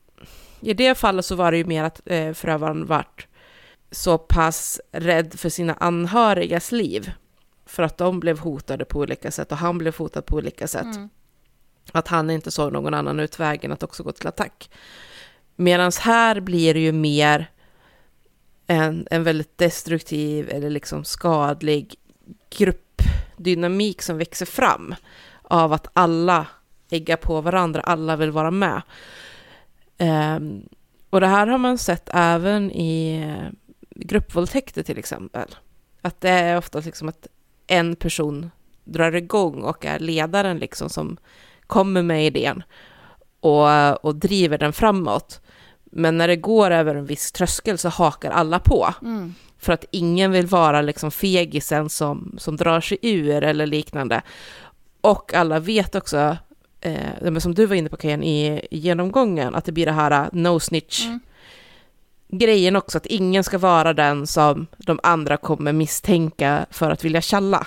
i 0.61 0.74
det 0.74 0.94
fallet 0.94 1.24
så 1.24 1.34
var 1.34 1.53
det 1.53 1.59
ju 1.59 1.64
mer 1.64 1.84
att 1.84 2.01
eh, 2.05 2.32
förövaren 2.32 2.86
vart 2.86 3.26
så 3.90 4.18
pass 4.18 4.80
rädd 4.92 5.34
för 5.34 5.49
sina 5.49 5.74
anhörigas 5.74 6.72
liv. 6.72 7.12
För 7.66 7.82
att 7.82 7.99
de 7.99 8.20
blev 8.20 8.38
hotade 8.38 8.84
på 8.84 8.99
olika 8.99 9.30
sätt 9.30 9.53
och 9.53 9.59
han 9.59 9.78
blev 9.78 9.96
hotad 9.96 10.26
på 10.26 10.36
olika 10.36 10.66
sätt. 10.66 10.96
Mm. 10.96 11.09
Att 11.92 12.09
han 12.09 12.30
inte 12.30 12.51
såg 12.51 12.72
någon 12.72 12.94
annan 12.94 13.20
utväg 13.20 13.64
än 13.64 13.72
att 13.72 13.82
också 13.82 14.03
gå 14.03 14.12
till 14.12 14.26
attack. 14.26 14.70
Medan 15.57 15.92
här 16.01 16.40
blir 16.40 16.74
det 16.74 16.80
ju 16.80 16.92
mer 16.92 17.51
en, 18.66 19.07
en 19.11 19.24
väldigt 19.24 19.59
destruktiv 19.59 20.51
eller 20.51 20.70
liksom 20.70 21.05
skadlig 21.05 21.94
dynamik 23.39 24.03
som 24.03 24.18
växer 24.18 24.47
fram 24.47 24.95
av 25.43 25.72
att 25.72 25.86
alla 25.93 26.47
äggar 26.91 27.16
på 27.16 27.41
varandra, 27.41 27.80
alla 27.80 28.16
vill 28.16 28.30
vara 28.30 28.51
med. 28.51 28.82
Um, 29.99 30.68
och 31.11 31.20
det 31.20 31.26
här 31.26 31.47
har 31.47 31.59
man 31.59 31.78
sett 31.78 32.09
även 32.12 32.70
i 32.70 33.22
eh, 33.22 33.53
gruppvåldtäkter 33.91 34.82
till 34.82 34.99
exempel. 34.99 35.55
Att 36.03 36.20
det 36.20 36.30
är 36.30 36.59
ofta 36.59 36.80
liksom 36.80 37.09
att 37.09 37.26
en 37.66 37.97
person 37.97 38.51
drar 38.84 39.14
igång 39.14 39.62
och 39.62 39.86
är 39.86 39.99
ledaren 39.99 40.59
liksom 40.59 40.89
som 40.89 41.16
kommer 41.66 42.03
med 42.03 42.26
idén 42.26 42.62
och, 43.41 44.05
och 44.05 44.14
driver 44.14 44.59
den 44.59 44.72
framåt. 44.72 45.41
Men 45.84 46.18
när 46.18 46.28
det 46.28 46.36
går 46.36 46.70
över 46.70 46.95
en 46.95 47.07
viss 47.07 47.32
tröskel 47.32 47.78
så 47.78 47.89
hakar 47.89 48.30
alla 48.30 48.59
på. 48.59 48.95
Mm. 49.03 49.34
För 49.59 49.72
att 49.72 49.84
ingen 49.90 50.32
vill 50.32 50.46
vara 50.46 50.82
liksom 50.82 51.11
fegisen 51.11 51.88
som, 51.88 52.34
som 52.38 52.56
drar 52.56 52.80
sig 52.80 52.98
ur 53.02 53.42
eller 53.42 53.66
liknande. 53.66 54.22
Och 55.00 55.34
alla 55.34 55.59
vet 55.59 55.94
också 55.94 56.36
eh, 56.80 57.38
som 57.38 57.54
du 57.54 57.66
var 57.66 57.76
inne 57.76 57.88
på 57.88 57.96
Kajan 57.96 58.22
i, 58.22 58.66
genomgången, 58.70 59.54
att 59.54 59.64
det 59.64 59.72
blir 59.72 59.86
det 59.86 59.92
här 59.92 60.22
uh, 60.22 60.28
no 60.32 60.61
snitch. 60.61 61.04
Mm. 61.04 61.20
Grejen 62.28 62.76
också 62.76 62.98
att 62.98 63.06
ingen 63.06 63.44
ska 63.44 63.59
vara 63.59 63.94
den 63.94 64.26
som 64.26 64.66
de 64.76 65.01
andra 65.02 65.36
kommer 65.36 65.72
misstänka 65.72 66.66
för 66.70 66.90
att 66.90 67.05
vilja 67.05 67.20
challa. 67.20 67.66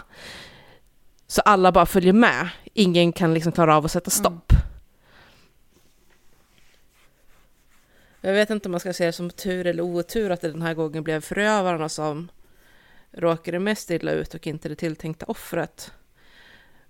Så 1.28 1.42
alla 1.42 1.72
bara 1.72 1.86
följer 1.86 2.14
med. 2.14 2.50
Ingen 2.74 3.14
kan 3.14 3.34
liksom 3.34 3.52
klara 3.52 3.78
av 3.78 3.86
att 3.86 3.92
sätta 3.92 4.12
mm. 4.12 4.20
stopp. 4.20 4.52
Mm. 4.52 4.61
Jag 8.22 8.34
vet 8.34 8.50
inte 8.50 8.68
om 8.68 8.72
man 8.72 8.80
ska 8.80 8.94
se 8.94 9.06
det 9.06 9.12
som 9.12 9.30
tur 9.30 9.68
eller 9.68 9.84
otur 9.84 10.30
att 10.30 10.42
det 10.42 10.52
den 10.52 10.62
här 10.62 10.74
gången 10.74 11.04
blev 11.04 11.22
förövarna 11.22 11.90
som 11.90 12.32
råkade 13.12 13.60
mest 13.60 13.92
illa 13.92 14.12
ut 14.12 14.34
och 14.34 14.48
inte 14.48 14.70
det 14.70 14.76
tilltänkta 14.76 15.26
offret 15.26 15.92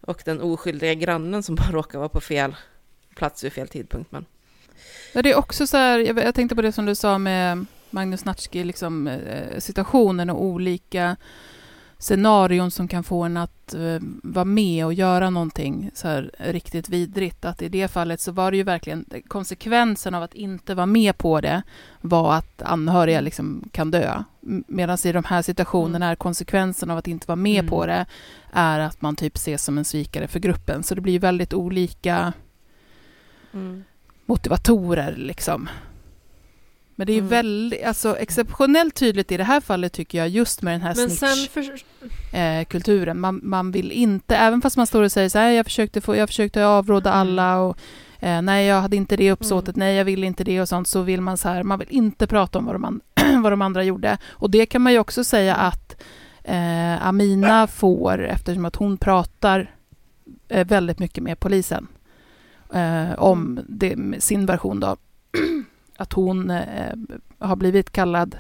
och 0.02 0.22
den 0.26 0.42
oskyldiga 0.42 0.94
grannen 0.94 1.44
som 1.44 1.56
bara 1.56 1.72
råkar 1.72 2.00
vara 2.00 2.10
på 2.10 2.22
fel 2.22 2.56
plats 3.16 3.44
vid 3.44 3.54
fel 3.54 3.68
tidpunkt. 3.68 4.12
Men... 4.12 4.26
Ja, 5.14 5.22
det 5.22 5.32
är 5.32 5.38
också 5.38 5.68
så 5.68 5.78
här, 5.78 6.00
jag, 6.00 6.18
jag 6.18 6.36
tänkte 6.36 6.56
på 6.56 6.62
det 6.62 6.72
som 6.72 6.86
du 6.86 6.96
sa 6.96 7.18
med 7.18 7.66
Magnus 7.90 8.26
Natschke, 8.26 8.64
liksom, 8.64 9.08
eh, 9.08 9.60
situationen 9.60 10.30
och 10.30 10.44
olika 10.44 11.16
scenarion 12.02 12.72
som 12.72 12.88
kan 12.88 13.04
få 13.04 13.24
en 13.24 13.38
att 13.38 13.76
uh, 13.78 14.00
vara 14.24 14.46
med 14.46 14.86
och 14.86 14.94
göra 14.94 15.30
någonting 15.30 15.92
så 15.94 16.08
här 16.08 16.32
riktigt 16.38 16.90
vidrigt. 16.90 17.46
Att 17.46 17.62
i 17.62 17.70
det 17.70 17.88
fallet 17.88 18.22
så 18.22 18.32
var 18.32 18.52
det 18.52 18.58
ju 18.58 18.64
verkligen 18.64 19.06
konsekvensen 19.28 20.16
av 20.16 20.24
att 20.24 20.34
inte 20.34 20.76
vara 20.76 20.86
med 20.86 21.18
på 21.18 21.42
det 21.42 21.62
var 22.02 22.34
att 22.36 22.62
anhöriga 22.62 23.18
mm. 23.18 23.26
liksom 23.26 23.70
kan 23.72 23.92
dö. 23.92 24.24
Medan 24.68 24.98
i 25.06 25.12
de 25.12 25.24
här 25.24 25.42
situationerna 25.42 26.08
är 26.08 26.16
konsekvensen 26.16 26.92
av 26.92 26.98
att 26.98 27.08
inte 27.08 27.28
vara 27.28 27.36
med 27.36 27.60
mm. 27.60 27.70
på 27.70 27.86
det 27.86 28.06
är 28.52 28.80
att 28.80 29.02
man 29.02 29.16
typ 29.16 29.36
ses 29.36 29.64
som 29.64 29.78
en 29.78 29.86
svikare 29.86 30.28
för 30.28 30.40
gruppen. 30.40 30.84
Så 30.84 30.96
det 30.96 31.02
blir 31.02 31.20
väldigt 31.20 31.54
olika 31.54 32.34
mm. 33.54 33.84
motivatorer 34.26 35.16
liksom. 35.18 35.70
Men 36.96 37.08
det 37.08 37.14
är 37.14 37.18
mm. 37.18 37.30
väldigt, 37.30 37.84
alltså 37.84 38.18
exceptionellt 38.18 38.96
tydligt 38.96 39.32
i 39.32 39.38
det 39.38 39.44
här 39.44 39.60
fallet 39.60 39.94
tycker 39.94 40.18
jag, 40.18 40.30
just 40.30 40.62
med 40.62 40.74
den 40.74 40.82
här 40.82 40.94
snitch-kulturen. 40.94 43.06
För... 43.06 43.08
Eh, 43.08 43.14
man, 43.14 43.40
man 43.44 43.72
vill 43.72 43.92
inte, 43.92 44.36
även 44.36 44.62
fast 44.62 44.78
man 44.78 44.88
står 44.88 45.04
och 45.04 45.12
säger 45.12 45.30
så 45.30 45.40
här, 45.40 45.50
jag 45.50 45.66
försökte, 45.66 46.02
få, 46.02 46.16
jag 46.16 46.30
försökte 46.30 46.66
avråda 46.66 47.10
mm. 47.10 47.22
alla 47.22 47.60
och 47.60 47.78
eh, 48.20 48.42
nej 48.42 48.68
jag 48.68 48.82
hade 48.82 48.96
inte 48.96 49.18
det 49.18 49.32
uppsåtet, 49.32 49.76
nej 49.76 49.96
jag 49.96 50.06
ville 50.06 50.28
inte 50.28 50.44
det 50.44 50.62
och 50.62 50.70
sånt, 50.70 50.88
så 50.88 51.02
vill 51.02 51.22
man 51.22 51.38
så 51.38 51.50
här, 51.50 51.64
man 51.64 51.80
vill 51.80 51.92
inte 51.92 52.28
prata 52.28 52.60
om 52.60 52.66
vad 52.66 52.76
de, 52.76 52.86
an- 52.86 53.02
vad 53.44 53.52
de 53.52 53.62
andra 53.62 53.84
gjorde. 53.84 54.18
Och 54.30 54.50
det 54.50 54.66
kan 54.66 54.82
man 54.82 54.94
ju 54.94 55.00
också 55.00 55.24
säga 55.24 55.56
att 55.56 56.02
eh, 56.44 57.08
Amina 57.08 57.68
får 57.68 58.24
eftersom 58.24 58.66
att 58.66 58.76
hon 58.76 58.98
pratar 58.98 59.76
eh, 60.48 60.68
väldigt 60.68 61.00
mycket 61.00 61.24
med 61.24 61.40
polisen 61.40 61.88
eh, 62.74 63.12
om 63.18 63.60
det, 63.68 63.96
sin 64.20 64.46
version 64.46 64.80
då. 64.80 64.98
att 66.02 66.14
hon 66.14 66.50
eh, 66.50 66.94
har 67.40 67.56
blivit 67.56 67.92
kallad 67.92 68.38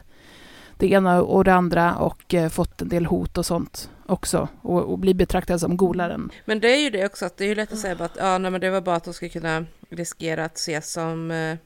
det 0.77 0.91
ena 0.91 1.21
och 1.21 1.43
det 1.43 1.53
andra 1.53 1.95
och 1.95 2.33
eh, 2.33 2.49
fått 2.49 2.81
en 2.81 2.89
del 2.89 3.05
hot 3.05 3.37
och 3.37 3.45
sånt 3.45 3.89
också 4.05 4.47
och, 4.61 4.81
och 4.81 4.99
blir 4.99 5.13
betraktad 5.13 5.59
som 5.59 5.77
golaren. 5.77 6.31
Men 6.45 6.59
det 6.59 6.67
är 6.67 6.79
ju 6.79 6.89
det 6.89 7.05
också, 7.05 7.25
att 7.25 7.37
det 7.37 7.43
är 7.43 7.47
ju 7.47 7.55
lätt 7.55 7.73
att 7.73 7.79
säga 7.79 7.95
bara 7.95 8.05
att 8.05 8.17
ja, 8.17 8.37
nej, 8.37 8.51
men 8.51 8.61
det 8.61 8.69
var 8.69 8.81
bara 8.81 8.95
att 8.95 9.03
de 9.03 9.13
skulle 9.13 9.29
kunna 9.29 9.65
riskera 9.89 10.45
att 10.45 10.57
ses 10.57 10.91
som, 10.91 11.31
eh, 11.31 11.57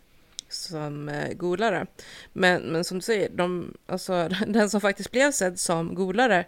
som 0.49 1.11
golare. 1.35 1.85
Men, 2.33 2.61
men 2.61 2.83
som 2.83 2.97
du 2.97 3.01
säger, 3.01 3.29
de, 3.29 3.73
alltså, 3.87 4.29
den 4.47 4.69
som 4.69 4.81
faktiskt 4.81 5.11
blev 5.11 5.31
sedd 5.31 5.59
som 5.59 5.95
golare 5.95 6.45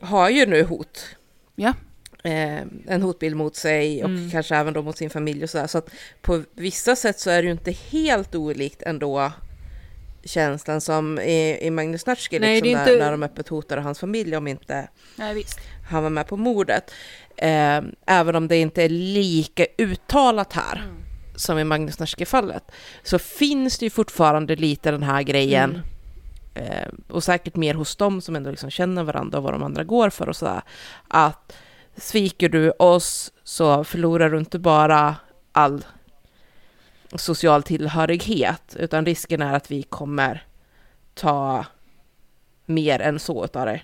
har 0.00 0.30
ju 0.30 0.46
nu 0.46 0.62
hot. 0.64 1.16
Ja. 1.54 1.74
Eh, 2.26 2.62
en 2.86 3.02
hotbild 3.02 3.36
mot 3.36 3.56
sig 3.56 4.04
och 4.04 4.10
Mm. 4.10 4.30
kanske 4.30 4.56
även 4.56 4.74
då 4.74 4.82
mot 4.82 4.96
sin 4.98 5.10
familj 5.10 5.42
och 5.44 5.50
sådär. 5.50 5.66
Så 5.66 5.78
att 5.78 5.90
på 6.22 6.42
vissa 6.54 6.96
sätt 6.96 7.20
så 7.20 7.30
är 7.30 7.42
det 7.42 7.46
ju 7.46 7.52
inte 7.52 7.70
helt 7.90 8.34
olikt 8.34 8.82
ändå 8.82 9.32
känslan 10.24 10.80
som 10.80 11.18
i, 11.18 11.58
i 11.66 11.70
Magnus 11.70 12.06
Natschke, 12.06 12.38
Nej, 12.38 12.54
liksom, 12.60 12.68
det 12.68 12.72
är 12.72 12.84
när, 12.84 12.92
inte- 12.92 13.04
när 13.04 13.10
de 13.10 13.22
öppet 13.22 13.48
hotade 13.48 13.80
hans 13.80 13.98
familj 13.98 14.36
om 14.36 14.46
inte 14.46 14.88
Nej, 15.16 15.44
han 15.90 16.02
var 16.02 16.10
med 16.10 16.26
på 16.26 16.36
mordet. 16.36 16.90
Eh, 17.36 17.80
även 18.06 18.36
om 18.36 18.48
det 18.48 18.56
inte 18.56 18.82
är 18.82 18.88
lika 18.88 19.66
uttalat 19.78 20.52
här 20.52 20.82
som 21.36 21.58
i 21.58 21.64
Magnus 21.64 21.98
Natschke-fallet, 21.98 22.62
så 23.02 23.18
finns 23.18 23.78
det 23.78 23.86
ju 23.86 23.90
fortfarande 23.90 24.56
lite 24.56 24.90
den 24.90 25.02
här 25.02 25.22
grejen, 25.22 25.80
eh, 26.54 26.88
och 27.08 27.24
säkert 27.24 27.56
mer 27.56 27.74
hos 27.74 27.96
dem 27.96 28.20
som 28.20 28.36
ändå 28.36 28.50
liksom 28.50 28.70
känner 28.70 29.02
varandra 29.04 29.38
och 29.38 29.44
vad 29.44 29.52
de 29.54 29.62
andra 29.62 29.84
går 29.84 30.10
för 30.10 30.28
och 30.28 30.36
sådär, 30.36 30.62
att 31.08 31.52
sviker 31.96 32.48
du 32.48 32.70
oss 32.70 33.32
så 33.44 33.84
förlorar 33.84 34.30
du 34.30 34.38
inte 34.38 34.58
bara 34.58 35.16
all 35.52 35.84
social 37.14 37.62
tillhörighet, 37.62 38.76
utan 38.78 39.06
risken 39.06 39.42
är 39.42 39.54
att 39.54 39.70
vi 39.70 39.82
kommer 39.82 40.46
ta 41.14 41.64
mer 42.66 43.00
än 43.00 43.18
så 43.18 43.44
utav 43.44 43.66
det. 43.66 43.82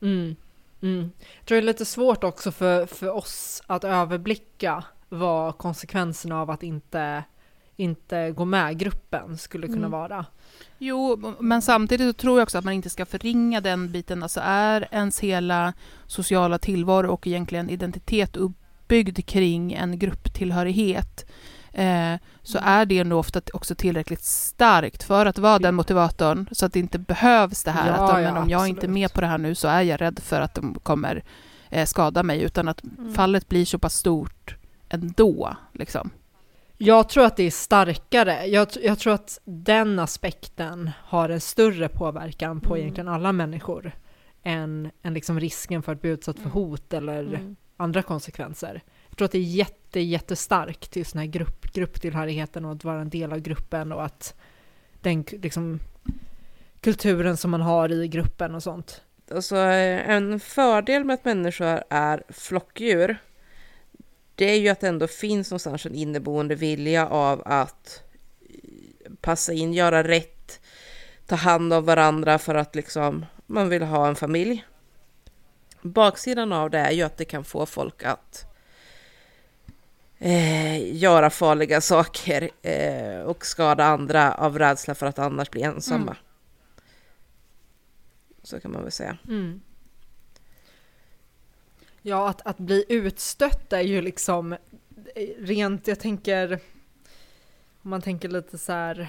Mm. 0.00 0.36
Mm. 0.82 1.10
Jag 1.38 1.46
tror 1.46 1.56
det 1.56 1.62
är 1.62 1.66
lite 1.66 1.84
svårt 1.84 2.24
också 2.24 2.52
för, 2.52 2.86
för 2.86 3.10
oss 3.10 3.62
att 3.66 3.84
överblicka 3.84 4.84
vad 5.08 5.58
konsekvenserna 5.58 6.40
av 6.40 6.50
att 6.50 6.62
inte, 6.62 7.24
inte 7.76 8.30
gå 8.30 8.44
med 8.44 8.78
gruppen 8.78 9.38
skulle 9.38 9.66
kunna 9.66 9.78
Mm. 9.78 9.90
vara. 9.90 10.26
Jo, 10.84 11.34
men 11.40 11.62
samtidigt 11.62 12.18
tror 12.18 12.38
jag 12.38 12.42
också 12.42 12.58
att 12.58 12.64
man 12.64 12.74
inte 12.74 12.90
ska 12.90 13.06
förringa 13.06 13.60
den 13.60 13.92
biten. 13.92 14.22
Alltså 14.22 14.40
är 14.44 14.88
ens 14.90 15.20
hela 15.20 15.72
sociala 16.06 16.58
tillvaro 16.58 17.12
och 17.12 17.26
egentligen 17.26 17.70
identitet 17.70 18.36
uppbyggd 18.36 19.26
kring 19.26 19.72
en 19.72 19.98
grupptillhörighet 19.98 21.30
eh, 21.72 22.14
så 22.42 22.58
är 22.62 22.86
det 22.86 23.04
nog 23.04 23.18
ofta 23.18 23.40
också 23.52 23.74
tillräckligt 23.74 24.24
starkt 24.24 25.02
för 25.02 25.26
att 25.26 25.38
vara 25.38 25.58
den 25.58 25.74
motivatorn 25.74 26.48
så 26.52 26.66
att 26.66 26.72
det 26.72 26.78
inte 26.78 26.98
behövs 26.98 27.64
det 27.64 27.70
här 27.70 27.88
Ja, 27.88 27.94
att 27.94 28.22
ja, 28.22 28.32
men 28.32 28.42
om 28.42 28.50
jag 28.50 28.68
inte 28.68 28.78
är 28.78 28.88
absolut. 28.88 28.94
med 28.94 29.12
på 29.12 29.20
det 29.20 29.26
här 29.26 29.38
nu 29.38 29.54
så 29.54 29.68
är 29.68 29.82
jag 29.82 30.00
rädd 30.00 30.20
för 30.22 30.40
att 30.40 30.54
de 30.54 30.74
kommer 30.82 31.24
eh, 31.70 31.86
skada 31.86 32.22
mig 32.22 32.42
utan 32.42 32.68
att 32.68 32.82
fallet 33.14 33.48
blir 33.48 33.64
så 33.64 33.78
pass 33.78 33.94
stort 33.94 34.56
ändå. 34.88 35.56
Liksom. 35.72 36.10
Jag 36.84 37.08
tror 37.08 37.24
att 37.24 37.36
det 37.36 37.42
är 37.42 37.50
starkare. 37.50 38.46
Jag, 38.46 38.68
jag 38.82 38.98
tror 38.98 39.12
att 39.14 39.38
den 39.44 39.98
aspekten 39.98 40.90
har 41.04 41.28
en 41.28 41.40
större 41.40 41.88
påverkan 41.88 42.60
på 42.60 42.74
Mm. 42.74 42.80
egentligen 42.80 43.08
alla 43.08 43.32
människor 43.32 43.92
än, 44.42 44.90
än 45.02 45.14
liksom 45.14 45.40
risken 45.40 45.82
för 45.82 45.92
att 45.92 46.00
bli 46.00 46.10
utsatt 46.10 46.38
för 46.38 46.50
hot 46.50 46.92
eller 46.92 47.20
Mm. 47.24 47.56
andra 47.76 48.02
konsekvenser. 48.02 48.82
Jag 49.08 49.16
tror 49.18 49.24
att 49.26 49.32
det 49.32 49.38
är 49.38 49.42
jätte, 49.42 50.00
jättestarkt 50.00 50.90
till 50.90 51.06
sån 51.06 51.18
här 51.18 51.26
grupp, 51.26 51.72
grupptillhörigheten 51.72 52.64
och 52.64 52.72
att 52.72 52.84
vara 52.84 53.00
en 53.00 53.10
del 53.10 53.32
av 53.32 53.38
gruppen 53.38 53.92
och 53.92 54.04
att 54.04 54.34
den 55.00 55.24
liksom, 55.30 55.78
kulturen 56.80 57.36
som 57.36 57.50
man 57.50 57.60
har 57.60 57.92
i 57.92 58.08
gruppen 58.08 58.54
och 58.54 58.62
sånt. 58.62 59.02
Alltså 59.34 59.56
en 59.56 60.40
fördel 60.40 61.04
med 61.04 61.14
att 61.14 61.24
människor 61.24 61.82
är 61.90 62.22
flockdjur, 62.28 63.16
det 64.34 64.50
är 64.50 64.58
ju 64.58 64.68
att 64.68 64.80
det 64.80 64.88
ändå 64.88 65.06
finns 65.06 65.50
någonstans 65.50 65.86
en 65.86 65.94
inneboende 65.94 66.54
vilja 66.54 67.08
av 67.08 67.42
att 67.44 68.02
passa 69.20 69.52
in, 69.52 69.72
göra 69.72 70.02
rätt, 70.02 70.60
ta 71.26 71.36
hand 71.36 71.72
om 71.72 71.84
varandra 71.84 72.38
för 72.38 72.54
att 72.54 72.74
liksom 72.74 73.26
man 73.46 73.68
vill 73.68 73.82
ha 73.82 74.08
en 74.08 74.16
familj. 74.16 74.64
Baksidan 75.82 76.52
av 76.52 76.70
det 76.70 76.78
är 76.78 76.90
ju 76.90 77.02
att 77.02 77.16
det 77.16 77.24
kan 77.24 77.44
få 77.44 77.66
folk 77.66 78.02
att 78.02 78.44
eh, 80.18 80.96
göra 80.96 81.30
farliga 81.30 81.80
saker 81.92 82.50
eh, 82.62 83.20
och 83.20 83.46
skada 83.46 83.84
andra 83.84 84.34
av 84.34 84.58
rädsla 84.58 84.94
för 84.94 85.06
att 85.06 85.18
annars 85.18 85.50
bli 85.50 85.62
ensamma. 85.62 86.02
Mm. 86.02 86.16
Så 88.42 88.60
kan 88.60 88.72
man 88.72 88.82
väl 88.82 88.92
säga. 88.92 89.18
Ja, 92.02 92.28
att, 92.28 92.46
att 92.46 92.58
bli 92.58 92.84
utstött 92.88 93.72
är 93.72 93.80
ju 93.80 94.02
liksom 94.02 94.52
eh, 94.52 94.58
rent, 95.38 95.86
jag 95.86 96.00
tänker, 96.00 96.52
om 97.82 97.90
man 97.90 98.02
tänker 98.02 98.28
lite 98.28 98.58
så 98.58 98.72
här 98.72 99.08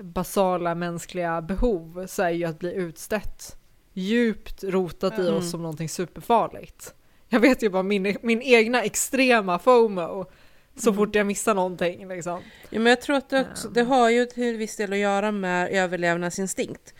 basala 0.00 0.74
mänskliga 0.74 1.42
behov 1.42 2.06
så 2.06 2.22
är 2.22 2.30
ju 2.30 2.44
att 2.44 2.58
bli 2.58 2.74
utstött 2.74 3.56
djupt 3.92 4.64
rotat 4.64 5.18
i 5.18 5.22
Mm. 5.22 5.34
oss 5.34 5.50
som 5.50 5.62
någonting 5.62 5.88
superfarligt. 5.88 6.94
Jag 7.28 7.40
vet 7.40 7.62
ju 7.62 7.68
bara 7.70 7.82
min, 7.82 8.16
min 8.22 8.42
egna 8.42 8.82
extrema 8.82 9.58
FOMO 9.58 10.26
så 10.76 10.90
Mm. 10.90 10.96
fort 10.96 11.14
jag 11.14 11.26
missar 11.26 11.54
någonting 11.54 12.08
liksom. 12.08 12.40
Ja, 12.70 12.78
men 12.80 12.86
jag 12.86 13.00
tror 13.00 13.16
att 13.16 13.28
det, 13.30 13.46
också, 13.50 13.68
det 13.68 13.82
har 13.82 14.10
ju 14.10 14.26
till 14.26 14.56
viss 14.56 14.76
del 14.76 14.92
att 14.92 14.98
göra 14.98 15.32
med 15.32 15.70
överlevnadsinstinkt. 15.72 16.94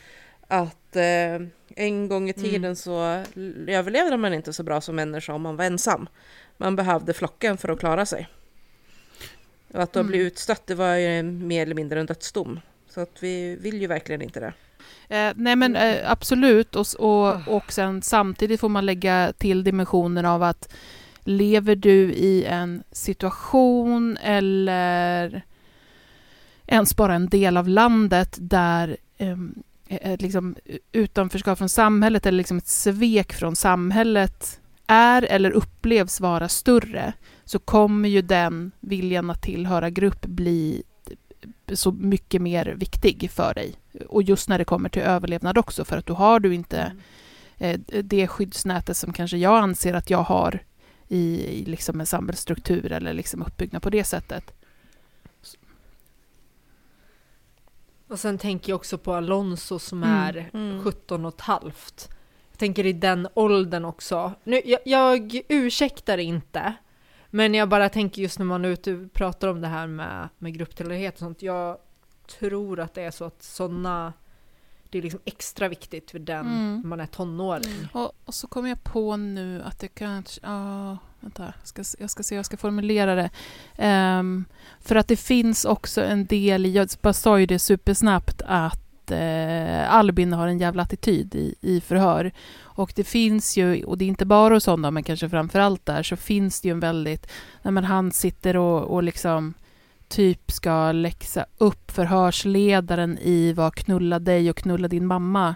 Att 0.49 0.77
eh, 0.97 1.41
en 1.77 2.09
gång 2.09 2.29
i 2.29 2.33
tiden 2.33 2.77
så 2.77 3.25
l- 3.37 3.65
överlevde 3.69 4.17
man 4.17 4.35
inte 4.35 4.53
så 4.53 4.63
bra 4.63 4.81
som 4.81 4.97
människa 4.97 5.33
om 5.33 5.43
man 5.43 5.57
var 5.57 5.65
ensam. 5.65 6.09
Man 6.57 6.77
behövde 6.77 7.13
flocken 7.13 7.57
för 7.57 7.69
att 7.69 7.79
klara 7.79 8.07
sig. 8.07 8.29
Och 9.73 9.83
att 9.83 9.93
då 9.93 10.03
bli 10.03 10.19
utstött, 10.19 10.67
det 10.67 10.75
var 10.75 10.95
ju 10.95 11.23
mer 11.23 11.63
eller 11.63 11.75
mindre 11.75 12.01
en 12.01 12.07
dödsdom. 12.07 12.61
Så 12.89 13.01
att 13.01 13.17
vi 13.23 13.57
vill 13.57 13.81
ju 13.81 13.87
verkligen 13.87 14.23
inte 14.23 14.41
det. 14.41 14.53
Eh, 15.17 15.33
nej 15.37 15.57
men 15.57 15.77
eh, 15.77 16.11
absolut 16.11 16.77
och, 16.77 16.87
och, 16.99 17.49
och 17.49 17.73
sen 17.73 18.03
samtidigt 18.03 18.61
får 18.61 18.69
man 18.69 18.87
lägga 18.87 19.33
till 19.39 19.65
dimensionen 19.65 20.25
av 20.27 20.43
att 20.43 20.75
lever 21.21 21.77
du 21.77 22.13
i 22.13 22.45
en 22.45 22.83
situation 22.93 24.17
eller 24.17 25.43
ens 26.67 26.97
bara 26.97 27.15
en 27.15 27.29
del 27.29 27.57
av 27.57 27.69
landet 27.69 28.37
där 28.41 28.97
ehm, 29.19 29.63
ett 29.89 30.23
liksom 30.23 30.57
utanförskap 30.93 31.59
från 31.59 31.69
samhället 31.69 32.27
eller 32.27 32.39
liksom 32.39 32.59
ett 32.59 32.69
svek 32.69 33.33
från 33.33 33.57
samhället 33.57 34.61
är 34.87 35.23
eller 35.23 35.51
upplevs 35.51 36.21
vara 36.21 36.49
större 36.49 37.13
så 37.45 37.59
kommer 37.59 38.09
ju 38.09 38.23
den 38.23 38.73
viljan 38.81 39.31
att 39.31 39.43
tillhöra 39.43 39.91
grupp 39.91 40.27
bli 40.27 40.83
så 41.73 41.93
mycket 41.93 42.43
mer 42.43 42.75
viktig 42.79 43.31
för 43.31 43.55
dig. 43.55 43.75
Och 44.09 44.23
just 44.23 44.49
när 44.49 44.59
det 44.59 44.65
kommer 44.65 44.89
till 44.89 45.03
överlevnad 45.03 45.59
också, 45.59 45.85
för 45.85 45.97
att 45.97 46.07
då 46.07 46.15
har 46.15 46.41
du 46.41 46.55
inte 46.55 46.93
eh, 47.59 47.81
det 48.03 48.29
skyddsnätet 48.29 48.97
som 48.97 49.13
kanske 49.13 49.37
jag 49.37 49.59
anser 49.59 49.95
att 49.95 50.11
jag 50.11 50.23
har 50.23 50.63
i, 51.09 51.47
i 51.47 51.65
liksom 51.65 52.01
en 52.01 52.07
samhällsstruktur 52.07 52.93
eller 52.93 53.13
liksom 53.13 53.43
uppbyggnad 53.43 53.83
på 53.83 53.91
det 53.91 54.05
sättet. 54.05 54.55
Och 58.09 58.19
sen 58.19 58.39
tänker 58.39 58.71
jag 58.73 58.77
också 58.77 58.99
på 58.99 59.15
Alonso 59.15 59.79
som 59.79 60.03
Mm, 60.03 60.17
är 60.17 60.51
mm. 60.55 60.85
17 60.85 61.25
och 61.25 61.35
ett 61.35 61.41
halvt. 61.41 62.09
Jag 62.51 62.59
tänker 62.59 62.87
i 62.87 62.93
den 62.93 63.29
åldern 63.35 63.85
också. 63.85 64.33
Nu, 64.45 64.61
jag, 64.65 64.81
jag 64.85 65.41
ursäktar 65.49 66.19
inte, 66.19 66.75
men 67.31 67.55
jag 67.55 67.69
bara 67.69 67.89
tänker 67.89 68.23
just 68.23 68.39
när 68.39 68.47
man 68.47 68.65
är 68.65 68.69
ute 68.69 68.95
och 68.95 69.13
pratar 69.13 69.49
om 69.49 69.61
det 69.61 69.69
här 69.69 69.87
med, 69.87 70.29
med 70.39 70.55
grupptillhörighet 70.55 71.15
och 71.15 71.19
sånt. 71.19 71.43
Jag 71.43 71.79
tror 72.39 72.81
att 72.81 72.95
det 72.95 73.03
är 73.03 73.11
så 73.11 73.25
att 73.25 73.43
sådana, 73.43 74.13
det 74.91 74.99
är 74.99 75.03
liksom 75.03 75.21
extra 75.25 75.69
viktigt 75.69 76.11
för 76.11 76.19
den 76.19 76.47
Mm. 76.47 76.83
man 76.89 77.01
är 77.01 77.07
tonåring. 77.07 77.89
Och, 77.93 78.13
och 78.25 78.35
så 78.35 78.47
kommer 78.47 78.69
jag 78.69 78.85
på 78.85 79.17
nu 79.17 79.63
att 79.63 79.79
det 79.79 79.89
kanske... 79.89 80.41
Ja, 80.45 80.99
vänta. 81.25 81.43
Jag 81.43 81.69
ska, 81.69 81.85
se- 81.85 81.99
jag 82.01 82.11
ska 82.11 82.23
se 82.23 82.35
hur 82.35 82.39
jag 82.39 82.47
ska 82.47 82.57
formulera 82.57 83.15
det. 83.15 83.31
Um, 84.19 84.45
för 84.81 84.97
att 84.97 85.09
det 85.09 85.17
finns 85.17 85.65
också 85.65 86.03
en 86.03 86.27
del 86.27 86.67
i... 86.67 86.73
Jag 86.73 86.89
bara 87.03 87.13
sa 87.13 87.41
ju 87.41 87.47
det 87.47 87.59
supersnabbt 87.59 88.43
att 88.47 89.11
eh, 89.11 89.95
Albin 89.95 90.33
har 90.33 90.49
en 90.49 90.59
jävla 90.59 90.83
attityd 90.83 91.35
i, 91.35 91.55
i 91.61 91.81
förhör. 91.81 92.33
Och 92.63 92.93
det 92.97 93.05
finns 93.05 93.57
ju, 93.57 93.85
och 93.85 93.99
det 93.99 94.05
är 94.05 94.09
inte 94.09 94.27
bara 94.27 94.55
hos 94.55 94.67
honom, 94.67 94.95
men 94.95 95.03
kanske 95.03 95.29
framför 95.29 95.59
allt 95.59 95.87
där, 95.87 96.03
så 96.03 96.17
finns 96.17 96.61
det 96.61 96.69
ju 96.69 96.73
en 96.73 96.81
väldigt... 96.81 97.27
När 97.63 97.73
man 97.73 97.85
han 97.85 98.13
sitter 98.13 98.57
och, 98.57 98.83
och 98.83 99.03
liksom 99.03 99.55
typ 100.09 100.53
ska 100.53 100.93
läxa 100.93 101.47
upp 101.59 101.91
förhörsledaren 101.91 103.19
i 103.19 103.53
vad 103.53 103.75
knulla 103.75 104.19
dig 104.19 104.51
och 104.51 104.57
knulla 104.57 104.89
din 104.89 105.07
mamma 105.07 105.55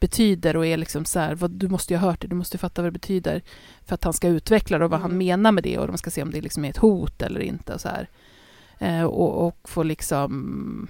betyder 0.00 0.56
och 0.56 0.66
är 0.66 0.76
liksom 0.76 1.04
så 1.04 1.18
här, 1.18 1.34
vad, 1.34 1.50
du 1.50 1.68
måste 1.68 1.94
ju 1.94 1.98
ha 1.98 2.08
hört 2.10 2.20
det, 2.20 2.26
du 2.28 2.36
måste 2.36 2.58
fatta 2.58 2.82
vad 2.82 2.86
det 2.86 2.98
betyder 2.98 3.42
för 3.86 3.94
att 3.94 4.04
han 4.04 4.12
ska 4.12 4.28
utveckla 4.28 4.78
det 4.78 4.84
och 4.84 4.90
vad 4.90 5.00
han 5.00 5.10
Mm. 5.10 5.26
menar 5.26 5.52
med 5.52 5.64
det 5.64 5.78
och 5.78 5.88
man 5.88 5.98
ska 5.98 6.10
se 6.10 6.22
om 6.22 6.30
det 6.30 6.40
liksom 6.40 6.64
är 6.64 6.70
ett 6.70 6.76
hot 6.76 7.22
eller 7.22 7.40
inte 7.40 7.74
och 7.74 7.80
så 7.80 7.88
här. 7.88 8.08
Eh, 8.78 9.04
och, 9.04 9.46
och 9.46 9.68
få 9.68 9.82
liksom... 9.82 10.88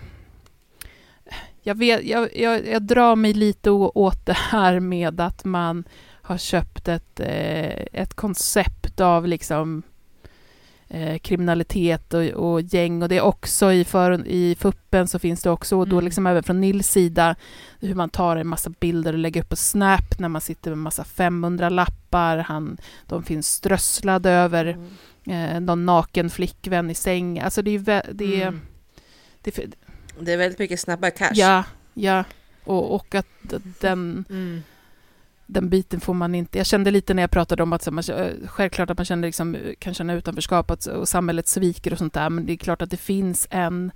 Jag, 1.62 1.74
vet, 1.74 2.04
jag, 2.04 2.36
jag, 2.36 2.66
jag 2.66 2.82
drar 2.82 3.16
mig 3.16 3.32
lite 3.32 3.70
åt 3.70 4.26
det 4.26 4.36
här 4.36 4.80
med 4.80 5.20
att 5.20 5.44
man 5.44 5.84
har 6.22 6.38
köpt 6.38 6.88
ett, 6.88 7.20
eh, 7.20 7.86
ett 7.92 8.14
koncept 8.14 9.00
av 9.00 9.26
liksom 9.26 9.82
eh, 10.88 11.18
kriminalitet 11.18 12.14
och, 12.14 12.22
och 12.24 12.60
gäng 12.60 13.02
och 13.02 13.08
det 13.08 13.16
är 13.16 13.20
också 13.20 13.72
i, 13.72 13.84
för, 13.84 14.26
i 14.26 14.54
FUppen 14.60 15.08
så 15.08 15.18
finns 15.18 15.42
det 15.42 15.50
också 15.50 15.76
och 15.78 15.88
då 15.88 15.96
Mm. 15.96 16.04
liksom 16.04 16.26
även 16.26 16.42
från 16.42 16.60
Nils 16.60 16.88
sida 16.90 17.36
hur 17.80 17.94
man 17.94 18.10
tar 18.10 18.36
en 18.36 18.46
massa 18.46 18.70
bilder 18.70 19.12
och 19.12 19.18
lägger 19.18 19.40
upp 19.40 19.48
på 19.48 19.56
Snap 19.56 20.18
när 20.18 20.28
man 20.28 20.40
sitter 20.40 20.70
med 20.70 20.78
massa 20.78 21.02
500-lappar. 21.02 22.36
Han, 22.38 22.78
de 23.06 23.22
finns 23.22 23.48
strösslade 23.48 24.30
över 24.30 24.78
Mm. 25.26 25.54
eh, 25.54 25.60
någon 25.60 25.86
naken 25.86 26.30
flickvän 26.30 26.90
i 26.90 26.94
säng. 26.94 27.38
Alltså 27.40 27.62
det 27.62 27.70
är, 27.70 28.02
det 28.12 28.42
är, 28.42 28.46
Mm. 28.48 28.60
det 29.42 29.58
är 29.58 29.68
Det 30.20 30.32
är 30.32 30.36
väldigt 30.36 30.58
mycket 30.58 30.80
snabba 30.80 31.10
cash. 31.10 31.30
Ja, 31.34 31.64
ja. 31.94 32.24
Och, 32.64 32.94
och 32.94 33.14
att 33.14 33.26
den, 33.80 34.24
Mm. 34.30 34.62
Den 35.50 35.68
biten 35.68 36.00
får 36.00 36.14
man 36.14 36.34
inte... 36.34 36.58
Jag 36.58 36.66
kände 36.66 36.90
lite 36.90 37.14
när 37.14 37.22
jag 37.22 37.30
pratade 37.30 37.62
om 37.62 37.72
att 37.72 37.82
så 37.82 37.90
man, 37.90 38.04
eh, 38.16 38.32
självklart 38.46 38.90
att 38.90 38.98
man 38.98 39.04
känner 39.04 39.28
liksom, 39.28 39.56
kan 39.78 39.94
känna 39.94 40.14
utanförskap 40.14 40.70
att, 40.70 40.86
och 40.86 41.08
samhället 41.08 41.48
sviker 41.48 41.92
och 41.92 41.98
sånt 41.98 42.14
där, 42.14 42.30
men 42.30 42.46
det 42.46 42.52
är 42.52 42.56
klart 42.56 42.82
att 42.82 42.90
det 42.90 42.96
finns 42.96 43.46
en 43.50 43.90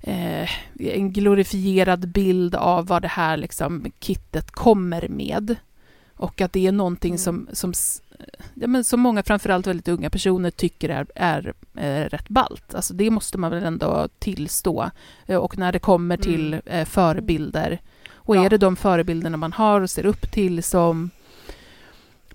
eh, 0.00 0.48
en 0.78 1.12
glorifierad 1.12 2.08
bild 2.08 2.54
av 2.54 2.86
vad 2.86 3.02
det 3.02 3.08
här 3.08 3.36
liksom, 3.36 3.92
kittet 4.00 4.50
kommer 4.50 5.08
med. 5.08 5.56
Och 6.16 6.40
att 6.40 6.52
det 6.52 6.66
är 6.66 6.72
någonting 6.72 7.10
Mm. 7.12 7.18
som, 7.18 7.48
som, 7.52 7.70
s- 7.70 8.02
ja, 8.54 8.66
men 8.66 8.84
som 8.84 9.00
många, 9.00 9.22
framförallt 9.22 9.66
väldigt 9.66 9.88
unga 9.88 10.10
personer, 10.10 10.50
tycker 10.50 10.88
är, 10.88 11.06
är 11.14 11.54
eh, 11.76 12.08
rätt 12.08 12.28
ballt. 12.28 12.74
Alltså 12.74 12.94
det 12.94 13.10
måste 13.10 13.38
man 13.38 13.50
väl 13.50 13.64
ändå 13.64 14.08
tillstå. 14.18 14.90
Eh, 15.26 15.36
och 15.36 15.58
när 15.58 15.72
det 15.72 15.78
kommer 15.78 16.16
till 16.16 16.52
Mm. 16.54 16.62
eh, 16.66 16.84
förebilder, 16.84 17.80
och 18.26 18.36
Ja. 18.36 18.44
är 18.44 18.50
det 18.50 18.58
de 18.58 18.76
förebilderna 18.76 19.36
man 19.36 19.52
har 19.52 19.80
och 19.80 19.90
ser 19.90 20.06
upp 20.06 20.32
till 20.32 20.62
som 20.62 21.10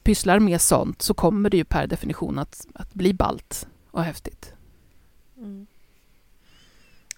pysslar 0.03 0.39
med 0.39 0.61
sånt, 0.61 1.01
så 1.01 1.13
kommer 1.13 1.49
det 1.49 1.57
ju 1.57 1.63
per 1.63 1.87
definition 1.87 2.39
att, 2.39 2.67
att 2.73 2.93
bli 2.93 3.13
ballt 3.13 3.67
och 3.91 4.03
häftigt. 4.03 4.53
Mm. 5.37 5.67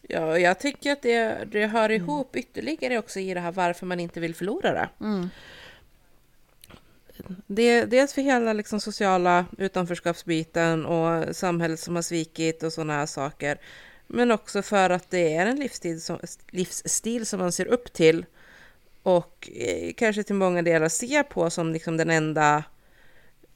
Ja, 0.07 0.25
och 0.25 0.39
jag 0.39 0.59
tycker 0.59 0.91
att 0.91 1.01
det, 1.01 1.47
det 1.51 1.67
hör 1.67 1.89
Mm. 1.89 2.01
ihop 2.01 2.35
ytterligare 2.35 2.97
också 2.97 3.19
i 3.19 3.33
det 3.33 3.39
här 3.39 3.51
varför 3.51 3.85
man 3.85 3.99
inte 3.99 4.19
vill 4.19 4.35
förlora 4.35 4.71
det. 4.73 4.89
det 7.47 7.85
dels 7.85 8.13
för 8.13 8.21
hela 8.21 8.53
liksom 8.53 8.79
sociala 8.79 9.45
utanförskapsbiten 9.57 10.85
och 10.85 11.35
samhället 11.35 11.79
som 11.79 11.95
har 11.95 12.01
svikit 12.01 12.63
och 12.63 12.73
sådana 12.73 12.93
här 12.93 13.05
saker. 13.05 13.57
Men 14.07 14.31
också 14.31 14.61
för 14.61 14.89
att 14.89 15.09
det 15.09 15.35
är 15.35 15.45
en 15.45 15.59
livsstil 15.59 16.01
som, 16.01 16.19
livsstil 16.51 17.25
som 17.25 17.39
man 17.39 17.51
ser 17.51 17.65
upp 17.65 17.93
till 17.93 18.25
och 19.03 19.49
eh, 19.55 19.93
kanske 19.93 20.23
till 20.23 20.35
många 20.35 20.61
delar 20.61 20.89
ser 20.89 21.23
på 21.23 21.49
som 21.49 21.73
liksom 21.73 21.97
den 21.97 22.09
enda 22.09 22.63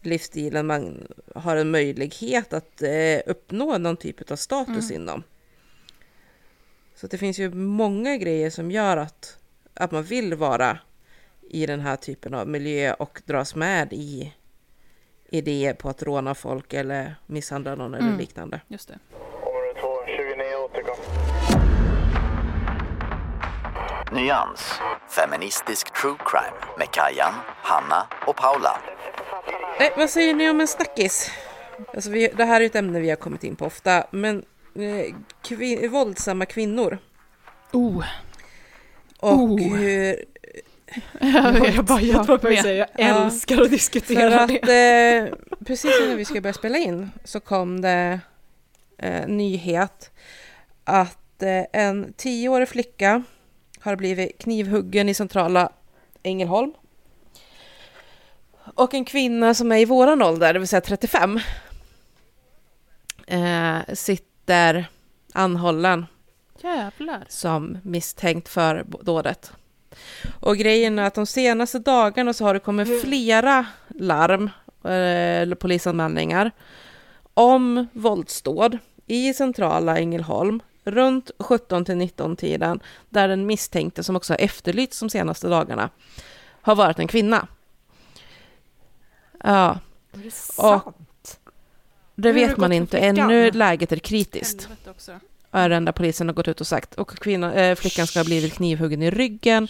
livsstilen 0.02 0.68
man 0.68 1.08
har 1.36 1.56
en 1.56 1.72
möjlighet 1.72 2.54
att 2.54 2.82
eh, 2.82 3.20
uppnå 3.26 3.78
någon 3.78 3.98
typ 3.98 4.32
av 4.32 4.36
status 4.36 4.92
inom. 4.92 5.24
Så 6.96 7.08
det 7.08 7.18
finns 7.18 7.40
ju 7.40 7.54
många 7.54 8.18
grejer 8.18 8.50
som 8.50 8.72
gör 8.72 8.98
att, 8.98 9.38
att 9.74 9.92
man 9.92 10.04
vill 10.04 10.34
vara 10.34 10.80
i 11.50 11.66
den 11.66 11.80
här 11.80 11.96
typen 11.96 12.34
av 12.34 12.48
miljö 12.48 12.94
och 12.94 13.22
dras 13.26 13.56
med 13.56 13.94
i 13.94 14.34
idéer 15.30 15.74
på 15.74 15.90
att 15.90 16.04
råna 16.04 16.36
folk 16.36 16.74
eller 16.74 17.16
misshandla 17.28 17.76
någon 17.76 17.94
eller 17.94 18.08
Mm. 18.08 18.20
liknande. 18.20 18.62
Just 18.68 18.88
det. 18.88 19.00
Nyans. 24.12 24.74
Feministisk 25.10 25.94
true 26.02 26.16
crime 26.26 26.58
med 26.78 26.92
Kajan, 26.92 27.34
Hanna 27.64 28.08
och 28.28 28.36
Paula. 28.36 28.78
Nej, 29.80 29.94
vad 29.98 30.10
säger 30.10 30.34
ni 30.34 30.50
om 30.50 30.62
en 30.62 30.68
snackis? 30.68 31.32
Alltså 31.94 32.10
vi, 32.10 32.28
det 32.38 32.46
här 32.46 32.62
är 32.62 32.66
ett 32.66 32.76
ämne 32.76 33.00
vi 33.00 33.10
har 33.10 33.16
kommit 33.16 33.44
in 33.44 33.56
på 33.56 33.66
ofta, 33.66 34.08
men 34.12 34.38
eh, 34.76 35.16
kvin- 35.44 35.88
våldsamma 35.88 36.46
kvinnor. 36.46 36.98
Oh, 37.72 38.04
Och 39.20 39.34
Oh. 39.34 39.76
hur... 39.76 40.16
jag 41.20 41.76
Jag 41.76 41.86
bara, 41.86 42.02
jag 42.02 42.26
tror 42.26 42.40
med. 42.44 42.54
jag 42.66 42.78
jag 42.78 42.88
Ja. 42.98 43.26
älskar 43.26 43.56
att 43.56 43.62
För 43.62 43.70
diskutera 43.70 44.40
att 44.42 44.48
det. 44.62 45.18
eh, 45.18 45.34
precis 45.66 46.02
innan 46.02 46.18
vi 46.18 46.26
ska 46.26 46.42
börja 46.42 46.54
spela 46.54 46.78
in 46.78 47.12
så 47.24 47.40
kom 47.40 47.82
det 47.82 48.20
eh, 48.98 49.28
nyhet 49.28 50.12
att 50.84 51.44
eh, 51.44 51.82
en 51.82 52.14
tioårig 52.18 52.70
flicka 52.70 53.24
har 53.88 53.96
blivit 53.96 54.38
knivhuggen 54.38 55.10
i 55.10 55.14
centrala 55.14 55.70
Ängelholm. 56.24 56.74
Och 58.76 58.94
en 58.94 59.06
kvinna 59.06 59.54
som 59.54 59.72
är 59.72 59.78
i 59.78 59.86
våran 59.86 60.22
ålder, 60.22 60.54
det 60.54 60.60
vill 60.60 60.68
säga 60.68 60.82
35, 60.82 61.40
eh, 63.28 63.78
sitter 63.94 64.86
anhållen 65.34 66.06
Jävlar. 66.62 67.26
som 67.30 67.78
misstänkt 67.84 68.50
för 68.50 68.86
dådet. 69.02 69.52
Och 70.40 70.58
grejen 70.58 71.00
är 71.00 71.04
att 71.04 71.16
de 71.16 71.26
senaste 71.26 71.80
dagarna 71.80 72.34
så 72.34 72.46
har 72.46 72.54
det 72.54 72.60
kommit 72.60 73.02
flera 73.02 73.66
larm 73.90 74.50
eh, 74.84 75.42
eller 75.42 75.56
polisanmälningar 75.56 76.52
om 77.34 77.88
våldsdåd 77.94 78.78
i 79.06 79.34
centrala 79.34 79.98
Ängelholm 79.98 80.62
runt 80.88 81.32
17 81.40 81.86
till 81.86 81.98
19 81.98 82.36
tiden 82.36 82.80
där 83.10 83.28
den 83.28 83.46
misstänkte 83.46 84.04
som 84.04 84.16
också 84.16 84.34
har 84.34 84.42
efterlysts 84.42 85.00
de 85.00 85.10
senaste 85.10 85.48
dagarna 85.48 85.90
har 86.62 86.76
varit 86.76 87.00
en 87.00 87.08
kvinna. 87.08 87.48
Ja, 89.44 89.80
Är 90.14 90.18
det 90.18 90.32
sant? 90.32 91.40
det 92.16 92.30
Hur 92.30 92.34
har 92.34 92.40
det 92.40 92.48
vet 92.48 92.58
man 92.58 92.72
inte. 92.74 92.98
Ännu 92.98 93.52
läget 93.52 93.92
är 93.92 93.98
kritiskt. 93.98 94.70
Är 95.52 95.70
det 95.70 95.76
enda 95.76 95.92
polisen 95.92 96.28
har 96.28 96.34
gått 96.34 96.48
ut 96.48 96.62
och 96.62 96.68
sagt. 96.68 96.94
Och 96.96 97.10
kvinna, 97.10 97.54
eh, 97.54 97.76
flickan 97.76 98.08
ska 98.08 98.20
ha 98.20 98.26
blivit 98.26 98.54
knivhuggen 98.54 99.02
i 99.02 99.12
ryggen. 99.12 99.68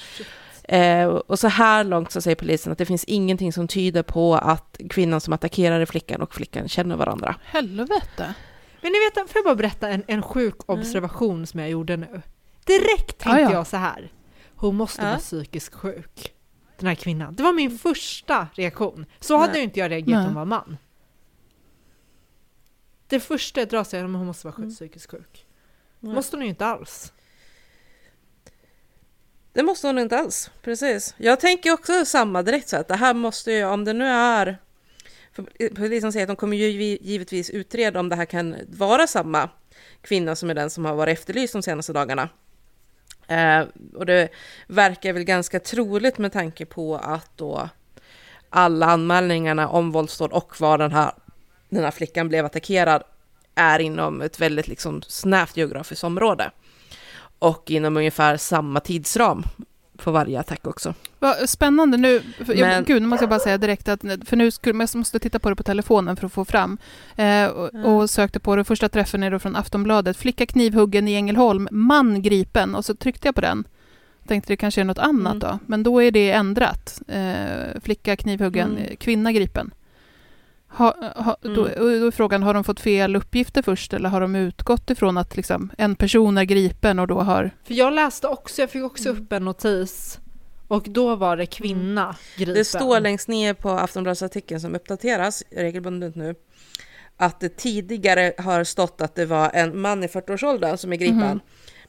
Eh, 0.64 1.06
och 1.06 1.40
så 1.40 1.48
här 1.48 1.84
långt 1.84 2.12
så 2.12 2.22
säger 2.22 2.36
polisen 2.36 2.72
att 2.72 2.78
det 2.78 2.86
finns 2.86 3.04
ingenting 3.04 3.54
som 3.54 3.68
tyder 3.68 4.04
på 4.04 4.36
att 4.36 4.80
kvinnan 4.90 5.22
som 5.22 5.34
attackerade 5.34 5.86
flickan 5.86 6.22
och 6.22 6.34
flickan 6.34 6.70
känner 6.70 6.96
varandra. 6.96 7.36
Helvete. 7.44 8.34
Men 8.82 8.92
ni 8.92 9.00
vet, 9.00 9.14
får 9.30 9.32
jag 9.40 9.44
bara 9.46 9.56
berätta 9.56 9.90
en, 9.90 10.04
en 10.08 10.22
sjuk 10.22 10.56
observation 10.70 11.48
som 11.48 11.60
jag 11.60 11.70
gjorde 11.70 11.98
nu? 11.98 12.22
Direkt 12.66 13.18
tänkte 13.18 13.30
Ja, 13.30 13.50
ja. 13.50 13.52
jag 13.52 13.68
så 13.68 13.78
här. 13.78 14.12
Hon 14.56 14.76
måste 14.76 15.02
Ja. 15.02 15.08
vara 15.08 15.20
psykiskt 15.20 15.74
sjuk. 15.76 16.34
Den 16.78 16.88
här 16.88 16.96
kvinnan. 16.96 17.36
Det 17.36 17.44
var 17.44 17.54
min 17.54 17.78
första 17.80 18.48
reaktion. 18.54 19.06
Så 19.20 19.38
hade 19.38 19.52
Nej. 19.52 19.58
ju 19.60 19.64
inte 19.64 19.80
jag 19.80 19.92
reagerat 19.92 20.18
om 20.18 20.24
Nej. 20.24 20.26
hon 20.26 20.34
var 20.36 20.46
man. 20.46 20.78
Det 23.08 23.20
första 23.20 23.60
jag 23.62 23.70
drar 23.70 23.84
sig 23.84 24.00
är 24.00 24.04
att 24.06 24.12
hon 24.12 24.26
måste 24.26 24.48
vara 24.48 24.56
Mm. 24.58 24.70
psykiskt 24.76 25.12
sjuk. 25.12 25.46
Nej. 26.00 26.14
måste 26.16 26.36
hon 26.38 26.44
ju 26.44 26.50
inte 26.50 26.66
alls. 26.66 27.14
Det 29.54 29.64
måste 29.64 29.88
hon 29.88 30.00
inte 30.00 30.18
alls, 30.20 30.52
precis. 30.62 31.14
Jag 31.18 31.40
tänker 31.40 31.72
också 31.74 32.06
samma 32.06 32.42
direkt 32.44 32.70
så 32.70 32.78
att 32.78 32.88
det 32.88 32.96
här 32.96 33.14
måste 33.14 33.52
ju, 33.52 33.66
om 33.66 33.86
det 33.86 33.94
nu 33.94 34.06
är... 34.06 34.58
Polisen 35.76 36.08
eh, 36.08 36.12
säger 36.12 36.24
att 36.24 36.30
de 36.30 36.36
kommer 36.36 36.58
ju 36.58 36.98
givetvis 37.02 37.50
utreda 37.50 38.00
om 38.00 38.10
det 38.10 38.16
här 38.16 38.26
kan 38.26 38.56
vara 38.68 39.08
samma 39.08 39.50
kvinna 40.02 40.36
som 40.36 40.50
är 40.50 40.54
den 40.54 40.70
som 40.70 40.86
har 40.86 40.96
varit 40.96 41.20
efterlyst 41.20 41.54
de 41.54 41.62
senaste 41.62 41.94
dagarna. 41.94 42.30
Eh, 43.28 43.64
och 43.94 44.06
det 44.06 44.30
verkar 44.68 45.14
väl 45.14 45.24
ganska 45.24 45.60
troligt 45.60 46.18
med 46.18 46.34
tanke 46.34 46.66
på 46.66 46.96
att 46.96 47.32
då 47.36 47.70
alla 48.50 48.86
anmälningarna 48.86 49.70
om 49.70 49.92
våldsdåd 49.92 50.32
och 50.32 50.62
var 50.62 50.78
den 50.78 50.92
här, 50.92 51.12
den 51.70 51.84
här 51.84 51.92
flickan 51.92 52.30
blev 52.30 52.46
attackerad 52.46 53.04
är 53.56 53.80
inom 53.80 54.22
ett 54.22 54.40
väldigt 54.40 54.68
liksom 54.68 55.02
snävt 55.02 55.58
geografiskt 55.58 56.04
område. 56.04 56.52
Och 57.40 57.72
inom 57.72 57.98
ungefär 57.98 58.38
samma 58.38 58.80
tidsram 58.80 59.44
för 60.02 60.12
varje 60.12 60.40
attack 60.40 60.68
också. 60.68 60.94
Vad 61.20 61.50
spännande 61.50 61.98
nu. 61.98 62.22
Jag, 62.48 62.58
Men- 62.58 62.84
gud, 62.84 63.02
nu 63.02 63.08
måste 63.08 63.24
jag 63.24 63.30
bara 63.30 63.40
säga 63.40 63.58
direkt 63.58 63.88
att 63.90 64.02
för 64.26 64.36
nu 64.36 64.52
skulle, 64.52 64.84
jag 64.84 64.96
måste 64.96 65.20
titta 65.20 65.40
på 65.40 65.50
det 65.50 65.56
på 65.56 65.64
telefonen 65.64 66.16
för 66.16 66.26
att 66.26 66.34
få 66.34 66.46
fram. 66.46 66.78
Eh, 67.16 67.46
och, 67.46 67.74
Mm. 67.74 67.86
och 67.86 68.10
sökte 68.10 68.40
på 68.40 68.56
det. 68.56 68.64
Första 68.64 68.90
träffen 68.90 69.24
är 69.24 69.32
då 69.32 69.40
från 69.40 69.56
Aftonbladet. 69.56 70.18
Flicka 70.18 70.46
knivhuggen 70.46 71.08
i 71.08 71.14
Ängelholm, 71.14 71.68
man 71.72 72.22
gripen. 72.22 72.76
Och 72.76 72.86
så 72.86 72.96
tryckte 72.96 73.28
jag 73.28 73.36
på 73.36 73.42
den. 73.42 73.64
Tänkte 74.28 74.54
det 74.54 74.58
kanske 74.58 74.82
är 74.82 74.86
något 74.86 74.98
annat 74.98 75.34
Mm. 75.34 75.40
då, 75.40 75.60
men 75.66 75.84
då 75.84 76.04
är 76.04 76.12
det 76.12 76.32
ändrat. 76.32 77.02
Eh, 77.08 77.82
flicka 77.84 78.16
knivhuggen, 78.16 78.78
Mm. 78.78 78.96
kvinna 78.96 79.32
gripen. 79.32 79.72
Ha, 80.78 80.96
ha, 81.16 81.38
då, 81.42 81.50
Mm. 81.50 81.60
och 81.60 82.00
då 82.00 82.08
är 82.08 82.12
frågan, 82.12 82.44
har 82.44 82.54
de 82.54 82.64
fått 82.64 82.80
fel 82.80 83.16
uppgifter 83.16 83.62
först 83.62 83.94
eller 83.94 84.10
har 84.10 84.22
de 84.22 84.36
utgått 84.36 84.90
ifrån 84.90 85.18
att 85.18 85.36
liksom, 85.38 85.72
en 85.78 85.96
person 85.96 86.38
är 86.38 86.44
gripen 86.44 87.00
och 87.00 87.08
då 87.08 87.20
har... 87.22 87.52
För 87.64 87.74
jag 87.74 87.94
läste 87.94 88.28
också, 88.28 88.62
jag 88.62 88.70
fick 88.70 88.84
också 88.84 89.10
Mm. 89.10 89.22
upp 89.24 89.34
en 89.34 89.46
notis 89.46 90.20
och 90.68 90.84
då 90.90 91.16
var 91.16 91.38
det 91.38 91.46
kvinna 91.46 92.16
gripen. 92.38 92.54
Det 92.56 92.66
står 92.66 93.00
längst 93.00 93.28
ner 93.28 93.54
på 93.54 93.70
Aftonbladets 93.70 94.22
artikeln 94.24 94.62
som 94.62 94.76
uppdateras 94.76 95.44
regelbundet 95.52 96.16
nu 96.16 96.36
att 97.18 97.40
det 97.40 97.50
tidigare 97.58 98.34
har 98.38 98.64
stått 98.64 99.02
att 99.02 99.16
det 99.16 99.26
var 99.26 99.52
en 99.54 99.82
man 99.82 100.04
i 100.04 100.08
40-årsåldern 100.08 100.78
som 100.78 100.94
är 100.94 100.98
gripen, 100.98 101.18
Mhm. 101.18 101.40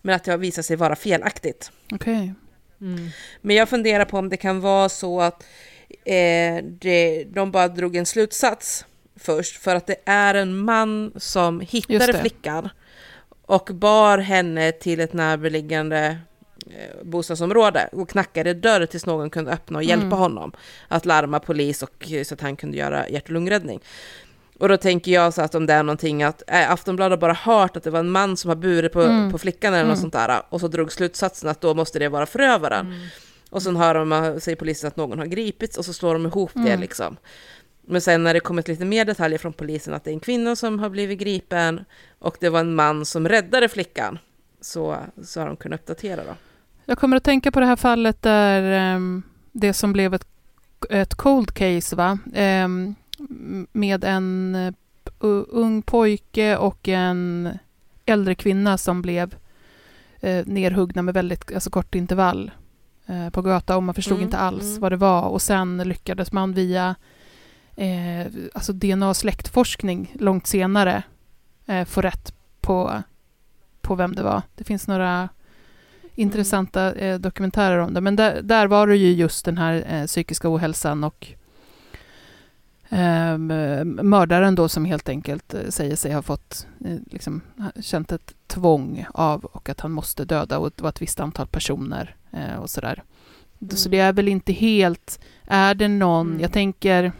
men 0.02 0.14
att 0.14 0.24
det 0.24 0.30
har 0.30 0.38
visat 0.38 0.64
sig 0.64 0.76
vara 0.76 0.96
felaktigt. 0.96 1.70
Okej. 1.92 2.34
Mm. 2.80 3.08
Men 3.40 3.56
jag 3.56 3.68
funderar 3.68 4.04
på 4.04 4.18
om 4.18 4.28
det 4.28 4.36
kan 4.36 4.60
vara 4.60 4.88
så 4.88 5.20
att 5.20 5.44
eh, 6.08 6.64
det, 6.64 7.24
de 7.24 7.50
bara 7.50 7.68
drog 7.68 7.96
en 7.96 8.06
slutsats 8.06 8.84
först, 9.16 9.56
för 9.56 9.74
att 9.76 9.86
det 9.86 9.96
är 10.04 10.34
en 10.34 10.56
man 10.58 11.12
som 11.16 11.60
hittade 11.60 12.12
flickan 12.20 12.68
och 13.46 13.70
bar 13.72 14.18
henne 14.18 14.72
till 14.72 15.00
ett 15.00 15.12
närbeläggande 15.12 16.18
eh, 16.66 17.04
bostadsområde 17.04 17.88
och 17.92 18.08
knackade 18.10 18.54
dörr 18.54 18.86
tills 18.86 19.06
någon 19.06 19.30
kunde 19.30 19.50
öppna 19.52 19.78
och 19.78 19.84
hjälpa 19.84 20.06
Mm. 20.06 20.18
honom 20.18 20.52
att 20.88 21.06
larma 21.06 21.40
polis 21.40 21.82
och 21.82 22.10
eh, 22.12 22.24
så 22.24 22.34
att 22.34 22.40
han 22.40 22.56
kunde 22.56 22.76
göra 22.76 23.08
hjärt 23.08 23.24
och 23.24 23.30
lungräddning. 23.30 23.80
Och 24.58 24.68
då 24.68 24.76
tänker 24.76 25.12
jag 25.12 25.34
så 25.34 25.42
att 25.42 25.54
om 25.54 25.66
det 25.66 25.72
är 25.72 25.82
någonting 25.82 26.22
att 26.22 26.42
äh, 26.46 26.70
Aftonbladet 26.72 27.20
bara 27.20 27.32
hört 27.32 27.76
att 27.76 27.82
det 27.84 27.90
var 27.90 28.00
en 28.00 28.10
man 28.10 28.36
som 28.36 28.48
har 28.48 28.56
burit 28.56 28.92
på, 28.92 29.02
Mm. 29.02 29.32
på 29.32 29.38
flickan 29.38 29.74
eller 29.74 29.84
något 29.84 29.98
Mm. 29.98 30.00
sånt 30.00 30.12
där 30.12 30.42
och 30.48 30.60
så 30.60 30.68
drog 30.68 30.92
slutsatsen 30.92 31.48
att 31.50 31.60
då 31.60 31.74
måste 31.74 31.98
det 31.98 32.08
vara 32.08 32.26
förövaren. 32.26 32.94
Och 33.50 33.62
sen 33.62 33.76
hör 33.76 33.94
de, 33.94 34.40
säger 34.40 34.56
polisen 34.56 34.88
att 34.88 34.96
någon 34.96 35.18
har 35.18 35.26
gripits 35.26 35.78
och 35.78 35.84
så 35.84 35.92
slår 35.92 36.12
de 36.12 36.26
ihop 36.26 36.50
det 36.54 36.60
Mm. 36.60 36.80
liksom. 36.80 37.16
Men 37.90 38.00
sen 38.00 38.24
när 38.24 38.34
det 38.34 38.40
kommit 38.40 38.68
lite 38.68 38.84
mer 38.84 39.04
detaljer 39.04 39.38
från 39.38 39.52
polisen 39.52 39.94
att 39.94 40.04
det 40.04 40.10
är 40.10 40.14
en 40.14 40.20
kvinna 40.20 40.56
som 40.56 40.78
har 40.78 40.88
blivit 40.90 41.18
gripen 41.18 41.84
och 42.18 42.36
det 42.40 42.48
var 42.48 42.60
en 42.60 42.74
man 42.74 43.04
som 43.04 43.28
räddade 43.28 43.68
flickan 43.68 44.18
så, 44.60 44.96
så 45.24 45.40
har 45.40 45.46
de 45.46 45.56
kunnat 45.56 45.80
uppdatera 45.80 46.24
då. 46.24 46.34
Jag 46.84 46.98
kommer 46.98 47.16
att 47.16 47.24
tänka 47.24 47.50
på 47.52 47.60
det 47.60 47.66
här 47.66 47.76
fallet 47.76 48.22
där 48.22 48.62
ehm, 48.62 49.22
det 49.52 49.72
som 49.72 49.92
blev 49.92 50.14
ett, 50.14 50.26
ett 50.90 51.14
cold 51.14 51.54
case, 51.54 51.96
va? 51.96 52.18
Ehm, 52.34 52.94
med 53.72 54.04
en 54.04 54.54
eh, 54.54 54.74
ung 55.48 55.82
pojke 55.82 56.56
och 56.56 56.88
en 56.88 57.48
äldre 58.06 58.34
kvinna 58.34 58.78
som 58.78 59.02
blev 59.02 59.34
eh, 60.20 60.46
nerhuggna 60.46 61.02
med 61.02 61.14
väldigt 61.14 61.52
alltså, 61.54 61.70
kort 61.70 61.94
intervall 61.94 62.50
på 63.32 63.42
gata 63.42 63.76
och 63.76 63.82
man 63.82 63.94
förstod 63.94 64.16
Mm, 64.16 64.26
inte 64.26 64.38
alls 64.38 64.64
mm. 64.64 64.80
vad 64.80 64.92
det 64.92 64.96
var. 64.96 65.22
Och 65.22 65.42
sen 65.42 65.78
lyckades 65.78 66.32
man 66.32 66.52
via 66.52 66.94
eh, 67.76 68.26
alltså 68.54 68.72
DNA 68.72 69.08
och 69.08 69.16
släktforskning 69.16 70.14
långt 70.18 70.46
senare 70.46 71.02
eh, 71.66 71.84
få 71.84 72.00
rätt 72.00 72.34
på, 72.60 73.02
på 73.80 73.94
vem 73.94 74.14
det 74.14 74.22
var. 74.22 74.42
Det 74.54 74.64
finns 74.64 74.88
några 74.88 75.28
intressanta 76.14 76.94
eh, 76.94 77.18
dokumentärer 77.18 77.78
om 77.78 77.94
det. 77.94 78.00
Men 78.00 78.16
där, 78.16 78.42
där 78.42 78.66
var 78.66 78.86
det 78.86 78.96
ju 78.96 79.12
just 79.12 79.44
den 79.44 79.58
här 79.58 79.84
eh, 79.88 80.06
psykiska 80.06 80.54
ohälsan 80.54 81.04
och 81.04 81.32
eh, 82.88 83.38
mördaren 83.84 84.54
då 84.54 84.68
som 84.68 84.84
helt 84.84 85.08
enkelt 85.08 85.54
eh, 85.54 85.68
säger 85.68 85.96
sig 85.96 86.12
ha 86.12 86.22
fått 86.22 86.66
eh, 86.84 86.96
liksom, 87.06 87.40
känt 87.80 88.12
ett 88.12 88.34
tvång 88.46 89.06
av 89.14 89.44
och 89.44 89.68
att 89.68 89.80
han 89.80 89.92
måste 89.92 90.24
döda 90.24 90.58
och 90.58 90.72
det 90.76 90.82
var 90.82 90.88
ett 90.88 91.02
visst 91.02 91.20
antal 91.20 91.46
personer 91.46 92.16
eh, 92.17 92.17
och 92.60 92.70
sådär. 92.70 93.02
Så 93.74 93.88
Mm. 93.88 93.90
det 93.90 93.98
är 93.98 94.12
väl 94.12 94.28
inte 94.28 94.52
helt, 94.52 95.20
är 95.46 95.74
det 95.74 95.88
någon, 95.88 96.26
Mm. 96.28 96.40
jag 96.40 96.52
tänker 96.52 97.12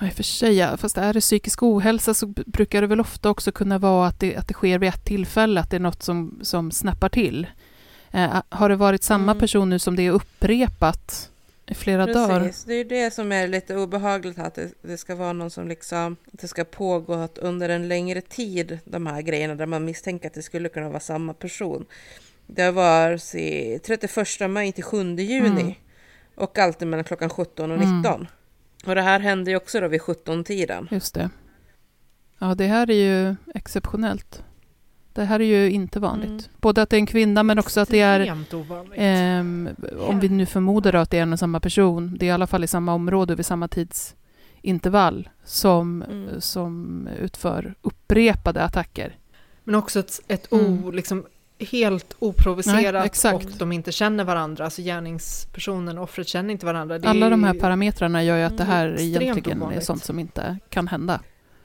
i 0.00 0.08
och 0.08 0.12
för 0.12 0.22
sig, 0.22 0.76
fast 0.76 0.98
är 0.98 1.12
det 1.12 1.20
psykisk 1.20 1.62
ohälsa 1.62 2.14
så 2.14 2.26
brukar 2.26 2.80
det 2.80 2.86
väl 2.86 3.00
ofta 3.00 3.30
också 3.30 3.52
kunna 3.52 3.78
vara 3.78 4.06
att 4.08 4.20
det, 4.20 4.36
att 4.36 4.48
det 4.48 4.54
sker 4.54 4.78
vid 4.78 4.88
ett 4.88 5.04
tillfälle, 5.04 5.60
att 5.60 5.70
det 5.70 5.76
är 5.76 5.80
något 5.80 6.02
som, 6.02 6.38
som 6.42 6.70
snappar 6.70 7.08
till. 7.08 7.46
Eh, 8.10 8.42
har 8.48 8.68
det 8.68 8.76
varit 8.76 9.02
samma 9.02 9.32
Mm. 9.32 9.40
person 9.40 9.70
nu 9.70 9.78
som 9.78 9.96
det 9.96 10.02
är 10.02 10.10
upprepat 10.10 11.30
i 11.66 11.74
flera 11.74 12.06
dagar? 12.06 12.40
Precis, 12.40 12.64
det 12.64 12.72
är 12.74 12.78
ju 12.78 12.84
det 12.84 13.14
som 13.14 13.32
är 13.32 13.48
lite 13.48 13.76
obehagligt 13.76 14.38
att 14.38 14.54
det, 14.54 14.70
det 14.82 14.96
ska 14.98 15.14
vara 15.14 15.32
någon 15.32 15.50
som 15.50 15.68
liksom, 15.68 16.16
att 16.32 16.40
det 16.40 16.48
ska 16.48 16.64
pågå 16.64 17.14
att 17.14 17.38
under 17.38 17.68
en 17.68 17.88
längre 17.88 18.20
tid, 18.20 18.78
de 18.84 19.06
här 19.06 19.22
grejerna 19.22 19.54
där 19.54 19.66
man 19.66 19.84
misstänker 19.84 20.26
att 20.28 20.34
det 20.34 20.42
skulle 20.42 20.68
kunna 20.68 20.88
vara 20.88 21.00
samma 21.00 21.34
person. 21.34 21.84
Det 22.46 22.70
var 22.70 23.16
se, 23.16 23.78
31 23.86 24.50
maj 24.50 24.72
till 24.72 24.84
7 24.84 25.16
juni 25.16 25.60
Mm. 25.60 25.74
och 26.34 26.58
alltid 26.58 26.88
mellan 26.88 27.04
klockan 27.04 27.30
17 27.30 27.70
och 27.70 27.76
Mm. 27.76 27.96
19. 27.98 28.26
Och 28.86 28.94
det 28.94 29.02
här 29.02 29.20
hände 29.20 29.50
ju 29.50 29.56
också 29.56 29.80
då 29.80 29.88
vid 29.88 30.00
17-tiden. 30.00 30.88
Just 30.90 31.14
det. 31.14 31.30
Ja, 32.38 32.54
det 32.54 32.66
här 32.66 32.90
är 32.90 32.94
ju 33.28 33.34
exceptionellt. 33.54 34.42
Det 35.12 35.24
här 35.24 35.40
är 35.40 35.44
ju 35.44 35.70
inte 35.70 36.00
vanligt. 36.00 36.28
Mm. 36.28 36.42
Både 36.60 36.82
att 36.82 36.90
det 36.90 36.96
är 36.96 36.98
en 36.98 37.06
kvinna 37.06 37.42
men 37.42 37.58
också 37.58 37.80
att 37.80 37.88
det 37.88 38.00
är. 38.00 38.44
Ehm, 38.94 39.68
om 39.98 40.20
vi 40.20 40.28
nu 40.28 40.46
förmodar 40.46 40.92
att 40.94 41.10
det 41.10 41.18
är 41.18 41.22
en 41.22 41.32
och 41.32 41.38
samma 41.38 41.60
person, 41.60 42.16
det 42.18 42.26
är 42.26 42.28
i 42.28 42.32
alla 42.32 42.46
fall 42.46 42.64
i 42.64 42.66
samma 42.66 42.94
område 42.94 43.34
vid 43.34 43.46
samma 43.46 43.68
tidsintervall 43.68 45.28
som, 45.44 46.02
Mm. 46.02 46.40
som 46.40 47.08
utför 47.20 47.74
upprepade 47.82 48.62
attacker. 48.62 49.18
Men 49.64 49.74
också 49.74 50.00
ett, 50.00 50.20
ett 50.28 50.52
Mm. 50.52 50.84
o, 50.84 50.90
liksom 50.90 51.26
helt 51.64 52.16
oprovocerat 52.18 52.94
Nej, 52.94 53.06
exakt. 53.06 53.44
och 53.44 53.50
de 53.58 53.72
inte 53.72 53.92
känner 53.92 54.24
varandra. 54.24 54.64
Alltså 54.64 54.82
gärningspersonen 54.82 55.98
och 55.98 56.04
offret 56.04 56.28
känner 56.28 56.52
inte 56.52 56.66
varandra. 56.66 56.98
Det 56.98 57.06
är 57.06 57.10
Alla 57.10 57.30
de 57.30 57.44
här 57.44 57.54
parametrarna 57.54 58.24
gör 58.24 58.36
ju 58.36 58.42
att 58.42 58.58
det 58.58 58.64
här 58.64 58.88
Extremt 58.88 59.22
egentligen 59.22 59.58
är 59.58 59.62
ovanligt. 59.62 59.84
sånt 59.84 60.04
som 60.04 60.18
inte 60.18 60.58
kan 60.68 60.88
hända. 60.88 61.20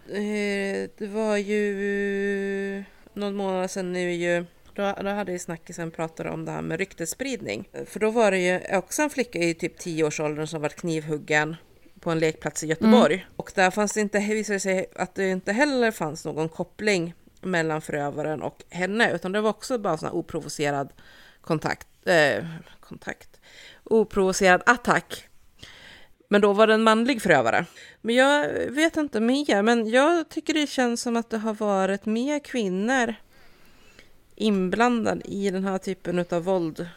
Eh, 0.09 0.89
det 0.97 1.07
var 1.07 1.37
ju 1.37 2.83
någon 3.13 3.35
månad 3.35 3.71
sedan 3.71 3.93
nu 3.93 4.13
ju, 4.13 4.45
då, 4.73 4.93
då 5.03 5.09
hade 5.09 5.31
ju 5.31 5.39
snackisen 5.39 5.91
pratat 5.91 6.33
om 6.33 6.45
det 6.45 6.51
här 6.51 6.61
med 6.61 6.79
ryktesspridning. 6.79 7.69
För 7.85 7.99
då 7.99 8.11
var 8.11 8.31
det 8.31 8.39
ju 8.39 8.77
också 8.77 9.01
en 9.01 9.09
flicka 9.09 9.39
i 9.39 9.53
typ 9.53 9.79
10-årsåldern 9.79 10.47
som 10.47 10.61
var 10.61 10.69
knivhuggen 10.69 11.55
på 11.99 12.11
en 12.11 12.19
lekplats 12.19 12.63
i 12.63 12.67
Göteborg. 12.67 13.25
Och 13.35 13.51
där 13.55 13.71
fanns 13.71 13.93
det 13.93 14.01
inte, 14.01 14.19
visade 14.19 14.55
det 14.55 14.59
sig 14.59 14.85
att 14.95 15.15
det 15.15 15.29
inte 15.29 15.51
heller 15.51 15.91
fanns 15.91 16.25
någon 16.25 16.49
koppling 16.49 17.13
mellan 17.41 17.81
förövaren 17.81 18.41
och 18.41 18.63
henne, 18.69 19.11
utan 19.13 19.31
det 19.31 19.41
var 19.41 19.49
också 19.49 19.77
bara 19.77 19.93
en 19.93 19.99
sån 19.99 20.07
här 20.09 20.15
oprovocerad 20.15 20.89
kontakt, 21.41 21.87
eh, 22.05 22.45
kontakt, 22.79 23.39
oprovocerad 23.83 24.61
attack. 24.65 25.25
Men 26.27 26.41
då 26.41 26.53
var 26.53 26.67
det 26.67 26.73
en 26.73 26.83
manlig 26.83 27.21
förövare. 27.21 27.65
Men 28.01 28.15
jag 28.15 28.49
vet 28.69 28.97
inte 28.97 29.19
mer, 29.19 29.61
men 29.61 29.89
jag 29.89 30.29
tycker 30.29 30.53
det 30.53 30.67
känns 30.67 31.01
som 31.01 31.17
att 31.17 31.29
det 31.29 31.37
har 31.37 31.53
varit 31.53 32.05
mer 32.05 32.39
kvinnor 32.39 33.15
inblandade 34.35 35.21
i 35.25 35.49
den 35.51 35.63
här 35.63 35.77
typen 35.77 36.25
av 36.31 36.43
våld 36.43 36.89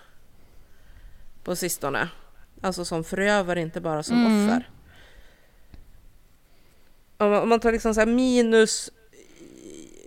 på 1.44 1.56
sistone. 1.56 2.09
Alltså 2.60 2.85
som 2.85 3.05
förövare, 3.05 3.60
inte 3.60 3.81
bara 3.81 4.02
som 4.02 4.16
Mm. 4.27 4.44
offer. 4.44 4.69
Om 7.16 7.48
man, 7.48 7.60
tar 7.60 7.73
liksom 7.73 7.94
så 7.94 8.01
här 8.01 8.06
minus 8.06 8.90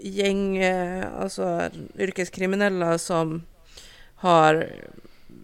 gäng, 0.10 0.57
eh, 0.57 1.06
alltså 1.19 1.69
yrkeskriminella 1.98 2.98
som 2.98 3.44
har 4.15 4.69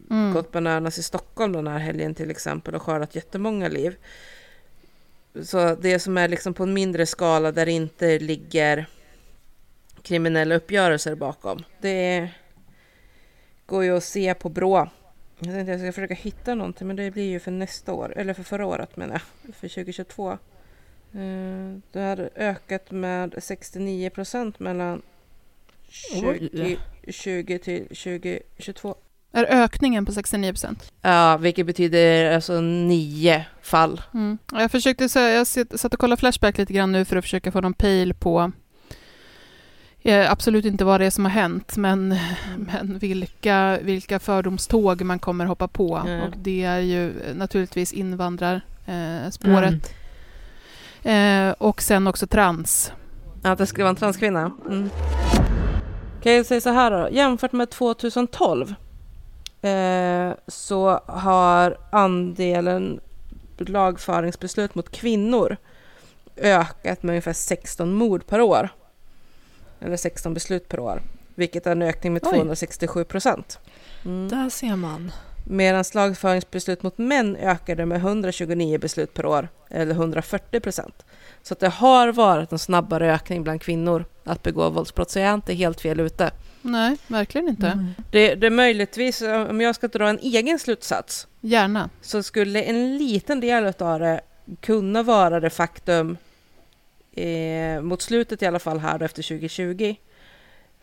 Mm. 0.09 0.33
gått 0.33 0.51
bananas 0.51 0.97
i 0.97 1.03
Stockholm 1.03 1.53
den 1.53 1.67
här 1.67 1.79
helgen 1.79 2.15
till 2.15 2.31
exempel 2.31 2.75
och 2.75 2.81
skördat 2.81 3.15
jättemånga 3.15 3.67
liv. 3.67 3.95
Så 5.43 5.75
det 5.75 5.99
som 5.99 6.17
är 6.17 6.27
liksom 6.27 6.53
på 6.53 6.63
en 6.63 6.73
mindre 6.73 7.05
skala 7.05 7.51
där 7.51 7.65
det 7.65 7.71
inte 7.71 8.19
ligger 8.19 8.85
kriminella 10.03 10.55
uppgörelser 10.55 11.15
bakom. 11.15 11.63
Det 11.81 12.29
går 13.65 13.83
ju 13.83 13.97
att 13.97 14.03
se 14.03 14.33
på 14.33 14.49
Brå. 14.49 14.89
Jag 15.39 15.53
tänkte 15.53 15.71
jag 15.71 15.79
ska 15.81 15.91
försöka 15.91 16.13
hitta 16.13 16.55
någonting 16.55 16.87
men 16.87 16.95
det 16.95 17.11
blir 17.11 17.29
ju 17.29 17.39
för 17.39 17.51
nästa 17.51 17.93
år, 17.93 18.13
eller 18.17 18.33
för 18.33 18.43
förra 18.43 18.65
året 18.65 18.97
menar 18.97 19.13
jag, 19.13 19.55
för 19.55 19.67
2022. 19.67 20.37
Eh, 21.13 21.79
Det 21.91 21.99
hade 21.99 22.29
ökat 22.35 22.91
med 22.91 23.35
69 23.37 24.09
procent 24.09 24.59
mellan 24.59 25.01
2020 26.21 26.77
20 27.07 27.59
till 27.59 27.83
2022. 27.87 28.95
Är 29.33 29.45
ökningen 29.63 30.05
på 30.05 30.11
69 30.11 30.51
procent? 30.51 30.91
Ja, 31.01 31.37
vilket 31.37 31.65
betyder 31.65 32.35
alltså 32.35 32.61
nio 32.61 33.45
fall. 33.61 34.01
Mm. 34.13 34.37
Ja, 34.51 34.61
Jag 34.61 34.71
försökte 34.71 35.09
säga, 35.09 35.29
jag 35.37 35.47
satt 35.79 35.93
och 35.93 35.99
kollade 35.99 36.19
Flashback 36.19 36.57
lite 36.57 36.73
grann 36.73 36.91
nu 36.91 37.05
för 37.05 37.15
att 37.15 37.23
försöka 37.23 37.51
få 37.51 37.61
någon 37.61 37.73
pejl 37.73 38.13
på 38.13 38.51
eh, 40.01 40.31
absolut 40.31 40.65
inte 40.65 40.85
vad 40.85 41.01
det 41.01 41.05
är 41.05 41.09
som 41.09 41.25
har 41.25 41.31
hänt, 41.31 41.77
men, 41.77 42.15
men 42.57 42.97
vilka, 42.99 43.79
vilka 43.81 44.19
fördomståg 44.19 45.01
man 45.01 45.19
kommer 45.19 45.45
hoppa 45.45 45.67
på. 45.67 45.97
Mm. 45.97 46.21
Och 46.21 46.33
det 46.37 46.63
är 46.63 46.79
ju 46.79 47.21
eh, 47.21 47.35
naturligtvis 47.35 47.93
invandrarspåret. 47.93 49.73
Eh. 49.73 50.00
Eh, 51.03 51.51
och 51.57 51.81
sen 51.81 52.07
också 52.07 52.27
trans. 52.27 52.91
Att 53.43 53.57
det 53.57 53.67
skulle 53.67 53.83
vara 53.83 53.89
en 53.89 53.95
transkvinna. 53.95 54.51
Mm. 54.67 54.89
Kan 56.23 56.33
jag 56.33 56.45
säga 56.45 56.61
så 56.61 56.69
här 56.69 56.91
då, 56.91 57.09
jämfört 57.11 57.51
med 57.51 57.69
2012 57.69 58.75
eh, 59.61 60.31
så 60.47 61.01
har 61.05 61.77
andelen 61.91 62.99
lagföringsbeslut 63.57 64.75
mot 64.75 64.89
kvinnor 64.91 65.57
ökat 66.37 67.03
med 67.03 67.09
ungefär 67.13 67.33
16 67.33 67.93
mord 67.93 68.27
per 68.27 68.41
år. 68.41 68.69
Eller 69.79 69.97
16 69.97 70.33
beslut 70.33 70.67
per 70.67 70.79
år, 70.79 71.01
vilket 71.35 71.67
är 71.67 71.71
en 71.71 71.81
ökning 71.81 72.13
med 72.13 72.21
Oj. 72.25 72.31
267 72.31 73.03
procent. 73.03 73.59
Där 74.03 74.49
ser 74.49 74.75
man. 74.75 75.11
Medan 75.43 75.83
lagföringsbeslut 75.93 76.83
mot 76.83 76.97
män 76.97 77.35
ökade 77.35 77.85
med 77.85 77.97
129 77.97 78.77
beslut 78.77 79.13
per 79.13 79.25
år, 79.25 79.49
eller 79.69 79.95
140 79.95 80.59
procent. 80.59 81.05
Så 81.41 81.53
att 81.53 81.59
det 81.59 81.69
har 81.69 82.11
varit 82.11 82.51
en 82.51 82.59
snabbare 82.59 83.13
ökning 83.13 83.43
bland 83.43 83.61
kvinnor 83.61 84.05
att 84.23 84.43
begå 84.43 84.69
våldsbrott, 84.69 85.11
så 85.11 85.19
jag 85.19 85.27
är 85.27 85.33
inte 85.33 85.53
helt 85.53 85.81
fel 85.81 85.99
ute. 85.99 86.31
Nej, 86.61 86.97
verkligen 87.07 87.47
inte. 87.47 87.93
Det, 88.11 88.35
det 88.35 88.47
är 88.47 88.51
möjligtvis, 88.51 89.21
om 89.21 89.61
jag 89.61 89.75
ska 89.75 89.87
dra 89.87 90.09
en 90.09 90.19
egen 90.19 90.59
slutsats, 90.59 91.27
Gärna. 91.41 91.89
så 92.01 92.23
skulle 92.23 92.63
en 92.63 92.97
liten 92.97 93.39
del 93.39 93.73
av 93.79 93.99
det 93.99 94.21
kunna 94.59 95.03
vara 95.03 95.39
det 95.39 95.49
faktum, 95.49 96.17
eh, 97.11 97.81
mot 97.81 98.01
slutet 98.01 98.41
i 98.41 98.45
alla 98.45 98.59
fall 98.59 98.79
här 98.79 98.99
då, 98.99 99.05
efter 99.05 99.23
2020. 99.23 99.95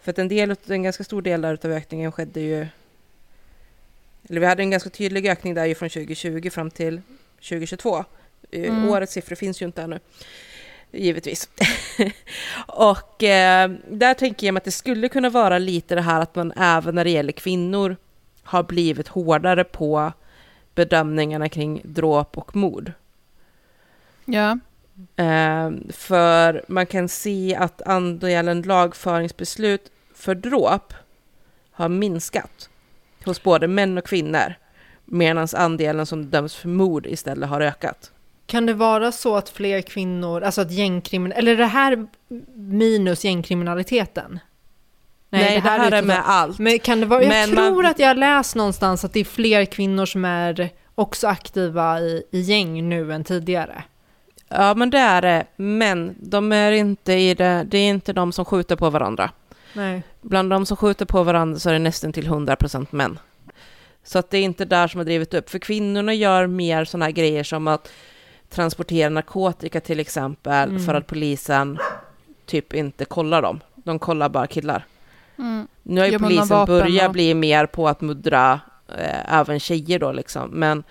För 0.02 0.10
att 0.10 0.18
en 0.18 0.28
del, 0.28 0.54
en 0.66 0.82
ganska 0.82 1.04
stor 1.04 1.22
del 1.22 1.44
av 1.44 1.64
ökningen 1.64 2.12
skedde 2.12 2.40
ju, 2.40 2.66
eller 4.28 4.40
vi 4.40 4.46
hade 4.46 4.62
en 4.62 4.70
ganska 4.70 4.90
tydlig 4.90 5.26
ökning 5.26 5.54
där 5.54 5.66
ju 5.66 5.74
från 5.74 5.88
2020 5.88 6.50
fram 6.50 6.70
till 6.70 7.00
2022. 7.36 7.96
Eh, 7.98 8.04
Mm. 8.50 8.88
Årets 8.88 9.12
siffror 9.12 9.36
finns 9.36 9.62
ju 9.62 9.66
inte 9.66 9.82
ännu, 9.82 9.98
givetvis. 10.90 11.48
och 12.66 13.22
eh, 13.22 13.70
där 13.90 14.14
tänker 14.14 14.46
jag 14.46 14.54
mig 14.54 14.58
att 14.58 14.64
det 14.64 14.70
skulle 14.70 15.08
kunna 15.08 15.30
vara 15.30 15.58
lite 15.58 15.94
det 15.94 16.00
här 16.00 16.20
att 16.20 16.34
man 16.34 16.52
även 16.56 16.94
när 16.94 17.04
det 17.04 17.10
gäller 17.10 17.32
kvinnor 17.32 17.96
har 18.42 18.62
blivit 18.62 19.08
hårdare 19.08 19.64
på 19.64 20.12
bedömningarna 20.74 21.48
kring 21.48 21.80
dråp 21.84 22.38
och 22.38 22.56
mord. 22.56 22.92
Ja. 24.24 24.58
Eh, 25.16 25.70
för 25.90 26.64
man 26.68 26.86
kan 26.86 27.08
se 27.08 27.56
att 27.56 27.82
andelen 27.82 28.62
lagföringsbeslut 28.62 29.90
för 30.14 30.34
dråp 30.34 30.94
har 31.70 31.88
minskat 31.88 32.67
hos 33.28 33.42
både 33.42 33.68
män 33.68 33.98
och 33.98 34.04
kvinnor 34.06 34.54
medan 35.04 35.48
andelen 35.56 36.06
som 36.06 36.30
döms 36.30 36.54
för 36.54 36.68
mord 36.68 37.06
istället 37.06 37.48
har 37.48 37.60
ökat. 37.60 38.10
Kan 38.46 38.66
det 38.66 38.74
vara 38.74 39.12
så 39.12 39.36
att 39.36 39.48
fler 39.48 39.80
kvinnor, 39.80 40.42
alltså 40.42 40.60
att 40.60 40.70
gängkrimin... 40.72 41.32
Eller 41.32 41.52
är 41.52 41.56
det 41.56 41.66
här 41.66 42.06
minus 42.54 43.24
gängkriminaliteten? 43.24 44.38
Nej, 45.30 45.54
det 45.54 45.60
här 45.60 45.78
är 45.80 45.86
utifrån- 45.86 46.06
med 46.06 46.22
allt. 46.28 46.58
Men 46.58 46.78
kan 46.78 47.00
det 47.00 47.06
vara, 47.06 47.22
jag 47.22 47.28
Men 47.28 47.48
tror 47.56 47.82
man- 47.82 47.86
att 47.86 47.98
jag 47.98 48.16
läst 48.18 48.54
någonstans 48.54 49.04
att 49.04 49.12
det 49.12 49.20
är 49.20 49.24
fler 49.24 49.64
kvinnor 49.64 50.06
som 50.06 50.24
är 50.24 50.70
också 50.94 51.26
aktiva 51.26 52.00
i, 52.00 52.22
i 52.30 52.40
gäng 52.40 52.88
nu 52.88 53.12
än 53.12 53.24
tidigare. 53.24 53.82
Ja, 54.48 54.74
men 54.74 54.90
det 54.90 54.98
är 54.98 55.22
det. 55.22 55.44
Men 55.56 56.14
de 56.20 56.52
är 56.52 56.72
inte 56.72 57.12
i 57.12 57.34
det, 57.34 57.64
det 57.70 57.78
är 57.78 57.88
inte 57.88 58.12
de 58.12 58.32
som 58.32 58.44
skjuter 58.44 58.76
på 58.76 58.90
varandra. 58.90 59.30
Nej. 59.78 60.02
Bland 60.20 60.50
de 60.50 60.66
som 60.66 60.76
skjuter 60.76 61.04
på 61.06 61.22
varandra 61.22 61.58
så 61.58 61.68
är 61.68 61.72
det 61.72 61.78
nästan 61.78 62.12
till 62.12 62.26
100% 62.28 62.86
män. 62.90 63.18
Så 64.04 64.18
att 64.18 64.30
det 64.30 64.38
är 64.38 64.42
inte 64.42 64.64
där 64.64 64.88
som 64.88 64.98
har 64.98 65.04
drivit 65.04 65.34
upp. 65.34 65.50
För 65.50 65.58
kvinnorna 65.58 66.14
gör 66.14 66.46
mer 66.46 66.84
sådana 66.84 67.04
här 67.04 67.12
grejer 67.12 67.44
som 67.44 67.68
att 67.68 67.90
transportera 68.50 69.08
narkotika 69.08 69.80
till 69.80 70.00
exempel 70.00 70.68
Mm. 70.68 70.84
för 70.86 70.94
att 70.94 71.06
polisen 71.06 71.78
typ 72.46 72.74
inte 72.74 73.04
kollar 73.04 73.42
dem. 73.42 73.60
De 73.74 73.98
kollar 73.98 74.28
bara 74.28 74.46
killar. 74.46 74.86
Mm. 75.38 75.68
Nu 75.82 76.00
har 76.00 76.08
ju 76.08 76.18
polisen 76.18 76.48
vapen 76.48 76.78
börjat 76.78 77.06
och- 77.06 77.12
bli 77.12 77.34
mer 77.34 77.66
på 77.66 77.88
att 77.88 78.00
muddra 78.00 78.60
eh, 78.98 79.34
även 79.34 79.60
tjejer 79.60 79.98
då 79.98 80.12
liksom. 80.12 80.50
Men 80.50 80.82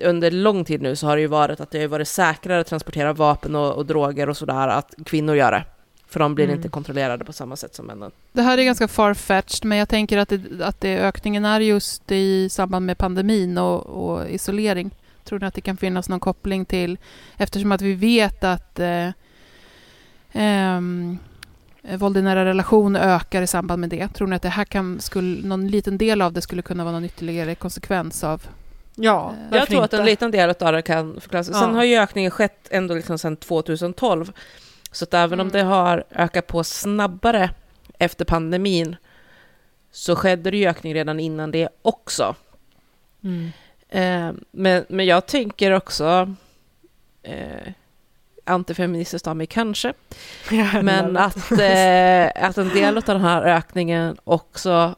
under 0.00 0.30
lång 0.30 0.64
tid 0.64 0.82
nu 0.82 0.96
så 0.96 1.06
har 1.06 1.16
det 1.16 1.20
ju 1.22 1.26
varit 1.28 1.60
att 1.60 1.70
det 1.70 1.80
har 1.80 1.88
varit 1.88 2.08
säkrare 2.08 2.60
att 2.60 2.66
transportera 2.66 3.12
vapen 3.12 3.54
och, 3.54 3.72
och 3.74 3.86
droger 3.86 4.28
och 4.28 4.36
sådär 4.36 4.68
att 4.68 4.94
kvinnor 5.06 5.36
gör 5.36 5.52
det. 5.52 5.64
För 6.16 6.20
de 6.20 6.34
blir 6.34 6.44
Mm. 6.44 6.56
inte 6.56 6.68
kontrollerade 6.68 7.24
på 7.24 7.32
samma 7.32 7.56
sätt 7.56 7.74
som 7.74 7.86
männen. 7.86 8.10
Det 8.32 8.42
här 8.42 8.58
är 8.58 8.64
ganska 8.64 8.88
farfetched, 8.88 9.64
men 9.64 9.78
jag 9.78 9.88
tänker 9.88 10.18
att, 10.18 10.28
det, 10.28 10.40
att 10.62 10.80
det, 10.80 10.98
ökningen 10.98 11.44
är 11.44 11.60
just 11.60 12.12
i 12.12 12.48
samband 12.48 12.86
med 12.86 12.98
pandemin 12.98 13.58
och, 13.58 13.86
och 13.86 14.30
isolering. 14.30 14.90
Tror 15.24 15.38
ni 15.38 15.46
att 15.46 15.54
det 15.54 15.60
kan 15.60 15.76
finnas 15.76 16.08
någon 16.08 16.20
koppling 16.20 16.64
till, 16.64 16.98
eftersom 17.36 17.72
att 17.72 17.80
vi 17.82 17.94
vet 17.94 18.44
att 18.44 18.78
eh, 18.80 19.08
ehm, 20.32 21.18
våld 21.98 22.16
i 22.16 22.22
nära 22.22 22.44
relation 22.44 22.96
ökar 22.96 23.42
i 23.42 23.46
samband 23.46 23.80
med 23.80 23.90
det. 23.90 24.08
Tror 24.08 24.26
ni 24.28 24.36
att 24.36 24.42
det 24.42 24.48
här 24.48 24.64
kan, 24.64 25.00
skulle, 25.00 25.48
någon 25.48 25.68
liten 25.68 25.98
del 25.98 26.22
av 26.22 26.32
det 26.32 26.42
skulle 26.42 26.62
kunna 26.62 26.84
vara 26.84 26.92
någon 26.92 27.04
ytterligare 27.04 27.54
konsekvens 27.54 28.24
av... 28.24 28.46
Ja, 28.94 29.34
Jag 29.50 29.60
Jag 29.60 29.68
tror 29.68 29.84
att 29.84 29.94
en 29.94 30.04
liten 30.04 30.30
del 30.30 30.54
av 30.60 30.72
det 30.72 30.82
kan 30.82 31.20
förklaras. 31.20 31.46
Sen 31.46 31.54
Ja. 31.56 31.66
har 31.66 31.84
ju 31.84 31.96
ökningen 31.96 32.30
skett 32.30 32.68
ändå 32.70 32.94
liksom 32.94 33.18
sedan 33.18 33.36
2012. 33.36 34.32
Så 34.96 35.04
att 35.04 35.14
även 35.14 35.40
om 35.40 35.46
Mm. 35.48 35.52
det 35.52 35.62
har 35.62 36.04
ökat 36.10 36.46
på 36.46 36.64
snabbare 36.64 37.50
efter 37.98 38.24
pandemin 38.24 38.96
så 39.90 40.16
skedde 40.16 40.50
det 40.50 40.56
ju 40.56 40.66
ökning 40.68 40.94
redan 40.94 41.20
innan 41.20 41.50
det 41.50 41.68
också. 41.82 42.34
Mm. 43.24 43.52
Eh, 43.88 44.40
men, 44.50 44.84
men 44.88 45.06
jag 45.06 45.26
tänker 45.26 45.70
också 45.72 46.34
eh, 47.22 47.72
antifeministiskt 48.44 49.26
av 49.26 49.36
mig 49.36 49.46
kanske, 49.46 49.92
men 50.82 51.16
att, 51.16 51.50
eh, 51.52 52.44
att 52.48 52.58
en 52.58 52.68
del 52.68 52.96
av 52.96 53.02
den 53.02 53.20
här 53.20 53.42
ökningen 53.42 54.16
också 54.24 54.94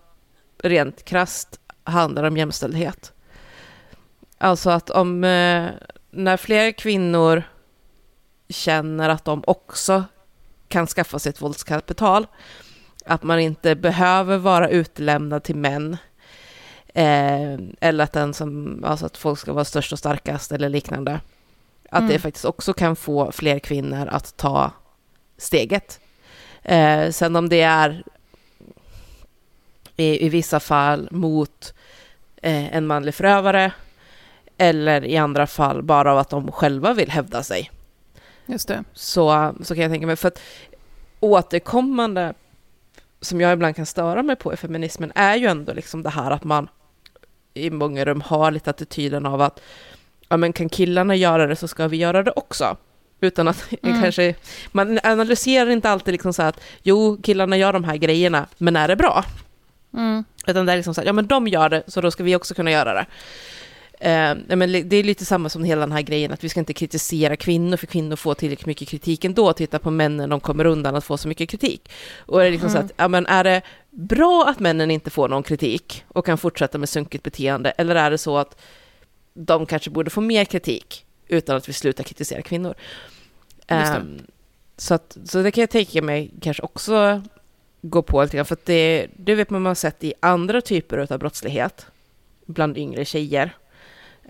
rent 0.62 1.04
krasst 1.04 1.60
handlar 1.84 2.24
om 2.24 2.36
jämställdhet. 2.36 3.12
Alltså 4.38 4.70
att 4.70 4.90
om 4.90 5.24
eh, 5.24 5.66
när 6.10 6.36
fler 6.36 6.72
kvinnor 6.72 7.42
känner 8.48 9.08
att 9.08 9.24
de 9.24 9.42
också 9.46 10.04
kan 10.68 10.86
skaffa 10.86 11.18
sig 11.18 11.30
ett 11.30 11.42
våldskapital, 11.42 12.26
att 13.04 13.22
man 13.22 13.40
inte 13.40 13.74
behöver 13.74 14.38
vara 14.38 14.68
utlämnad 14.68 15.42
till 15.42 15.56
män, 15.56 15.96
eh, 16.94 17.58
eller 17.80 18.04
att, 18.04 18.12
den 18.12 18.34
som, 18.34 18.84
alltså 18.84 19.06
att 19.06 19.16
folk 19.16 19.38
ska 19.38 19.52
vara 19.52 19.64
störst 19.64 19.92
och 19.92 19.98
starkast 19.98 20.52
eller 20.52 20.68
liknande, 20.68 21.20
att 21.90 22.00
det 22.08 22.14
Mm. 22.14 22.20
faktiskt 22.20 22.44
också 22.44 22.72
kan 22.72 22.96
få 22.96 23.32
fler 23.32 23.58
kvinnor 23.58 24.06
att 24.06 24.36
ta 24.36 24.70
steget. 25.36 26.00
Eh, 26.62 27.10
sen 27.10 27.36
om 27.36 27.48
det 27.48 27.60
är 27.60 28.02
i, 29.96 30.26
i 30.26 30.28
vissa 30.28 30.60
fall 30.60 31.08
mot 31.10 31.74
eh, 32.42 32.76
en 32.76 32.86
manlig 32.86 33.14
förövare 33.14 33.72
eller 34.58 35.04
i 35.04 35.16
andra 35.16 35.46
fall 35.46 35.82
bara 35.82 36.12
av 36.12 36.18
att 36.18 36.30
de 36.30 36.52
själva 36.52 36.94
vill 36.94 37.10
hävda 37.10 37.42
sig. 37.42 37.70
Just 38.48 38.68
det. 38.68 38.84
Så, 38.94 39.54
så 39.62 39.74
kan 39.74 39.82
jag 39.82 39.92
tänka 39.92 40.06
mig, 40.06 40.16
för 40.16 40.28
att 40.28 40.40
återkommande 41.20 42.34
som 43.20 43.40
jag 43.40 43.52
ibland 43.52 43.76
kan 43.76 43.86
störa 43.86 44.22
mig 44.22 44.36
på 44.36 44.52
i 44.52 44.56
feminismen 44.56 45.12
är 45.14 45.36
ju 45.36 45.46
ändå 45.46 45.72
liksom 45.72 46.02
det 46.02 46.10
här 46.10 46.30
att 46.30 46.44
man 46.44 46.68
i 47.54 47.70
många 47.70 48.04
rum 48.04 48.20
har 48.20 48.50
lite 48.50 48.70
attityden 48.70 49.26
av 49.26 49.40
att 49.42 49.60
ja 50.28 50.36
men 50.36 50.52
kan 50.52 50.68
killarna 50.68 51.16
göra 51.16 51.46
det 51.46 51.56
så 51.56 51.68
ska 51.68 51.88
vi 51.88 51.96
göra 51.96 52.22
det 52.22 52.30
också. 52.36 52.76
Utan 53.20 53.48
att 53.48 53.64
Mm. 53.82 54.02
kanske, 54.02 54.34
man 54.72 54.98
analyserar 55.02 55.70
inte 55.70 55.90
alltid 55.90 56.12
liksom 56.12 56.32
så 56.32 56.42
att 56.42 56.60
jo, 56.82 57.18
killarna 57.22 57.56
gör 57.56 57.72
de 57.72 57.84
här 57.84 57.96
grejerna, 57.96 58.46
men 58.58 58.76
är 58.76 58.88
det 58.88 58.96
bra? 58.96 59.24
Mm. 59.94 60.24
Utan 60.46 60.66
det 60.66 60.72
är 60.72 60.76
liksom 60.76 60.94
så 60.94 61.00
här, 61.00 61.06
ja 61.06 61.12
men 61.12 61.26
de 61.26 61.48
gör 61.48 61.68
det, 61.68 61.82
så 61.86 62.00
då 62.00 62.10
ska 62.10 62.22
vi 62.22 62.36
också 62.36 62.54
kunna 62.54 62.70
göra 62.70 62.94
det. 62.94 63.06
Eh, 64.00 64.36
men 64.56 64.88
det 64.88 64.96
är 64.96 65.02
lite 65.02 65.24
samma 65.24 65.48
som 65.48 65.64
hela 65.64 65.80
den 65.80 65.92
här 65.92 66.02
grejen 66.02 66.32
att 66.32 66.44
vi 66.44 66.48
ska 66.48 66.60
inte 66.60 66.72
kritisera 66.74 67.36
kvinnor, 67.36 67.76
för 67.76 67.86
kvinnor 67.86 68.16
får 68.16 68.34
tillräckligt 68.34 68.66
mycket 68.66 68.88
kritik 68.88 69.24
ändå. 69.24 69.52
Titta 69.52 69.78
på 69.78 69.90
männen, 69.90 70.30
de 70.30 70.40
kommer 70.40 70.64
undan 70.64 70.96
att 70.96 71.04
få 71.04 71.16
så 71.16 71.28
mycket 71.28 71.48
kritik. 71.50 71.90
Och 72.18 72.38
det 72.38 72.46
är 72.46 72.50
liksom 72.50 72.70
så 72.70 72.78
att, 72.78 72.92
ja 72.96 73.08
men 73.08 73.26
är 73.26 73.44
det 73.44 73.62
bra 73.90 74.46
att 74.48 74.60
männen 74.60 74.90
inte 74.90 75.10
får 75.10 75.28
någon 75.28 75.42
kritik 75.42 76.04
och 76.08 76.26
kan 76.26 76.38
fortsätta 76.38 76.78
med 76.78 76.88
sunkigt 76.88 77.24
beteende, 77.24 77.70
eller 77.70 77.94
är 77.94 78.10
det 78.10 78.18
så 78.18 78.38
att 78.38 78.60
de 79.34 79.66
kanske 79.66 79.90
borde 79.90 80.10
få 80.10 80.20
mer 80.20 80.44
kritik 80.44 81.04
utan 81.28 81.56
att 81.56 81.68
vi 81.68 81.72
slutar 81.72 82.04
kritisera 82.04 82.42
kvinnor? 82.42 82.74
Det. 83.66 83.74
Ehm, 83.74 84.18
så, 84.76 84.94
att, 84.94 85.18
så 85.24 85.42
det 85.42 85.50
kan 85.50 85.62
jag 85.62 85.70
tänka 85.70 86.02
mig 86.02 86.30
kanske 86.40 86.62
också 86.62 87.22
gå 87.82 88.02
på 88.02 88.22
lite 88.22 88.36
grann, 88.36 88.46
för 88.46 88.54
att 88.54 88.66
det, 88.66 89.06
det 89.16 89.34
vet 89.34 89.50
man 89.50 89.62
man 89.62 89.70
har 89.70 89.74
sett 89.74 90.04
i 90.04 90.14
andra 90.20 90.60
typer 90.60 91.12
av 91.12 91.18
brottslighet 91.18 91.86
bland 92.46 92.78
yngre 92.78 93.04
tjejer. 93.04 93.56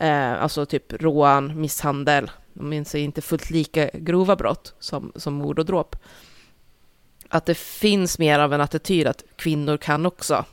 Eh, 0.00 0.42
alltså 0.42 0.66
typ 0.66 0.92
rån, 1.02 1.60
misshandel, 1.60 2.30
de 2.52 2.68
minns 2.68 2.94
inte 2.94 3.22
fullt 3.22 3.50
lika 3.50 3.90
grova 3.92 4.36
brott 4.36 4.74
som, 4.78 5.12
som 5.16 5.34
mord 5.34 5.58
och 5.58 5.64
dråp. 5.64 5.96
Att 7.28 7.46
det 7.46 7.54
finns 7.58 8.18
mer 8.18 8.38
av 8.38 8.52
en 8.52 8.60
attityd 8.60 9.06
att 9.06 9.22
kvinnor 9.36 9.76
kan 9.76 10.06
också. 10.06 10.44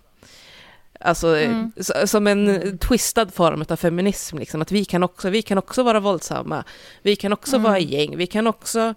Alltså 1.00 1.38
eh, 1.38 1.50
Mm. 1.50 1.72
som 2.08 2.28
en 2.28 2.78
twistad 2.78 3.28
form 3.28 3.66
av 3.70 3.76
feminism, 3.76 4.38
liksom. 4.38 4.62
att 4.62 4.72
vi 4.72 4.86
kan, 4.86 5.04
också, 5.04 5.30
vi 5.30 5.42
kan 5.42 5.58
också 5.58 5.84
vara 5.84 6.00
våldsamma, 6.00 6.64
vi 7.02 7.16
kan 7.16 7.34
också 7.34 7.56
Mm. 7.56 7.64
vara 7.64 7.80
gäng, 7.80 8.18
vi 8.18 8.28
kan 8.28 8.48
också 8.48 8.94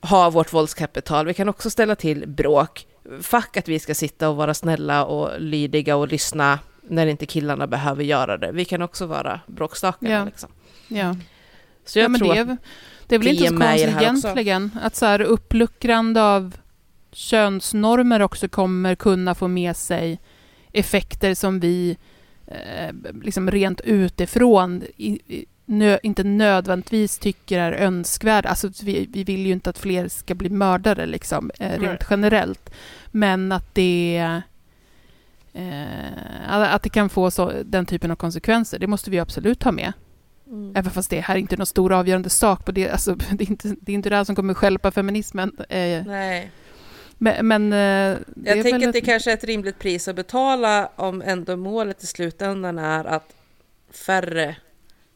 ha 0.00 0.30
vårt 0.30 0.52
våldskapital, 0.52 1.26
vi 1.26 1.34
kan 1.34 1.48
också 1.48 1.70
ställa 1.70 1.96
till 1.96 2.28
bråk. 2.28 2.86
Fuck 3.22 3.56
att 3.56 3.68
vi 3.68 3.78
ska 3.78 3.94
sitta 3.94 4.28
och 4.28 4.36
vara 4.36 4.54
snälla 4.54 5.04
och 5.04 5.40
lydiga 5.40 5.96
och 5.96 6.08
lyssna 6.08 6.58
när 6.90 7.06
inte 7.06 7.26
killarna 7.26 7.66
behöver 7.66 8.04
göra 8.04 8.36
det. 8.38 8.52
Vi 8.52 8.64
kan 8.64 8.82
också 8.82 9.06
vara 9.06 9.40
bråkstakarna. 9.46 10.14
Ja. 10.14 10.24
Liksom. 10.24 10.50
Ja. 10.88 11.16
Så 11.84 11.98
jag 11.98 12.04
ja, 12.04 12.08
men 12.08 12.20
tror 12.20 12.34
det, 12.34 12.40
är, 12.40 12.56
det 13.06 13.14
är 13.14 13.18
väl 13.18 13.28
inte 13.28 13.48
så 13.48 13.56
konstigt 13.56 13.90
här 13.90 14.12
också. 14.12 14.28
egentligen 14.28 14.70
att 14.82 14.96
så 14.96 15.06
här 15.06 15.20
uppluckrande 15.20 16.22
av 16.22 16.56
könsnormer 17.12 18.22
också 18.22 18.48
kommer 18.48 18.94
kunna 18.94 19.34
få 19.34 19.48
med 19.48 19.76
sig 19.76 20.20
effekter 20.72 21.34
som 21.34 21.60
vi 21.60 21.96
eh, 22.46 22.94
liksom 23.22 23.50
rent 23.50 23.80
utifrån 23.80 24.82
i, 24.96 25.20
i, 25.26 25.46
nö, 25.64 25.98
inte 26.02 26.24
nödvändigtvis 26.24 27.18
tycker 27.18 27.58
är 27.58 27.72
önskvärda. 27.72 28.48
Alltså 28.48 28.70
vi, 28.82 29.08
vi 29.12 29.24
vill 29.24 29.46
ju 29.46 29.52
inte 29.52 29.70
att 29.70 29.78
fler 29.78 30.08
ska 30.08 30.34
bli 30.34 30.50
mördare 30.50 31.06
liksom, 31.06 31.50
eh, 31.60 31.70
rent 31.70 31.82
Nej. 31.82 32.06
generellt. 32.10 32.70
Men 33.10 33.52
att 33.52 33.74
det 33.74 34.42
eh, 35.58 36.74
att 36.74 36.82
det 36.82 36.88
kan 36.88 37.08
få 37.08 37.30
så, 37.30 37.52
den 37.64 37.86
typen 37.86 38.10
av 38.10 38.16
konsekvenser, 38.16 38.78
det 38.78 38.86
måste 38.86 39.10
vi 39.10 39.18
absolut 39.18 39.62
ha 39.62 39.72
med. 39.72 39.92
Mm. 40.46 40.76
Även 40.76 40.90
fast 40.90 41.10
det 41.10 41.20
här 41.20 41.34
är 41.34 41.38
inte 41.38 41.56
någon 41.56 41.66
stor 41.66 41.92
avgörande 41.92 42.30
sak. 42.30 42.64
På 42.64 42.72
det, 42.72 42.90
alltså, 42.90 43.14
det, 43.32 43.44
är 43.44 43.50
inte, 43.50 43.76
det 43.80 43.92
är 43.92 43.94
inte 43.94 44.10
det 44.10 44.16
här 44.16 44.24
som 44.24 44.36
kommer 44.36 44.54
stjälpa 44.54 44.90
feminismen. 44.90 45.52
Eh, 45.68 46.06
Nej. 46.06 46.50
men 47.18 47.46
men 47.46 47.72
eh, 47.72 48.18
Jag 48.44 48.62
tänker 48.62 48.72
väl 48.72 48.88
att 48.88 48.92
det 48.92 49.00
kanske 49.00 49.30
är 49.30 49.34
ett 49.34 49.44
rimligt 49.44 49.78
pris 49.78 50.08
att 50.08 50.16
betala 50.16 50.90
om 50.96 51.22
ändå 51.22 51.56
målet 51.56 52.02
i 52.02 52.06
slutändan 52.06 52.78
är 52.78 53.04
att 53.04 53.34
färre 54.06 54.56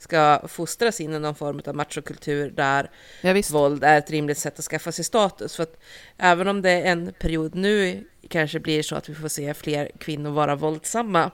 ska 0.03 0.41
fostras 0.49 1.01
in 1.01 1.15
i 1.15 1.19
någon 1.19 1.35
form 1.35 1.61
av 1.67 1.77
machokultur 1.77 2.51
där 2.51 2.91
Ja, 3.21 3.43
våld 3.51 3.85
är 3.85 3.99
ett 3.99 4.11
rimligt 4.11 4.39
sätt 4.39 4.59
att 4.59 4.65
skaffa 4.65 4.93
sig 4.93 5.05
status. 5.05 5.57
För 5.57 5.63
att 5.63 5.77
även 6.19 6.49
om 6.49 6.63
det 6.63 6.71
är 6.71 6.93
en 6.93 7.13
period 7.21 7.55
nu 7.55 8.05
kanske 8.29 8.61
blir 8.61 8.83
så 8.83 8.97
att 8.97 9.09
vi 9.09 9.15
får 9.15 9.29
se 9.29 9.55
fler 9.55 9.91
kvinnor 9.99 10.31
vara 10.31 10.57
våldsamma 10.57 11.31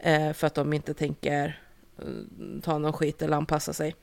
eh, 0.00 0.32
för 0.32 0.46
att 0.46 0.54
de 0.54 0.72
inte 0.72 0.94
tänker 0.94 1.60
eh, 1.98 2.60
ta 2.62 2.78
någon 2.78 2.92
skit 2.92 3.22
eller 3.22 3.36
anpassa 3.36 3.72
sig 3.72 3.94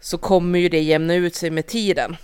så 0.00 0.18
kommer 0.18 0.58
ju 0.58 0.68
det 0.68 0.80
jämna 0.80 1.14
ut 1.14 1.34
sig 1.34 1.50
med 1.50 1.66
tiden. 1.66 2.16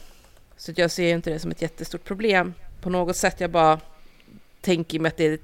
Så 0.57 0.73
jag 0.77 0.91
ser 0.91 1.15
inte 1.15 1.31
det 1.31 1.39
som 1.39 1.51
ett 1.51 1.63
jättestort 1.63 2.05
problem 2.05 2.55
på 2.81 2.91
något 2.91 3.17
sätt. 3.17 3.41
Jag 3.41 3.51
bara 3.51 3.81
tänker 4.61 5.01
mig 5.01 5.09
att 5.09 5.17
det 5.17 5.27
är 5.27 5.39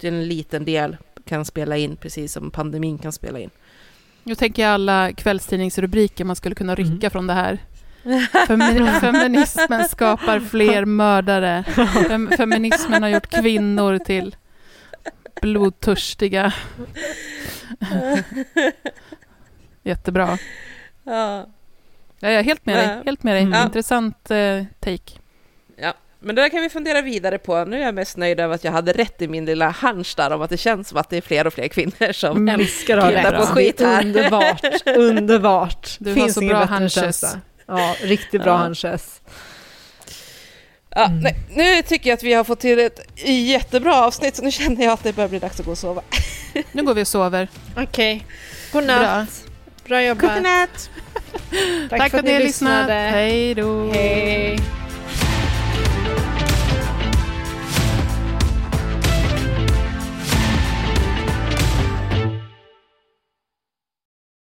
en 0.00 0.28
liten 0.28 0.64
del 0.64 0.96
kan 1.24 1.44
spela 1.44 1.76
in, 1.76 1.96
precis 1.96 2.32
som 2.32 2.50
pandemin 2.50 2.98
kan 2.98 3.12
spela 3.12 3.38
in. 3.38 3.50
Nu 4.24 4.34
tänker 4.34 4.62
jag 4.62 4.72
alla 4.72 5.12
kvällstidningsrubriker 5.12 6.24
man 6.24 6.36
skulle 6.36 6.54
kunna 6.54 6.74
rycka 6.74 6.90
Mm. 7.06 7.10
från 7.10 7.26
det 7.26 7.32
här. 7.32 7.58
Femi- 8.46 9.00
feminismen 9.00 9.88
skapar 9.88 10.40
fler 10.40 10.84
mördare. 10.84 11.64
Fem- 12.08 12.30
feminismen 12.36 13.02
har 13.02 13.10
gjort 13.10 13.26
kvinnor 13.26 13.98
till 13.98 14.36
blodtörstiga. 15.42 16.52
Jättebra. 19.82 20.38
Ja, 21.04 21.46
Ja, 22.20 22.30
jag 22.30 22.34
är 22.40 22.44
helt 22.44 22.66
med 22.66 22.76
dig. 22.76 23.02
Helt 23.04 23.22
med 23.22 23.34
dig. 23.34 23.42
Mm. 23.42 23.66
Intressant 23.66 24.30
eh, 24.30 24.64
take. 24.80 25.12
ja. 25.76 25.94
Men 26.24 26.36
det 26.36 26.42
där 26.42 26.48
kan 26.48 26.62
vi 26.62 26.68
fundera 26.68 27.02
vidare 27.02 27.38
på. 27.38 27.64
Nu 27.64 27.76
är 27.76 27.84
jag 27.84 27.94
mest 27.94 28.16
nöjd 28.16 28.40
över 28.40 28.54
att 28.54 28.64
jag 28.64 28.72
hade 28.72 28.92
rätt 28.92 29.22
i 29.22 29.28
min 29.28 29.44
lilla 29.44 29.70
hunch 29.82 30.14
där 30.16 30.30
om 30.32 30.42
att 30.42 30.50
det 30.50 30.56
känns 30.56 30.88
som 30.88 30.98
att 30.98 31.10
det 31.10 31.16
är 31.16 31.20
fler 31.20 31.46
och 31.46 31.52
fler 31.52 31.68
kvinnor 31.68 32.12
som... 32.12 32.36
Mm. 32.36 32.60
Älskar 32.60 32.98
att 32.98 33.32
ha 33.34 33.40
på 33.40 33.46
skit 33.46 33.80
här. 33.80 34.04
Underbart, 34.04 34.64
underbart. 34.96 35.96
Du 36.00 36.10
har 36.10 36.14
Finns 36.14 36.34
så 36.34 36.42
ingen 36.42 36.56
bra 36.56 36.64
hunches. 36.64 37.36
Ja, 37.66 37.96
riktigt 38.02 38.42
bra 38.42 38.52
Ja. 38.52 38.56
hunches. 38.56 39.20
Ja, 40.96 41.08
nej, 41.22 41.36
nu 41.54 41.82
tycker 41.82 42.10
jag 42.10 42.16
att 42.16 42.22
vi 42.22 42.32
har 42.32 42.44
fått 42.44 42.60
till 42.60 42.78
ett 42.78 43.00
jättebra 43.24 43.94
avsnitt, 44.04 44.36
så 44.36 44.42
nu 44.42 44.50
känner 44.50 44.84
jag 44.84 44.92
att 44.92 45.02
det 45.02 45.12
börjar 45.12 45.28
bli 45.28 45.38
dags 45.38 45.60
att 45.60 45.66
gå 45.66 45.72
och 45.72 45.78
sova. 45.78 46.02
Nu 46.72 46.82
går 46.82 46.94
vi 46.94 47.02
och 47.02 47.08
sover. 47.08 47.48
Okej, 47.76 48.26
god 48.72 48.84
Bra. 48.86 48.96
natt. 48.96 49.44
Bra 49.86 50.02
jobbat. 50.02 50.34
Godnatt! 50.34 50.90
Tack, 51.90 52.10
för 52.10 52.18
att 52.18 52.24
ni 52.24 52.38
lyssnade. 52.38 52.92
Hej 52.92 53.54
då. 53.54 53.90
Hej. 53.92 54.83